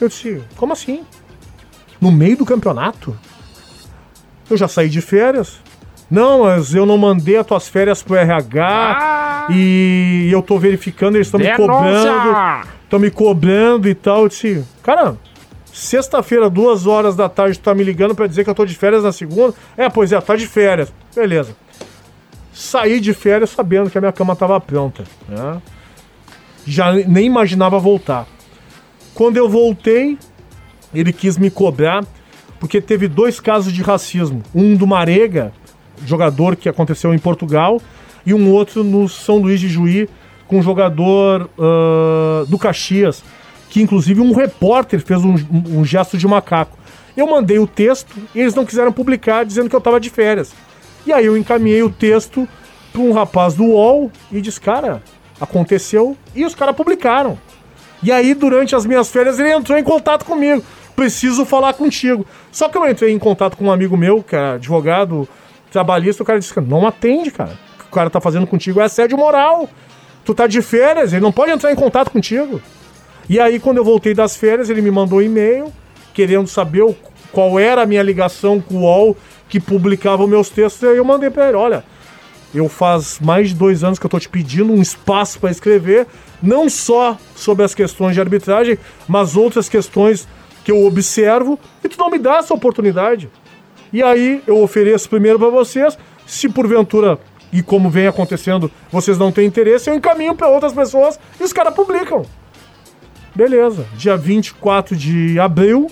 Eu 0.00 0.06
disse, 0.06 0.40
como 0.56 0.72
assim? 0.72 1.02
No 2.00 2.12
meio 2.12 2.36
do 2.36 2.44
campeonato? 2.44 3.18
Eu 4.52 4.58
já 4.58 4.68
saí 4.68 4.90
de 4.90 5.00
férias. 5.00 5.58
Não, 6.10 6.42
mas 6.42 6.74
eu 6.74 6.84
não 6.84 6.98
mandei 6.98 7.38
as 7.38 7.46
tuas 7.46 7.68
férias 7.68 8.02
pro 8.02 8.16
RH 8.16 8.62
ah! 8.62 9.46
e 9.50 10.28
eu 10.30 10.42
tô 10.42 10.58
verificando, 10.58 11.16
eles 11.16 11.28
estão 11.28 11.40
me 11.40 11.50
cobrando. 11.56 12.68
Estão 12.84 12.98
me 12.98 13.10
cobrando 13.10 13.88
e 13.88 13.94
tal. 13.94 14.24
Eu 14.24 14.28
disse, 14.28 14.62
cara, 14.82 15.16
sexta-feira, 15.72 16.50
duas 16.50 16.86
horas 16.86 17.16
da 17.16 17.30
tarde, 17.30 17.58
tu 17.58 17.62
tá 17.62 17.74
me 17.74 17.82
ligando 17.82 18.14
para 18.14 18.26
dizer 18.26 18.44
que 18.44 18.50
eu 18.50 18.54
tô 18.54 18.66
de 18.66 18.74
férias 18.74 19.02
na 19.02 19.10
segunda? 19.10 19.54
É, 19.74 19.88
pois 19.88 20.12
é, 20.12 20.20
tá 20.20 20.36
de 20.36 20.46
férias. 20.46 20.92
Beleza. 21.16 21.56
Saí 22.52 23.00
de 23.00 23.14
férias 23.14 23.48
sabendo 23.48 23.88
que 23.88 23.96
a 23.96 24.02
minha 24.02 24.12
cama 24.12 24.36
tava 24.36 24.60
pronta. 24.60 25.02
Né? 25.26 25.62
Já 26.66 26.92
nem 26.92 27.24
imaginava 27.24 27.78
voltar. 27.78 28.26
Quando 29.14 29.38
eu 29.38 29.48
voltei, 29.48 30.18
ele 30.94 31.10
quis 31.10 31.38
me 31.38 31.50
cobrar 31.50 32.04
porque 32.62 32.80
teve 32.80 33.08
dois 33.08 33.40
casos 33.40 33.72
de 33.72 33.82
racismo. 33.82 34.40
Um 34.54 34.76
do 34.76 34.86
Marega, 34.86 35.52
jogador 36.06 36.54
que 36.54 36.68
aconteceu 36.68 37.12
em 37.12 37.18
Portugal, 37.18 37.82
e 38.24 38.32
um 38.32 38.52
outro 38.52 38.84
no 38.84 39.08
São 39.08 39.38
Luís 39.38 39.58
de 39.58 39.68
Juí, 39.68 40.08
com 40.46 40.60
um 40.60 40.62
jogador 40.62 41.50
uh, 41.58 42.46
do 42.46 42.56
Caxias, 42.56 43.24
que 43.68 43.82
inclusive 43.82 44.20
um 44.20 44.32
repórter 44.32 45.00
fez 45.00 45.24
um, 45.24 45.34
um, 45.76 45.84
gesto 45.84 46.16
de 46.16 46.24
macaco. 46.28 46.78
Eu 47.16 47.26
mandei 47.26 47.58
o 47.58 47.66
texto 47.66 48.14
eles 48.32 48.54
não 48.54 48.64
quiseram 48.64 48.92
publicar, 48.92 49.44
dizendo 49.44 49.68
que 49.68 49.74
eu 49.74 49.78
estava 49.78 49.98
de 49.98 50.08
férias. 50.08 50.52
E 51.04 51.12
aí 51.12 51.26
eu 51.26 51.36
encaminhei 51.36 51.82
o 51.82 51.90
texto 51.90 52.48
para 52.92 53.02
um 53.02 53.10
rapaz 53.10 53.54
do 53.54 53.64
UOL 53.64 54.08
e 54.30 54.40
disse, 54.40 54.60
cara, 54.60 55.02
aconteceu, 55.40 56.16
e 56.32 56.44
os 56.44 56.54
caras 56.54 56.76
publicaram. 56.76 57.36
E 58.04 58.12
aí, 58.12 58.34
durante 58.34 58.76
as 58.76 58.86
minhas 58.86 59.10
férias, 59.10 59.40
ele 59.40 59.52
entrou 59.52 59.76
em 59.76 59.82
contato 59.82 60.24
comigo 60.24 60.62
preciso 60.94 61.44
falar 61.44 61.74
contigo. 61.74 62.26
Só 62.50 62.68
que 62.68 62.76
eu 62.76 62.88
entrei 62.88 63.12
em 63.12 63.18
contato 63.18 63.56
com 63.56 63.64
um 63.64 63.72
amigo 63.72 63.96
meu, 63.96 64.22
que 64.22 64.36
é 64.36 64.54
advogado 64.54 65.28
trabalhista, 65.70 66.22
o 66.22 66.26
cara 66.26 66.38
disse, 66.38 66.58
não 66.60 66.86
atende, 66.86 67.30
cara. 67.30 67.58
O 67.76 67.78
que 67.78 67.88
o 67.88 67.90
cara 67.90 68.10
tá 68.10 68.20
fazendo 68.20 68.46
contigo 68.46 68.80
é 68.80 68.84
assédio 68.84 69.16
moral. 69.16 69.68
Tu 70.24 70.34
tá 70.34 70.46
de 70.46 70.60
férias, 70.60 71.12
ele 71.12 71.22
não 71.22 71.32
pode 71.32 71.50
entrar 71.50 71.72
em 71.72 71.76
contato 71.76 72.10
contigo. 72.10 72.60
E 73.28 73.40
aí, 73.40 73.58
quando 73.58 73.78
eu 73.78 73.84
voltei 73.84 74.14
das 74.14 74.36
férias, 74.36 74.68
ele 74.68 74.82
me 74.82 74.90
mandou 74.90 75.18
um 75.18 75.22
e-mail 75.22 75.72
querendo 76.12 76.46
saber 76.46 76.82
o, 76.82 76.94
qual 77.32 77.58
era 77.58 77.82
a 77.82 77.86
minha 77.86 78.02
ligação 78.02 78.60
com 78.60 78.74
o 78.76 78.80
UOL 78.82 79.16
que 79.48 79.58
publicava 79.58 80.26
meus 80.26 80.50
textos. 80.50 80.82
E 80.82 80.86
aí 80.86 80.96
eu 80.96 81.04
mandei 81.04 81.30
pra 81.30 81.48
ele, 81.48 81.56
olha, 81.56 81.84
eu 82.54 82.68
faz 82.68 83.18
mais 83.18 83.48
de 83.48 83.54
dois 83.54 83.82
anos 83.82 83.98
que 83.98 84.04
eu 84.04 84.10
tô 84.10 84.20
te 84.20 84.28
pedindo 84.28 84.72
um 84.72 84.82
espaço 84.82 85.40
para 85.40 85.50
escrever, 85.50 86.06
não 86.42 86.68
só 86.68 87.16
sobre 87.34 87.64
as 87.64 87.74
questões 87.74 88.14
de 88.14 88.20
arbitragem, 88.20 88.78
mas 89.08 89.36
outras 89.36 89.68
questões 89.68 90.28
que 90.64 90.70
eu 90.70 90.84
observo 90.84 91.58
e 91.82 91.88
tu 91.88 91.98
não 91.98 92.10
me 92.10 92.18
dá 92.18 92.36
essa 92.36 92.54
oportunidade. 92.54 93.30
E 93.92 94.02
aí 94.02 94.42
eu 94.46 94.62
ofereço 94.62 95.08
primeiro 95.08 95.38
para 95.38 95.48
vocês, 95.48 95.98
se 96.26 96.48
porventura 96.48 97.18
e 97.52 97.62
como 97.62 97.90
vem 97.90 98.06
acontecendo, 98.06 98.70
vocês 98.90 99.18
não 99.18 99.30
têm 99.30 99.46
interesse, 99.46 99.90
eu 99.90 99.94
encaminho 99.94 100.34
para 100.34 100.48
outras 100.48 100.72
pessoas 100.72 101.20
e 101.38 101.44
os 101.44 101.52
caras 101.52 101.74
publicam. 101.74 102.24
Beleza. 103.34 103.86
Dia 103.94 104.16
24 104.16 104.96
de 104.96 105.38
abril, 105.38 105.90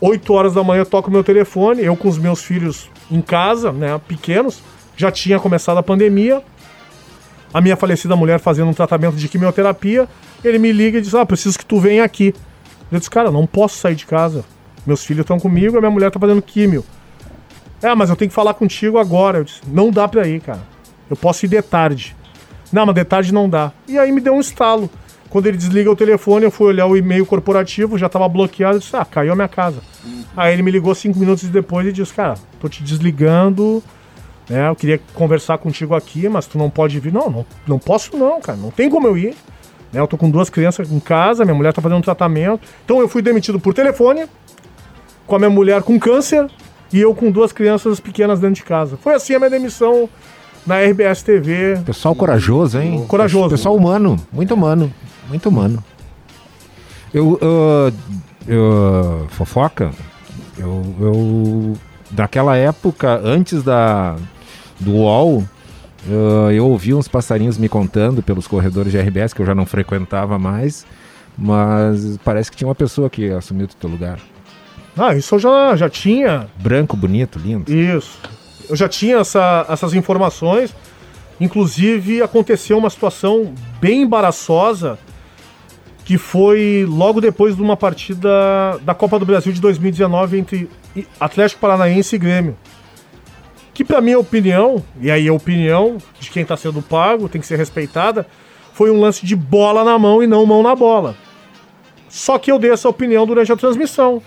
8 0.00 0.32
horas 0.32 0.54
da 0.54 0.64
manhã, 0.64 0.84
toco 0.84 1.10
meu 1.10 1.22
telefone, 1.22 1.82
eu 1.82 1.96
com 1.96 2.08
os 2.08 2.18
meus 2.18 2.42
filhos 2.42 2.90
em 3.10 3.20
casa, 3.20 3.72
né, 3.72 4.00
pequenos, 4.06 4.60
já 4.96 5.10
tinha 5.10 5.38
começado 5.38 5.78
a 5.78 5.82
pandemia. 5.82 6.42
A 7.54 7.60
minha 7.60 7.76
falecida 7.76 8.16
mulher 8.16 8.40
fazendo 8.40 8.68
um 8.68 8.74
tratamento 8.74 9.16
de 9.16 9.28
quimioterapia, 9.28 10.08
ele 10.44 10.58
me 10.58 10.72
liga 10.72 10.98
e 10.98 11.00
diz: 11.00 11.14
"Ah, 11.14 11.24
preciso 11.24 11.58
que 11.58 11.64
tu 11.64 11.78
venha 11.78 12.04
aqui". 12.04 12.34
Eu 12.90 12.98
disse, 12.98 13.10
cara, 13.10 13.30
não 13.30 13.46
posso 13.46 13.76
sair 13.78 13.94
de 13.94 14.06
casa. 14.06 14.44
Meus 14.86 15.04
filhos 15.04 15.22
estão 15.22 15.40
comigo, 15.40 15.76
a 15.76 15.80
minha 15.80 15.90
mulher 15.90 16.10
tá 16.10 16.20
fazendo 16.20 16.40
químio. 16.40 16.84
É, 17.82 17.94
mas 17.94 18.08
eu 18.08 18.16
tenho 18.16 18.28
que 18.28 18.34
falar 18.34 18.54
contigo 18.54 18.98
agora. 18.98 19.38
Eu 19.38 19.44
disse, 19.44 19.60
não 19.66 19.90
dá 19.90 20.06
pra 20.06 20.26
ir, 20.26 20.40
cara. 20.40 20.62
Eu 21.10 21.16
posso 21.16 21.44
ir 21.44 21.48
de 21.48 21.60
tarde. 21.62 22.16
Não, 22.72 22.86
mas 22.86 22.94
de 22.94 23.04
tarde 23.04 23.32
não 23.32 23.48
dá. 23.48 23.72
E 23.88 23.98
aí 23.98 24.10
me 24.12 24.20
deu 24.20 24.34
um 24.34 24.40
estalo. 24.40 24.88
Quando 25.28 25.46
ele 25.46 25.56
desliga 25.56 25.90
o 25.90 25.96
telefone, 25.96 26.44
eu 26.44 26.50
fui 26.50 26.68
olhar 26.68 26.86
o 26.86 26.96
e-mail 26.96 27.26
corporativo, 27.26 27.98
já 27.98 28.08
tava 28.08 28.28
bloqueado. 28.28 28.76
Eu 28.76 28.80
disse, 28.80 28.96
ah, 28.96 29.04
caiu 29.04 29.32
a 29.32 29.36
minha 29.36 29.48
casa. 29.48 29.80
Aí 30.36 30.52
ele 30.52 30.62
me 30.62 30.70
ligou 30.70 30.94
cinco 30.94 31.18
minutos 31.18 31.48
depois 31.48 31.86
e 31.86 31.92
disse, 31.92 32.14
cara, 32.14 32.34
tô 32.60 32.68
te 32.68 32.82
desligando. 32.82 33.82
Né, 34.48 34.68
eu 34.68 34.76
queria 34.76 35.00
conversar 35.14 35.58
contigo 35.58 35.94
aqui, 35.94 36.28
mas 36.28 36.46
tu 36.46 36.56
não 36.56 36.70
pode 36.70 36.98
vir. 37.00 37.12
Não, 37.12 37.28
não, 37.28 37.46
não 37.66 37.78
posso 37.78 38.16
não, 38.16 38.40
cara. 38.40 38.56
Não 38.56 38.70
tem 38.70 38.88
como 38.88 39.06
eu 39.06 39.18
ir. 39.18 39.34
Né? 39.92 40.00
Eu 40.00 40.06
tô 40.06 40.16
com 40.16 40.30
duas 40.30 40.50
crianças 40.50 40.90
em 40.90 41.00
casa, 41.00 41.44
minha 41.44 41.54
mulher 41.54 41.72
tá 41.72 41.80
fazendo 41.80 41.98
um 41.98 42.02
tratamento. 42.02 42.60
Então 42.84 43.00
eu 43.00 43.08
fui 43.08 43.22
demitido 43.22 43.58
por 43.58 43.74
telefone, 43.74 44.26
com 45.26 45.36
a 45.36 45.38
minha 45.38 45.50
mulher 45.50 45.82
com 45.82 45.98
câncer 45.98 46.48
e 46.92 47.00
eu 47.00 47.14
com 47.14 47.30
duas 47.30 47.52
crianças 47.52 48.00
pequenas 48.00 48.40
dentro 48.40 48.56
de 48.56 48.62
casa. 48.62 48.96
Foi 48.96 49.14
assim 49.14 49.34
a 49.34 49.38
minha 49.38 49.50
demissão 49.50 50.08
na 50.66 50.80
RBS 50.80 51.22
TV. 51.22 51.80
Pessoal 51.84 52.14
corajoso, 52.14 52.78
hein? 52.78 53.04
Corajoso. 53.06 53.50
Pessoal 53.50 53.76
humano, 53.76 54.16
muito 54.32 54.54
humano, 54.54 54.92
muito 55.28 55.48
humano. 55.48 55.82
Eu, 57.14 57.32
uh, 57.34 57.92
eu 58.46 59.26
fofoca, 59.30 59.90
Eu, 60.58 60.84
eu 61.00 61.72
naquela 62.10 62.56
época, 62.56 63.20
antes 63.22 63.62
da 63.62 64.16
do 64.78 64.92
UOL, 64.92 65.44
uh, 66.08 66.50
eu 66.50 66.66
ouvi 66.66 66.94
uns 66.94 67.08
passarinhos 67.08 67.58
me 67.58 67.68
contando 67.68 68.22
pelos 68.22 68.46
corredores 68.46 68.92
de 68.92 68.98
RBS, 68.98 69.32
que 69.32 69.40
eu 69.40 69.46
já 69.46 69.54
não 69.54 69.66
frequentava 69.66 70.38
mais, 70.38 70.86
mas 71.36 72.18
parece 72.24 72.50
que 72.50 72.56
tinha 72.56 72.68
uma 72.68 72.74
pessoa 72.74 73.10
que 73.10 73.30
assumiu 73.30 73.66
o 73.66 73.68
teu 73.68 73.90
lugar. 73.90 74.18
Ah, 74.96 75.14
isso 75.14 75.34
eu 75.34 75.38
já, 75.38 75.76
já 75.76 75.90
tinha. 75.90 76.48
Branco, 76.56 76.96
bonito, 76.96 77.38
lindo. 77.38 77.70
Isso. 77.72 78.18
Eu 78.68 78.74
já 78.74 78.88
tinha 78.88 79.18
essa, 79.18 79.66
essas 79.68 79.92
informações. 79.94 80.74
Inclusive, 81.38 82.22
aconteceu 82.22 82.78
uma 82.78 82.88
situação 82.88 83.52
bem 83.80 84.02
embaraçosa 84.02 84.98
que 86.06 86.16
foi 86.16 86.86
logo 86.88 87.20
depois 87.20 87.56
de 87.56 87.60
uma 87.60 87.76
partida 87.76 88.78
da 88.82 88.94
Copa 88.94 89.18
do 89.18 89.26
Brasil 89.26 89.52
de 89.52 89.60
2019 89.60 90.38
entre 90.38 90.70
Atlético 91.18 91.60
Paranaense 91.60 92.14
e 92.14 92.18
Grêmio. 92.18 92.56
Que, 93.76 93.84
para 93.84 94.00
minha 94.00 94.18
opinião, 94.18 94.82
e 94.98 95.10
aí 95.10 95.28
a 95.28 95.32
opinião 95.34 95.98
de 96.18 96.30
quem 96.30 96.40
está 96.40 96.56
sendo 96.56 96.80
pago 96.80 97.28
tem 97.28 97.42
que 97.42 97.46
ser 97.46 97.58
respeitada, 97.58 98.26
foi 98.72 98.90
um 98.90 98.98
lance 98.98 99.26
de 99.26 99.36
bola 99.36 99.84
na 99.84 99.98
mão 99.98 100.22
e 100.22 100.26
não 100.26 100.46
mão 100.46 100.62
na 100.62 100.74
bola. 100.74 101.14
Só 102.08 102.38
que 102.38 102.50
eu 102.50 102.58
dei 102.58 102.70
essa 102.70 102.88
opinião 102.88 103.26
durante 103.26 103.52
a 103.52 103.56
transmissão. 103.56 104.22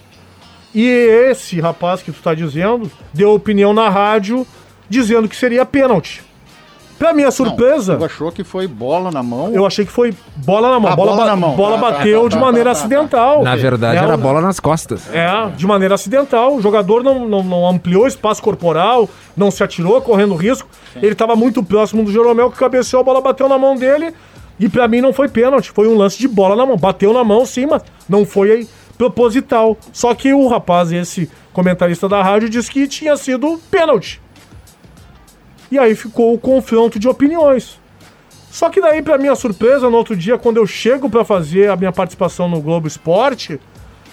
E 0.71 0.85
esse 0.87 1.59
rapaz 1.59 2.03
que 2.03 2.11
tu 2.11 2.17
está 2.19 2.35
dizendo 2.35 2.91
deu 3.11 3.33
opinião 3.33 3.73
na 3.73 3.89
rádio 3.89 4.45
dizendo 4.87 5.27
que 5.27 5.35
seria 5.35 5.65
pênalti. 5.65 6.23
Pra 6.99 7.13
minha 7.13 7.31
surpresa. 7.31 7.93
Não, 7.93 7.99
tu 7.99 8.05
achou 8.05 8.29
que 8.29 8.43
foi 8.43 8.67
bola 8.67 9.09
na 9.09 9.23
mão? 9.23 9.53
Eu 9.53 9.65
achei 9.65 9.85
que 9.85 9.91
foi 9.91 10.13
bola 10.35 10.69
na 10.69 10.79
mão. 10.81 10.91
Ah, 10.91 10.95
bola, 10.97 11.11
bola 11.13 11.25
na 11.25 11.35
mão. 11.35 11.55
bola 11.55 11.77
Tá, 11.77 11.81
tá, 11.85 11.91
bateu 11.91 12.23
tá, 12.23 12.27
de 12.27 12.35
tá, 12.35 12.41
maneira 12.41 12.69
tá, 12.69 12.75
tá, 12.75 12.79
tá. 12.81 12.85
acidental. 12.85 13.41
Na 13.43 13.55
verdade, 13.55 13.97
É, 13.97 14.03
era 14.03 14.17
bola 14.17 14.41
nas 14.41 14.59
costas. 14.59 15.09
É, 15.13 15.49
de 15.55 15.65
maneira 15.65 15.95
acidental. 15.95 16.55
O 16.57 16.61
jogador 16.61 17.01
não, 17.01 17.25
não, 17.25 17.41
não 17.41 17.69
ampliou 17.69 18.03
o 18.03 18.07
espaço 18.07 18.41
corporal, 18.43 19.09
não 19.35 19.49
se 19.49 19.63
atirou, 19.63 20.01
correndo 20.01 20.35
risco. 20.35 20.67
Ele 20.97 21.13
estava 21.13 21.37
muito 21.37 21.63
próximo 21.63 22.03
do 22.03 22.11
Jeromel, 22.11 22.51
que 22.51 22.57
cabeceou, 22.57 22.99
a 22.99 23.03
bola 23.03 23.21
bateu 23.21 23.47
na 23.47 23.57
mão 23.57 23.77
dele. 23.77 24.13
E 24.59 24.67
pra 24.67 24.85
mim 24.89 24.99
não 24.99 25.13
foi 25.13 25.29
pênalti, 25.29 25.71
foi 25.71 25.87
um 25.87 25.95
lance 25.97 26.19
de 26.19 26.27
bola 26.27 26.53
na 26.53 26.65
mão. 26.65 26.75
Bateu 26.75 27.13
na 27.13 27.23
mão, 27.23 27.45
sim, 27.45 27.65
mas 27.65 27.81
não 28.09 28.25
foi 28.25 28.51
aí 28.51 28.67
proposital. 28.97 29.77
Só 29.93 30.13
que 30.13 30.33
o 30.33 30.49
rapaz, 30.49 30.91
esse 30.91 31.31
comentarista 31.53 32.09
da 32.09 32.21
rádio, 32.21 32.49
disse 32.49 32.69
que 32.69 32.85
tinha 32.85 33.15
sido 33.15 33.57
pênalti. 33.71 34.21
E 35.71 35.77
aí 35.77 35.95
ficou 35.95 36.33
o 36.33 36.39
confronto 36.39 36.97
de 36.99 37.07
opiniões. 37.07 37.79
Só 38.51 38.69
que 38.69 38.81
daí, 38.81 39.01
pra 39.01 39.17
minha 39.17 39.35
surpresa, 39.35 39.89
no 39.89 39.97
outro 39.97 40.15
dia, 40.15 40.37
quando 40.37 40.57
eu 40.57 40.65
chego 40.65 41.09
pra 41.09 41.23
fazer 41.23 41.69
a 41.69 41.75
minha 41.75 41.91
participação 41.91 42.49
no 42.49 42.59
Globo 42.59 42.87
Esporte, 42.87 43.59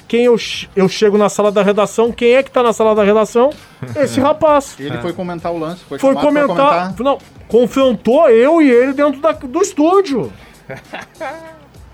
quem 0.06 0.24
eu, 0.26 0.36
eu 0.76 0.88
chego 0.88 1.16
na 1.16 1.28
sala 1.30 1.50
da 1.50 1.62
redação, 1.62 2.12
quem 2.12 2.34
é 2.34 2.42
que 2.42 2.50
tá 2.50 2.62
na 2.62 2.72
sala 2.72 2.94
da 2.94 3.02
redação? 3.02 3.50
Esse 3.96 4.20
rapaz. 4.20 4.76
Ele 4.78 4.98
foi 4.98 5.12
comentar 5.14 5.50
o 5.52 5.58
lance, 5.58 5.82
foi, 5.88 5.98
Foi 5.98 6.12
pra 6.12 6.22
comentar, 6.22 6.94
Não, 7.00 7.18
confrontou 7.48 8.28
eu 8.28 8.60
e 8.60 8.70
ele 8.70 8.92
dentro 8.92 9.20
da- 9.20 9.32
do 9.32 9.62
estúdio. 9.62 10.30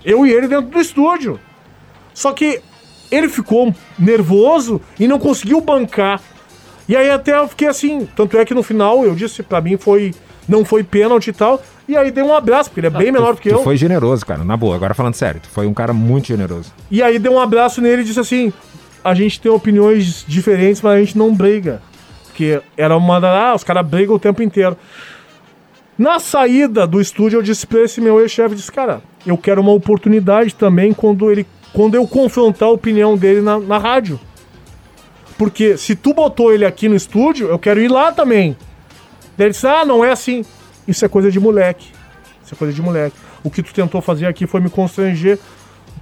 Eu 0.03 0.25
e 0.25 0.31
ele 0.33 0.47
dentro 0.49 0.69
do 0.69 0.79
estúdio. 0.81 1.39
Só 2.13 2.33
que 2.33 2.61
ele 3.09 3.29
ficou 3.29 3.73
nervoso 3.97 4.81
e 4.99 5.07
não 5.07 5.17
conseguiu 5.17 5.61
bancar. 5.61 6.19
E 6.87 6.95
aí 6.95 7.09
até 7.09 7.37
eu 7.37 7.47
fiquei 7.47 7.67
assim, 7.67 8.07
tanto 8.15 8.37
é 8.37 8.45
que 8.45 8.53
no 8.53 8.63
final 8.63 9.05
eu 9.05 9.15
disse 9.15 9.41
pra 9.41 9.61
mim 9.61 9.77
foi 9.77 10.13
não 10.47 10.65
foi 10.65 10.83
pênalti 10.83 11.27
e 11.29 11.33
tal. 11.33 11.61
E 11.87 11.97
aí 11.97 12.11
dei 12.11 12.23
um 12.23 12.33
abraço, 12.33 12.69
porque 12.69 12.79
ele 12.79 12.87
é 12.87 12.89
bem 12.89 13.11
menor 13.11 13.35
do 13.35 13.41
que 13.41 13.49
tu 13.49 13.55
eu. 13.55 13.63
foi 13.63 13.77
generoso, 13.77 14.25
cara, 14.25 14.43
na 14.43 14.55
boa. 14.55 14.75
Agora 14.75 14.93
falando 14.93 15.15
sério, 15.15 15.41
tu 15.41 15.49
foi 15.49 15.67
um 15.67 15.73
cara 15.73 15.93
muito 15.93 16.27
generoso. 16.27 16.71
E 16.89 17.01
aí 17.01 17.19
deu 17.19 17.33
um 17.33 17.39
abraço 17.39 17.81
nele 17.81 18.01
e 18.01 18.05
disse 18.05 18.19
assim: 18.19 18.53
a 19.03 19.13
gente 19.13 19.39
tem 19.39 19.51
opiniões 19.51 20.23
diferentes, 20.27 20.81
mas 20.81 20.93
a 20.93 20.99
gente 20.99 21.17
não 21.17 21.33
briga. 21.33 21.81
Porque 22.25 22.61
era 22.77 22.95
uma. 22.95 23.17
Ah, 23.17 23.53
os 23.53 23.63
caras 23.63 23.85
brigam 23.85 24.15
o 24.15 24.19
tempo 24.19 24.41
inteiro. 24.41 24.77
Na 25.97 26.19
saída 26.19 26.87
do 26.87 26.99
estúdio, 26.99 27.37
eu 27.37 27.43
disse 27.43 27.67
pra 27.67 27.81
esse 27.81 28.01
meu 28.01 28.19
ex-chefe, 28.19 28.55
disse, 28.55 28.71
cara, 28.71 29.01
eu 29.27 29.37
quero 29.37 29.61
uma 29.61 29.71
oportunidade 29.71 30.55
também 30.55 30.93
quando 30.93 31.29
ele. 31.31 31.45
Quando 31.71 31.95
eu 31.95 32.07
confrontar 32.07 32.69
a 32.69 32.71
opinião 32.71 33.17
dele 33.17 33.41
na, 33.41 33.59
na 33.59 33.77
rádio. 33.77 34.19
Porque 35.37 35.77
se 35.77 35.95
tu 35.95 36.13
botou 36.13 36.53
ele 36.53 36.65
aqui 36.65 36.87
no 36.87 36.95
estúdio, 36.95 37.47
eu 37.47 37.59
quero 37.59 37.81
ir 37.81 37.89
lá 37.89 38.11
também. 38.11 38.55
Daí 39.37 39.47
ele 39.47 39.51
disse, 39.51 39.67
ah, 39.67 39.83
não 39.83 40.03
é 40.03 40.11
assim. 40.11 40.45
Isso 40.87 41.03
é 41.03 41.07
coisa 41.07 41.31
de 41.31 41.39
moleque. 41.39 41.87
Isso 42.43 42.53
é 42.53 42.57
coisa 42.57 42.73
de 42.73 42.81
moleque. 42.81 43.15
O 43.43 43.49
que 43.49 43.63
tu 43.63 43.73
tentou 43.73 44.01
fazer 44.01 44.25
aqui 44.25 44.45
foi 44.45 44.61
me 44.61 44.69
constranger 44.69 45.39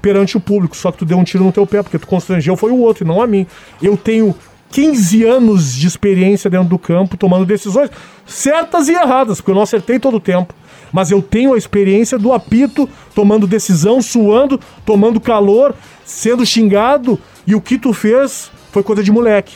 perante 0.01 0.35
o 0.35 0.39
público. 0.39 0.75
Só 0.75 0.91
que 0.91 0.99
tu 0.99 1.05
deu 1.05 1.17
um 1.17 1.23
tiro 1.23 1.43
no 1.43 1.51
teu 1.51 1.65
pé, 1.65 1.81
porque 1.81 1.97
tu 1.97 2.07
constrangeu 2.07 2.57
foi 2.57 2.71
o 2.71 2.77
outro, 2.77 3.03
e 3.03 3.07
não 3.07 3.21
a 3.21 3.27
mim. 3.27 3.47
Eu 3.81 3.95
tenho 3.95 4.35
15 4.71 5.23
anos 5.25 5.75
de 5.75 5.87
experiência 5.87 6.49
dentro 6.49 6.69
do 6.69 6.79
campo, 6.79 7.17
tomando 7.17 7.45
decisões 7.45 7.89
certas 8.25 8.87
e 8.87 8.93
erradas, 8.93 9.39
porque 9.39 9.51
eu 9.51 9.55
não 9.55 9.61
acertei 9.61 9.99
todo 9.99 10.17
o 10.17 10.19
tempo. 10.19 10.53
Mas 10.91 11.09
eu 11.09 11.21
tenho 11.21 11.53
a 11.53 11.57
experiência 11.57 12.17
do 12.17 12.33
apito, 12.33 12.89
tomando 13.15 13.47
decisão, 13.47 14.01
suando, 14.01 14.59
tomando 14.85 15.21
calor, 15.21 15.73
sendo 16.03 16.45
xingado. 16.45 17.19
E 17.47 17.55
o 17.55 17.61
que 17.61 17.77
tu 17.77 17.93
fez 17.93 18.51
foi 18.71 18.83
coisa 18.83 19.03
de 19.03 19.11
moleque. 19.11 19.55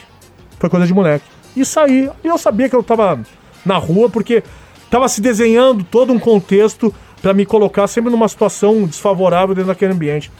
Foi 0.59 0.69
coisa 0.69 0.85
de 0.85 0.93
moleque. 0.93 1.25
E 1.55 1.65
saí. 1.65 2.09
E 2.23 2.27
eu 2.27 2.37
sabia 2.37 2.69
que 2.69 2.75
eu 2.75 2.83
tava 2.83 3.19
na 3.65 3.77
rua, 3.77 4.09
porque 4.09 4.43
tava 4.89 5.07
se 5.07 5.21
desenhando 5.21 5.83
todo 5.83 6.13
um 6.13 6.19
contexto 6.19 6.93
para 7.21 7.33
me 7.33 7.45
colocar 7.45 7.87
sempre 7.87 8.11
numa 8.11 8.27
situação 8.27 8.83
desfavorável 8.83 9.55
dentro 9.55 9.69
daquele 9.69 9.93
ambiente. 9.93 10.31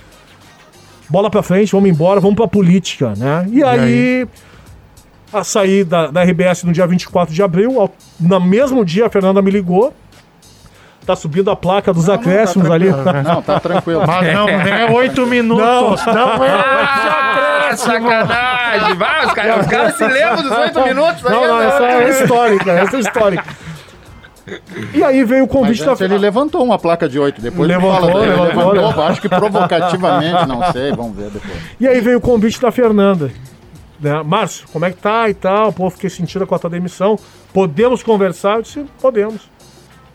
Bola 1.10 1.30
pra 1.30 1.42
frente, 1.42 1.72
vamos 1.72 1.90
embora, 1.90 2.20
vamos 2.20 2.36
pra 2.36 2.48
política, 2.48 3.14
né? 3.16 3.48
E, 3.52 3.64
aí, 3.64 4.28
a 5.32 5.44
sair 5.44 5.84
da, 5.84 6.08
da 6.08 6.24
RBS 6.24 6.64
no 6.64 6.74
dia 6.74 6.86
24 6.86 7.34
de 7.34 7.42
abril, 7.42 7.80
ao, 7.80 7.94
no 8.20 8.40
mesmo 8.40 8.84
dia 8.84 9.06
a 9.06 9.10
Fernanda 9.10 9.42
me 9.42 9.52
ligou. 9.52 9.94
Tá 11.06 11.16
subindo 11.16 11.52
a 11.52 11.56
placa 11.56 11.94
dos 11.94 12.10
acréscimos 12.10 12.70
ali. 12.70 12.90
Não, 13.24 13.42
tá 13.42 13.60
tranquilo. 13.60 14.04
Mas 14.08 14.34
não, 14.34 14.48
não 14.48 14.52
é 14.52 14.92
oito 14.92 15.26
minutos. 15.28 16.04
Não, 16.08 16.44
é 16.44 17.45
Sacanagem! 17.76 18.96
Vai, 18.96 19.26
os 19.26 19.34
caras 19.34 19.62
os 19.62 19.68
caras 19.68 19.98
se 19.98 20.08
lembram 20.08 20.44
dos 20.44 20.52
oito 20.52 20.82
minutos 20.82 21.22
Não, 21.24 21.48
não, 21.48 21.62
essa 21.62 21.84
é 21.84 22.10
histórica, 22.10 22.72
essa 22.72 22.98
é 22.98 23.00
histórica. 23.00 23.46
E 24.94 25.04
aí 25.04 25.24
veio 25.24 25.44
o 25.44 25.48
Mas 25.48 25.56
convite 25.56 25.84
da 25.84 26.06
ele 26.06 26.18
levantou 26.18 26.64
uma 26.64 26.78
placa 26.78 27.10
de 27.10 27.18
8, 27.18 27.42
depois 27.42 27.68
ele 27.68 27.78
Levantou, 27.78 28.10
fala, 28.10 28.22
levantou, 28.22 28.72
levantou, 28.74 29.04
né? 29.04 29.10
acho 29.10 29.22
que 29.22 29.30
provocativamente, 29.30 30.48
não 30.48 30.72
sei, 30.72 30.92
vamos 30.92 31.16
ver 31.18 31.32
depois. 31.32 31.58
E 31.80 31.88
aí 31.88 32.00
veio 32.00 32.20
o 32.20 32.22
convite 32.22 32.62
da 32.62 32.72
Fernanda. 32.72 33.32
Né? 34.00 34.22
Márcio, 34.24 34.68
como 34.72 34.86
é 34.86 34.92
que 34.92 34.98
tá 34.98 35.28
e 35.30 35.34
tal? 35.34 35.74
Pô, 35.74 35.90
fiquei 35.90 36.10
sentida 36.10 36.46
com 36.46 36.54
a 36.54 36.60
tua 36.60 36.70
demissão. 36.70 37.18
Podemos 37.52 38.04
conversar? 38.04 38.58
Eu 38.58 38.62
disse, 38.62 38.86
podemos. 39.02 39.50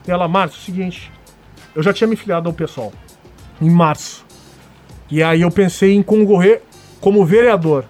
E 0.07 0.11
ela, 0.11 0.29
Márcio, 0.29 0.61
seguinte, 0.61 1.11
eu 1.75 1.83
já 1.83 1.93
tinha 1.93 2.07
me 2.07 2.15
filiado 2.15 2.49
ao 2.49 2.53
pessoal 2.53 2.93
em 3.61 3.69
março. 3.69 4.25
E 5.11 5.23
aí 5.23 5.41
eu 5.41 5.51
pensei 5.51 5.95
em 5.95 6.03
concorrer 6.03 6.63
como 7.01 7.25
vereador. 7.25 7.85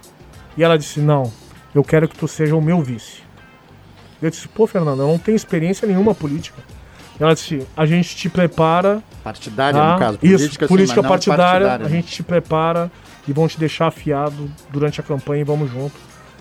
E 0.56 0.62
ela 0.62 0.76
disse, 0.78 1.00
não, 1.00 1.32
eu 1.74 1.82
quero 1.82 2.08
que 2.08 2.16
tu 2.16 2.26
seja 2.28 2.54
o 2.56 2.60
meu 2.62 2.80
vice. 2.82 3.22
Eu 4.20 4.30
disse, 4.30 4.46
pô, 4.48 4.66
Fernanda, 4.66 5.02
eu 5.02 5.06
não 5.08 5.18
tenho 5.18 5.36
experiência 5.36 5.86
nenhuma 5.88 6.14
política. 6.14 6.60
Ela 7.18 7.34
disse, 7.34 7.66
a 7.76 7.84
gente 7.86 8.16
te 8.16 8.28
prepara 8.30 9.02
Partidária, 9.22 9.78
Tá? 9.78 9.92
no 9.92 9.98
caso. 9.98 10.18
Isso, 10.22 10.36
Política, 10.38 10.66
sim, 10.66 10.68
política 10.74 11.02
partidária, 11.02 11.66
partidária, 11.68 11.86
a 11.86 11.88
né? 11.88 11.94
gente 11.96 12.10
te 12.12 12.22
prepara 12.22 12.90
e 13.28 13.32
vão 13.32 13.46
te 13.46 13.58
deixar 13.58 13.86
afiado 13.88 14.50
durante 14.70 15.00
a 15.00 15.02
campanha 15.02 15.42
e 15.42 15.44
vamos 15.44 15.70
junto. 15.70 15.94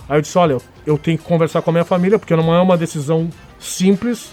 Aí 0.07 0.17
eu 0.17 0.21
disse, 0.21 0.37
olha, 0.37 0.57
eu- 0.85 0.97
tenho 0.97 1.17
que 1.17 1.23
conversar 1.23 1.61
com 1.61 1.69
a 1.69 1.73
minha 1.73 1.83
família, 1.85 2.17
porque 2.17 2.33
não 2.35 2.53
é 2.55 2.61
uma 2.61 2.77
decisão 2.77 3.29
simples, 3.59 4.31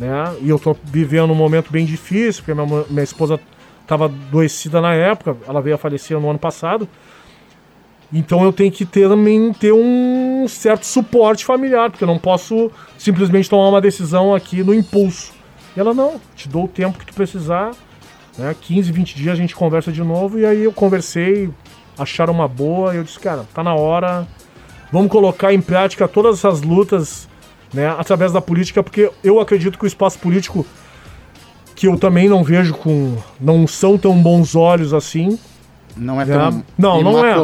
né? 0.00 0.34
E 0.40 0.48
eu 0.48 0.58
tô 0.58 0.74
vivendo 0.84 1.30
um 1.30 1.34
momento 1.34 1.70
bem 1.70 1.84
difícil, 1.84 2.42
porque 2.42 2.54
minha, 2.54 2.84
minha 2.88 3.04
esposa 3.04 3.38
estava 3.82 4.06
adoecida 4.06 4.80
na 4.80 4.94
época, 4.94 5.36
ela 5.46 5.60
veio 5.60 5.74
a 5.76 5.78
falecer 5.78 6.18
no 6.18 6.28
ano 6.30 6.38
passado. 6.38 6.88
Então 8.12 8.44
eu 8.44 8.52
tenho 8.52 8.70
que 8.70 8.84
ter, 8.84 9.08
também 9.08 9.52
ter 9.54 9.72
um 9.72 10.46
certo 10.46 10.84
suporte 10.84 11.44
familiar, 11.44 11.90
porque 11.90 12.04
eu 12.04 12.08
não 12.08 12.18
posso 12.18 12.70
simplesmente 12.98 13.48
tomar 13.48 13.68
uma 13.68 13.80
decisão 13.80 14.34
aqui 14.34 14.62
no 14.62 14.74
impulso. 14.74 15.32
E 15.74 15.80
ela, 15.80 15.94
não, 15.94 16.20
te 16.36 16.48
dou 16.48 16.64
o 16.64 16.68
tempo 16.68 16.98
que 16.98 17.06
tu 17.06 17.14
precisar, 17.14 17.72
né? 18.36 18.54
15, 18.60 18.92
20 18.92 19.14
dias 19.14 19.32
a 19.32 19.36
gente 19.36 19.54
conversa 19.54 19.90
de 19.90 20.02
novo, 20.02 20.38
e 20.38 20.44
aí 20.44 20.64
eu 20.64 20.72
conversei, 20.72 21.48
acharam 21.98 22.34
uma 22.34 22.46
boa, 22.46 22.92
e 22.92 22.98
eu 22.98 23.04
disse, 23.04 23.18
cara, 23.18 23.46
tá 23.54 23.62
na 23.62 23.74
hora, 23.74 24.26
vamos 24.92 25.10
colocar 25.10 25.52
em 25.54 25.60
prática 25.60 26.06
todas 26.06 26.38
essas 26.38 26.60
lutas, 26.60 27.26
né, 27.72 27.88
através 27.98 28.32
da 28.32 28.42
política, 28.42 28.82
porque 28.82 29.10
eu 29.24 29.40
acredito 29.40 29.78
que 29.78 29.84
o 29.84 29.86
espaço 29.86 30.18
político, 30.18 30.66
que 31.74 31.88
eu 31.88 31.96
também 31.96 32.28
não 32.28 32.44
vejo 32.44 32.74
com. 32.74 33.16
não 33.40 33.66
são 33.66 33.96
tão 33.96 34.22
bons 34.22 34.54
olhos 34.54 34.92
assim, 34.92 35.38
Não 35.96 36.20
é 36.20 36.24
né? 36.24 36.36
tão 36.36 36.64
não, 36.78 37.02
não 37.02 37.24
é. 37.24 37.34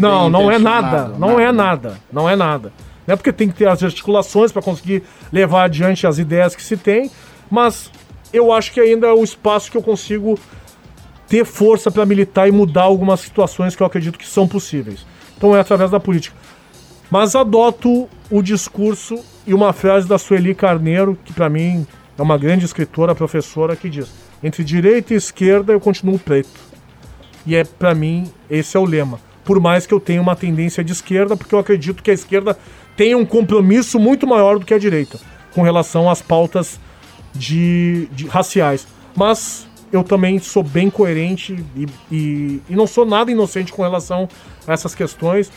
Não, 0.00 0.30
não 0.30 0.50
é 0.50 0.58
nada. 0.58 1.12
Não 1.18 1.40
é 1.40 1.52
nada. 1.52 1.98
Não 2.12 2.28
é 2.28 2.36
nada. 2.36 2.72
Não 3.06 3.12
é 3.14 3.16
porque 3.16 3.32
tem 3.32 3.48
que 3.48 3.54
ter 3.54 3.68
as 3.68 3.82
articulações 3.82 4.52
para 4.52 4.62
conseguir 4.62 5.02
levar 5.32 5.64
adiante 5.64 6.06
as 6.06 6.18
ideias 6.18 6.54
que 6.54 6.62
se 6.62 6.76
tem, 6.76 7.10
mas 7.50 7.90
eu 8.32 8.52
acho 8.52 8.72
que 8.72 8.80
ainda 8.80 9.06
é 9.06 9.12
o 9.12 9.22
espaço 9.22 9.70
que 9.70 9.76
eu 9.76 9.82
consigo 9.82 10.38
ter 11.28 11.44
força 11.44 11.90
para 11.90 12.04
militar 12.04 12.48
e 12.48 12.52
mudar 12.52 12.82
algumas 12.82 13.20
situações 13.20 13.74
que 13.74 13.82
eu 13.82 13.86
acredito 13.86 14.18
que 14.18 14.26
são 14.26 14.46
possíveis. 14.46 15.06
Então 15.36 15.56
é 15.56 15.60
através 15.60 15.90
da 15.90 16.00
política. 16.00 16.36
Mas 17.10 17.34
adoto 17.34 18.08
o 18.30 18.42
discurso 18.42 19.18
e 19.46 19.54
uma 19.54 19.72
frase 19.72 20.08
da 20.08 20.18
Sueli 20.18 20.54
Carneiro, 20.54 21.16
que 21.24 21.32
para 21.32 21.48
mim 21.48 21.86
é 22.18 22.22
uma 22.22 22.36
grande 22.36 22.64
escritora, 22.64 23.14
professora, 23.14 23.76
que 23.76 23.88
diz: 23.88 24.10
entre 24.42 24.64
direita 24.64 25.14
e 25.14 25.16
esquerda 25.16 25.72
eu 25.72 25.80
continuo 25.80 26.18
preto. 26.18 26.65
E 27.46 27.54
é 27.54 27.64
para 27.64 27.94
mim 27.94 28.30
esse 28.50 28.76
é 28.76 28.80
o 28.80 28.84
lema. 28.84 29.20
Por 29.44 29.60
mais 29.60 29.86
que 29.86 29.94
eu 29.94 30.00
tenha 30.00 30.20
uma 30.20 30.34
tendência 30.34 30.82
de 30.82 30.92
esquerda, 30.92 31.36
porque 31.36 31.54
eu 31.54 31.58
acredito 31.58 32.02
que 32.02 32.10
a 32.10 32.14
esquerda 32.14 32.58
tem 32.96 33.14
um 33.14 33.24
compromisso 33.24 33.98
muito 33.98 34.26
maior 34.26 34.58
do 34.58 34.66
que 34.66 34.74
a 34.74 34.78
direita 34.78 35.18
com 35.54 35.62
relação 35.62 36.10
às 36.10 36.20
pautas 36.20 36.80
de, 37.34 38.08
de 38.12 38.26
raciais. 38.26 38.86
Mas 39.14 39.66
eu 39.92 40.02
também 40.02 40.38
sou 40.38 40.62
bem 40.62 40.90
coerente 40.90 41.64
e, 41.74 41.86
e, 42.10 42.62
e 42.68 42.74
não 42.76 42.86
sou 42.86 43.06
nada 43.06 43.30
inocente 43.30 43.72
com 43.72 43.82
relação 43.82 44.28
a 44.66 44.72
essas 44.72 44.94
questões. 44.94 45.50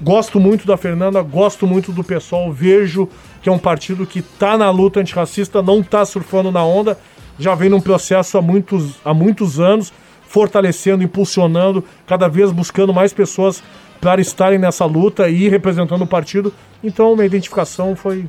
Gosto 0.00 0.40
muito 0.40 0.66
da 0.66 0.76
Fernanda, 0.76 1.20
gosto 1.22 1.66
muito 1.66 1.92
do 1.92 2.02
pessoal, 2.02 2.52
vejo 2.52 3.08
que 3.42 3.48
é 3.48 3.52
um 3.52 3.58
partido 3.58 4.06
que 4.06 4.20
está 4.20 4.56
na 4.56 4.70
luta 4.70 5.00
antirracista, 5.00 5.62
não 5.62 5.80
está 5.80 6.04
surfando 6.04 6.50
na 6.50 6.64
onda, 6.64 6.98
já 7.38 7.54
vem 7.54 7.68
num 7.68 7.80
processo 7.80 8.38
há 8.38 8.42
muitos, 8.42 8.96
há 9.04 9.14
muitos 9.14 9.60
anos, 9.60 9.92
fortalecendo, 10.38 11.04
impulsionando, 11.04 11.84
cada 12.08 12.26
vez 12.26 12.50
buscando 12.50 12.92
mais 12.92 13.12
pessoas 13.12 13.62
para 14.00 14.20
estarem 14.20 14.58
nessa 14.58 14.84
luta 14.84 15.28
e 15.28 15.48
representando 15.48 16.02
o 16.02 16.06
partido. 16.08 16.52
Então, 16.82 17.14
minha 17.14 17.24
identificação 17.26 17.94
foi 17.94 18.24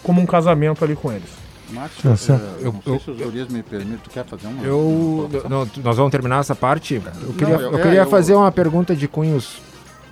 como 0.00 0.20
um 0.20 0.26
casamento 0.26 0.84
ali 0.84 0.94
com 0.94 1.10
eles. 1.10 1.28
Márcio, 1.70 2.02
Tá 2.04 2.10
eh, 2.12 2.16
certo. 2.16 2.44
eu, 2.60 2.72
não 2.72 2.80
sei 2.82 2.98
se 3.00 3.10
os 3.10 3.16
gurias 3.20 3.48
me 3.48 3.64
permitem, 3.64 3.98
tu 4.02 4.10
quer 4.10 4.24
fazer 4.24 4.46
uma? 4.46 4.62
Eu, 4.64 5.28
não, 5.48 5.68
nós 5.82 5.96
vamos 5.96 6.12
terminar 6.12 6.38
essa 6.38 6.54
parte. 6.54 7.02
Eu 7.26 7.32
queria, 7.34 7.54
eu- 7.54 7.60
eu 7.72 7.78
é, 7.78 7.82
queria 7.82 8.00
eu- 8.02 8.06
fazer 8.08 8.34
uma 8.34 8.52
pergunta 8.52 8.94
de 8.94 9.08
cunhos 9.08 9.60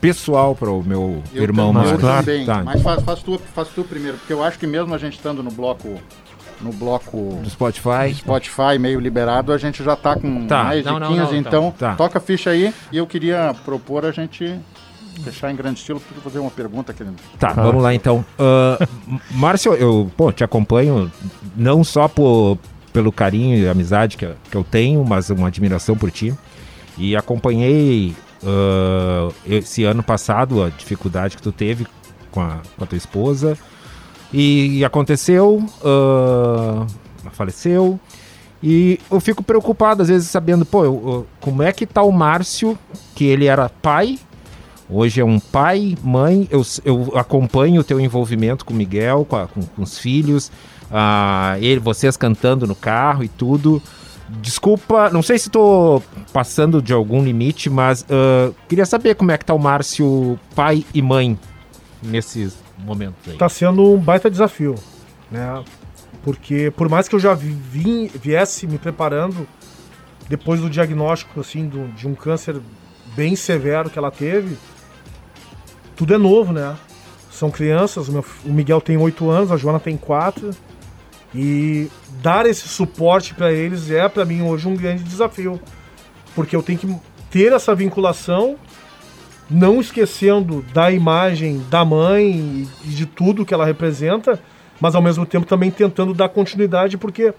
pessoal 0.01 0.57
para 0.57 0.71
o 0.71 0.83
meu 0.83 1.23
Eu 1.33 1.43
irmão 1.45 1.73
Márcio. 1.73 1.95
eu 1.95 1.99
também, 2.01 2.45
Tá. 2.45 2.63
mas 2.65 2.83
faz, 2.83 3.01
faz, 3.03 3.21
tu, 3.23 3.41
faz 3.55 3.69
tu 3.69 3.85
primeiro, 3.85 4.19
porque 4.19 4.33
eu 4.33 4.43
acho 4.43 4.59
que 4.59 4.67
mesmo 4.67 4.93
a 4.93 4.99
gente 4.99 5.15
estando 5.15 5.41
no 5.43 5.51
bloco 5.53 6.01
no 6.61 6.73
bloco 6.73 7.39
do 7.43 7.49
Spotify, 7.51 8.15
Spotify 8.15 8.79
meio 8.81 8.99
liberado, 9.01 9.53
a 9.53 9.59
gente 9.59 9.83
já 9.85 9.95
tá 9.95 10.17
com 10.17 10.47
Tá, 10.47 10.65
mais 10.65 10.85
não, 10.85 10.95
de 10.95 11.01
não, 11.01 11.09
15, 11.09 11.21
não, 11.33 11.35
então 11.37 11.71
tá, 11.79 11.91
tá. 11.91 11.97
toca 11.97 12.19
a 12.19 12.21
ficha 12.21 12.51
aí 12.51 12.73
e 12.91 12.97
eu 12.97 13.07
queria 13.07 13.55
propor 13.65 14.05
a 14.05 14.11
gente 14.13 14.59
fechar 15.23 15.51
em 15.51 15.57
grande 15.57 15.81
estilo, 15.81 15.99
porque 16.01 16.15
vou 16.15 16.23
fazer 16.23 16.39
uma 16.39 16.51
pergunta 16.51 16.93
aqui. 16.93 17.05
Tá, 17.39 17.53
vamos 17.53 17.83
lá 17.83 17.93
então. 17.95 18.25
Ah, 18.39 18.79
M- 19.09 19.21
Márcio, 19.33 19.75
eu 19.75 20.11
pô, 20.17 20.31
te 20.33 20.45
acompanho 20.45 21.11
não 21.57 21.83
só 21.83 22.07
por, 22.09 22.57
pelo 22.93 23.11
carinho 23.11 23.57
e 23.59 23.69
amizade 23.69 24.17
que, 24.17 24.25
eu- 24.25 24.37
que 24.51 24.57
eu 24.57 24.63
tenho, 24.65 25.05
mas 25.05 25.29
uma 25.31 25.49
admiração 25.49 25.97
por 25.97 26.11
ti. 26.11 26.33
E 26.97 27.17
acompanhei 27.17 28.15
ah, 28.45 29.29
esse 29.47 29.85
ano 29.85 30.03
passado 30.03 30.63
a 30.63 30.69
dificuldade 30.71 31.37
que 31.37 31.43
tu 31.43 31.51
teve 31.53 31.87
com 32.31 32.41
a, 32.41 32.59
com 32.77 32.85
a 32.85 32.87
tua 32.87 32.99
esposa. 32.99 33.57
E, 34.33 34.85
aconteceu, 34.85 35.65
ah, 35.85 36.87
ela 37.23 37.31
faleceu. 37.33 37.99
E 38.63 38.99
eu 39.11 39.21
fico 39.21 39.43
preocupado 39.43 40.03
às 40.03 40.09
vezes 40.09 40.29
sabendo, 40.29 40.65
pô, 40.67 40.85
eu- 40.85 41.03
eu- 41.07 41.27
como 41.41 41.63
é 41.63 41.73
que 41.73 41.87
tá 41.87 42.03
o 42.03 42.11
Márcio, 42.13 42.77
que 43.15 43.25
ele 43.25 43.47
era 43.47 43.69
pai, 43.69 44.19
Hoje 44.91 45.21
é 45.21 45.25
um 45.25 45.39
pai, 45.39 45.99
mãe. 46.03 46.49
Eu, 46.51 46.63
eu 46.83 47.13
acompanho 47.15 47.83
o 47.83 47.85
teu 47.85 48.01
envolvimento 48.01 48.65
com 48.65 48.73
o 48.73 48.77
Miguel, 48.77 49.27
com, 49.29 49.37
a- 49.37 49.47
com- 49.47 49.61
com 49.61 49.83
os 49.83 49.99
filhos, 49.99 50.51
ah, 50.91 51.59
ele, 51.61 51.79
vocês 51.79 52.17
cantando 52.17 52.67
no 52.67 52.75
carro 52.75 53.23
e 53.23 53.29
tudo. 53.29 53.83
Desculpa, 54.41 55.11
não 55.11 55.21
sei 55.23 55.39
se 55.39 55.49
estou 55.49 56.03
passando 56.33 56.81
de 56.81 56.95
algum 56.95 57.23
limite, 57.23 57.69
mas 57.69 58.03
ah, 58.09 58.51
queria 58.67 58.87
saber 58.87 59.15
como 59.15 59.31
é 59.31 59.37
que 59.37 59.45
tá 59.45 59.53
o 59.53 59.59
Márcio, 59.59 60.41
pai 60.55 60.83
e 60.95 61.03
mãe, 61.03 61.39
nesses 62.03 62.57
momentos 62.79 63.21
aí. 63.29 63.37
Tá 63.37 63.49
sendo 63.49 63.83
um 63.95 63.99
baita 63.99 64.31
desafio, 64.31 64.75
né? 65.31 65.63
Porque 66.23 66.71
por 66.77 66.89
mais 66.89 67.09
que 67.09 67.15
eu 67.15 67.21
já 67.21 67.35
vim, 67.35 68.09
viesse 68.09 68.67
me 68.67 68.79
preparando 68.79 69.47
depois 70.29 70.61
do 70.61 70.69
diagnóstico 70.69 71.41
assim 71.41 71.67
do- 71.67 71.89
de 71.95 72.07
um 72.07 72.15
câncer 72.15 72.57
bem 73.17 73.35
severo 73.37 73.89
que 73.91 73.99
ela 73.99 74.11
teve, 74.11 74.57
tudo 75.97 76.15
é 76.15 76.19
novo, 76.19 76.53
né? 76.53 76.77
São 77.31 77.51
crianças, 77.51 78.09
o, 78.09 78.13
meu 78.13 78.25
o 78.45 78.53
Miguel 78.53 78.81
tem 78.81 78.97
8 78.97 79.29
anos, 79.31 79.53
a 79.53 79.57
Joana 79.57 79.79
tem 79.81 79.97
4. 79.97 80.51
E 81.35 81.91
dar 82.23 82.47
esse 82.47 82.67
suporte 82.67 83.35
para 83.35 83.53
eles 83.53 83.91
é 83.91 84.09
para 84.09 84.25
mim 84.25 84.43
hoje 84.43 84.67
um 84.67 84.75
grande 84.75 85.03
desafio, 85.05 85.61
porque 86.35 86.57
eu 86.57 86.63
tenho 86.63 86.79
que 86.79 86.97
ter 87.31 87.53
essa 87.53 87.75
vinculação 87.75 88.57
não 89.51 89.81
esquecendo 89.81 90.65
da 90.75 90.91
imagem 90.91 91.65
da 91.71 91.85
mãe 91.85 92.67
e 92.85 92.89
de 92.89 93.07
tudo 93.07 93.45
que 93.47 93.55
ela 93.55 93.65
representa, 93.65 94.41
mas 94.81 94.95
ao 94.95 95.03
mesmo 95.03 95.25
tempo 95.27 95.47
também 95.47 95.71
tentando 95.71 96.13
dar 96.15 96.29
continuidade, 96.29 96.97
porque 96.99 97.33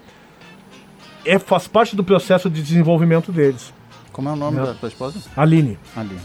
é, 1.24 1.38
faz 1.38 1.68
parte 1.68 1.94
do 1.94 2.02
processo 2.02 2.50
de 2.50 2.62
desenvolvimento 2.62 3.30
deles. 3.30 3.72
Como 4.12 4.28
é 4.28 4.32
o 4.32 4.36
nome 4.36 4.58
Né? 4.58 4.64
da 4.66 4.74
tua 4.74 4.88
esposa? 4.88 5.20
Aline. 5.36 5.78
Aline. 5.96 6.20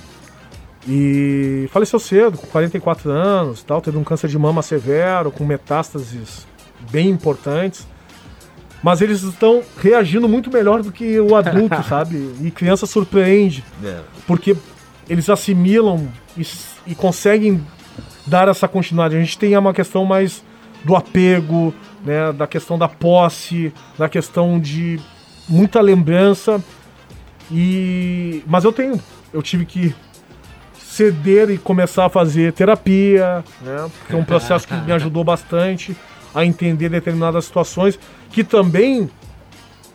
E 0.88 1.68
faleceu 1.72 2.00
cedo, 2.00 2.38
com 2.38 2.48
44 2.48 3.10
anos, 3.10 3.64
tal, 3.64 3.82
teve 3.82 3.98
um 3.98 4.04
câncer 4.04 4.28
de 4.28 4.38
mama 4.38 4.62
severo, 4.62 5.32
com 5.32 5.44
metástases 5.46 6.46
bem 6.92 7.10
importantes. 7.10 7.88
Mas 8.84 9.02
eles 9.02 9.24
estão 9.24 9.64
reagindo 9.82 10.30
muito 10.30 10.52
melhor 10.52 10.84
do 10.84 10.92
que 10.92 11.20
o 11.20 11.36
adulto, 11.36 11.82
sabe? 11.90 12.18
E 12.42 12.52
criança 12.52 12.86
surpreende 12.86 13.64
porque 14.28 14.56
eles 15.10 15.30
assimilam 15.30 16.08
e, 16.38 16.46
e 16.88 16.96
conseguem 16.96 17.66
dar 18.26 18.48
essa 18.48 18.68
continuidade. 18.68 19.16
A 19.16 19.20
gente 19.20 19.38
tem 19.38 19.58
uma 19.58 19.74
questão 19.74 20.06
mais 20.06 20.44
do 20.84 20.96
apego, 20.96 21.74
né, 22.04 22.32
da 22.32 22.48
questão 22.48 22.78
da 22.78 22.88
posse, 22.88 23.74
da 23.98 24.08
questão 24.08 24.60
de 24.60 25.00
muita 25.48 25.82
lembrança. 25.82 26.64
E 27.52 28.44
mas 28.48 28.64
eu 28.64 28.72
tenho, 28.72 29.00
eu 29.34 29.42
tive 29.42 29.66
que 29.66 29.96
ceder 30.78 31.50
e 31.50 31.58
começar 31.58 32.06
a 32.06 32.10
fazer 32.10 32.54
terapia, 32.54 33.44
né? 33.62 33.90
Que 34.08 34.14
é 34.14 34.18
um 34.18 34.24
processo 34.24 34.68
que 34.68 34.74
me 34.74 34.92
ajudou 34.94 35.24
bastante 35.24 35.96
a 36.34 36.46
entender 36.46 36.90
determinadas 36.90 37.46
situações, 37.46 38.00
que 38.32 38.44
também 38.44 39.10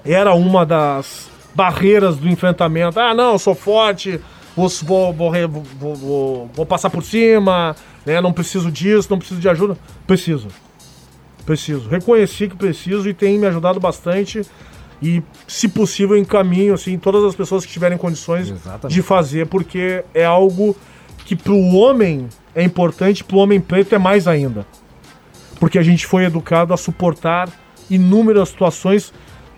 era 0.04 0.34
uma 0.34 0.64
das 0.64 1.28
barreiras 1.54 2.16
do 2.16 2.28
enfrentamento. 2.28 2.98
Ah, 2.98 3.14
não, 3.14 3.32
eu 3.32 3.38
sou 3.38 3.54
forte, 3.54 4.20
vou, 4.56 4.68
vou, 5.12 5.12
vou, 5.78 6.50
vou- 6.54 6.66
passar 6.66 6.90
por 6.90 7.02
cima, 7.02 7.74
né? 8.04 8.20
não 8.20 8.32
preciso 8.32 8.70
disso, 8.70 9.08
não 9.10 9.18
preciso 9.18 9.40
de 9.40 9.48
ajuda. 9.48 9.76
Preciso. 10.06 10.48
Preciso. 11.46 11.88
Reconheci 11.88 12.48
que 12.48 12.56
preciso 12.56 13.08
e 13.08 13.14
tem 13.14 13.38
me 13.38 13.46
ajudado 13.46 13.80
bastante. 13.80 14.42
E, 15.02 15.22
se 15.48 15.66
possível, 15.68 16.16
encaminho 16.16 16.74
assim, 16.74 16.98
todas 16.98 17.24
as 17.24 17.34
pessoas 17.34 17.64
que 17.64 17.72
tiverem 17.72 17.96
condições 17.96 18.52
de 18.86 19.02
fazer, 19.02 19.46
porque 19.46 20.04
é 20.12 20.24
algo 20.24 20.76
que 21.24 21.34
para 21.34 21.52
o 21.52 21.74
homem 21.74 22.28
é 22.54 22.62
importante, 22.62 23.24
para 23.24 23.36
o 23.36 23.40
homem 23.40 23.60
preto 23.60 23.94
é 23.94 23.98
mais 23.98 24.28
ainda. 24.28 24.66
Porque 25.58 25.78
a 25.78 25.82
gente 25.82 26.06
foi 26.06 26.24
educado 26.24 26.74
a 26.74 26.76
suportar 26.76 27.48
inúmeras 27.88 28.50
situações 28.50 29.12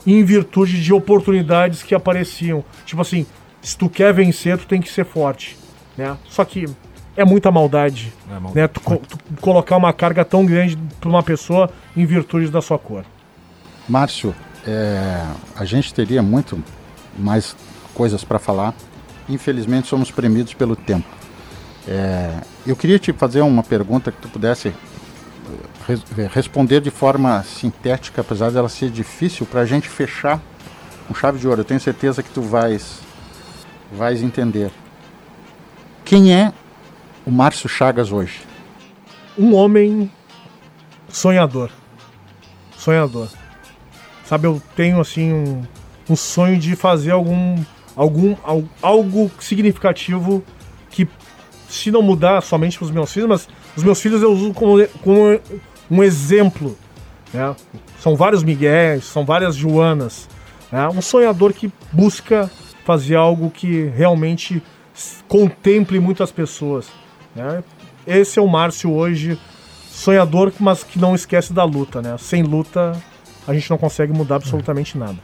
em 0.07 0.25
virtude 0.25 0.83
de 0.83 0.93
oportunidades 0.93 1.83
que 1.83 1.95
apareciam. 1.95 2.65
Tipo 2.87 3.03
assim, 3.03 3.27
se 3.63 3.77
tu 3.77 3.89
quer 3.89 4.13
vencer, 4.13 4.59
tu 4.59 4.67
tem 4.67 4.81
que 4.81 4.91
ser 4.91 5.05
forte. 5.05 5.57
Né? 5.97 6.17
Só 6.29 6.45
que 6.45 6.67
é 7.17 7.25
muita 7.25 7.51
maldade, 7.51 8.13
É 8.29 8.33
maldade. 8.39 8.57
né? 8.57 8.69
Tu, 8.69 8.81
tu 8.81 9.19
colocar 9.41 9.77
uma 9.77 9.93
carga 9.93 10.25
tão 10.25 10.45
grande 10.45 10.77
para 11.01 11.09
uma 11.09 11.23
pessoa 11.23 11.71
em 11.97 12.05
virtude 12.05 12.49
da 12.49 12.61
sua 12.61 12.79
cor. 12.79 13.05
Márcio, 13.89 14.35
é, 14.67 15.23
a 15.57 15.65
gente 15.65 15.93
teria 15.95 16.23
muito 16.23 16.63
mais 17.19 17.55
coisas 17.95 18.25
para 18.25 18.39
falar. 18.39 18.75
Infelizmente, 19.29 19.87
somos 19.89 20.11
premidos 20.11 20.55
pelo 20.55 20.75
tempo. 20.75 21.07
É, 21.87 22.41
eu 22.67 22.75
queria 22.77 22.99
te 22.99 23.13
fazer 23.13 23.41
uma 23.43 23.63
pergunta 23.63 24.11
que 24.13 24.19
tu 24.21 24.29
pudesse 24.29 24.69
eh, 24.69 24.73
res- 25.87 26.05
eh, 26.17 26.31
responder 26.33 26.81
de 26.81 26.91
forma 26.91 27.43
sintética, 27.43 28.21
apesar 28.21 28.51
dela 28.53 28.69
ser 28.69 28.89
difícil, 28.89 29.45
para 29.45 29.61
a 29.63 29.67
gente 29.67 29.89
fechar 29.89 30.41
com 31.09 31.15
chave 31.15 31.39
de 31.41 31.47
ouro. 31.49 31.61
Eu 31.61 31.65
tenho 31.65 31.81
certeza 31.81 32.23
que 32.23 32.31
tu 32.31 32.41
vais, 32.41 33.01
vais 33.93 34.23
entender. 34.23 34.71
Quem 36.05 36.35
é 36.35 36.53
o 37.27 37.31
Márcio 37.31 37.69
Chagas 37.69 38.11
hoje? 38.13 38.41
um 39.39 39.55
homem 39.55 40.11
sonhador. 41.09 41.71
Sonhador. 42.77 43.29
Sabe, 44.27 44.47
eu 44.47 44.61
tenho 44.77 45.01
assim 45.01 45.33
um, 45.33 45.63
um 46.11 46.15
sonho 46.15 46.59
de 46.59 46.77
fazer 46.77 47.13
algum, 47.13 47.57
algum 47.97 48.37
al- 48.45 48.65
algo 48.83 49.31
significativo 49.41 50.45
que 50.91 51.09
se 51.67 51.91
não 51.91 52.03
mudar 52.03 52.43
somente 52.43 52.77
para 52.77 52.85
os 52.85 52.91
meus 52.91 53.11
filhos, 53.11 53.29
mas 53.29 53.49
os 53.75 53.83
meus 53.83 53.99
filhos 54.03 54.21
eu 54.21 54.31
uso 54.33 54.53
como, 54.53 54.87
como 55.03 55.41
um 55.91 56.03
exemplo. 56.03 56.77
né? 57.33 57.57
São 58.01 58.15
vários 58.15 58.43
Miguéis, 58.43 59.05
são 59.05 59.25
várias 59.25 59.57
Joanas. 59.57 60.29
né? 60.71 60.89
Um 60.89 61.01
sonhador 61.01 61.55
que 61.55 61.73
busca 61.91 62.51
fazer 62.85 63.17
algo 63.17 63.51
que 63.51 63.85
realmente 63.97 64.63
contemple 65.29 65.99
muitas 66.01 66.31
pessoas. 66.31 66.89
né? 67.35 67.63
esse 68.07 68.39
é 68.39 68.43
o 68.43 68.49
Márcio 68.49 68.93
hoje, 68.93 69.39
sonhador, 69.91 70.53
mas 70.59 70.83
que 70.85 70.99
não 70.99 71.15
esquece 71.15 71.53
da 71.53 71.65
luta, 71.65 72.03
né? 72.03 72.17
Sem 72.19 72.43
luta, 72.43 72.93
a 73.47 73.55
gente 73.55 73.71
não 73.71 73.79
consegue 73.79 74.13
mudar 74.13 74.37
absolutamente 74.37 74.99
nada. 74.99 75.17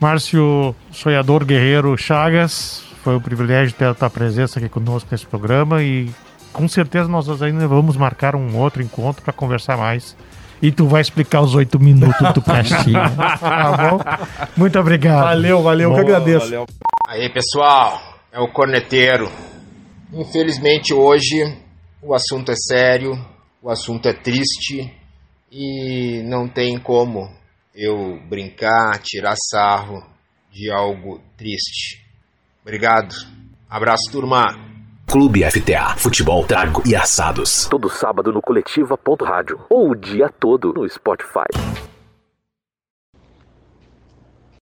Márcio 0.00 0.74
Sonhador 0.90 1.44
Guerreiro 1.44 1.96
Chagas, 1.96 2.84
foi 3.02 3.16
um 3.16 3.20
privilégio 3.20 3.74
ter 3.74 3.86
a 3.86 3.94
tua 3.94 4.10
presença 4.10 4.58
aqui 4.58 4.68
conosco 4.68 5.08
nesse 5.10 5.26
programa 5.26 5.82
e 5.82 6.10
com 6.52 6.66
certeza 6.68 7.08
nós 7.08 7.40
ainda 7.40 7.66
vamos 7.66 7.96
marcar 7.96 8.34
um 8.34 8.56
outro 8.56 8.82
encontro 8.82 9.22
para 9.22 9.32
conversar 9.32 9.76
mais. 9.76 10.16
E 10.62 10.72
tu 10.72 10.86
vai 10.86 11.00
explicar 11.00 11.42
os 11.42 11.54
oito 11.54 11.78
minutos 11.78 12.32
do 12.32 12.42
castigo. 12.42 12.98
tá 13.40 13.90
bom? 13.90 14.00
Muito 14.56 14.78
obrigado. 14.78 15.24
Valeu, 15.24 15.62
valeu, 15.62 15.94
que 15.94 16.00
agradeço. 16.00 16.46
Valeu. 16.46 16.66
Aí, 17.08 17.32
pessoal, 17.32 18.00
é 18.32 18.40
o 18.40 18.48
corneteiro. 18.48 19.30
Infelizmente 20.12 20.94
hoje 20.94 21.56
o 22.02 22.14
assunto 22.14 22.52
é 22.52 22.54
sério, 22.54 23.12
o 23.62 23.70
assunto 23.70 24.08
é 24.08 24.12
triste 24.12 24.92
e 25.50 26.22
não 26.24 26.48
tem 26.48 26.78
como 26.78 27.28
eu 27.74 28.20
brincar, 28.28 28.98
tirar 29.02 29.34
sarro 29.50 30.02
de 30.52 30.70
algo 30.70 31.20
triste. 31.36 32.04
Obrigado. 32.62 33.14
Abraço, 33.68 34.10
turma. 34.10 34.65
Clube 35.08 35.48
FTA, 35.48 35.94
futebol, 35.96 36.44
trago 36.44 36.82
e 36.84 36.96
assados. 36.96 37.66
Todo 37.66 37.88
sábado 37.88 38.32
no 38.32 38.42
coletiva.rádio 38.42 39.60
ou 39.70 39.90
o 39.90 39.94
dia 39.94 40.28
todo 40.28 40.72
no 40.72 40.84
Spotify. 40.88 41.46